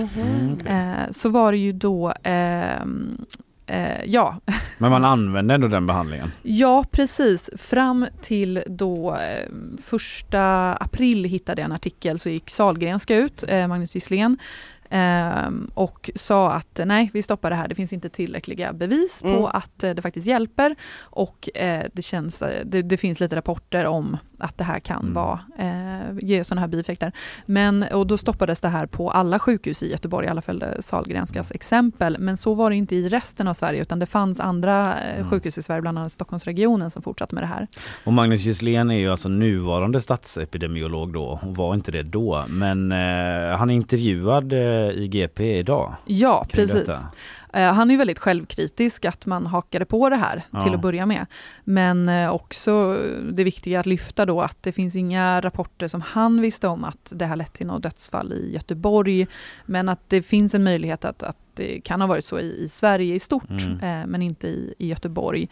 Eh, 0.66 1.10
så 1.10 1.28
var 1.28 1.52
det 1.52 1.58
ju 1.58 1.72
då 1.72 2.12
ehm, 2.22 3.18
Eh, 3.66 4.04
ja. 4.04 4.40
Men 4.78 4.90
man 4.90 5.04
använde 5.04 5.54
ändå 5.54 5.68
den 5.68 5.86
behandlingen? 5.86 6.32
ja, 6.42 6.84
precis. 6.90 7.50
Fram 7.56 8.06
till 8.22 8.62
då 8.66 9.14
eh, 9.14 9.52
första 9.82 10.72
april 10.72 11.24
hittade 11.24 11.60
jag 11.60 11.66
en 11.66 11.72
artikel 11.72 12.18
så 12.18 12.28
gick 12.28 12.50
Sahlgrenska 12.50 13.16
ut, 13.16 13.44
eh, 13.48 13.66
Magnus 13.66 13.94
Gisslén, 13.94 14.38
eh, 14.90 15.50
och 15.74 16.10
sa 16.14 16.52
att 16.52 16.80
nej, 16.84 17.10
vi 17.14 17.22
stoppar 17.22 17.50
det 17.50 17.56
här. 17.56 17.68
Det 17.68 17.74
finns 17.74 17.92
inte 17.92 18.08
tillräckliga 18.08 18.72
bevis 18.72 19.22
Mm. 19.24 19.36
på 19.36 19.46
att 19.48 19.84
eh, 19.84 19.90
det 19.94 20.02
faktiskt 20.02 20.26
hjälper 20.26 20.74
och 21.00 21.48
eh, 21.54 21.84
det, 21.92 22.02
känns, 22.02 22.42
eh, 22.42 22.64
det, 22.66 22.82
det 22.82 22.96
finns 22.96 23.20
lite 23.20 23.36
rapporter 23.36 23.86
om 23.86 24.16
att 24.38 24.58
det 24.58 24.64
här 24.64 24.78
kan 24.78 24.96
Mm. 25.02 25.12
vara, 25.14 25.38
ge 26.20 26.44
sådana 26.44 26.60
här 26.60 26.68
bieffekter. 26.68 27.12
Men, 27.46 27.82
och 27.82 28.06
då 28.06 28.18
stoppades 28.18 28.60
det 28.60 28.68
här 28.68 28.86
på 28.86 29.10
alla 29.10 29.38
sjukhus 29.38 29.82
i 29.82 29.90
Göteborg, 29.90 30.26
i 30.26 30.30
alla 30.30 30.42
fall 30.42 30.64
Sahlgrenskas 30.80 31.52
exempel. 31.52 32.16
Men 32.18 32.36
så 32.36 32.54
var 32.54 32.70
det 32.70 32.76
inte 32.76 32.96
i 32.96 33.08
resten 33.08 33.48
av 33.48 33.54
Sverige, 33.54 33.82
utan 33.82 33.98
det 33.98 34.06
fanns 34.06 34.40
andra 34.40 34.94
Mm. 34.94 35.30
sjukhus 35.30 35.58
i 35.58 35.62
Sverige, 35.62 35.80
bland 35.80 35.98
annat 35.98 36.12
Stockholmsregionen, 36.12 36.90
som 36.90 37.02
fortsatte 37.02 37.34
med 37.34 37.42
det 37.44 37.48
här. 37.48 37.66
Och 38.04 38.12
Magnus 38.12 38.40
Gisslén 38.40 38.90
är 38.90 38.94
ju 38.98 39.10
alltså 39.10 39.28
nuvarande 39.28 40.00
statsepidemiolog 40.00 41.12
då 41.12 41.24
och 41.24 41.56
var 41.56 41.74
inte 41.74 41.92
det 41.92 42.02
då. 42.02 42.44
Men 42.48 42.90
han 43.58 43.70
är 43.70 43.74
intervjuad 43.74 44.52
i 44.76 45.08
GP 45.08 45.40
idag. 45.58 45.94
Ja, 46.04 46.46
precis. 46.52 46.72
detta. 46.72 46.98
Eh, 47.52 47.72
han 47.72 47.90
är 47.90 47.96
väldigt 47.96 48.18
självkritisk 48.18 49.04
att 49.04 49.26
man 49.26 49.46
hakade 49.46 49.84
på 49.84 50.08
det 50.10 50.16
här 50.16 50.42
Ja. 50.50 50.60
till 50.60 50.74
att 50.74 50.80
börja 50.80 51.06
med. 51.06 51.26
Men 51.64 52.08
eh, 52.08 52.30
också 52.34 52.96
det 53.32 53.44
viktiga 53.44 53.80
att 53.80 53.86
lyfta 53.86 54.26
då 54.26 54.40
att 54.42 54.62
det 54.62 54.72
finns 54.72 54.96
inga 54.96 55.40
rapporter 55.40 55.88
som 55.88 56.00
han 56.00 56.40
visste 56.40 56.68
om 56.68 56.84
att 56.84 57.12
det 57.14 57.26
har 57.26 57.36
lett 57.36 57.52
till 57.52 57.66
något 57.66 57.82
dödsfall 57.82 58.32
i 58.32 58.52
Göteborg. 58.54 59.26
Men 59.66 59.88
att 59.88 60.00
det 60.08 60.22
finns 60.22 60.54
en 60.54 60.64
möjlighet 60.64 61.04
att, 61.04 61.22
att 61.22 61.36
det 61.54 61.80
kan 61.80 62.00
ha 62.00 62.08
varit 62.08 62.24
så 62.24 62.38
i, 62.38 62.64
i 62.64 62.68
Sverige 62.68 63.14
i 63.14 63.18
stort, 63.18 63.50
Mm. 63.50 63.72
eh, 64.02 64.06
men 64.06 64.22
inte 64.22 64.48
i, 64.48 64.74
i 64.78 64.86
Göteborg. 64.88 65.48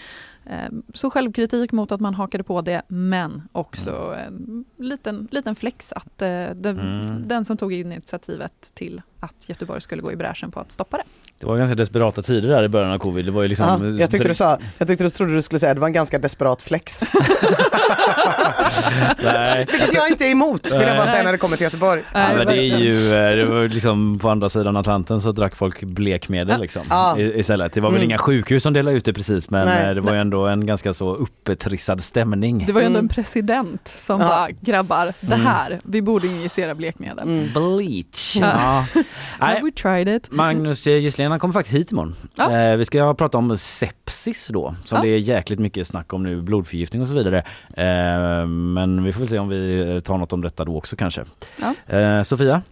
Eh, 0.47 0.68
så 0.95 1.11
självkritik 1.11 1.72
mot 1.72 1.92
att 1.92 2.01
man 2.01 2.14
hakade 2.14 2.45
på 2.45 2.61
det, 2.61 2.82
men 2.88 3.49
också 3.53 4.14
en 4.26 4.64
liten, 4.78 5.28
liten 5.30 5.55
flex 5.55 5.92
att 5.92 6.22
eh, 6.22 6.28
den, 6.55 6.78
Mm. 6.80 7.28
den 7.28 7.45
som 7.45 7.57
tog 7.57 7.72
initiativet 7.72 8.70
till 8.74 9.03
att 9.20 9.49
Göteborg 9.49 9.80
skulle 9.80 10.03
gå 10.03 10.12
i 10.12 10.16
bräschen 10.16 10.51
på 10.51 10.61
att 10.61 10.72
stoppa 10.72 10.97
det. 10.97 11.05
Det 11.45 11.51
var 11.51 11.57
ganska 11.57 11.74
desperata 11.74 12.22
tider 12.22 12.49
där 12.49 12.62
i 12.62 12.68
början 12.68 12.90
av 12.92 12.99
covid. 12.99 13.24
Det 13.24 13.30
var 13.30 13.42
ju 13.42 13.49
liksom... 13.49 13.66
Ja, 13.66 14.01
jag 14.01 14.11
tyckte 14.11 14.28
du 14.28 14.34
sa, 14.34 14.59
jag 14.78 14.88
tyckte 14.88 15.05
du 15.05 15.11
trodde 15.11 15.34
du 15.34 15.42
skulle 15.42 15.59
säga 15.59 15.70
att 15.72 15.76
det 15.76 15.80
var 15.80 15.88
en 15.88 15.92
ganska 15.92 16.18
desperat 16.18 16.62
flex. 16.62 17.05
Nej. 19.24 19.66
Vilket 19.72 19.95
jag 19.95 20.09
inte 20.09 20.24
är 20.24 20.30
emot 20.30 20.72
vill 20.72 20.80
jag 20.83 20.96
bara 20.96 21.07
säga 21.07 21.22
när 21.22 21.33
det 21.33 21.38
kommer 21.38 21.57
till 21.57 21.64
Göteborg. 21.64 22.03
Ja, 22.12 22.29
men 22.37 22.46
det 22.46 22.57
är 22.57 22.79
ju, 22.79 23.14
eh, 23.14 23.37
det 23.37 23.45
var 23.45 23.68
liksom 23.68 24.18
på 24.18 24.30
andra 24.30 24.49
sidan 24.49 24.76
Atlanten 24.76 25.21
så 25.21 25.33
drack 25.33 25.57
folk 25.57 25.83
blekmedel 25.83 26.61
liksom 26.61 26.83
Ja. 26.91 27.18
i- 27.18 27.38
istället. 27.38 27.72
Det 27.72 27.80
var 27.80 27.91
väl 27.91 27.96
Mm. 28.00 28.11
inga 28.11 28.18
sjukhus 28.18 28.62
som 28.62 28.72
delade 28.72 28.96
ut 28.96 29.04
det 29.04 29.12
precis 29.12 29.50
men 29.50 29.66
Nej. 29.66 29.88
eh, 29.88 29.95
det 29.95 30.00
var 30.00 30.14
ju 30.14 30.21
ändå 30.21 30.46
en 30.46 30.66
ganska 30.66 30.92
så 30.92 31.14
upptrissad 31.14 32.03
stämning. 32.03 32.64
Det 32.66 32.72
var 32.72 32.80
ju 32.80 32.87
ändå 32.87 32.99
Mm. 32.99 33.04
en 33.04 33.08
president 33.14 33.88
som 33.88 34.21
Ja. 34.21 34.26
bara, 34.29 34.49
grabbar, 34.61 35.12
det 35.21 35.34
Mm. 35.34 35.46
här, 35.46 35.80
vi 35.84 36.03
borde 36.03 36.26
injicera 36.26 36.75
blekmedel. 36.75 37.29
Mm. 37.29 37.49
Bleach. 37.54 38.37
Ja. 38.37 38.87
Nej, 39.41 39.61
We 39.62 39.71
tried 39.72 40.08
it. 40.08 40.30
Magnus 40.30 40.87
eh, 40.87 40.96
Gisslén 40.96 41.33
han 41.35 41.41
kommer 41.41 41.53
faktiskt 41.53 41.75
hit 41.77 41.93
imorgon. 41.93 42.15
Ja. 42.35 42.53
Eh, 42.59 42.77
vi 42.77 42.85
ska 42.85 43.15
prata 43.15 43.39
om 43.39 43.57
sepsis 43.57 44.49
då, 44.53 44.75
som 44.85 44.97
Ja. 44.97 45.03
det 45.03 45.09
är 45.09 45.19
jäkligt 45.19 45.59
mycket 45.59 45.87
snack 45.87 46.13
om 46.13 46.23
nu, 46.23 46.43
blodförgiftning 46.43 47.03
och 47.03 47.09
så 47.09 47.15
vidare. 47.15 47.39
Eh, 47.77 48.47
men 48.47 49.05
vi 49.05 49.13
får 49.13 49.21
väl 49.21 49.29
se 49.29 49.39
om 49.39 49.49
vi 49.49 50.01
tar 50.05 50.19
något 50.19 50.33
om 50.33 50.41
detta 50.43 50.65
då 50.65 50.77
också 50.77 50.97
kanske. 50.97 51.25
Ja. 51.61 51.97
Eh, 51.99 52.23
Sofia, 52.23 52.63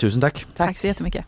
tusen 0.00 0.20
tack. 0.20 0.46
Tack 0.56 0.78
så 0.78 0.86
jättemycket. 0.86 1.24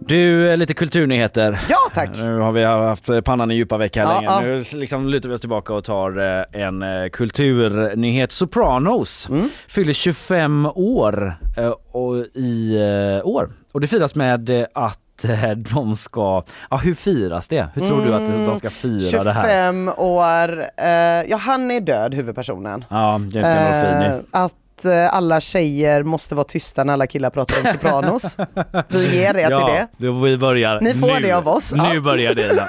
Du, 0.00 0.50
eh, 0.50 0.56
lite 0.56 0.74
kulturnyheter. 0.74 1.60
Ja 1.68 1.76
tack! 1.94 2.10
Nu 2.16 2.38
har 2.38 2.52
vi 2.52 2.64
haft 2.64 3.08
pannan 3.24 3.50
i 3.50 3.54
djupa 3.54 3.76
veck 3.76 3.96
här 3.96 4.02
Ja, 4.04 4.14
länge. 4.14 4.26
ja. 4.26 4.40
Nu 4.40 4.64
liksom 4.80 5.08
lutar 5.08 5.28
vi 5.28 5.34
oss 5.34 5.40
tillbaka 5.40 5.74
och 5.74 5.84
tar 5.84 6.18
eh, 6.18 6.62
en 6.62 6.82
eh, 6.82 7.08
kulturnyhet. 7.12 8.32
Sopranos 8.32 9.28
Mm. 9.28 9.48
fyller 9.68 9.92
25 9.92 10.66
år 10.74 11.34
i 12.34 12.78
år. 13.24 13.48
Och 13.72 13.80
det 13.80 13.86
firas 13.86 14.14
med 14.14 14.50
att 14.74 15.24
de 15.74 15.96
ska, 15.96 16.42
ja 16.70 16.76
hur 16.76 16.94
firas 16.94 17.48
det? 17.48 17.66
Hur 17.74 17.86
tror 17.86 18.04
du 18.04 18.14
att 18.14 18.20
Mm, 18.20 18.44
de 18.46 18.58
ska 18.58 18.70
fira 18.70 19.24
det 19.24 19.32
här? 19.32 19.42
25 19.42 19.88
år, 19.96 20.64
eh, 20.76 20.86
ja 21.30 21.36
han 21.36 21.70
är 21.70 21.80
död 21.80 22.14
huvudpersonen. 22.14 22.84
Ja, 22.88 23.12
James 23.12 23.32
Gandolfini. 23.32 24.06
Eh, 24.34 24.42
att 24.44 24.52
eh, 24.84 25.14
alla 25.14 25.40
tjejer 25.40 26.02
måste 26.02 26.34
vara 26.34 26.44
tysta 26.44 26.84
när 26.84 26.92
alla 26.92 27.06
killar 27.06 27.30
pratar 27.30 27.56
om 27.60 27.66
Sopranos. 27.72 28.36
Vi 28.88 29.16
ger 29.20 29.34
det 29.34 29.46
till 29.46 29.56
det. 29.56 29.88
Då 29.96 30.12
vi 30.12 30.36
börjar 30.36 30.80
Ni 30.80 30.94
får 30.94 31.14
nu. 31.14 31.20
det 31.20 31.32
av 31.32 31.48
oss, 31.48 31.74
Nu 31.74 31.94
ja. 31.94 32.00
börjar 32.00 32.34
det. 32.34 32.68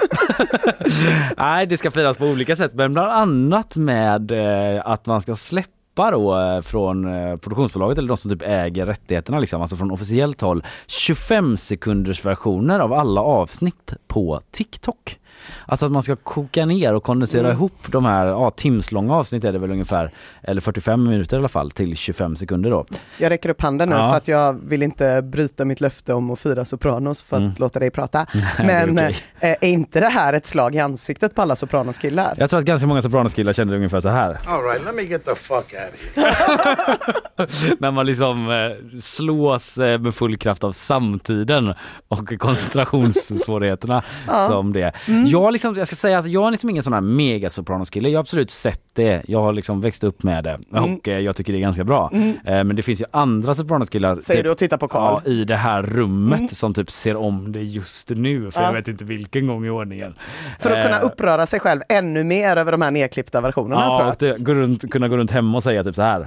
Nej, 1.36 1.66
det 1.66 1.76
ska 1.76 1.90
firas 1.90 2.16
på 2.16 2.24
olika 2.26 2.56
sätt, 2.56 2.70
men 2.74 2.92
bland 2.92 3.12
annat 3.12 3.76
med 3.76 4.30
eh, 4.30 4.82
att 4.84 5.06
man 5.06 5.20
ska 5.22 5.34
släppa 5.34 6.10
då 6.10 6.40
eh, 6.40 6.60
från 6.62 7.02
produktionsbolaget 7.38 7.98
eller 7.98 8.08
de 8.08 8.16
som 8.16 8.30
typ 8.30 8.42
äger 8.42 8.86
rättigheterna 8.86 9.38
liksom, 9.38 9.60
alltså 9.60 9.76
från 9.76 9.90
officiellt 9.90 10.40
håll 10.40 10.64
25 10.86 11.56
sekunders 11.56 12.24
versioner 12.24 12.80
av 12.80 12.92
alla 12.92 13.20
avsnitt 13.20 13.92
på 14.08 14.40
TikTok. 14.50 15.19
Alltså 15.66 15.86
att 15.86 15.92
man 15.92 16.02
ska 16.02 16.16
koka 16.16 16.64
ner 16.66 16.94
och 16.94 17.02
kondensera 17.02 17.40
Mm. 17.40 17.52
ihop 17.52 17.72
de 17.86 18.04
här, 18.04 18.26
ja 18.26 18.50
timslånga 18.50 19.14
avsnitt 19.14 19.44
är 19.44 19.52
det 19.52 19.58
väl 19.58 19.70
ungefär, 19.70 20.10
eller 20.42 20.60
45 20.60 21.02
minuter 21.04 21.36
i 21.36 21.38
alla 21.38 21.48
fall 21.48 21.70
till 21.70 21.96
25 21.96 22.36
sekunder 22.36 22.70
då. 22.70 22.86
Jag 23.18 23.30
räcker 23.30 23.48
upp 23.48 23.62
handen 23.62 23.88
nu 23.88 23.94
Ja. 23.96 24.10
för 24.10 24.16
att 24.16 24.28
jag 24.28 24.52
vill 24.64 24.82
inte 24.82 25.22
bryta 25.22 25.64
mitt 25.64 25.80
löfte 25.80 26.14
om 26.14 26.30
att 26.30 26.38
fira 26.40 26.64
Sopranos 26.64 27.22
för 27.22 27.36
att 27.36 27.40
Mm. 27.42 27.52
låta 27.58 27.78
dig 27.78 27.90
prata. 27.90 28.26
är 28.58 28.86
Men 28.86 28.98
okej. 28.98 29.16
eh, 29.40 29.50
är 29.50 29.64
inte 29.68 30.00
det 30.00 30.08
här 30.08 30.32
ett 30.32 30.46
slag 30.46 30.74
i 30.74 30.78
ansiktet 30.78 31.34
på 31.34 31.42
alla 31.42 31.56
Sopranos 31.56 31.98
killar? 31.98 32.34
Jag 32.36 32.50
tror 32.50 32.60
att 32.60 32.66
ganska 32.66 32.86
många 32.86 33.02
Sopranos-killar 33.02 33.52
känner 33.52 33.74
ungefär 33.74 34.00
så 34.00 34.08
här. 34.08 34.38
All 34.46 34.62
right, 34.62 34.84
let 34.84 34.94
me 34.94 35.02
get 35.02 35.24
the 35.24 35.34
fuck 35.34 35.56
out 35.56 35.94
of 35.94 36.16
here. 36.16 37.76
När 37.78 37.90
man 37.90 38.06
liksom 38.06 38.50
eh, 38.50 38.98
slås 39.00 39.78
eh, 39.78 39.98
med 40.00 40.14
full 40.14 40.36
kraft 40.36 40.64
av 40.64 40.72
samtiden 40.72 41.74
och 42.08 42.32
koncentrationssvårigheterna 42.38 44.02
Ja. 44.26 44.46
som 44.46 44.72
det. 44.72 44.92
Mm. 45.08 45.26
Jag, 45.30 45.52
liksom, 45.52 45.74
jag 45.74 45.86
ska 45.86 45.96
säga 45.96 46.18
att 46.18 46.26
jag 46.26 46.46
är 46.46 46.50
liksom 46.50 46.70
ingen 46.70 46.82
sån 46.82 46.92
här 46.92 47.00
mega 47.00 47.50
Sopranos-kille. 47.50 48.08
Jag 48.08 48.18
har 48.18 48.20
absolut 48.20 48.50
sett 48.50 48.80
det. 48.92 49.22
Jag 49.28 49.42
har 49.42 49.52
liksom 49.52 49.80
växt 49.80 50.04
upp 50.04 50.22
med 50.22 50.44
det 50.44 50.58
Mm. 50.74 50.94
och 50.94 51.08
eh, 51.08 51.18
jag 51.18 51.36
tycker 51.36 51.52
det 51.52 51.58
är 51.58 51.60
ganska 51.60 51.84
bra. 51.84 52.10
Mm. 52.12 52.28
Eh, 52.28 52.64
men 52.64 52.76
det 52.76 52.82
finns 52.82 53.00
ju 53.00 53.04
andra 53.10 53.54
Sopranos-killar 53.54 54.16
Säger 54.20 54.38
typ, 54.40 54.44
du 54.44 54.50
och 54.50 54.58
tittar 54.58 54.76
på 54.76 54.88
Karl? 54.88 55.20
ja, 55.24 55.30
i 55.30 55.44
det 55.44 55.56
här 55.56 55.82
rummet 55.82 56.38
Mm. 56.40 56.48
som 56.48 56.74
typ 56.74 56.90
ser 56.90 57.16
om 57.16 57.52
det 57.52 57.60
just 57.62 58.10
nu. 58.10 58.50
För 58.50 58.60
Ja. 58.60 58.66
jag 58.66 58.72
vet 58.72 58.88
inte 58.88 59.04
vilken 59.04 59.46
gång 59.46 59.66
i 59.66 59.70
ordningen. 59.70 60.14
För 60.58 60.70
att 60.70 60.82
kunna 60.84 60.98
Eh, 60.98 61.04
uppröra 61.04 61.46
sig 61.46 61.60
själv 61.60 61.80
ännu 61.88 62.24
mer 62.24 62.56
över 62.56 62.72
de 62.72 62.82
här 62.82 62.90
nedklippta 62.90 63.40
versionerna 63.40 63.82
tror 63.86 64.00
Ja, 64.00 64.14
jag. 64.20 64.36
det, 64.38 64.44
gå 64.44 64.54
runt, 64.54 64.90
kunna 64.90 65.08
gå 65.08 65.16
runt 65.16 65.30
hemma 65.30 65.56
och 65.56 65.62
säga 65.62 65.84
typ 65.84 65.94
så 65.94 66.02
här. 66.02 66.26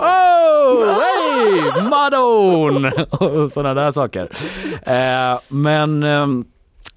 Oh, 0.00 0.86
hey, 1.00 1.88
Madon! 1.90 2.84
och 3.10 3.52
sådana 3.52 3.74
där 3.74 3.92
saker. 3.92 4.28
Eh, 4.82 5.40
men 5.48 6.02
ehm, 6.02 6.44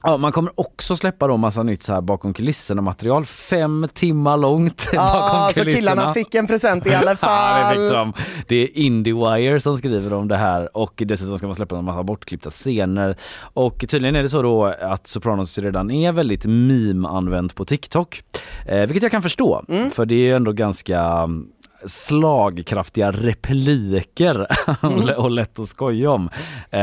Ja, 0.05 0.17
man 0.17 0.31
kommer 0.31 0.59
också 0.59 0.95
släppa 0.95 1.27
då 1.27 1.37
massa 1.37 1.63
nytt 1.63 1.83
så 1.83 1.93
här 1.93 2.01
bakom 2.01 2.33
kulisserna 2.33 2.81
material. 2.81 3.25
Fem 3.25 3.87
timmar 3.93 4.37
långt 4.37 4.89
Ja, 4.93 4.99
bakom 5.13 5.53
så 5.53 5.59
kulisserna. 5.61 5.91
killarna 5.91 6.13
fick 6.13 6.35
en 6.35 6.47
present 6.47 6.85
i 6.87 6.89
alla 6.93 7.05
Ja, 7.21 7.73
det 7.79 7.89
fall. 7.89 8.11
Det 8.47 8.55
är 8.55 8.77
Indiewire 8.77 9.59
som 9.59 9.77
skriver 9.77 10.13
om 10.13 10.27
det 10.27 10.37
här 10.37 10.77
och 10.77 10.93
dessutom 11.05 11.37
ska 11.37 11.47
man 11.47 11.55
släppa 11.55 11.77
en 11.77 11.85
massa 11.85 12.03
bortklippta 12.03 12.49
scener. 12.49 13.15
Och 13.39 13.85
tydligen 13.87 14.15
är 14.15 14.23
det 14.23 14.29
så 14.29 14.41
då 14.41 14.65
att 14.65 15.07
Sopranos 15.07 15.57
redan 15.57 15.91
är 15.91 16.11
väldigt 16.11 16.45
meme-använt 16.45 17.55
på 17.55 17.65
TikTok. 17.65 18.23
Eh, 18.67 18.79
vilket 18.79 19.03
jag 19.03 19.11
kan 19.11 19.21
förstå, 19.21 19.65
Mm. 19.69 19.91
för 19.91 20.05
det 20.05 20.29
är 20.29 20.35
ändå 20.35 20.51
ganska 20.51 20.99
mm, 21.01 21.47
slagkraftiga 21.85 23.11
repliker 23.11 24.47
och 25.19 25.31
lätt 25.31 25.59
att 25.59 25.69
skoja 25.69 26.11
om. 26.11 26.29
Eh, 26.69 26.79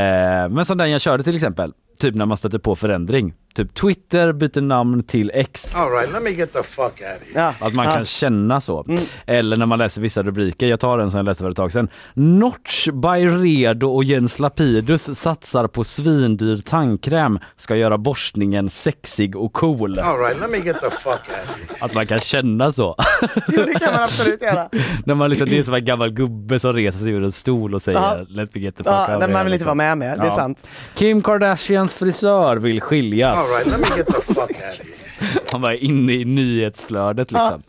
men 0.49 0.65
som 0.65 0.77
den 0.77 0.91
jag 0.91 1.01
körde 1.01 1.23
till 1.23 1.35
exempel, 1.35 1.73
typ 2.03 2.15
när 2.15 2.25
man 2.25 2.37
stöter 2.37 2.59
på 2.59 2.75
förändring. 2.75 3.33
Typ 3.55 3.73
Twitter 3.73 4.31
byter 4.33 4.61
namn 4.61 5.03
till 5.03 5.31
X. 5.33 5.75
All 5.75 5.91
right, 5.91 6.13
let 6.13 6.23
me 6.23 6.29
get 6.29 6.53
the 6.53 6.63
fuck 6.63 6.83
out 6.85 6.91
of 6.93 7.01
here. 7.33 7.41
Ja. 7.59 7.67
Att 7.67 7.73
man 7.73 7.85
Ja. 7.85 7.91
kan 7.91 8.05
känna 8.05 8.61
så. 8.61 8.85
Mm. 8.87 9.03
Eller 9.25 9.57
när 9.57 9.65
man 9.65 9.79
läser 9.79 10.01
vissa 10.01 10.23
rubriker. 10.23 10.67
Jag 10.67 10.79
tar 10.79 10.99
en 10.99 11.11
som 11.11 11.17
jag 11.17 11.25
läste 11.25 11.43
för 11.43 11.49
ett 11.49 11.55
tag 11.55 11.71
sedan. 11.71 11.87
Notch, 12.13 12.87
Byredo 12.89 13.87
och 13.87 14.03
Jens 14.03 14.39
Lapidus 14.39 15.19
satsar 15.19 15.67
på 15.67 15.83
svindyr 15.83 16.57
tandkräm. 16.65 17.39
Ska 17.57 17.75
göra 17.75 17.97
borstningen 17.97 18.69
sexig 18.69 19.35
och 19.35 19.53
cool. 19.53 19.99
All 19.99 20.19
right, 20.19 20.39
let 20.41 20.49
me 20.51 20.57
get 20.57 20.81
the 20.81 20.89
fuck 20.91 21.05
out 21.05 21.49
of 21.49 21.69
here. 21.69 21.85
Att 21.85 21.93
man 21.93 22.05
kan 22.07 22.17
känna 22.19 22.71
så. 22.71 22.95
Jo, 23.47 23.63
det 23.65 23.79
kan 23.79 23.93
man 23.93 24.03
absolut 24.03 24.41
göra. 24.41 24.69
när 25.05 25.15
man 25.15 25.29
liksom, 25.29 25.49
det 25.49 25.57
är 25.59 25.63
som 25.63 25.73
en 25.73 25.85
gammal 25.85 26.09
gubbe 26.09 26.59
som 26.59 26.73
reser 26.73 26.99
sig 26.99 27.11
ur 27.13 27.23
en 27.23 27.31
stol 27.31 27.73
och 27.73 27.81
säger 27.81 27.99
Ja. 27.99 28.17
Let 28.29 28.55
me 28.55 28.61
get 28.61 28.75
the 28.77 28.83
fuck 28.83 28.93
Ja, 28.93 28.99
out 29.01 29.07
när 29.09 29.15
of 29.15 29.21
man 29.21 29.29
here", 29.31 29.43
vill 29.43 29.53
inte 29.53 29.57
liksom. 29.57 29.77
vara 29.77 29.95
med 29.95 29.97
med, 29.97 30.17
det 30.17 30.21
är 30.21 30.25
Ja. 30.25 30.31
sant. 30.31 30.67
Kim 30.95 31.21
Kardashians 31.21 31.93
frisör 31.93 32.55
vill 32.57 32.81
skiljas. 32.81 33.37
All 33.43 33.49
right, 33.49 33.67
let 33.67 33.79
me 33.79 33.97
get 33.97 34.07
the 34.07 34.21
fuck 34.21 34.37
out 34.37 34.51
of 34.51 34.87
here. 34.87 35.41
Han 35.51 35.61
var 35.61 35.71
inne 35.71 36.13
i 36.13 36.25
nyhetsflödet 36.25 37.31
liksom. 37.31 37.63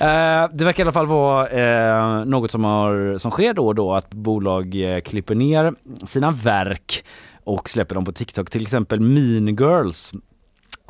Eh, 0.00 0.48
det 0.52 0.64
verkar 0.64 0.82
i 0.82 0.84
alla 0.84 0.92
fall 0.92 1.06
vara 1.06 1.48
eh, 1.48 2.24
något 2.24 2.50
som, 2.50 2.64
har, 2.64 3.18
som 3.18 3.30
sker 3.30 3.54
då 3.54 3.66
och 3.66 3.74
då 3.74 3.94
att 3.94 4.10
bolag 4.10 4.94
eh, 4.94 5.00
klipper 5.00 5.34
ner 5.34 5.74
sina 6.06 6.30
verk 6.30 7.04
och 7.44 7.70
släpper 7.70 7.94
dem 7.94 8.04
på 8.04 8.12
TikTok. 8.12 8.50
Till 8.50 8.62
exempel 8.62 9.00
Mean 9.00 9.46
Girls 9.46 10.12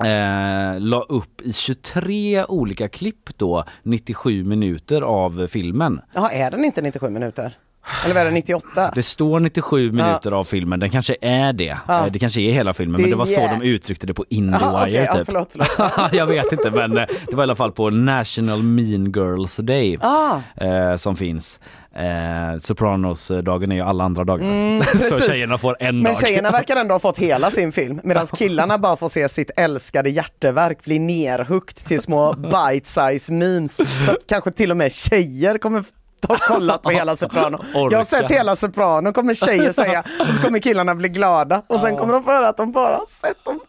eh, 0.05 0.81
la 0.81 1.03
upp 1.09 1.41
i 1.41 1.53
23 1.53 2.45
olika 2.45 2.89
klipp 2.89 3.39
då 3.39 3.65
97 3.83 4.45
minuter 4.45 5.03
av 5.03 5.47
filmen. 5.47 6.01
Jaha, 6.15 6.31
är 6.31 6.51
den 6.51 6.65
inte 6.65 6.83
97 6.83 7.11
minuter? 7.11 7.57
Eller 8.05 8.15
vad 8.15 8.21
är 8.21 8.25
det, 8.25 8.31
98? 8.31 8.93
Det 8.95 9.03
står 9.03 9.41
97 9.41 9.93
minuter 9.93 10.33
av 10.33 10.45
filmen, 10.45 10.81
den 10.81 10.91
kanske 10.91 11.17
är 11.21 11.53
det. 11.53 11.77
Ja. 11.89 12.07
Eh, 12.07 12.13
Det 12.13 12.19
kanske 12.19 12.41
är 12.41 12.53
hela 12.53 12.73
filmen 12.75 12.97
Det 12.97 13.03
men 13.03 13.11
det 13.11 13.17
var 13.17 13.27
så 13.27 13.41
jä- 13.41 13.59
de 13.61 13.67
uttryckte 13.67 14.07
det 14.07 14.15
på 14.15 14.25
IndieWire 14.29 14.83
okej, 14.83 14.95
ja, 14.95 15.15
typ. 15.17 15.27
förlåt, 15.27 15.49
förlåt. 15.53 16.13
jag 16.13 16.27
vet 16.27 16.53
inte 16.53 16.71
men 16.71 16.97
eh, 16.99 17.05
det 17.29 17.37
var 17.37 17.43
i 17.43 17.47
alla 17.47 17.57
fall 17.57 17.73
på 17.73 17.91
National 17.91 18.63
Mean 18.63 19.13
Girls 19.13 19.57
Day 19.57 19.99
Ah. 20.01 20.37
eh, 20.65 20.97
som 20.97 21.17
finns. 21.17 21.61
Eh, 21.95 22.59
Sopranos-dagen 22.61 23.73
är 23.73 23.77
ju 23.77 23.83
alla 23.83 24.05
andra 24.05 24.25
dagar. 24.25 24.45
Mm, 24.45 24.83
så 24.99 25.19
tjejerna 25.21 25.59
får 25.59 25.77
en 25.81 25.95
Men 26.03 26.13
dag. 26.13 26.21
tjejerna 26.21 26.51
verkar 26.59 26.77
ändå 26.77 26.95
ha 26.95 26.99
fått 26.99 27.19
hela 27.19 27.51
sin 27.51 27.73
film 27.73 28.01
medan 28.05 28.27
killarna 28.27 28.79
bara 28.79 28.97
får 28.97 29.09
se 29.09 29.29
sitt 29.29 29.51
älskade 29.57 30.11
hjärteverk 30.11 30.85
bli 30.85 30.99
nerhuckt 30.99 31.87
till 31.87 32.01
små 32.01 32.33
bite-size 32.33 33.33
memes. 33.33 34.05
Så 34.07 34.11
att 34.13 34.27
kanske 34.29 34.53
till 34.53 34.71
och 34.71 34.77
med 34.77 34.93
tjejer 34.93 35.59
kommer 35.59 35.85
ha 36.29 36.37
kollat 36.37 36.83
på 36.83 36.91
hela 36.91 37.17
Soprano. 37.17 37.65
Jag 37.91 37.99
har 37.99 38.05
sett 38.05 38.31
hela 38.31 38.57
Soprano 38.57 39.13
kommer 39.13 39.35
tjejer 39.35 39.73
säga 39.73 40.05
och 40.21 40.35
så 40.35 40.43
kommer 40.43 40.59
killarna 40.59 40.95
bli 40.95 41.09
glada. 41.09 41.63
Och 41.67 41.81
sen 41.81 41.97
kommer 41.97 42.13
de 42.13 42.25
få 42.25 42.31
höra 42.31 42.49
att 42.49 42.57
de 42.57 42.73
bara 42.73 43.01
sett 43.07 43.45
dem 43.45 43.61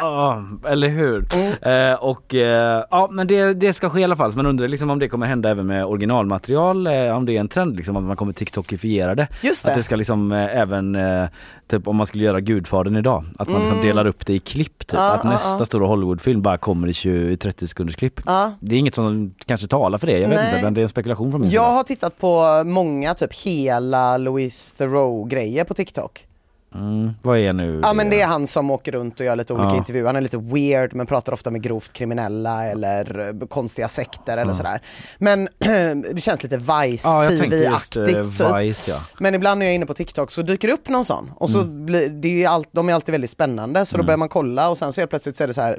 Ja, 0.00 0.44
eller 0.68 0.88
hur? 0.88 1.26
Mm. 1.34 1.92
Eh, 1.92 1.94
och 1.98 2.34
eh, 2.34 2.84
ja, 2.90 3.08
men 3.12 3.26
det, 3.26 3.54
det 3.54 3.72
ska 3.72 3.90
ske 3.90 4.00
i 4.00 4.04
alla 4.04 4.16
fall. 4.16 4.32
Så 4.32 4.38
man 4.38 4.46
undrar 4.46 4.68
liksom 4.68 4.90
om 4.90 4.98
det 4.98 5.08
kommer 5.08 5.26
hända 5.26 5.50
även 5.50 5.66
med 5.66 5.84
originalmaterial, 5.86 6.86
eh, 6.86 7.16
om 7.16 7.26
det 7.26 7.36
är 7.36 7.40
en 7.40 7.48
trend 7.48 7.76
liksom 7.76 7.96
att 7.96 8.02
man 8.02 8.16
kommer 8.16 8.32
TikTokifiera 8.32 9.14
det. 9.14 9.28
Just 9.42 9.66
Att 9.66 9.74
det. 9.74 9.80
det 9.80 9.82
ska 9.84 9.96
liksom 9.96 10.32
eh, 10.32 10.58
även, 10.58 10.94
eh, 10.94 11.28
typ 11.68 11.88
om 11.88 11.96
man 11.96 12.06
skulle 12.06 12.24
göra 12.24 12.40
Gudfadern 12.40 12.96
idag, 12.96 13.24
att 13.38 13.48
man 13.48 13.60
liksom 13.60 13.76
Mm. 13.78 13.86
delar 13.88 14.06
upp 14.06 14.26
det 14.26 14.34
i 14.34 14.38
klipp 14.38 14.78
typ. 14.78 14.92
Ja, 14.92 15.12
att 15.12 15.20
ja, 15.24 15.30
nästa 15.30 15.58
ja. 15.58 15.64
stora 15.64 15.86
Hollywoodfilm 15.86 16.42
bara 16.42 16.56
kommer 16.58 16.88
i 16.88 16.92
20, 16.92 17.36
30 17.36 17.68
sekunders 17.68 17.96
klipp. 17.96 18.20
Det 18.60 18.74
är 18.74 18.78
inget 18.78 18.94
som 18.94 19.34
kanske 19.46 19.66
talar 19.66 19.98
för 19.98 20.06
det, 20.06 20.18
jag 20.18 20.28
vet 20.28 20.38
Nej. 20.38 20.50
inte 20.50 20.64
men 20.64 20.74
det 20.74 20.80
är 20.80 20.82
en 20.82 20.88
spekulation 20.88 21.30
från 21.30 21.40
min 21.40 21.50
Jag 21.50 21.62
sida. 21.64 21.72
har 21.74 21.82
tittat 21.82 22.18
på 22.18 22.62
många 22.66 23.14
typ 23.14 23.34
hela 23.44 24.18
Louis 24.18 24.72
Theroux 24.72 25.30
grejer 25.30 25.64
på 25.64 25.74
TikTok. 25.74 26.26
Mm, 26.74 27.10
vad 27.22 27.38
är 27.38 27.52
nu 27.52 27.80
Ja 27.82 27.92
men 27.94 28.10
det 28.10 28.20
är 28.20 28.26
han 28.26 28.46
som 28.46 28.70
åker 28.70 28.92
runt 28.92 29.20
och 29.20 29.26
gör 29.26 29.36
lite 29.36 29.54
olika 29.54 29.68
Ja. 29.70 29.76
intervjuer. 29.76 30.06
Han 30.06 30.16
är 30.16 30.20
lite 30.20 30.36
weird 30.38 30.94
men 30.94 31.06
pratar 31.06 31.32
ofta 31.32 31.50
med 31.50 31.62
grovt 31.62 31.92
kriminella 31.92 32.64
eller 32.66 33.28
eh, 33.40 33.46
konstiga 33.48 33.88
sekter 33.88 34.38
eller 34.38 34.50
Ja. 34.50 34.56
sådär. 34.56 34.82
Men 35.18 35.48
det 36.14 36.20
känns 36.20 36.42
lite 36.42 36.60
Ja, 36.66 37.24
tänkte 37.26 37.56
just, 37.56 37.96
eh, 37.96 38.02
Vice-TV-aktigt. 38.02 38.38
typ. 38.38 38.56
Vice, 38.60 38.90
ja. 38.90 38.96
Men 39.18 39.34
ibland 39.34 39.58
när 39.58 39.66
jag 39.66 39.70
är 39.70 39.74
inne 39.74 39.86
på 39.86 39.94
TikTok 39.94 40.30
så 40.30 40.42
dyker 40.42 40.68
det 40.68 40.74
upp 40.74 40.88
någon 40.88 41.04
sån 41.04 41.30
och 41.36 41.50
så 41.50 41.60
Mm. 41.60 41.86
blir 41.86 42.08
det 42.08 42.44
är 42.44 42.48
allt, 42.48 42.68
de 42.72 42.88
är 42.88 42.94
alltid 42.94 43.12
väldigt 43.12 43.30
spännande 43.30 43.86
så 43.86 43.96
då 43.96 44.00
Mm. 44.00 44.06
börjar 44.06 44.18
man 44.18 44.28
kolla 44.28 44.68
och 44.68 44.78
sen 44.78 44.92
så 44.92 45.00
helt 45.00 45.10
plötsligt 45.10 45.36
så 45.36 45.42
är 45.44 45.48
det 45.48 45.54
så 45.54 45.60
här 45.60 45.78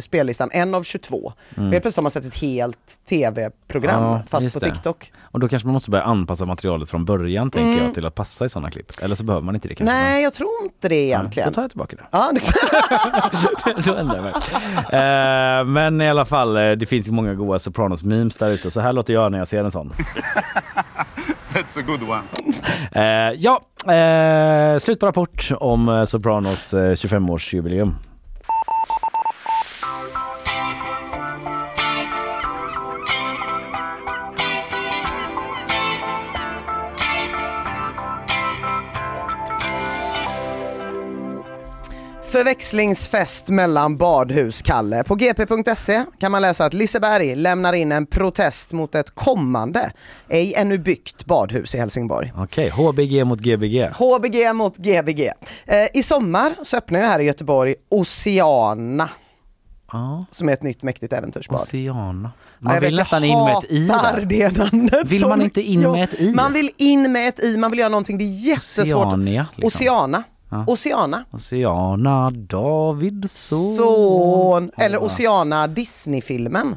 spellistan 0.00 0.50
en 0.52 0.74
av 0.74 0.82
22. 0.82 1.32
Mm. 1.56 1.66
Och 1.66 1.72
helt 1.72 1.82
plötsligt 1.82 1.96
har 1.96 2.02
man 2.02 2.10
sett 2.10 2.24
ett 2.26 2.36
helt 2.36 2.78
tv-program 3.08 4.02
Ja, 4.02 4.22
fast 4.28 4.52
på 4.54 4.58
det. 4.58 4.70
TikTok. 4.70 5.12
Och 5.22 5.40
då 5.40 5.48
kanske 5.48 5.66
man 5.66 5.72
måste 5.72 5.90
börja 5.90 6.04
anpassa 6.04 6.46
materialet 6.46 6.90
från 6.90 7.04
början 7.04 7.50
tänker 7.50 7.72
Mm. 7.72 7.84
jag 7.84 7.94
till 7.94 8.06
att 8.06 8.14
passa 8.14 8.44
i 8.44 8.48
sådana 8.48 8.70
klipp. 8.70 8.92
Eller 9.02 9.14
så 9.14 9.24
behöver 9.24 9.44
man 9.44 9.54
inte 9.54 9.68
det 9.68 9.74
kanske. 9.74 9.94
Nej 9.94 10.22
jag 10.22 10.34
tror 10.34 10.50
inte 10.64 10.88
det 10.88 10.94
egentligen. 10.94 11.48
Då 11.48 11.54
tar 11.54 11.62
jag 11.62 11.70
tillbaka 11.70 11.96
det. 11.96 12.02
Ja, 12.10 12.32
det... 12.34 13.82
Då 13.84 13.94
ändrar 13.94 14.16
jag 14.16 14.24
mig. 14.24 14.32
Eh, 15.60 15.64
men 15.64 16.00
i 16.00 16.08
alla 16.10 16.24
fall, 16.24 16.56
eh, 16.56 16.70
det 16.72 16.86
finns 16.86 17.08
många 17.08 17.34
goda 17.34 17.58
Sopranos-memes 17.58 18.36
där 18.38 18.50
ute. 18.50 18.70
Så 18.70 18.80
här 18.80 18.92
låter 18.92 19.12
jag 19.14 19.32
när 19.32 19.38
jag 19.38 19.48
ser 19.48 19.64
en 19.64 19.70
sån. 19.70 19.92
That's 21.52 21.78
a 21.78 21.82
good 21.86 22.02
one. 22.02 22.22
Eh, 22.92 23.32
ja, 23.38 23.60
eh, 23.94 24.78
slut 24.78 25.00
på 25.00 25.06
rapport 25.06 25.50
om 25.60 26.06
Sopranos 26.08 26.74
eh, 26.74 26.78
25-årsjubileum. 26.92 27.92
Förväxlingsfest 42.28 43.48
mellan 43.48 43.96
badhus-Kalle. 43.96 45.04
På 45.04 45.14
gp.se 45.14 46.04
kan 46.20 46.32
man 46.32 46.42
läsa 46.42 46.64
att 46.64 46.74
Liseberg 46.74 47.34
lämnar 47.34 47.72
in 47.72 47.92
en 47.92 48.06
protest 48.06 48.72
mot 48.72 48.94
ett 48.94 49.10
kommande, 49.14 49.92
ej 50.28 50.54
ännu 50.56 50.78
byggt 50.78 51.24
badhus 51.24 51.74
i 51.74 51.78
Helsingborg. 51.78 52.32
Okej, 52.36 52.68
HBG 52.68 53.24
mot 53.24 53.38
GBG. 53.40 53.88
HBG 53.94 54.52
mot 54.54 54.76
GBG. 54.76 55.30
Eh, 55.66 55.86
I 55.94 56.02
sommar 56.02 56.54
så 56.62 56.76
öppnar 56.76 57.00
ju 57.00 57.04
här 57.06 57.18
i 57.18 57.24
Göteborg 57.24 57.74
Oceana. 57.90 59.08
Som 60.30 60.48
är 60.48 60.52
ett 60.52 60.62
nytt 60.62 60.82
mäktigt 60.82 61.12
äventyrsbad. 61.12 61.60
Oceana. 61.60 62.30
Ja, 62.34 62.40
Man 62.58 62.74
jag 62.74 62.80
vill 62.80 62.90
vet, 62.90 62.98
nästan 62.98 63.22
jag 63.28 63.38
in 63.38 63.44
med 63.44 63.56
ett 63.58 63.70
i 63.70 63.88
hatar 63.88 64.16
där. 64.20 64.26
det 64.26 64.56
namnet. 64.58 65.06
Vill 65.08 65.26
man 65.26 65.42
inte 65.42 65.62
in 65.62 65.80
med 65.80 66.04
ett 66.04 66.20
i? 66.20 66.34
Man 66.34 66.52
vill 66.52 66.70
in 66.76 67.12
med 67.12 67.28
ett 67.28 67.40
i, 67.44 67.56
man 67.56 67.70
vill 67.70 67.80
göra 67.80 67.88
någonting, 67.88 68.18
det 68.18 68.24
är 68.24 68.46
jättesvårt. 68.48 69.06
Oceania, 69.06 69.46
liksom. 69.54 69.86
Oceana. 69.86 70.22
Ja. 70.50 70.64
Oceana. 70.66 71.24
Oceana 71.32 72.30
Davidsson. 72.30 73.74
Son. 73.76 74.70
Eller 74.76 75.02
Oceana 75.02 75.66
Disney-filmen. 75.66 76.76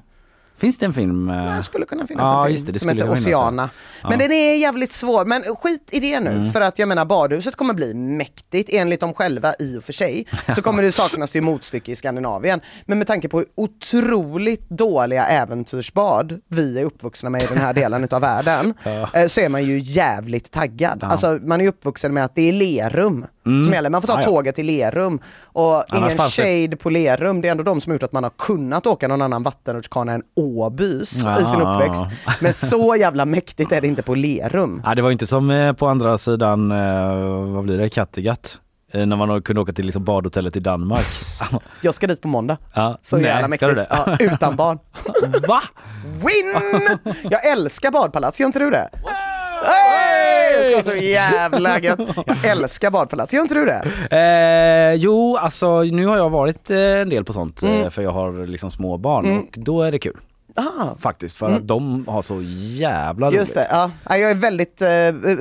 Finns 0.58 0.78
det 0.78 0.86
en 0.86 0.94
film? 0.94 1.30
eh? 1.30 1.58
Det 1.58 1.64
skulle 1.64 1.86
kunna 1.86 2.08
finnas 2.08 2.30
ja, 2.30 2.48
en 2.50 2.54
film 2.56 2.66
det, 2.66 2.72
det 2.72 2.80
som 2.80 2.90
heter. 2.90 3.10
Oceana. 3.12 3.70
Ja. 4.04 4.10
Men 4.10 4.20
den 4.20 4.32
är 4.32 4.56
jävligt 4.56 4.92
svår. 4.92 5.26
Men 5.26 5.42
skit 5.44 5.90
i 5.92 6.00
det 6.00 6.20
nu. 6.20 6.30
Mm. 6.30 6.52
För 6.52 6.62
att 6.62 6.80
jag 6.80 6.88
menar 6.90 7.06
badhuset 7.06 7.56
kommer 7.56 7.74
bli 7.74 7.94
mäktigt 7.94 8.70
enligt 8.74 9.00
dem 9.00 9.14
själva 9.14 9.54
i 9.60 9.78
och 9.78 9.84
för 9.84 9.94
sig. 9.94 10.28
Så 10.56 10.62
kommer 10.62 10.84
det 10.84 10.92
saknas 10.92 11.32
till 11.32 11.44
motstycke 11.44 11.92
i 11.92 11.96
Skandinavien. 11.96 12.62
Men 12.86 12.98
med 12.98 13.08
tanke 13.08 13.30
på 13.30 13.38
hur 13.38 13.48
otroligt 13.56 14.70
dåliga 14.70 15.26
äventyrsbad 15.28 16.40
vi 16.48 16.80
är 16.80 16.86
uppvuxna 16.86 17.30
med 17.30 17.44
i 17.44 17.46
den 17.48 17.58
här 17.58 17.74
delen 17.74 18.04
utav 18.04 18.22
världen. 18.22 18.74
Ja. 18.84 19.10
eh, 19.14 19.28
Så 19.28 19.42
är 19.42 19.50
man 19.50 19.64
ju 19.64 19.80
jävligt 19.80 20.52
taggad. 20.52 21.04
Alltså 21.04 21.40
man 21.42 21.62
är 21.62 21.68
uppvuxen 21.68 22.14
med 22.14 22.26
att 22.26 22.36
det 22.36 22.50
är 22.50 22.54
Lerum 22.54 23.26
Mm. 23.50 23.62
som 23.62 23.74
gäller. 23.74 23.90
Man 23.90 24.02
får 24.02 24.08
ta 24.08 24.20
ja. 24.20 24.24
tåget 24.24 24.56
till 24.56 24.66
Lerum. 24.66 25.20
Och 25.44 25.84
ingen 25.96 26.10
det- 26.18 26.18
shade 26.30 26.78
på 26.78 26.90
Lerum. 26.90 27.42
Det 27.42 27.48
är 27.48 27.52
ändå 27.52 27.64
de 27.64 27.82
som 27.82 27.92
har 27.92 27.96
gjort 27.96 28.04
att 28.04 28.12
man 28.12 28.24
har 28.24 28.32
kunnat 28.38 28.88
åka 28.88 29.08
någon 29.08 29.22
annan 29.22 29.44
vattenrutschkana 29.44 30.12
än 30.14 30.22
Åbys 30.36 31.12
i 31.14 31.16
sin 31.46 31.60
Ja. 31.60 31.74
uppväxt. 31.76 32.04
Men 32.42 32.54
så 32.54 32.96
jävla 32.96 33.26
mäktigt 33.26 33.72
är 33.72 33.82
det 33.82 33.88
inte 33.88 34.02
på 34.04 34.16
Lerum. 34.16 34.82
Ja, 34.86 34.96
det 34.96 35.02
var 35.02 35.12
inte 35.12 35.28
som 35.28 35.52
eh, 35.52 35.74
på 35.74 35.88
andra 35.88 36.18
sidan, 36.18 36.72
eh, 36.72 37.16
vad 37.54 37.64
blir 37.64 37.78
det, 37.78 37.90
Kattegatt? 37.90 38.58
Eh, 38.94 39.06
När 39.06 39.16
man 39.16 39.42
kunde 39.42 39.62
åka 39.62 39.72
till 39.72 39.86
liksom 39.86 40.04
badhotellet 40.04 40.58
i 40.58 40.60
Danmark. 40.60 41.06
Jag 41.82 41.94
ska 41.94 42.08
dit 42.08 42.22
på 42.22 42.28
måndag. 42.28 42.58
Ja, 42.74 42.98
Så 43.02 43.16
nej, 43.18 43.26
jävla 43.26 43.56
ska 43.56 43.68
du 43.68 43.76
mäktigt. 43.76 43.96
det? 44.06 44.26
Ja, 44.28 44.34
utan 44.34 44.56
barn. 44.56 44.80
Va? 45.48 45.60
Win! 46.04 46.56
Jag 47.32 47.48
älskar 47.48 47.92
badpalats, 47.92 48.40
gör 48.40 48.48
inte 48.48 48.60
du 48.60 48.70
det? 48.70 48.90
Hey! 49.66 50.09
Det 50.60 50.64
ska 50.82 50.92
vara 50.92 51.00
så 51.00 51.06
jävla 51.06 51.80
gött. 51.80 52.00
Jag 52.26 52.46
älskar 52.46 52.92
badpalats, 52.92 53.34
gör 53.34 53.42
inte 53.42 53.56
du 53.56 53.66
det? 53.66 53.88
Eh, 54.18 54.94
jo, 55.02 55.38
alltså 55.38 55.82
nu 55.82 56.06
har 56.06 56.18
jag 56.18 56.30
varit 56.30 56.70
eh, 56.70 56.78
en 56.78 57.10
del 57.10 57.26
på 57.26 57.34
sånt 57.34 57.64
eh, 57.64 57.70
Mm. 57.70 57.92
för 57.92 58.02
jag 58.02 58.12
har 58.12 58.48
liksom 58.48 58.72
små 58.72 58.98
barn 58.98 59.26
Mm. 59.26 59.40
och 59.40 59.48
då 59.58 59.82
är 59.82 59.92
det 59.92 60.00
kul. 60.00 60.18
Ah. 60.56 60.96
Faktiskt, 61.02 61.38
för 61.38 61.46
Mm. 61.48 61.58
att 61.60 61.68
de 61.68 62.06
har 62.08 62.22
så 62.22 62.42
jävla 62.80 63.32
Just 63.32 63.54
det, 63.54 63.60
roligt. 63.60 63.70
ja. 63.72 63.92
Ja, 64.10 64.18
Jag 64.18 64.32
är 64.32 64.36
väldigt, 64.36 64.82
eh, 64.82 64.88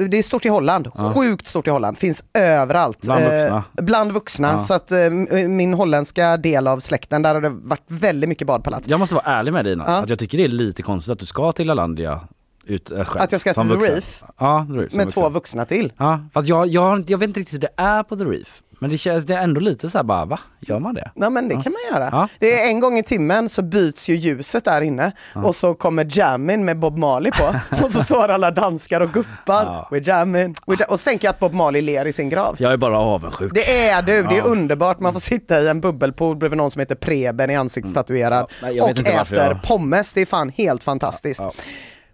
det 0.09 0.19
är 0.19 0.23
stort 0.23 0.45
i 0.45 0.49
Holland, 0.49 0.89
Ja. 0.95 1.13
sjukt 1.15 1.47
stort 1.49 1.67
i 1.67 1.71
Holland, 1.71 1.99
finns 1.99 2.25
överallt. 2.39 3.01
Bland 3.01 3.23
Eh, 3.25 3.31
vuxna. 3.31 3.65
bland 3.73 4.13
vuxna, 4.13 4.49
Ja. 4.53 4.59
så 4.59 4.75
att 4.75 4.93
eh, 4.93 5.11
min 5.49 5.75
holländska 5.75 6.37
del 6.37 6.67
av 6.67 6.79
släkten, 6.81 7.23
där 7.23 7.35
har 7.35 7.41
det 7.41 7.49
varit 7.49 7.85
väldigt 7.91 8.29
mycket 8.29 8.47
badpalats. 8.47 8.89
Jag 8.89 9.01
måste 9.01 9.15
vara 9.15 9.25
ärlig 9.25 9.53
med 9.53 9.65
dig 9.65 9.73
Ina, 9.73 9.85
Ja. 9.87 10.03
att 10.03 10.11
jag 10.11 10.19
tycker 10.19 10.39
det 10.39 10.45
är 10.45 10.49
lite 10.49 10.83
konstigt 10.83 11.13
att 11.13 11.19
du 11.19 11.27
ska 11.27 11.53
till 11.53 11.67
Lalandia 11.67 12.21
ut, 12.69 12.91
äh, 12.91 13.05
själv, 13.05 13.23
Att 13.23 13.33
jag 13.33 13.41
ska 13.41 13.55
till 13.55 13.63
The 13.63 13.69
vuxen. 13.69 13.95
Reef? 13.95 14.23
Ja, 14.39 14.67
The 14.69 14.73
Reef 14.79 14.93
Med 14.95 15.05
vuxen. 15.07 15.23
två 15.23 15.29
vuxna 15.29 15.65
till. 15.65 15.93
Ja, 15.99 16.21
fast 16.35 16.49
jag, 16.49 16.67
jag, 16.67 17.05
jag 17.11 17.19
vet 17.19 17.29
inte 17.29 17.41
riktigt 17.41 17.55
hur 17.55 17.61
det 17.61 17.83
är 17.83 18.03
på 18.03 18.17
The 18.17 18.25
Reef. 18.25 18.63
Men 18.81 18.91
det 18.91 18.99
känns 18.99 19.25
det 19.25 19.35
är 19.35 19.39
ändå 19.43 19.61
lite 19.61 19.91
så 19.91 19.99
här 19.99 20.03
bara, 20.05 20.25
va? 20.25 20.39
Gör 20.61 20.79
man 20.79 20.95
det? 20.95 21.11
Nej 21.15 21.31
men 21.31 21.49
det 21.49 21.55
Ja. 21.55 21.63
kan 21.63 21.73
man 21.73 21.81
göra. 22.01 22.09
Ja. 22.13 22.29
Det 22.39 22.61
är 22.63 22.69
en 22.69 22.81
gång 22.81 22.99
i 22.99 23.03
timmen 23.03 23.49
så 23.49 23.63
byts 23.63 24.09
ju 24.09 24.17
ljuset 24.17 24.65
där 24.65 24.81
inne 24.81 25.13
och 25.35 25.55
så 25.55 25.75
kommer 25.75 26.07
jammin 26.19 26.65
med 26.65 26.79
Bob 26.79 26.99
Marley 26.99 27.33
på 27.33 27.55
och 27.85 27.91
så 27.91 28.01
står 28.01 28.29
alla 28.29 28.51
danskar 28.51 29.01
och 29.01 29.13
guppar. 29.13 29.65
Ja. 29.65 29.89
We're 29.91 30.09
jamming. 30.09 30.55
We're 30.67 30.81
jam 30.81 30.87
och 30.91 31.01
så 31.01 31.05
tänker 31.05 31.29
jag 31.29 31.33
att 31.33 31.39
Bob 31.41 31.53
Marley 31.55 31.83
ler 31.83 32.07
i 32.07 32.13
sin 32.13 32.29
grav. 32.29 32.57
Jag 32.59 32.73
är 32.73 32.77
bara 32.77 32.99
avundsjuk. 32.99 33.53
Det 33.55 33.89
är 33.89 34.03
du, 34.03 34.23
det 34.23 34.35
är 34.35 34.39
Ja. 34.39 34.45
underbart. 34.45 35.01
Man 35.01 35.13
får 35.13 35.21
sitta 35.21 35.61
i 35.61 35.69
en 35.69 35.81
bubbelpool 35.81 36.37
bredvid 36.37 36.57
någon 36.57 36.71
som 36.71 36.81
heter 36.81 36.95
Preben 36.95 37.51
i 37.51 37.57
ansiktstatuerad 37.57 38.47
Ja, 38.51 38.57
nej, 38.63 38.75
vet 38.75 38.83
och 38.83 38.91
äter 38.91 39.39
jag- 39.39 39.63
pommes. 39.63 40.13
Det 40.13 40.21
är 40.21 40.27
fan 40.27 40.49
helt 40.57 40.83
fantastiskt. 40.85 41.43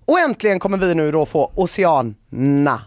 Och 0.05 0.19
äntligen 0.19 0.59
kommer 0.59 0.79
vi 0.79 0.95
nu 0.95 1.11
då 1.13 1.27
få 1.27 1.53
Oceana. 1.55 2.81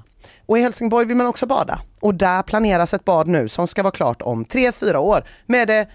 Och 0.46 0.58
i 0.58 0.62
Helsingborg 0.62 1.06
vill 1.08 1.18
man 1.18 1.28
också 1.28 1.46
bada. 1.46 1.80
Och 2.00 2.16
där 2.16 2.44
planeras 2.44 2.94
ett 2.94 3.06
bad 3.06 3.28
nu 3.28 3.48
som 3.48 3.68
ska 3.68 3.84
vara 3.84 3.92
klart 3.92 4.22
om 4.22 4.46
3-4 4.46 4.96
år 4.96 5.24
med 5.46 5.68
det 5.68 5.88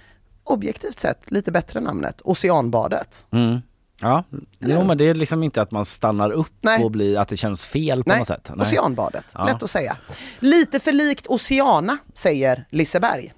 objektivt 0.45 0.99
sett 1.01 1.31
lite 1.31 1.53
bättre 1.53 1.81
namnet 1.81 2.21
Oceanbadet. 2.25 3.27
Mm. 3.31 3.61
Ja, 4.01 4.25
jo, 4.59 4.85
men 4.85 4.99
det 4.99 5.05
är 5.09 5.15
liksom 5.15 5.43
inte 5.43 5.63
att 5.63 5.71
man 5.71 5.85
stannar 5.85 6.31
upp 6.31 6.53
Nej. 6.61 6.85
och 6.85 6.91
blir, 6.91 7.19
att 7.19 7.29
det 7.29 7.37
känns 7.37 7.67
fel 7.67 8.05
på 8.05 8.09
Nej, 8.11 8.19
något 8.19 8.27
sätt. 8.29 8.51
Oceanbadet. 8.59 9.25
Ja. 9.35 9.45
Lätt 9.45 9.63
att 9.63 9.71
säga. 9.71 9.97
Lite 10.39 10.81
för 10.81 10.93
likt 10.93 11.27
Oceana, 11.27 11.99
säger 12.15 12.65
Liseberg. 12.71 13.33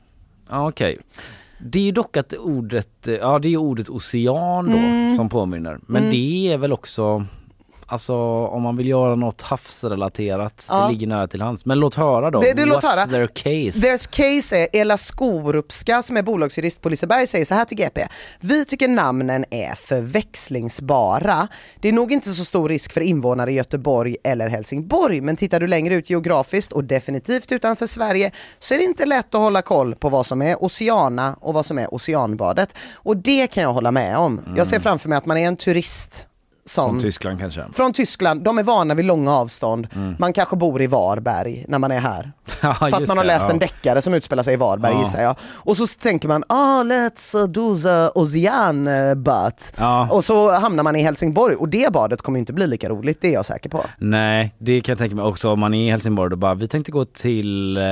Ja, 0.50 0.68
okej. 0.68 0.98
Det 1.58 1.78
är 1.78 1.82
ju 1.82 1.92
dock 1.92 2.16
att 2.16 2.32
ordet, 2.32 2.88
ja 3.02 3.38
det 3.38 3.48
är 3.48 3.56
ordet 3.56 3.88
ocean 3.88 4.66
då 4.70 4.76
Mm. 4.76 5.16
som 5.16 5.28
påminner. 5.28 5.78
Men 5.86 6.02
Mm. 6.02 6.10
det 6.10 6.52
är 6.52 6.56
väl 6.56 6.72
också, 6.72 7.26
alltså 7.86 8.14
om 8.46 8.62
man 8.62 8.76
vill 8.76 8.88
göra 8.88 9.14
något 9.14 9.42
havsrelaterat, 9.42 10.66
Ja. 10.68 10.84
det 10.86 10.92
ligger 10.92 11.06
nära 11.06 11.26
till 11.28 11.42
hands. 11.42 11.64
Men 11.64 11.78
låt 11.78 11.94
höra 11.94 12.30
då, 12.30 12.40
Det- 12.40 12.52
det- 12.52 12.64
what's 12.64 12.86
höra. 12.86 13.06
their 13.06 13.26
case? 13.26 13.86
There's 13.86 14.08
case 14.10 14.56
är 14.58 14.68
Ela 14.72 14.96
Skorupska 14.96 16.02
som 16.02 16.16
är 16.16 16.22
bolagsjurist 16.22 16.80
på 16.82 16.88
Liseberg 16.88 17.26
säger 17.26 17.44
så 17.44 17.54
här 17.54 17.64
till 17.64 17.76
GP. 17.76 18.06
Vi 18.40 18.64
tycker 18.64 18.88
namnen 18.88 19.44
är 19.50 19.74
förväxlingsbara. 19.74 21.48
Det 21.80 21.88
är 21.88 21.92
nog 21.92 22.12
inte 22.12 22.30
så 22.30 22.44
stor 22.44 22.68
risk 22.68 22.92
för 22.92 23.00
invånare 23.00 23.52
i 23.52 23.54
Göteborg 23.54 24.16
eller 24.24 24.48
Helsingborg 24.48 25.20
men 25.20 25.36
tittar 25.36 25.60
du 25.60 25.66
längre 25.66 25.94
ut 25.94 26.10
geografiskt 26.10 26.72
och 26.72 26.84
definitivt 26.84 27.52
utanför 27.52 27.86
Sverige 27.86 28.30
så 28.58 28.74
är 28.74 28.78
det 28.78 28.84
inte 28.84 29.06
lätt 29.06 29.34
att 29.34 29.40
hålla 29.40 29.62
koll 29.62 29.94
på 29.94 30.08
vad 30.08 30.26
som 30.26 30.42
är 30.42 30.64
Oceana 30.64 31.36
och 31.40 31.54
vad 31.54 31.66
som 31.66 31.78
är 31.78 31.94
Oceanbadet. 31.94 32.74
Och 32.94 33.16
det 33.16 33.46
kan 33.46 33.62
jag 33.62 33.72
hålla 33.72 33.90
med 33.90 34.16
om. 34.16 34.40
Jag 34.56 34.66
ser 34.66 34.78
framför 34.80 35.08
mig 35.08 35.18
att 35.18 35.26
man 35.26 35.36
är 35.36 35.46
en 35.46 35.56
turist 35.56 36.28
som 36.66 36.90
Från 36.90 37.00
Tyskland 37.00 37.40
kanske? 37.40 37.64
från 37.72 37.92
Tyskland, 37.92 38.42
de 38.42 38.58
är 38.58 38.62
vana 38.62 38.94
vid 38.94 39.04
långa 39.04 39.32
avstånd. 39.32 39.88
Mm. 39.94 40.16
Man 40.18 40.32
kanske 40.32 40.56
bor 40.56 40.82
i 40.82 40.86
Varberg 40.86 41.64
när 41.68 41.78
man 41.78 41.90
är 41.90 41.98
här. 42.00 42.32
Ja, 42.62 42.74
För 42.74 42.86
att 42.86 43.08
man 43.08 43.16
har 43.16 43.24
det, 43.24 43.28
läst 43.28 43.44
ja. 43.48 43.52
en 43.52 43.58
deckare 43.58 44.02
som 44.02 44.14
utspelar 44.14 44.42
sig 44.42 44.54
i 44.54 44.56
Varberg 44.56 44.92
Ja. 44.92 44.98
gissar 45.00 45.22
jag. 45.22 45.36
Och 45.42 45.76
så 45.76 45.86
tänker 45.86 46.28
man, 46.28 46.44
ah 46.48 46.82
let's 46.82 47.38
uh, 47.38 47.48
do 47.48 47.76
the 47.76 48.10
ocean 48.20 48.88
uh, 48.88 49.14
but. 49.14 49.72
Ja. 49.76 50.08
Och 50.10 50.24
så 50.24 50.52
hamnar 50.52 50.82
man 50.82 50.96
i 50.96 51.02
Helsingborg 51.02 51.56
och 51.56 51.68
det 51.68 51.92
badet 51.92 52.22
kommer 52.22 52.38
ju 52.38 52.40
inte 52.40 52.52
bli 52.52 52.66
lika 52.66 52.88
roligt, 52.88 53.18
det 53.20 53.28
är 53.28 53.32
jag 53.32 53.46
säker 53.46 53.70
på. 53.70 53.84
Nej, 53.98 54.54
det 54.58 54.80
kan 54.80 54.92
jag 54.92 54.98
tänka 54.98 55.16
mig 55.16 55.24
också 55.24 55.50
om 55.50 55.60
man 55.60 55.74
är 55.74 55.86
i 55.86 55.90
Helsingborg 55.90 56.30
då 56.30 56.36
bara, 56.36 56.54
vi 56.54 56.68
tänkte 56.68 56.92
gå 56.92 57.04
till, 57.04 57.76
eh, 57.76 57.82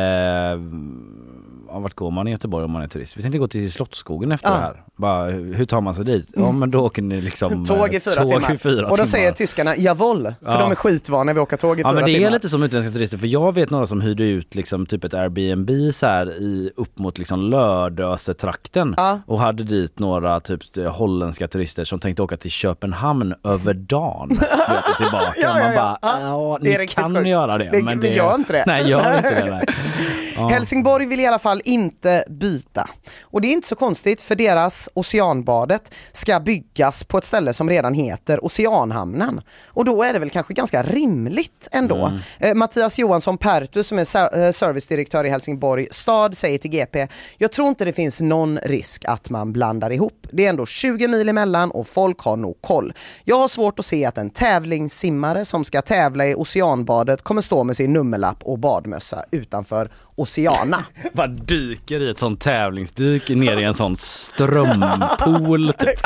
vart 1.80 1.94
går 1.94 2.10
man 2.10 2.28
i 2.28 2.30
Göteborg 2.30 2.64
om 2.64 2.70
man 2.70 2.82
är 2.82 2.86
turist? 2.86 3.16
Vi 3.16 3.22
tänkte 3.22 3.38
gå 3.38 3.48
till 3.48 3.72
Slottsskogen 3.72 4.32
efter 4.32 4.48
Ja. 4.48 4.54
det 4.54 4.60
här. 4.60 4.82
Bara, 4.96 5.24
hur 5.30 5.64
tar 5.64 5.80
man 5.80 5.94
sig 5.94 6.04
dit? 6.04 6.28
Ja 6.36 6.52
men 6.52 6.70
då 6.70 6.80
åker 6.80 7.02
ni 7.02 7.20
liksom 7.20 7.64
Tåg 7.68 7.92
i 7.92 7.96
eh, 7.96 8.00
fyra 8.00 8.14
tåg 8.22 8.30
timmar. 8.30 8.54
I 8.54 8.58
fyra 8.58 8.82
och 8.84 8.88
då 8.90 8.94
timmar. 8.96 9.06
säger 9.06 9.32
tyskarna 9.32 9.76
jawohl, 9.76 10.22
för 10.22 10.34
Ja. 10.52 10.58
de 10.58 10.70
är 10.70 10.74
skitvana 10.74 11.32
vid 11.32 11.40
att 11.42 11.46
åka 11.48 11.56
tåg 11.56 11.78
i 11.78 11.82
Ja 11.82 11.88
fyra 11.88 11.94
men 11.94 12.04
det 12.04 12.12
timmar. 12.14 12.26
är 12.28 12.30
lite 12.32 12.48
som 12.48 12.62
utländska 12.62 12.92
turister 12.92 13.18
för 13.18 13.26
jag 13.26 13.54
vet 13.54 13.70
några 13.70 13.86
som 13.86 14.00
hyrde 14.00 14.24
ut 14.24 14.54
liksom 14.54 14.86
typ 14.86 15.04
ett 15.04 15.14
Airbnb 15.14 15.70
så 15.94 16.06
här 16.06 16.26
i 16.42 16.70
upp 16.76 16.98
mot 16.98 17.18
liksom 17.18 17.40
Lödöse-trakten 17.50 18.96
och 19.26 19.38
hade 19.40 19.62
dit 19.64 19.98
några 19.98 20.40
typ 20.40 20.60
holländska 20.90 21.46
turister 21.48 21.84
som 21.84 21.98
tänkte 22.00 22.22
åka 22.22 22.36
till 22.36 22.50
Köpenhamn 22.50 23.34
över 23.44 23.74
dagen 23.74 24.28
tillbaka. 24.98 25.34
Ja, 25.36 25.42
ja, 25.42 25.52
Man 25.52 25.72
ja. 25.74 25.98
bara, 26.02 26.20
ja 26.20 26.58
Det 26.62 26.78
ni 26.78 26.86
kan 26.86 27.14
sjukt. 27.14 27.26
göra 27.28 27.58
det. 27.58 27.70
Det- 27.72 27.82
men 27.82 28.00
vi 28.00 28.16
gör 28.16 28.34
inte 28.34 28.52
det. 28.52 28.64
Nej 28.66 28.88
gör 28.90 29.16
inte 29.16 29.44
det. 29.44 29.50
Nej. 29.50 29.66
Ja. 30.36 30.48
Helsingborg 30.48 31.06
vill 31.06 31.20
i 31.20 31.26
alla 31.26 31.38
fall 31.38 31.61
inte 31.64 32.24
byta. 32.28 32.90
Och 33.22 33.40
det 33.40 33.48
är 33.48 33.52
inte 33.52 33.68
så 33.68 33.74
konstigt 33.74 34.22
för 34.22 34.34
deras 34.34 34.88
Oceanbadet 34.94 35.94
ska 36.12 36.40
byggas 36.40 37.04
på 37.04 37.18
ett 37.18 37.24
ställe 37.24 37.52
som 37.52 37.68
redan 37.70 37.94
heter 37.94 38.44
Oceanhamnen. 38.44 39.40
Och 39.66 39.84
då 39.84 40.02
är 40.02 40.12
det 40.12 40.18
väl 40.18 40.30
kanske 40.30 40.54
ganska 40.54 40.82
rimligt 40.82 41.68
ändå. 41.72 42.06
Mm. 42.06 42.20
Eh, 42.38 42.54
Mattias 42.54 42.98
Johansson 42.98 43.38
Pertus 43.38 43.86
som 43.86 43.98
är 43.98 44.04
ser- 44.04 44.44
eh, 44.46 44.50
servicedirektör 44.50 45.24
i 45.24 45.30
Helsingborg 45.30 45.88
stad 45.90 46.36
säger 46.36 46.58
till 46.58 46.70
GP, 46.70 47.08
jag 47.38 47.52
tror 47.52 47.68
inte 47.68 47.84
det 47.84 47.92
finns 47.92 48.20
någon 48.20 48.58
risk 48.58 49.04
att 49.04 49.30
man 49.30 49.52
blandar 49.52 49.90
ihop. 49.92 50.26
Det 50.32 50.44
är 50.44 50.48
ändå 50.48 50.66
20 50.66 51.08
mil 51.08 51.28
emellan 51.28 51.70
och 51.70 51.86
folk 51.86 52.20
har 52.20 52.36
nog 52.36 52.58
koll. 52.60 52.92
Jag 53.24 53.36
har 53.38 53.48
svårt 53.48 53.78
att 53.78 53.86
se 53.86 54.04
att 54.04 54.18
en 54.18 54.30
tävlingssimmare 54.30 55.44
som 55.44 55.64
ska 55.64 55.82
tävla 55.82 56.26
i 56.26 56.34
Oceanbadet 56.34 57.22
kommer 57.22 57.40
stå 57.42 57.64
med 57.64 57.76
sin 57.76 57.92
nummerlapp 57.92 58.42
och 58.42 58.58
badmössa 58.58 59.24
utanför 59.30 59.90
Oceana. 60.16 60.84
Bara 61.12 61.26
dyker 61.26 62.02
i 62.02 62.10
ett 62.10 62.18
sånt 62.18 62.40
tävlingsdyk 62.40 63.28
ner 63.28 63.56
i 63.56 63.64
en 63.64 63.74
sån 63.74 63.96
strömpool 63.96 65.72
typ. 65.78 66.00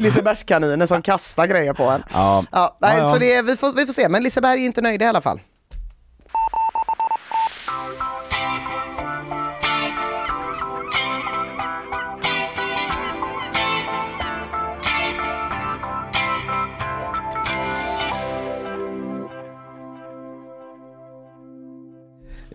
Lisebergskaniner 0.00 0.86
som 0.86 1.02
kastar 1.02 1.46
grejer 1.46 1.72
på 1.72 1.84
en. 1.84 2.02
Ja. 2.12 2.44
Ja, 2.52 2.76
nej, 2.80 2.96
Ja, 2.96 3.02
ja. 3.02 3.10
Så 3.10 3.18
det 3.18 3.42
vi, 3.42 3.56
får, 3.56 3.72
vi 3.72 3.86
får 3.86 3.92
se, 3.92 4.08
men 4.08 4.22
Liseberg 4.22 4.60
är 4.60 4.64
inte 4.64 4.82
nöjda 4.82 5.04
i 5.04 5.08
alla 5.08 5.20
fall. 5.20 5.40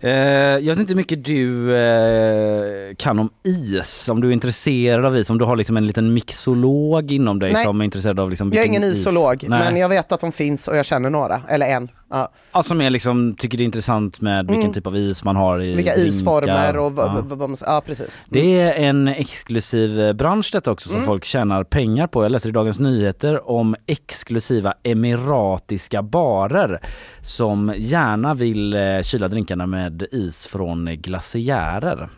Eh, 0.02 0.10
jag 0.10 0.62
vet 0.62 0.78
inte 0.78 0.90
hur 0.92 0.96
mycket 0.96 1.24
du 1.24 1.76
eh, 1.76 2.94
kan 2.94 3.18
om 3.18 3.30
is, 3.44 4.08
om 4.08 4.20
du 4.20 4.28
är 4.28 4.32
intresserad 4.32 5.04
av 5.04 5.16
is, 5.16 5.30
om 5.30 5.38
du 5.38 5.44
har 5.44 5.56
liksom 5.56 5.76
en 5.76 5.86
liten 5.86 6.14
mixolog 6.14 7.12
inom 7.12 7.38
dig 7.38 7.52
Nej. 7.52 7.64
som 7.64 7.80
är 7.80 7.84
intresserad 7.84 8.20
av 8.20 8.30
liksom 8.30 8.50
Jag 8.52 8.62
är 8.62 8.66
ingen 8.68 8.84
is. 8.84 8.96
isolog, 8.98 9.44
Nej. 9.48 9.60
men 9.64 9.76
jag 9.76 9.88
vet 9.88 10.12
att 10.12 10.20
de 10.20 10.32
finns 10.32 10.68
och 10.68 10.76
jag 10.76 10.86
känner 10.86 11.10
några, 11.10 11.40
eller 11.48 11.66
en. 11.66 11.88
Ja. 12.10 12.28
Ja, 12.52 12.62
som 12.62 12.80
är 12.80 12.90
liksom, 12.90 13.34
tycker 13.38 13.58
det 13.58 13.62
är 13.64 13.66
intressant 13.66 14.20
med 14.20 14.46
vilken 14.46 14.62
Mm. 14.62 14.72
typ 14.72 14.86
av 14.86 14.96
is 14.96 15.24
man 15.24 15.36
har 15.36 15.62
i 15.62 15.74
Vilka 15.74 15.92
drinkar. 15.92 16.08
isformer 16.08 16.76
och 16.76 16.92
vad, 16.92 17.06
ja. 17.06 17.12
vad, 17.28 17.38
vad 17.38 17.48
man, 17.50 17.56
ja 17.66 17.82
precis. 17.86 18.26
Det 18.28 18.60
är 18.60 18.72
en 18.74 19.08
exklusiv 19.08 20.00
eh, 20.00 20.12
bransch 20.12 20.50
detta 20.52 20.70
också 20.70 20.88
som 20.88 20.96
Mm. 20.96 21.06
folk 21.06 21.24
tjänar 21.24 21.64
pengar 21.64 22.06
på. 22.06 22.22
Jag 22.22 22.32
läser 22.32 22.48
i 22.48 22.52
Dagens 22.52 22.78
Nyheter 22.80 23.50
om 23.50 23.76
exklusiva 23.86 24.74
emiratiska 24.82 26.02
barer 26.02 26.80
som 27.22 27.74
gärna 27.76 28.34
vill 28.34 28.74
eh, 28.74 29.00
kyla 29.02 29.28
drinkarna 29.28 29.66
med 29.66 30.02
is 30.12 30.46
från 30.46 30.84
glaciärer. 30.84 32.08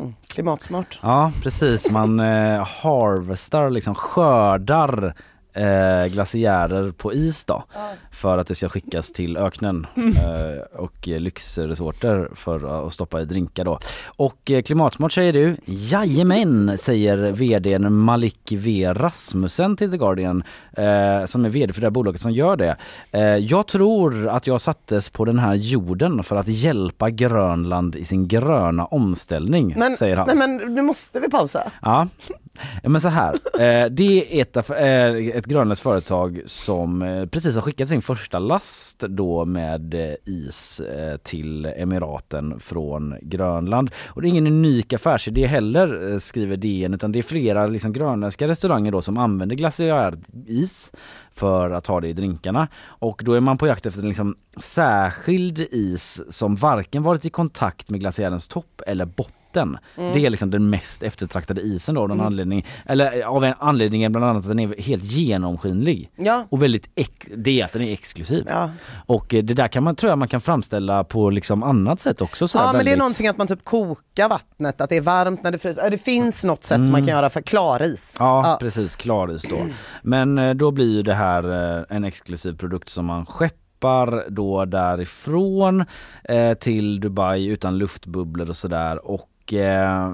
Mm, 0.00 0.14
klimatsmart. 0.34 0.98
Ja 1.02 1.32
precis, 1.42 1.90
man 1.90 2.20
eh, 2.20 2.66
harvestar 2.82 3.70
liksom 3.70 3.94
skördar 3.94 5.14
eh, 5.56 6.06
glaciärer 6.12 6.90
på 6.90 7.12
is 7.12 7.44
då 7.44 7.64
för 8.10 8.38
att 8.38 8.46
det 8.46 8.54
ska 8.54 8.68
skickas 8.68 9.12
till 9.12 9.36
öknen 9.36 9.86
eh, 9.96 10.80
och 10.80 11.08
eh, 11.08 11.20
lyxresorter 11.20 12.28
för 12.34 12.86
att 12.86 12.92
stoppa 12.92 13.20
i 13.20 13.24
drinkar 13.24 13.64
då. 13.64 13.78
Och 14.06 14.50
eh, 14.50 14.62
klimatsmart 14.62 15.12
säger 15.12 15.32
du? 15.32 15.56
Jajamän 15.64 16.78
säger 16.78 17.16
vdn 17.16 17.92
Malik 17.92 18.52
V 18.52 18.92
Rasmussen 18.92 19.76
till 19.76 19.90
The 19.90 19.96
Guardian 19.96 20.42
eh, 20.72 21.24
som 21.26 21.44
är 21.44 21.48
vd 21.48 21.72
för 21.72 21.80
det 21.80 21.86
här 21.86 21.90
bolaget 21.90 22.20
som 22.20 22.32
gör 22.32 22.56
det. 22.56 22.76
Eh, 23.10 23.22
jag 23.22 23.66
tror 23.66 24.28
att 24.28 24.46
jag 24.46 24.60
sattes 24.60 25.10
på 25.10 25.24
den 25.24 25.38
här 25.38 25.54
jorden 25.54 26.22
för 26.22 26.36
att 26.36 26.48
hjälpa 26.48 27.10
Grönland 27.10 27.96
i 27.96 28.04
sin 28.04 28.28
gröna 28.28 28.84
omställning 28.84 29.74
Men, 29.76 29.96
säger 29.96 30.16
han. 30.16 30.26
nej, 30.26 30.36
men 30.36 30.74
nu 30.74 30.82
måste 30.82 31.20
vi 31.20 31.30
pausa. 31.30 31.62
Ja, 31.82 31.96
Ja, 31.96 32.08
men 32.82 33.00
så 33.00 33.08
här. 33.08 33.34
Eh, 33.56 33.86
det 33.90 34.40
är 34.40 34.42
ett, 34.42 34.70
eh, 34.70 35.36
ett 35.36 35.46
grönländskt 35.46 35.82
företag 35.82 36.42
som 36.46 37.02
eh, 37.02 37.26
precis 37.26 37.54
har 37.54 37.62
skickat 37.62 37.88
sin 37.88 38.02
första 38.02 38.38
last 38.38 38.98
då 38.98 39.44
med 39.44 39.94
eh, 39.94 40.14
is 40.24 40.80
eh, 40.80 41.16
till 41.16 41.66
Emiraten 41.66 42.60
från 42.60 43.14
Grönland. 43.22 43.90
Och 44.06 44.22
det 44.22 44.28
är 44.28 44.30
ingen 44.30 44.46
unik 44.46 44.92
affärsidé 44.92 45.46
heller 45.46 46.12
eh, 46.12 46.18
skriver 46.18 46.56
DN 46.56 46.94
utan 46.94 47.12
det 47.12 47.18
är 47.18 47.22
flera 47.22 47.66
liksom, 47.66 47.92
grönländska 47.92 48.48
restauranger 48.48 48.92
då 48.92 49.02
som 49.02 49.18
använder 49.18 49.56
glaciäris 49.56 50.92
för 51.34 51.70
att 51.70 51.86
ha 51.86 52.00
det 52.00 52.08
i 52.08 52.12
drinkarna. 52.12 52.68
Och 52.84 53.22
då 53.24 53.32
är 53.32 53.40
man 53.40 53.58
på 53.58 53.66
jakt 53.66 53.86
efter 53.86 54.02
en 54.02 54.08
liksom 54.08 54.36
särskild 54.56 55.58
is 55.58 56.22
som 56.28 56.54
varken 56.54 57.02
varit 57.02 57.24
i 57.24 57.30
kontakt 57.30 57.90
med 57.90 58.00
glaciärens 58.00 58.48
topp 58.48 58.82
eller 58.86 59.04
botten. 59.04 59.45
Mm. 59.60 60.12
Det 60.12 60.26
är 60.26 60.30
liksom 60.30 60.50
den 60.50 60.70
mest 60.70 61.02
eftertraktade 61.02 61.60
isen 61.60 61.94
då 61.94 62.00
av 62.02 62.08
någon 62.08 62.16
Mm. 62.16 62.26
anledning. 62.26 62.66
Eller 62.86 63.22
av 63.22 63.44
en 63.44 63.54
anledning 63.58 64.12
bland 64.12 64.26
annat 64.26 64.42
att 64.42 64.48
den 64.48 64.58
är 64.58 64.82
helt 64.82 65.04
genomskinlig. 65.04 66.10
Ja. 66.16 66.46
Och 66.50 66.62
väldigt, 66.62 66.88
det 67.36 67.60
är 67.60 67.64
att 67.64 67.72
den 67.72 67.82
är 67.82 67.92
exklusiv. 67.92 68.44
Ja. 68.48 68.70
Och 69.06 69.34
eh, 69.34 69.42
det 69.44 69.54
där 69.54 69.68
kan 69.68 69.82
man, 69.82 69.94
tror 69.96 70.10
jag 70.10 70.18
man 70.18 70.28
kan 70.28 70.40
framställa 70.40 71.04
på 71.04 71.30
liksom 71.30 71.62
annat 71.62 72.00
sätt 72.00 72.20
också. 72.22 72.48
Så 72.48 72.58
Ja 72.58 72.62
men 72.62 72.72
det 72.72 72.76
är 72.76 72.78
väldigt- 72.78 72.98
någonting 72.98 73.28
att 73.28 73.38
man 73.38 73.46
typ 73.46 73.64
kokar 73.64 74.28
vattnet, 74.28 74.80
att 74.80 74.88
det 74.88 74.96
är 74.96 75.00
varmt 75.00 75.42
när 75.42 75.50
det 75.50 75.58
fryser. 75.58 75.82
Ja, 75.82 75.90
Det 75.90 75.98
finns 75.98 76.44
något 76.44 76.64
sätt 76.64 76.78
Mm. 76.78 76.90
man 76.92 77.00
kan 77.06 77.14
göra 77.16 77.30
för 77.30 77.40
klaris. 77.40 78.16
Ja, 78.20 78.56
precis, 78.60 78.96
klaris 78.96 79.42
då. 79.50 79.56
Men 80.02 80.38
eh, 80.38 80.54
då 80.54 80.70
blir 80.70 80.90
ju 80.96 81.02
det 81.02 81.14
här 81.14 81.76
eh, 81.78 81.84
en 81.96 82.04
exklusiv 82.04 82.52
produkt 82.56 82.88
som 82.88 83.04
man 83.06 83.26
skeppar 83.26 84.24
då 84.30 84.64
därifrån 84.64 85.84
eh, 86.24 86.54
till 86.54 87.00
Dubai 87.00 87.46
utan 87.46 87.78
luftbubblor 87.78 88.48
och 88.48 88.56
sådär 88.56 89.06
och 89.10 89.28
eh, 89.52 90.12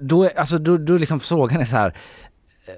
då, 0.00 0.24
är- 0.24 0.38
alltså, 0.38 0.58
då, 0.58 0.76
då 0.76 0.96
liksom 0.96 1.20
frågan 1.20 1.60
är 1.60 1.64
så 1.64 1.76
här 1.76 1.94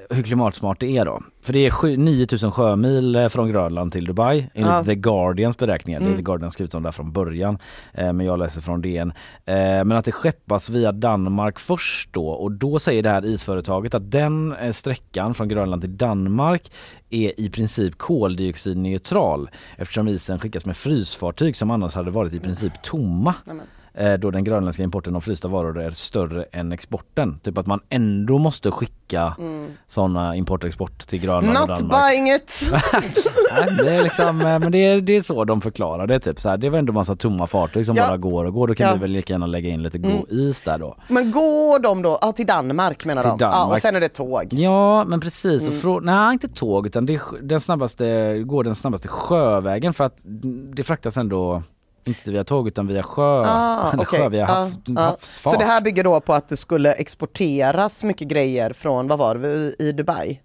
eh, 0.09 0.16
hur 0.16 0.23
klimatsmart 0.23 0.81
det 0.81 0.97
är 0.98 1.05
då. 1.05 1.23
För 1.43 1.52
det 1.52 1.66
är 1.66 1.70
sju- 1.70 1.97
9000 1.97 2.52
sjömil 2.52 3.16
eh, 3.16 3.28
från 3.28 3.48
Grönland 3.48 3.93
till 3.93 4.05
Dubai 4.05 4.51
enligt 4.55 4.73
Ja. 4.73 4.85
The 4.85 4.94
Guardians 4.94 5.56
beräkningar. 5.59 6.01
Det 6.01 6.05
är 6.05 6.09
Mm. 6.09 6.16
The 6.16 6.23
Guardian 6.23 6.51
skrivit 6.51 6.74
om 6.74 6.82
det 6.82 6.86
här 6.86 6.93
från 6.93 7.12
början 7.12 7.59
men 7.93 8.20
jag 8.20 8.39
läser 8.39 8.60
från 8.60 8.82
DN. 8.82 9.12
Men 9.44 9.93
att 9.93 10.05
det 10.05 10.12
skeppas 10.12 10.70
via 10.70 10.93
Danmark 10.93 11.59
först 11.59 12.12
då 12.12 12.28
och 12.28 12.52
då 12.52 12.78
säger 12.78 13.02
det 13.02 13.10
här 13.10 13.24
isföretaget 13.27 13.94
att 13.94 14.10
den 14.10 14.55
sträckan 14.73 15.35
från 15.35 15.48
Grönland 15.48 15.82
till 15.82 15.97
Danmark 15.97 16.73
är 17.10 17.40
i 17.40 17.51
princip 17.51 17.98
koldioxidneutral 17.98 19.51
eftersom 19.77 20.09
isen 20.09 20.39
skickas 20.39 20.66
med 20.66 20.77
frysfartyg 20.77 21.56
som 21.56 21.70
annars 21.70 21.94
hade 21.94 22.10
varit 22.10 22.32
i 22.32 22.40
princip 22.40 22.82
tomma. 22.82 23.35
Nämen. 23.44 23.66
Eh, 23.97 24.12
då 24.14 24.31
den 24.31 24.44
grönländska 24.44 24.82
importen 24.82 25.16
av 25.16 25.20
frysta 25.20 25.48
varor 25.48 25.78
är 25.81 25.90
större 25.90 26.44
än 26.52 26.73
exporten. 26.73 27.39
Typ 27.43 27.59
att 27.59 27.66
man 27.66 27.81
ändå 27.89 28.39
måste 28.39 28.70
skicka 28.70 28.97
Mm. 29.39 29.70
sådana 29.86 30.36
import 30.36 30.62
och 30.64 30.68
export 30.68 30.98
till 30.98 31.20
Grönland 31.20 31.59
och 31.59 31.68
Not 31.68 31.78
Danmark. 31.78 32.10
buying 32.10 32.35
it! 32.35 32.70
Nej, 33.52 33.85
det 33.85 33.90
är 33.97 34.02
liksom, 34.02 34.40
eh, 34.40 34.59
men 34.59 34.73
det 34.73 34.78
är, 34.85 35.01
det 35.01 35.16
är 35.16 35.20
så 35.23 35.44
de 35.44 35.60
förklarar 35.60 36.06
det 36.06 36.18
typ 36.20 36.40
så 36.40 36.48
här. 36.48 36.56
Det 36.56 36.70
var 36.70 36.78
ändå 36.78 36.93
massa 36.93 37.14
tomma 37.14 37.47
fartyg 37.47 37.86
som 37.86 37.97
Ja. 37.97 38.06
bara 38.09 38.16
går 38.16 38.44
och 38.44 38.52
går. 38.55 38.68
Då 38.68 38.74
kan 38.74 38.86
Ja. 38.86 38.93
vi 38.94 38.98
väl 39.01 39.10
lika 39.10 39.32
gärna 39.32 39.47
lägga 39.47 39.68
in 39.70 39.82
lite 39.82 39.98
Mm. 39.98 40.23
is 40.28 40.62
där 40.62 40.78
då. 40.78 40.97
Men 41.09 41.31
går 41.31 41.78
de 41.78 42.02
då, 42.02 42.18
ja 42.23 42.32
till 42.32 42.47
Danmark 42.47 43.05
menar 43.05 43.23
Till 43.23 43.28
de? 43.31 43.36
Ja, 43.40 43.47
och 43.48 43.52
Danmark. 43.55 43.81
sen 43.81 43.97
är 43.97 44.01
det 44.01 44.09
tåg. 44.09 44.47
Ja 44.51 45.05
men 45.05 45.20
precis, 45.20 45.62
Mm. 45.62 45.74
och 45.78 45.85
frå- 45.85 46.01
nej 46.05 46.32
inte 46.32 46.48
tåg 46.48 46.86
utan 46.86 47.06
det 47.06 47.14
är 47.14 47.20
den 47.43 47.60
snabbaste, 47.60 48.39
går 48.47 48.64
den 48.64 48.74
snabbaste 48.74 49.09
sjövägen 49.09 49.94
för 49.94 50.05
att 50.05 50.16
det 50.74 50.82
fraktas 50.82 51.16
ändå 51.16 51.62
inte 52.09 52.31
via 52.31 52.45
tåg 52.45 52.66
utan 52.66 52.87
via 52.87 53.03
sjö, 53.03 53.43
Ah, 53.47 53.91
eller 53.93 54.05
okej. 54.05 54.20
sjö 54.20 54.28
via 54.28 54.41
Ja, 54.41 54.47
hav, 54.55 54.73
ja. 54.87 55.01
havsfart. 55.01 55.53
Så 55.53 55.59
det 55.59 55.65
här 55.65 55.81
bygger 55.81 56.05
då 56.05 56.20
på 56.20 56.33
att 56.35 56.49
det 56.49 56.57
skulle 56.57 56.93
exporteras 56.93 58.05
mycket 58.05 58.28
grejer 58.28 58.73
från, 58.73 59.09
vad 59.09 59.19
var 59.19 59.35
det, 59.35 59.74
i- 59.78 59.93
Dubai? 59.93 60.41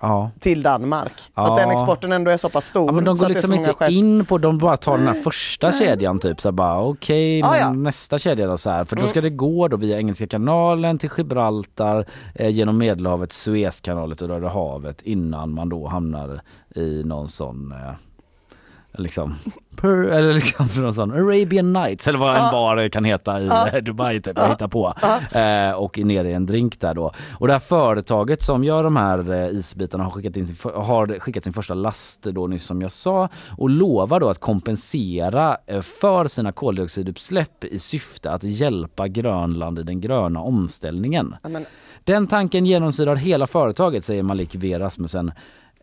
Ja. 0.00 0.30
Till 0.40 0.62
Danmark. 0.62 1.12
Ja. 1.34 1.42
Att 1.52 1.56
den 1.58 1.70
exporten 1.70 2.12
ändå 2.12 2.30
är 2.30 2.36
så 2.36 2.48
pass 2.48 2.64
stor. 2.66 2.86
Ja, 2.86 2.92
men 2.92 3.04
de 3.04 3.16
går 3.18 3.28
liksom 3.28 3.54
inte 3.54 3.72
skepp. 3.72 3.90
in 3.90 4.24
på, 4.24 4.38
de 4.38 4.58
bara 4.58 4.76
tar 4.76 4.98
den 4.98 5.06
här 5.06 5.14
första 5.14 5.72
kedjan 5.72 6.18
typ 6.18 6.40
så 6.40 6.52
bara 6.52 6.80
okej 6.82 7.42
Ah, 7.42 7.50
men 7.70 7.82
nästa 7.82 8.18
kedja 8.18 8.46
då 8.46 8.58
så 8.58 8.70
här 8.70 8.84
för 8.84 8.96
då 8.96 9.00
Mm. 9.00 9.10
ska 9.10 9.20
det 9.20 9.30
gå 9.30 9.68
då 9.68 9.76
via 9.76 9.98
Engelska 9.98 10.26
kanalen 10.26 10.98
till 10.98 11.10
Gibraltar 11.16 12.06
eh, 12.34 12.48
genom 12.48 12.78
Medelhavet, 12.78 13.32
Suezkanalet 13.32 14.22
och 14.22 14.28
Röda 14.28 14.48
havet 14.48 15.02
innan 15.02 15.50
man 15.54 15.68
då 15.68 15.86
hamnar 15.88 16.40
i 16.74 17.02
någon 17.04 17.28
sån 17.28 17.72
eh, 17.72 17.94
liksom, 18.94 19.34
per, 19.76 19.88
eller 20.04 20.32
liksom 20.32 20.66
någon 20.76 20.94
sån 20.94 21.10
Arabian 21.12 21.72
Nights 21.72 22.08
eller 22.08 22.18
vad 22.18 22.36
en 22.36 22.50
bar 22.52 22.88
kan 22.88 23.04
heta 23.04 23.40
i 23.40 23.46
Ja. 23.46 23.68
eh, 23.68 23.82
Dubai 23.82 24.20
typ, 24.20 24.38
jag 24.38 24.48
hittar 24.48 24.68
på. 24.68 24.94
Eh, 25.32 25.74
och 25.78 25.98
är 25.98 26.04
nere 26.04 26.30
i 26.30 26.32
en 26.32 26.46
drink 26.46 26.80
där 26.80 26.94
då. 26.94 27.12
Och 27.38 27.46
det 27.46 27.52
här 27.52 27.60
företaget 27.60 28.42
som 28.42 28.64
gör 28.64 28.84
de 28.84 28.96
här 28.96 29.32
eh, 29.32 29.48
isbitarna 29.48 30.04
har 30.04 30.10
skickat, 30.10 30.36
in 30.36 30.46
sin, 30.46 30.56
har 30.74 31.18
skickat 31.18 31.44
sin 31.44 31.52
första 31.52 31.74
last 31.74 32.22
då 32.22 32.46
nyss 32.46 32.64
som 32.64 32.82
jag 32.82 32.92
sa 32.92 33.28
och 33.58 33.70
lovar 33.70 34.20
då 34.20 34.28
att 34.28 34.40
kompensera 34.40 35.56
eh, 35.66 35.80
för 35.80 36.26
sina 36.28 36.52
koldioxidutsläpp 36.52 37.64
i 37.64 37.78
syfte 37.78 38.30
att 38.30 38.44
hjälpa 38.44 39.08
Grönland 39.08 39.78
i 39.78 39.82
den 39.82 40.00
gröna 40.00 40.40
omställningen. 40.40 41.34
Ja, 41.42 41.48
men- 41.48 41.66
Den 42.04 42.26
tanken 42.26 42.66
genomsyrar 42.66 43.16
hela 43.16 43.46
företaget 43.46 44.04
säger 44.04 44.22
Malik 44.22 44.54
V 44.54 44.78
Rasmussen. 44.78 45.32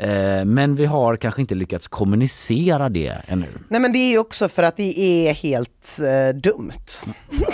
Eh, 0.01 0.45
men 0.45 0.76
vi 0.76 0.85
har 0.85 1.15
kanske 1.15 1.41
inte 1.41 1.55
lyckats 1.55 1.88
kommunicera 1.88 2.89
det 2.89 3.15
ännu. 3.27 3.47
Nej 3.67 3.81
men 3.81 3.91
det 3.91 3.99
är 3.99 4.09
ju 4.09 4.17
också 4.17 4.49
för 4.49 4.63
att 4.63 4.77
det 4.77 4.99
är 4.99 5.34
helt 5.34 5.99
eh, 5.99 6.35
dumt. 6.35 6.71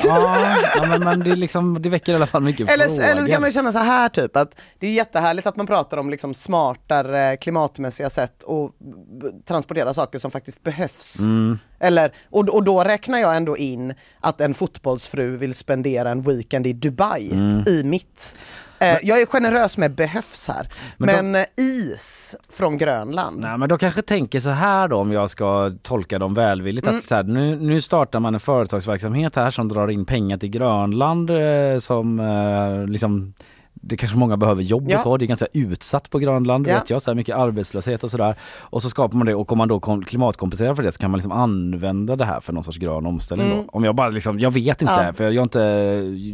Ja, 0.04 0.58
ja 0.76 0.88
men, 0.88 1.04
men 1.04 1.20
det, 1.20 1.36
liksom, 1.36 1.82
det 1.82 1.90
väcker 1.90 2.12
i 2.12 2.16
alla 2.16 2.28
fall 2.28 2.42
mycket 2.42 2.70
Eller, 2.70 2.88
frågor. 2.88 3.04
eller 3.04 3.22
så 3.22 3.28
kan 3.32 3.42
man 3.42 3.52
känna 3.52 3.72
så 3.72 3.80
här 3.80 4.10
typ 4.10 4.36
att 4.36 4.56
det 4.80 4.88
är 4.88 4.92
jättehärligt 4.92 5.48
att 5.48 5.56
man 5.56 5.68
pratar 5.68 5.98
om 5.98 6.10
liksom 6.10 6.34
smartare 6.34 7.38
klimatmässiga 7.38 8.10
sätt 8.10 8.44
att 8.44 8.72
transportera 9.46 9.94
saker 9.94 10.20
som 10.20 10.32
faktiskt 10.32 10.64
behövs. 10.64 11.20
Mm. 11.20 11.60
Eller, 11.80 12.12
och, 12.30 12.50
och 12.50 12.64
då 12.64 12.84
räknar 12.84 13.20
jag 13.20 13.36
ändå 13.36 13.58
in 13.58 13.94
att 14.20 14.42
en 14.42 14.54
fotbollsfru 14.54 15.38
vill 15.38 15.54
spendera 15.54 16.10
en 16.10 16.22
weekend 16.22 16.68
i 16.68 16.74
Dubai 16.74 17.32
Mm. 17.32 17.64
i 17.68 17.84
mitt. 17.84 18.36
Eh, 18.94 18.98
jag 19.04 19.22
är 19.22 19.26
generös 19.26 19.78
med 19.78 19.92
behövs 19.92 20.48
här. 20.48 20.70
Men 20.98 21.32
Men, 21.32 21.36
eh, 21.42 21.64
is 21.66 22.36
från 22.50 22.78
Grönland. 22.78 23.40
Nej 23.40 23.58
men 23.58 23.70
de 23.70 23.78
kanske 23.78 24.02
tänker 24.02 24.40
så 24.40 24.50
här 24.50 24.88
då 24.88 24.98
om 24.98 25.12
jag 25.12 25.30
ska 25.30 25.72
tolka 25.82 26.20
dem 26.20 26.34
välvilligt 26.34 26.88
Mm. 26.88 26.98
att 26.98 27.06
så 27.06 27.16
här, 27.16 27.24
nu, 27.24 27.56
nu 27.60 27.82
startar 27.82 28.20
man 28.20 28.34
en 28.34 28.40
företagsverksamhet 28.40 29.36
här 29.36 29.52
som 29.52 29.68
drar 29.70 29.88
in 29.88 30.06
pengar 30.06 30.38
till 30.38 30.50
Grönland 30.50 31.30
eh, 31.30 31.78
som 31.80 32.20
eh, 32.20 32.88
liksom 32.88 33.34
det 33.82 33.98
kanske 33.98 34.18
många 34.18 34.38
behöver 34.38 34.64
jobb 34.64 34.86
Ja. 34.88 34.98
och 34.98 35.04
så, 35.04 35.18
det 35.18 35.26
är 35.26 35.28
ganska 35.28 35.48
utsatt 35.54 36.10
på 36.10 36.20
Grönland 36.20 36.68
Ja. 36.68 36.74
vet 36.74 36.90
jag, 36.90 37.02
så 37.02 37.10
här 37.10 37.16
mycket 37.16 37.36
arbetslöshet 37.36 38.04
och 38.04 38.12
sådär. 38.12 38.36
Och 38.60 38.82
så 38.82 38.90
skapar 38.90 39.18
man 39.18 39.28
det 39.28 39.36
och 39.36 39.52
om 39.52 39.58
man 39.58 39.68
då 39.68 39.80
kom- 39.80 40.04
klimatkompenserar 40.06 40.76
för 40.76 40.84
det 40.84 40.92
så 40.92 41.00
kan 41.00 41.12
man 41.12 41.18
liksom 41.18 41.32
använda 41.32 42.16
det 42.16 42.26
här 42.26 42.40
för 42.40 42.54
någon 42.54 42.64
sorts 42.64 42.78
grön 42.78 43.06
omställning 43.06 43.48
Mm. 43.48 43.58
då. 43.58 43.70
Om 43.72 43.84
jag 43.84 43.96
bara 43.96 44.10
liksom, 44.10 44.40
jag 44.40 44.52
vet 44.52 44.82
inte, 44.82 44.94
Ja. 45.08 45.14
för 45.14 45.24
jag, 45.24 45.34
jag, 45.34 45.44
inte, 45.46 45.60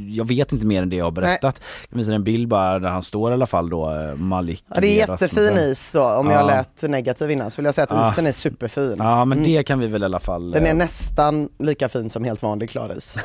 jag 0.10 0.28
vet 0.28 0.54
inte 0.54 0.66
mer 0.66 0.82
än 0.82 0.90
det 0.90 0.96
jag 0.96 1.06
har 1.06 1.12
berättat. 1.12 1.62
Jag 1.82 1.90
kan 1.90 1.98
visa 1.98 2.14
en 2.14 2.24
bild 2.24 2.48
bara 2.48 2.80
där 2.80 2.90
han 2.90 3.02
står 3.02 3.32
i 3.32 3.34
alla 3.34 3.46
fall 3.46 3.70
då, 3.70 3.92
eh, 3.94 4.16
Malik 4.16 4.64
Ja, 4.76 4.82
det 4.82 4.88
är 4.88 5.10
jättefin 5.10 5.54
is 5.58 5.92
då, 5.92 6.04
om 6.04 6.30
jag 6.30 6.42
Ja. 6.42 6.46
lät 6.48 6.84
negativ 6.90 7.32
innan 7.32 7.52
så 7.52 7.62
vill 7.62 7.66
jag 7.66 7.76
säga 7.76 7.84
att 7.86 7.92
Ja. 7.92 8.10
isen 8.10 8.28
är 8.28 8.32
superfin. 8.32 8.96
Ja 8.98 9.26
men 9.26 9.38
Mm. 9.38 9.52
det 9.52 9.64
kan 9.64 9.80
vi 9.80 9.88
väl 9.88 10.02
i 10.02 10.06
alla 10.06 10.20
fall 10.20 10.52
Den 10.52 10.66
är 10.66 10.70
eh, 10.70 10.76
nästan 10.76 11.50
lika 11.60 11.90
fin 11.90 12.10
som 12.10 12.24
helt 12.24 12.44
vanlig 12.44 12.70
klaris. 12.70 13.18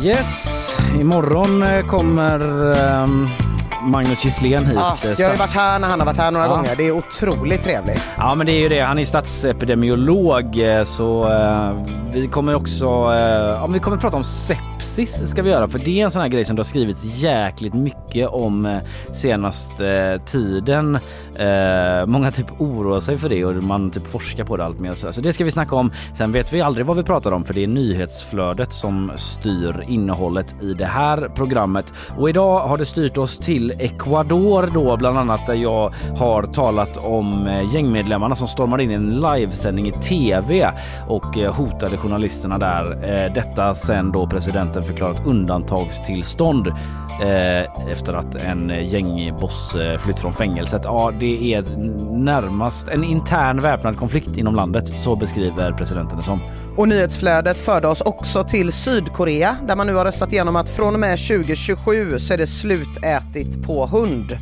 Yes, 0.00 0.76
imorgon 1.00 1.62
eh, 1.62 1.84
kommer 1.86 2.40
um 3.02 3.28
Magnus 3.82 4.24
Gisslén 4.24 4.66
hit. 4.66 4.78
Ah, 4.78 4.96
eh, 5.04 5.10
jag 5.10 5.26
har 5.26 5.32
ju 5.32 5.38
stats- 5.38 5.38
varit 5.38 5.54
här 5.56 5.78
när 5.78 5.88
han 5.88 6.00
har 6.00 6.06
varit 6.06 6.18
här 6.18 6.30
några 6.30 6.46
Ja. 6.46 6.56
gånger. 6.56 6.74
Det 6.76 6.86
är 6.86 6.92
otroligt 6.92 7.62
trevligt. 7.62 8.02
Ja 8.16 8.34
men 8.34 8.46
det 8.46 8.52
är 8.52 8.60
ju 8.60 8.68
det, 8.68 8.80
han 8.80 8.98
är 8.98 9.04
statsepidemiolog 9.04 10.58
eh, 10.58 10.84
så 10.84 11.32
eh, 11.32 11.84
vi 12.12 12.26
kommer 12.26 12.54
också, 12.54 12.86
eh, 12.86 13.20
ja, 13.60 13.66
vi 13.66 13.78
kommer 13.78 13.96
prata 13.96 14.16
om 14.16 14.24
sepsis 14.24 15.30
ska 15.30 15.42
vi 15.42 15.50
göra 15.50 15.66
för 15.66 15.78
det 15.78 16.00
är 16.00 16.04
en 16.04 16.10
sån 16.10 16.22
här 16.22 16.28
grej 16.28 16.44
som 16.44 16.56
det 16.56 16.60
har 16.60 16.64
skrivits 16.64 17.04
jäkligt 17.04 17.74
mycket 17.74 18.28
om 18.28 18.66
eh, 18.66 18.76
senaste 19.12 19.86
eh, 19.88 20.20
tiden. 20.22 20.98
Många 22.06 22.30
typ 22.30 22.46
oroar 22.60 23.00
sig 23.00 23.16
för 23.18 23.28
det 23.28 23.44
och 23.44 23.54
man 23.62 23.90
typ 23.90 24.06
forskar 24.08 24.44
på 24.44 24.56
det 24.56 24.64
allt 24.64 24.80
mer. 24.80 24.94
Så 24.94 25.20
det 25.20 25.32
ska 25.32 25.44
vi 25.44 25.50
snacka 25.50 25.74
om. 25.74 25.92
Sen 26.14 26.32
vet 26.32 26.52
vi 26.52 26.60
aldrig 26.60 26.86
vad 26.86 26.96
vi 26.96 27.02
pratar 27.02 27.32
om 27.32 27.44
för 27.44 27.54
det 27.54 27.62
är 27.62 27.66
nyhetsflödet 27.66 28.72
som 28.72 29.12
styr 29.16 29.84
innehållet 29.88 30.54
i 30.62 30.74
det 30.74 30.86
här 30.86 31.30
programmet. 31.34 31.92
Och 32.18 32.28
idag 32.30 32.60
har 32.68 32.76
det 32.78 32.86
styrt 32.86 33.18
oss 33.18 33.38
till 33.38 33.57
Ecuador 33.78 34.70
då 34.74 34.96
bland 34.96 35.18
annat 35.18 35.46
där 35.46 35.54
jag 35.54 35.94
har 36.16 36.42
talat 36.42 36.96
om 36.96 37.46
eh, 37.46 37.74
gängmedlemmarna 37.74 38.34
som 38.34 38.48
stormade 38.48 38.82
in 38.82 38.90
i 38.90 38.94
en 38.94 39.20
livesändning 39.20 39.88
i 39.88 39.92
TV 39.92 40.70
och 41.08 41.38
eh, 41.38 41.54
hotade 41.54 41.96
journalisterna 41.96 42.58
där. 42.58 42.92
Eh, 42.92 43.32
detta 43.32 43.74
sen 43.74 44.12
då 44.12 44.26
presidenten 44.26 44.82
förklarat 44.82 45.26
undantagstillstånd 45.26 46.72
efter 47.90 48.14
att 48.14 48.34
en 48.34 48.72
gängboss 48.86 49.76
flytt 49.98 50.18
från 50.18 50.32
fängelset. 50.32 50.82
Ja, 50.84 51.12
det 51.20 51.54
är 51.54 51.62
närmast 52.16 52.88
en 52.88 53.04
intern 53.04 53.60
väpnad 53.60 53.96
konflikt 53.96 54.36
inom 54.36 54.54
landet. 54.54 54.88
Så 54.88 55.16
beskriver 55.16 55.72
presidenten 55.72 56.18
det 56.18 56.24
som. 56.24 56.40
Och 56.76 56.88
nyhetsflödet 56.88 57.60
förde 57.60 57.88
oss 57.88 58.00
också 58.00 58.44
till 58.44 58.72
Sydkorea 58.72 59.56
där 59.66 59.76
man 59.76 59.86
nu 59.86 59.94
har 59.94 60.04
röstat 60.04 60.32
igenom 60.32 60.56
att 60.56 60.70
från 60.70 60.94
och 60.94 61.00
med 61.00 61.18
2027 61.18 62.18
så 62.18 62.34
är 62.34 62.38
det 62.38 62.46
slutätigt 63.48 63.66
på 63.66 63.86
hund. 63.86 64.32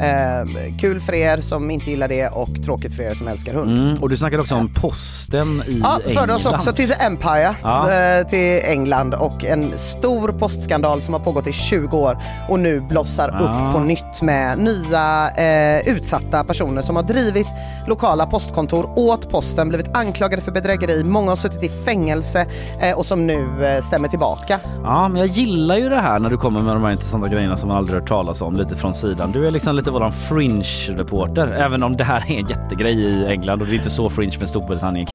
Eh, 0.00 0.76
kul 0.80 1.00
för 1.00 1.12
er 1.14 1.40
som 1.40 1.70
inte 1.70 1.90
gillar 1.90 2.08
det 2.08 2.28
och 2.28 2.48
tråkigt 2.64 2.94
för 2.94 3.02
er 3.02 3.14
som 3.14 3.28
älskar 3.28 3.54
hund. 3.54 3.78
Mm, 3.78 3.94
och 4.02 4.08
du 4.08 4.16
snackade 4.16 4.42
också 4.42 4.54
om 4.54 4.68
posten 4.82 5.62
i 5.66 5.80
Ja, 5.82 5.98
England. 6.06 6.14
förde 6.20 6.34
oss 6.34 6.46
också 6.46 6.72
till 6.72 6.88
The 6.90 7.04
Empire, 7.04 7.54
Ja. 7.62 7.90
eh, 7.90 8.26
till 8.26 8.60
England 8.64 9.14
och 9.14 9.44
en 9.44 9.72
stor 9.78 10.28
postskandal 10.28 11.02
som 11.02 11.14
har 11.14 11.20
pågått 11.20 11.46
i 11.46 11.52
20 11.52 11.96
år 11.98 12.18
och 12.48 12.60
nu 12.60 12.80
blossar 12.80 13.28
Ja. 13.32 13.38
upp 13.68 13.74
på 13.74 13.80
nytt 13.80 14.22
med 14.22 14.58
nya 14.58 15.30
eh, 15.30 15.88
utsatta 15.88 16.44
personer 16.44 16.82
som 16.82 16.96
har 16.96 17.02
drivit 17.02 17.46
lokala 17.86 18.26
postkontor 18.26 18.90
åt 18.96 19.30
posten, 19.30 19.68
blivit 19.68 19.96
anklagade 19.96 20.42
för 20.42 20.52
bedrägeri, 20.52 21.04
många 21.04 21.30
har 21.30 21.36
suttit 21.36 21.62
i 21.62 21.68
fängelse 21.68 22.46
eh, 22.80 22.98
och 22.98 23.06
som 23.06 23.26
nu 23.26 23.66
eh, 23.66 23.80
stämmer 23.80 24.08
tillbaka. 24.08 24.60
Ja, 24.84 25.08
men 25.08 25.16
jag 25.18 25.26
gillar 25.26 25.76
ju 25.76 25.88
det 25.88 26.00
här 26.00 26.18
när 26.18 26.30
du 26.30 26.36
kommer 26.36 26.62
med 26.62 26.76
de 26.76 26.84
här 26.84 26.90
intressanta 26.90 27.28
grejerna 27.28 27.56
som 27.56 27.68
man 27.68 27.76
aldrig 27.78 28.00
hört 28.00 28.08
talas 28.08 28.42
om 28.42 28.51
lite 28.56 28.76
från 28.76 28.94
sidan. 28.94 29.32
Du 29.32 29.46
är 29.46 29.50
liksom 29.50 29.76
lite 29.76 29.90
våran 29.90 30.12
fringe-reporter, 30.12 31.46
även 31.46 31.82
om 31.82 31.96
det 31.96 32.04
här 32.04 32.32
är 32.32 32.38
en 32.38 32.48
jättegrej 32.48 33.00
i 33.00 33.26
England 33.26 33.60
och 33.62 33.66
det 33.66 33.74
är 33.74 33.76
inte 33.76 33.90
så 33.90 34.10
fringe 34.10 34.38
med 34.38 34.48
Storbritannien. 34.48 35.08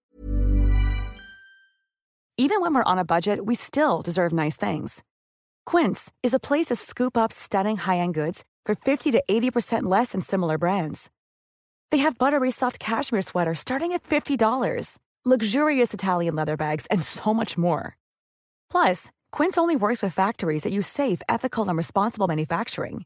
Even 2.40 2.62
when 2.62 2.74
we're 2.74 2.92
on 2.92 3.00
a 3.00 3.06
budget, 3.06 3.40
we 3.46 3.56
still 3.56 4.02
deserve 4.06 4.32
nice 4.32 4.58
things. 4.58 5.04
Quince 5.66 6.12
is 6.24 6.36
a 6.36 6.40
place 6.40 6.68
to 6.68 6.76
scoop 6.76 7.18
up 7.18 7.32
stunning 7.32 7.78
high-end 7.78 8.14
goods 8.14 8.44
for 8.66 8.76
50 8.76 9.12
to 9.12 9.24
80% 9.30 9.84
less 9.84 10.12
than 10.12 10.22
similar 10.22 10.58
brands. 10.58 11.10
They 11.90 11.98
have 12.00 12.18
buttery 12.18 12.52
soft 12.52 12.80
cashmere 12.80 13.24
sweaters 13.24 13.60
starting 13.60 13.92
at 13.94 14.04
$50, 14.04 15.00
luxurious 15.26 15.94
Italian 15.94 16.36
leather 16.36 16.58
bags, 16.58 16.86
and 16.92 17.02
so 17.02 17.34
much 17.34 17.58
more. 17.58 17.98
Plus, 18.70 19.10
Quince 19.32 19.58
only 19.58 19.76
works 19.76 20.04
with 20.04 20.14
factories 20.14 20.64
that 20.64 20.72
use 20.72 20.88
safe, 20.88 21.22
ethical, 21.28 21.68
and 21.68 21.78
responsible 21.78 22.28
manufacturing. 22.28 23.06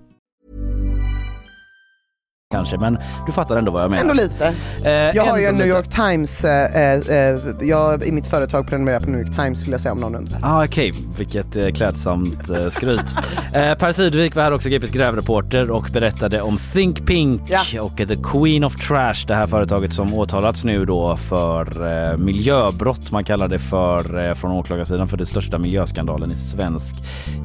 Kanske, 2.51 2.77
men 2.77 2.97
du 3.25 3.31
fattar 3.31 3.55
ändå 3.55 3.71
vad 3.71 3.83
jag 3.83 3.89
menar. 3.91 4.01
Ändå 4.01 4.13
lite. 4.13 4.53
Eh, 4.83 4.91
Jag 4.91 5.25
har 5.25 5.37
ju 5.37 5.45
en 5.45 5.55
New 5.55 5.65
lite. 5.67 5.77
York 5.77 5.87
Times, 5.89 6.45
eh, 6.45 6.95
eh, 7.33 7.39
jag 7.61 8.03
i 8.03 8.11
mitt 8.11 8.27
företag 8.27 8.67
prenumererar 8.67 8.99
på 8.99 9.09
New 9.09 9.19
York 9.19 9.31
Times 9.35 9.63
vill 9.63 9.71
jag 9.71 9.81
säga 9.81 9.91
om 9.91 9.99
någon 9.99 10.15
undrar. 10.15 10.39
Ah, 10.43 10.65
Okej, 10.65 10.93
vilket 11.17 11.55
eh, 11.55 11.67
klädsamt 11.71 12.49
eh, 12.49 12.69
skryt. 12.69 13.01
eh, 13.53 13.73
per 13.73 13.91
Sydvik 13.91 14.35
var 14.35 14.43
här 14.43 14.51
också 14.53 14.69
GPs 14.69 14.89
grävreporter 14.91 15.71
och 15.71 15.87
berättade 15.93 16.41
om 16.41 16.57
Think 16.73 17.07
Pink 17.07 17.41
och 17.81 17.97
The 17.97 18.15
Queen 18.23 18.63
of 18.63 18.75
Trash, 18.87 19.25
det 19.27 19.35
här 19.35 19.47
företaget 19.47 19.93
som 19.93 20.13
åtalats 20.13 20.63
nu 20.63 20.85
då 20.85 21.15
för 21.17 21.65
eh, 22.11 22.17
miljöbrott. 22.17 23.11
Man 23.11 23.23
kallar 23.23 23.47
det 23.47 23.59
för, 23.59 24.27
eh, 24.29 24.33
från 24.33 24.51
åklagarsidan 24.51 25.07
för 25.07 25.17
den 25.17 25.25
största 25.25 25.57
miljöskandalen 25.57 26.31
i 26.31 26.35
svensk 26.35 26.95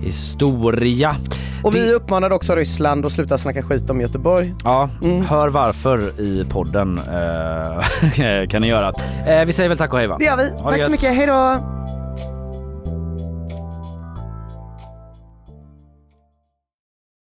historia. 0.03 1.17
Och 1.63 1.75
vi 1.75 1.93
uppmanade 1.93 2.35
också 2.35 2.55
Ryssland 2.55 3.07
att 3.07 3.13
sluta 3.13 3.39
snacka 3.39 3.63
skit 3.63 3.91
om 3.91 4.01
Göteborg. 4.01 4.55
Ja, 4.65 4.89
hör 5.29 5.49
varför 5.49 6.21
i 6.21 6.45
podden 6.45 6.99
eh, 6.99 8.47
kan 8.49 8.63
ni 8.63 8.69
göra. 8.69 8.93
Eh, 9.27 9.45
vi 9.45 9.53
säger 9.53 9.69
väl 9.69 9.79
tack 9.79 9.93
och 9.93 9.99
hej 9.99 10.09
va? 10.09 10.17
Det 10.19 10.25
gör 10.25 10.37
vi. 10.37 10.51
Ha 10.63 10.71
Tack 10.71 10.83
så 10.83 10.91
mycket, 10.91 11.15
hej 11.15 11.27
då! 11.27 11.57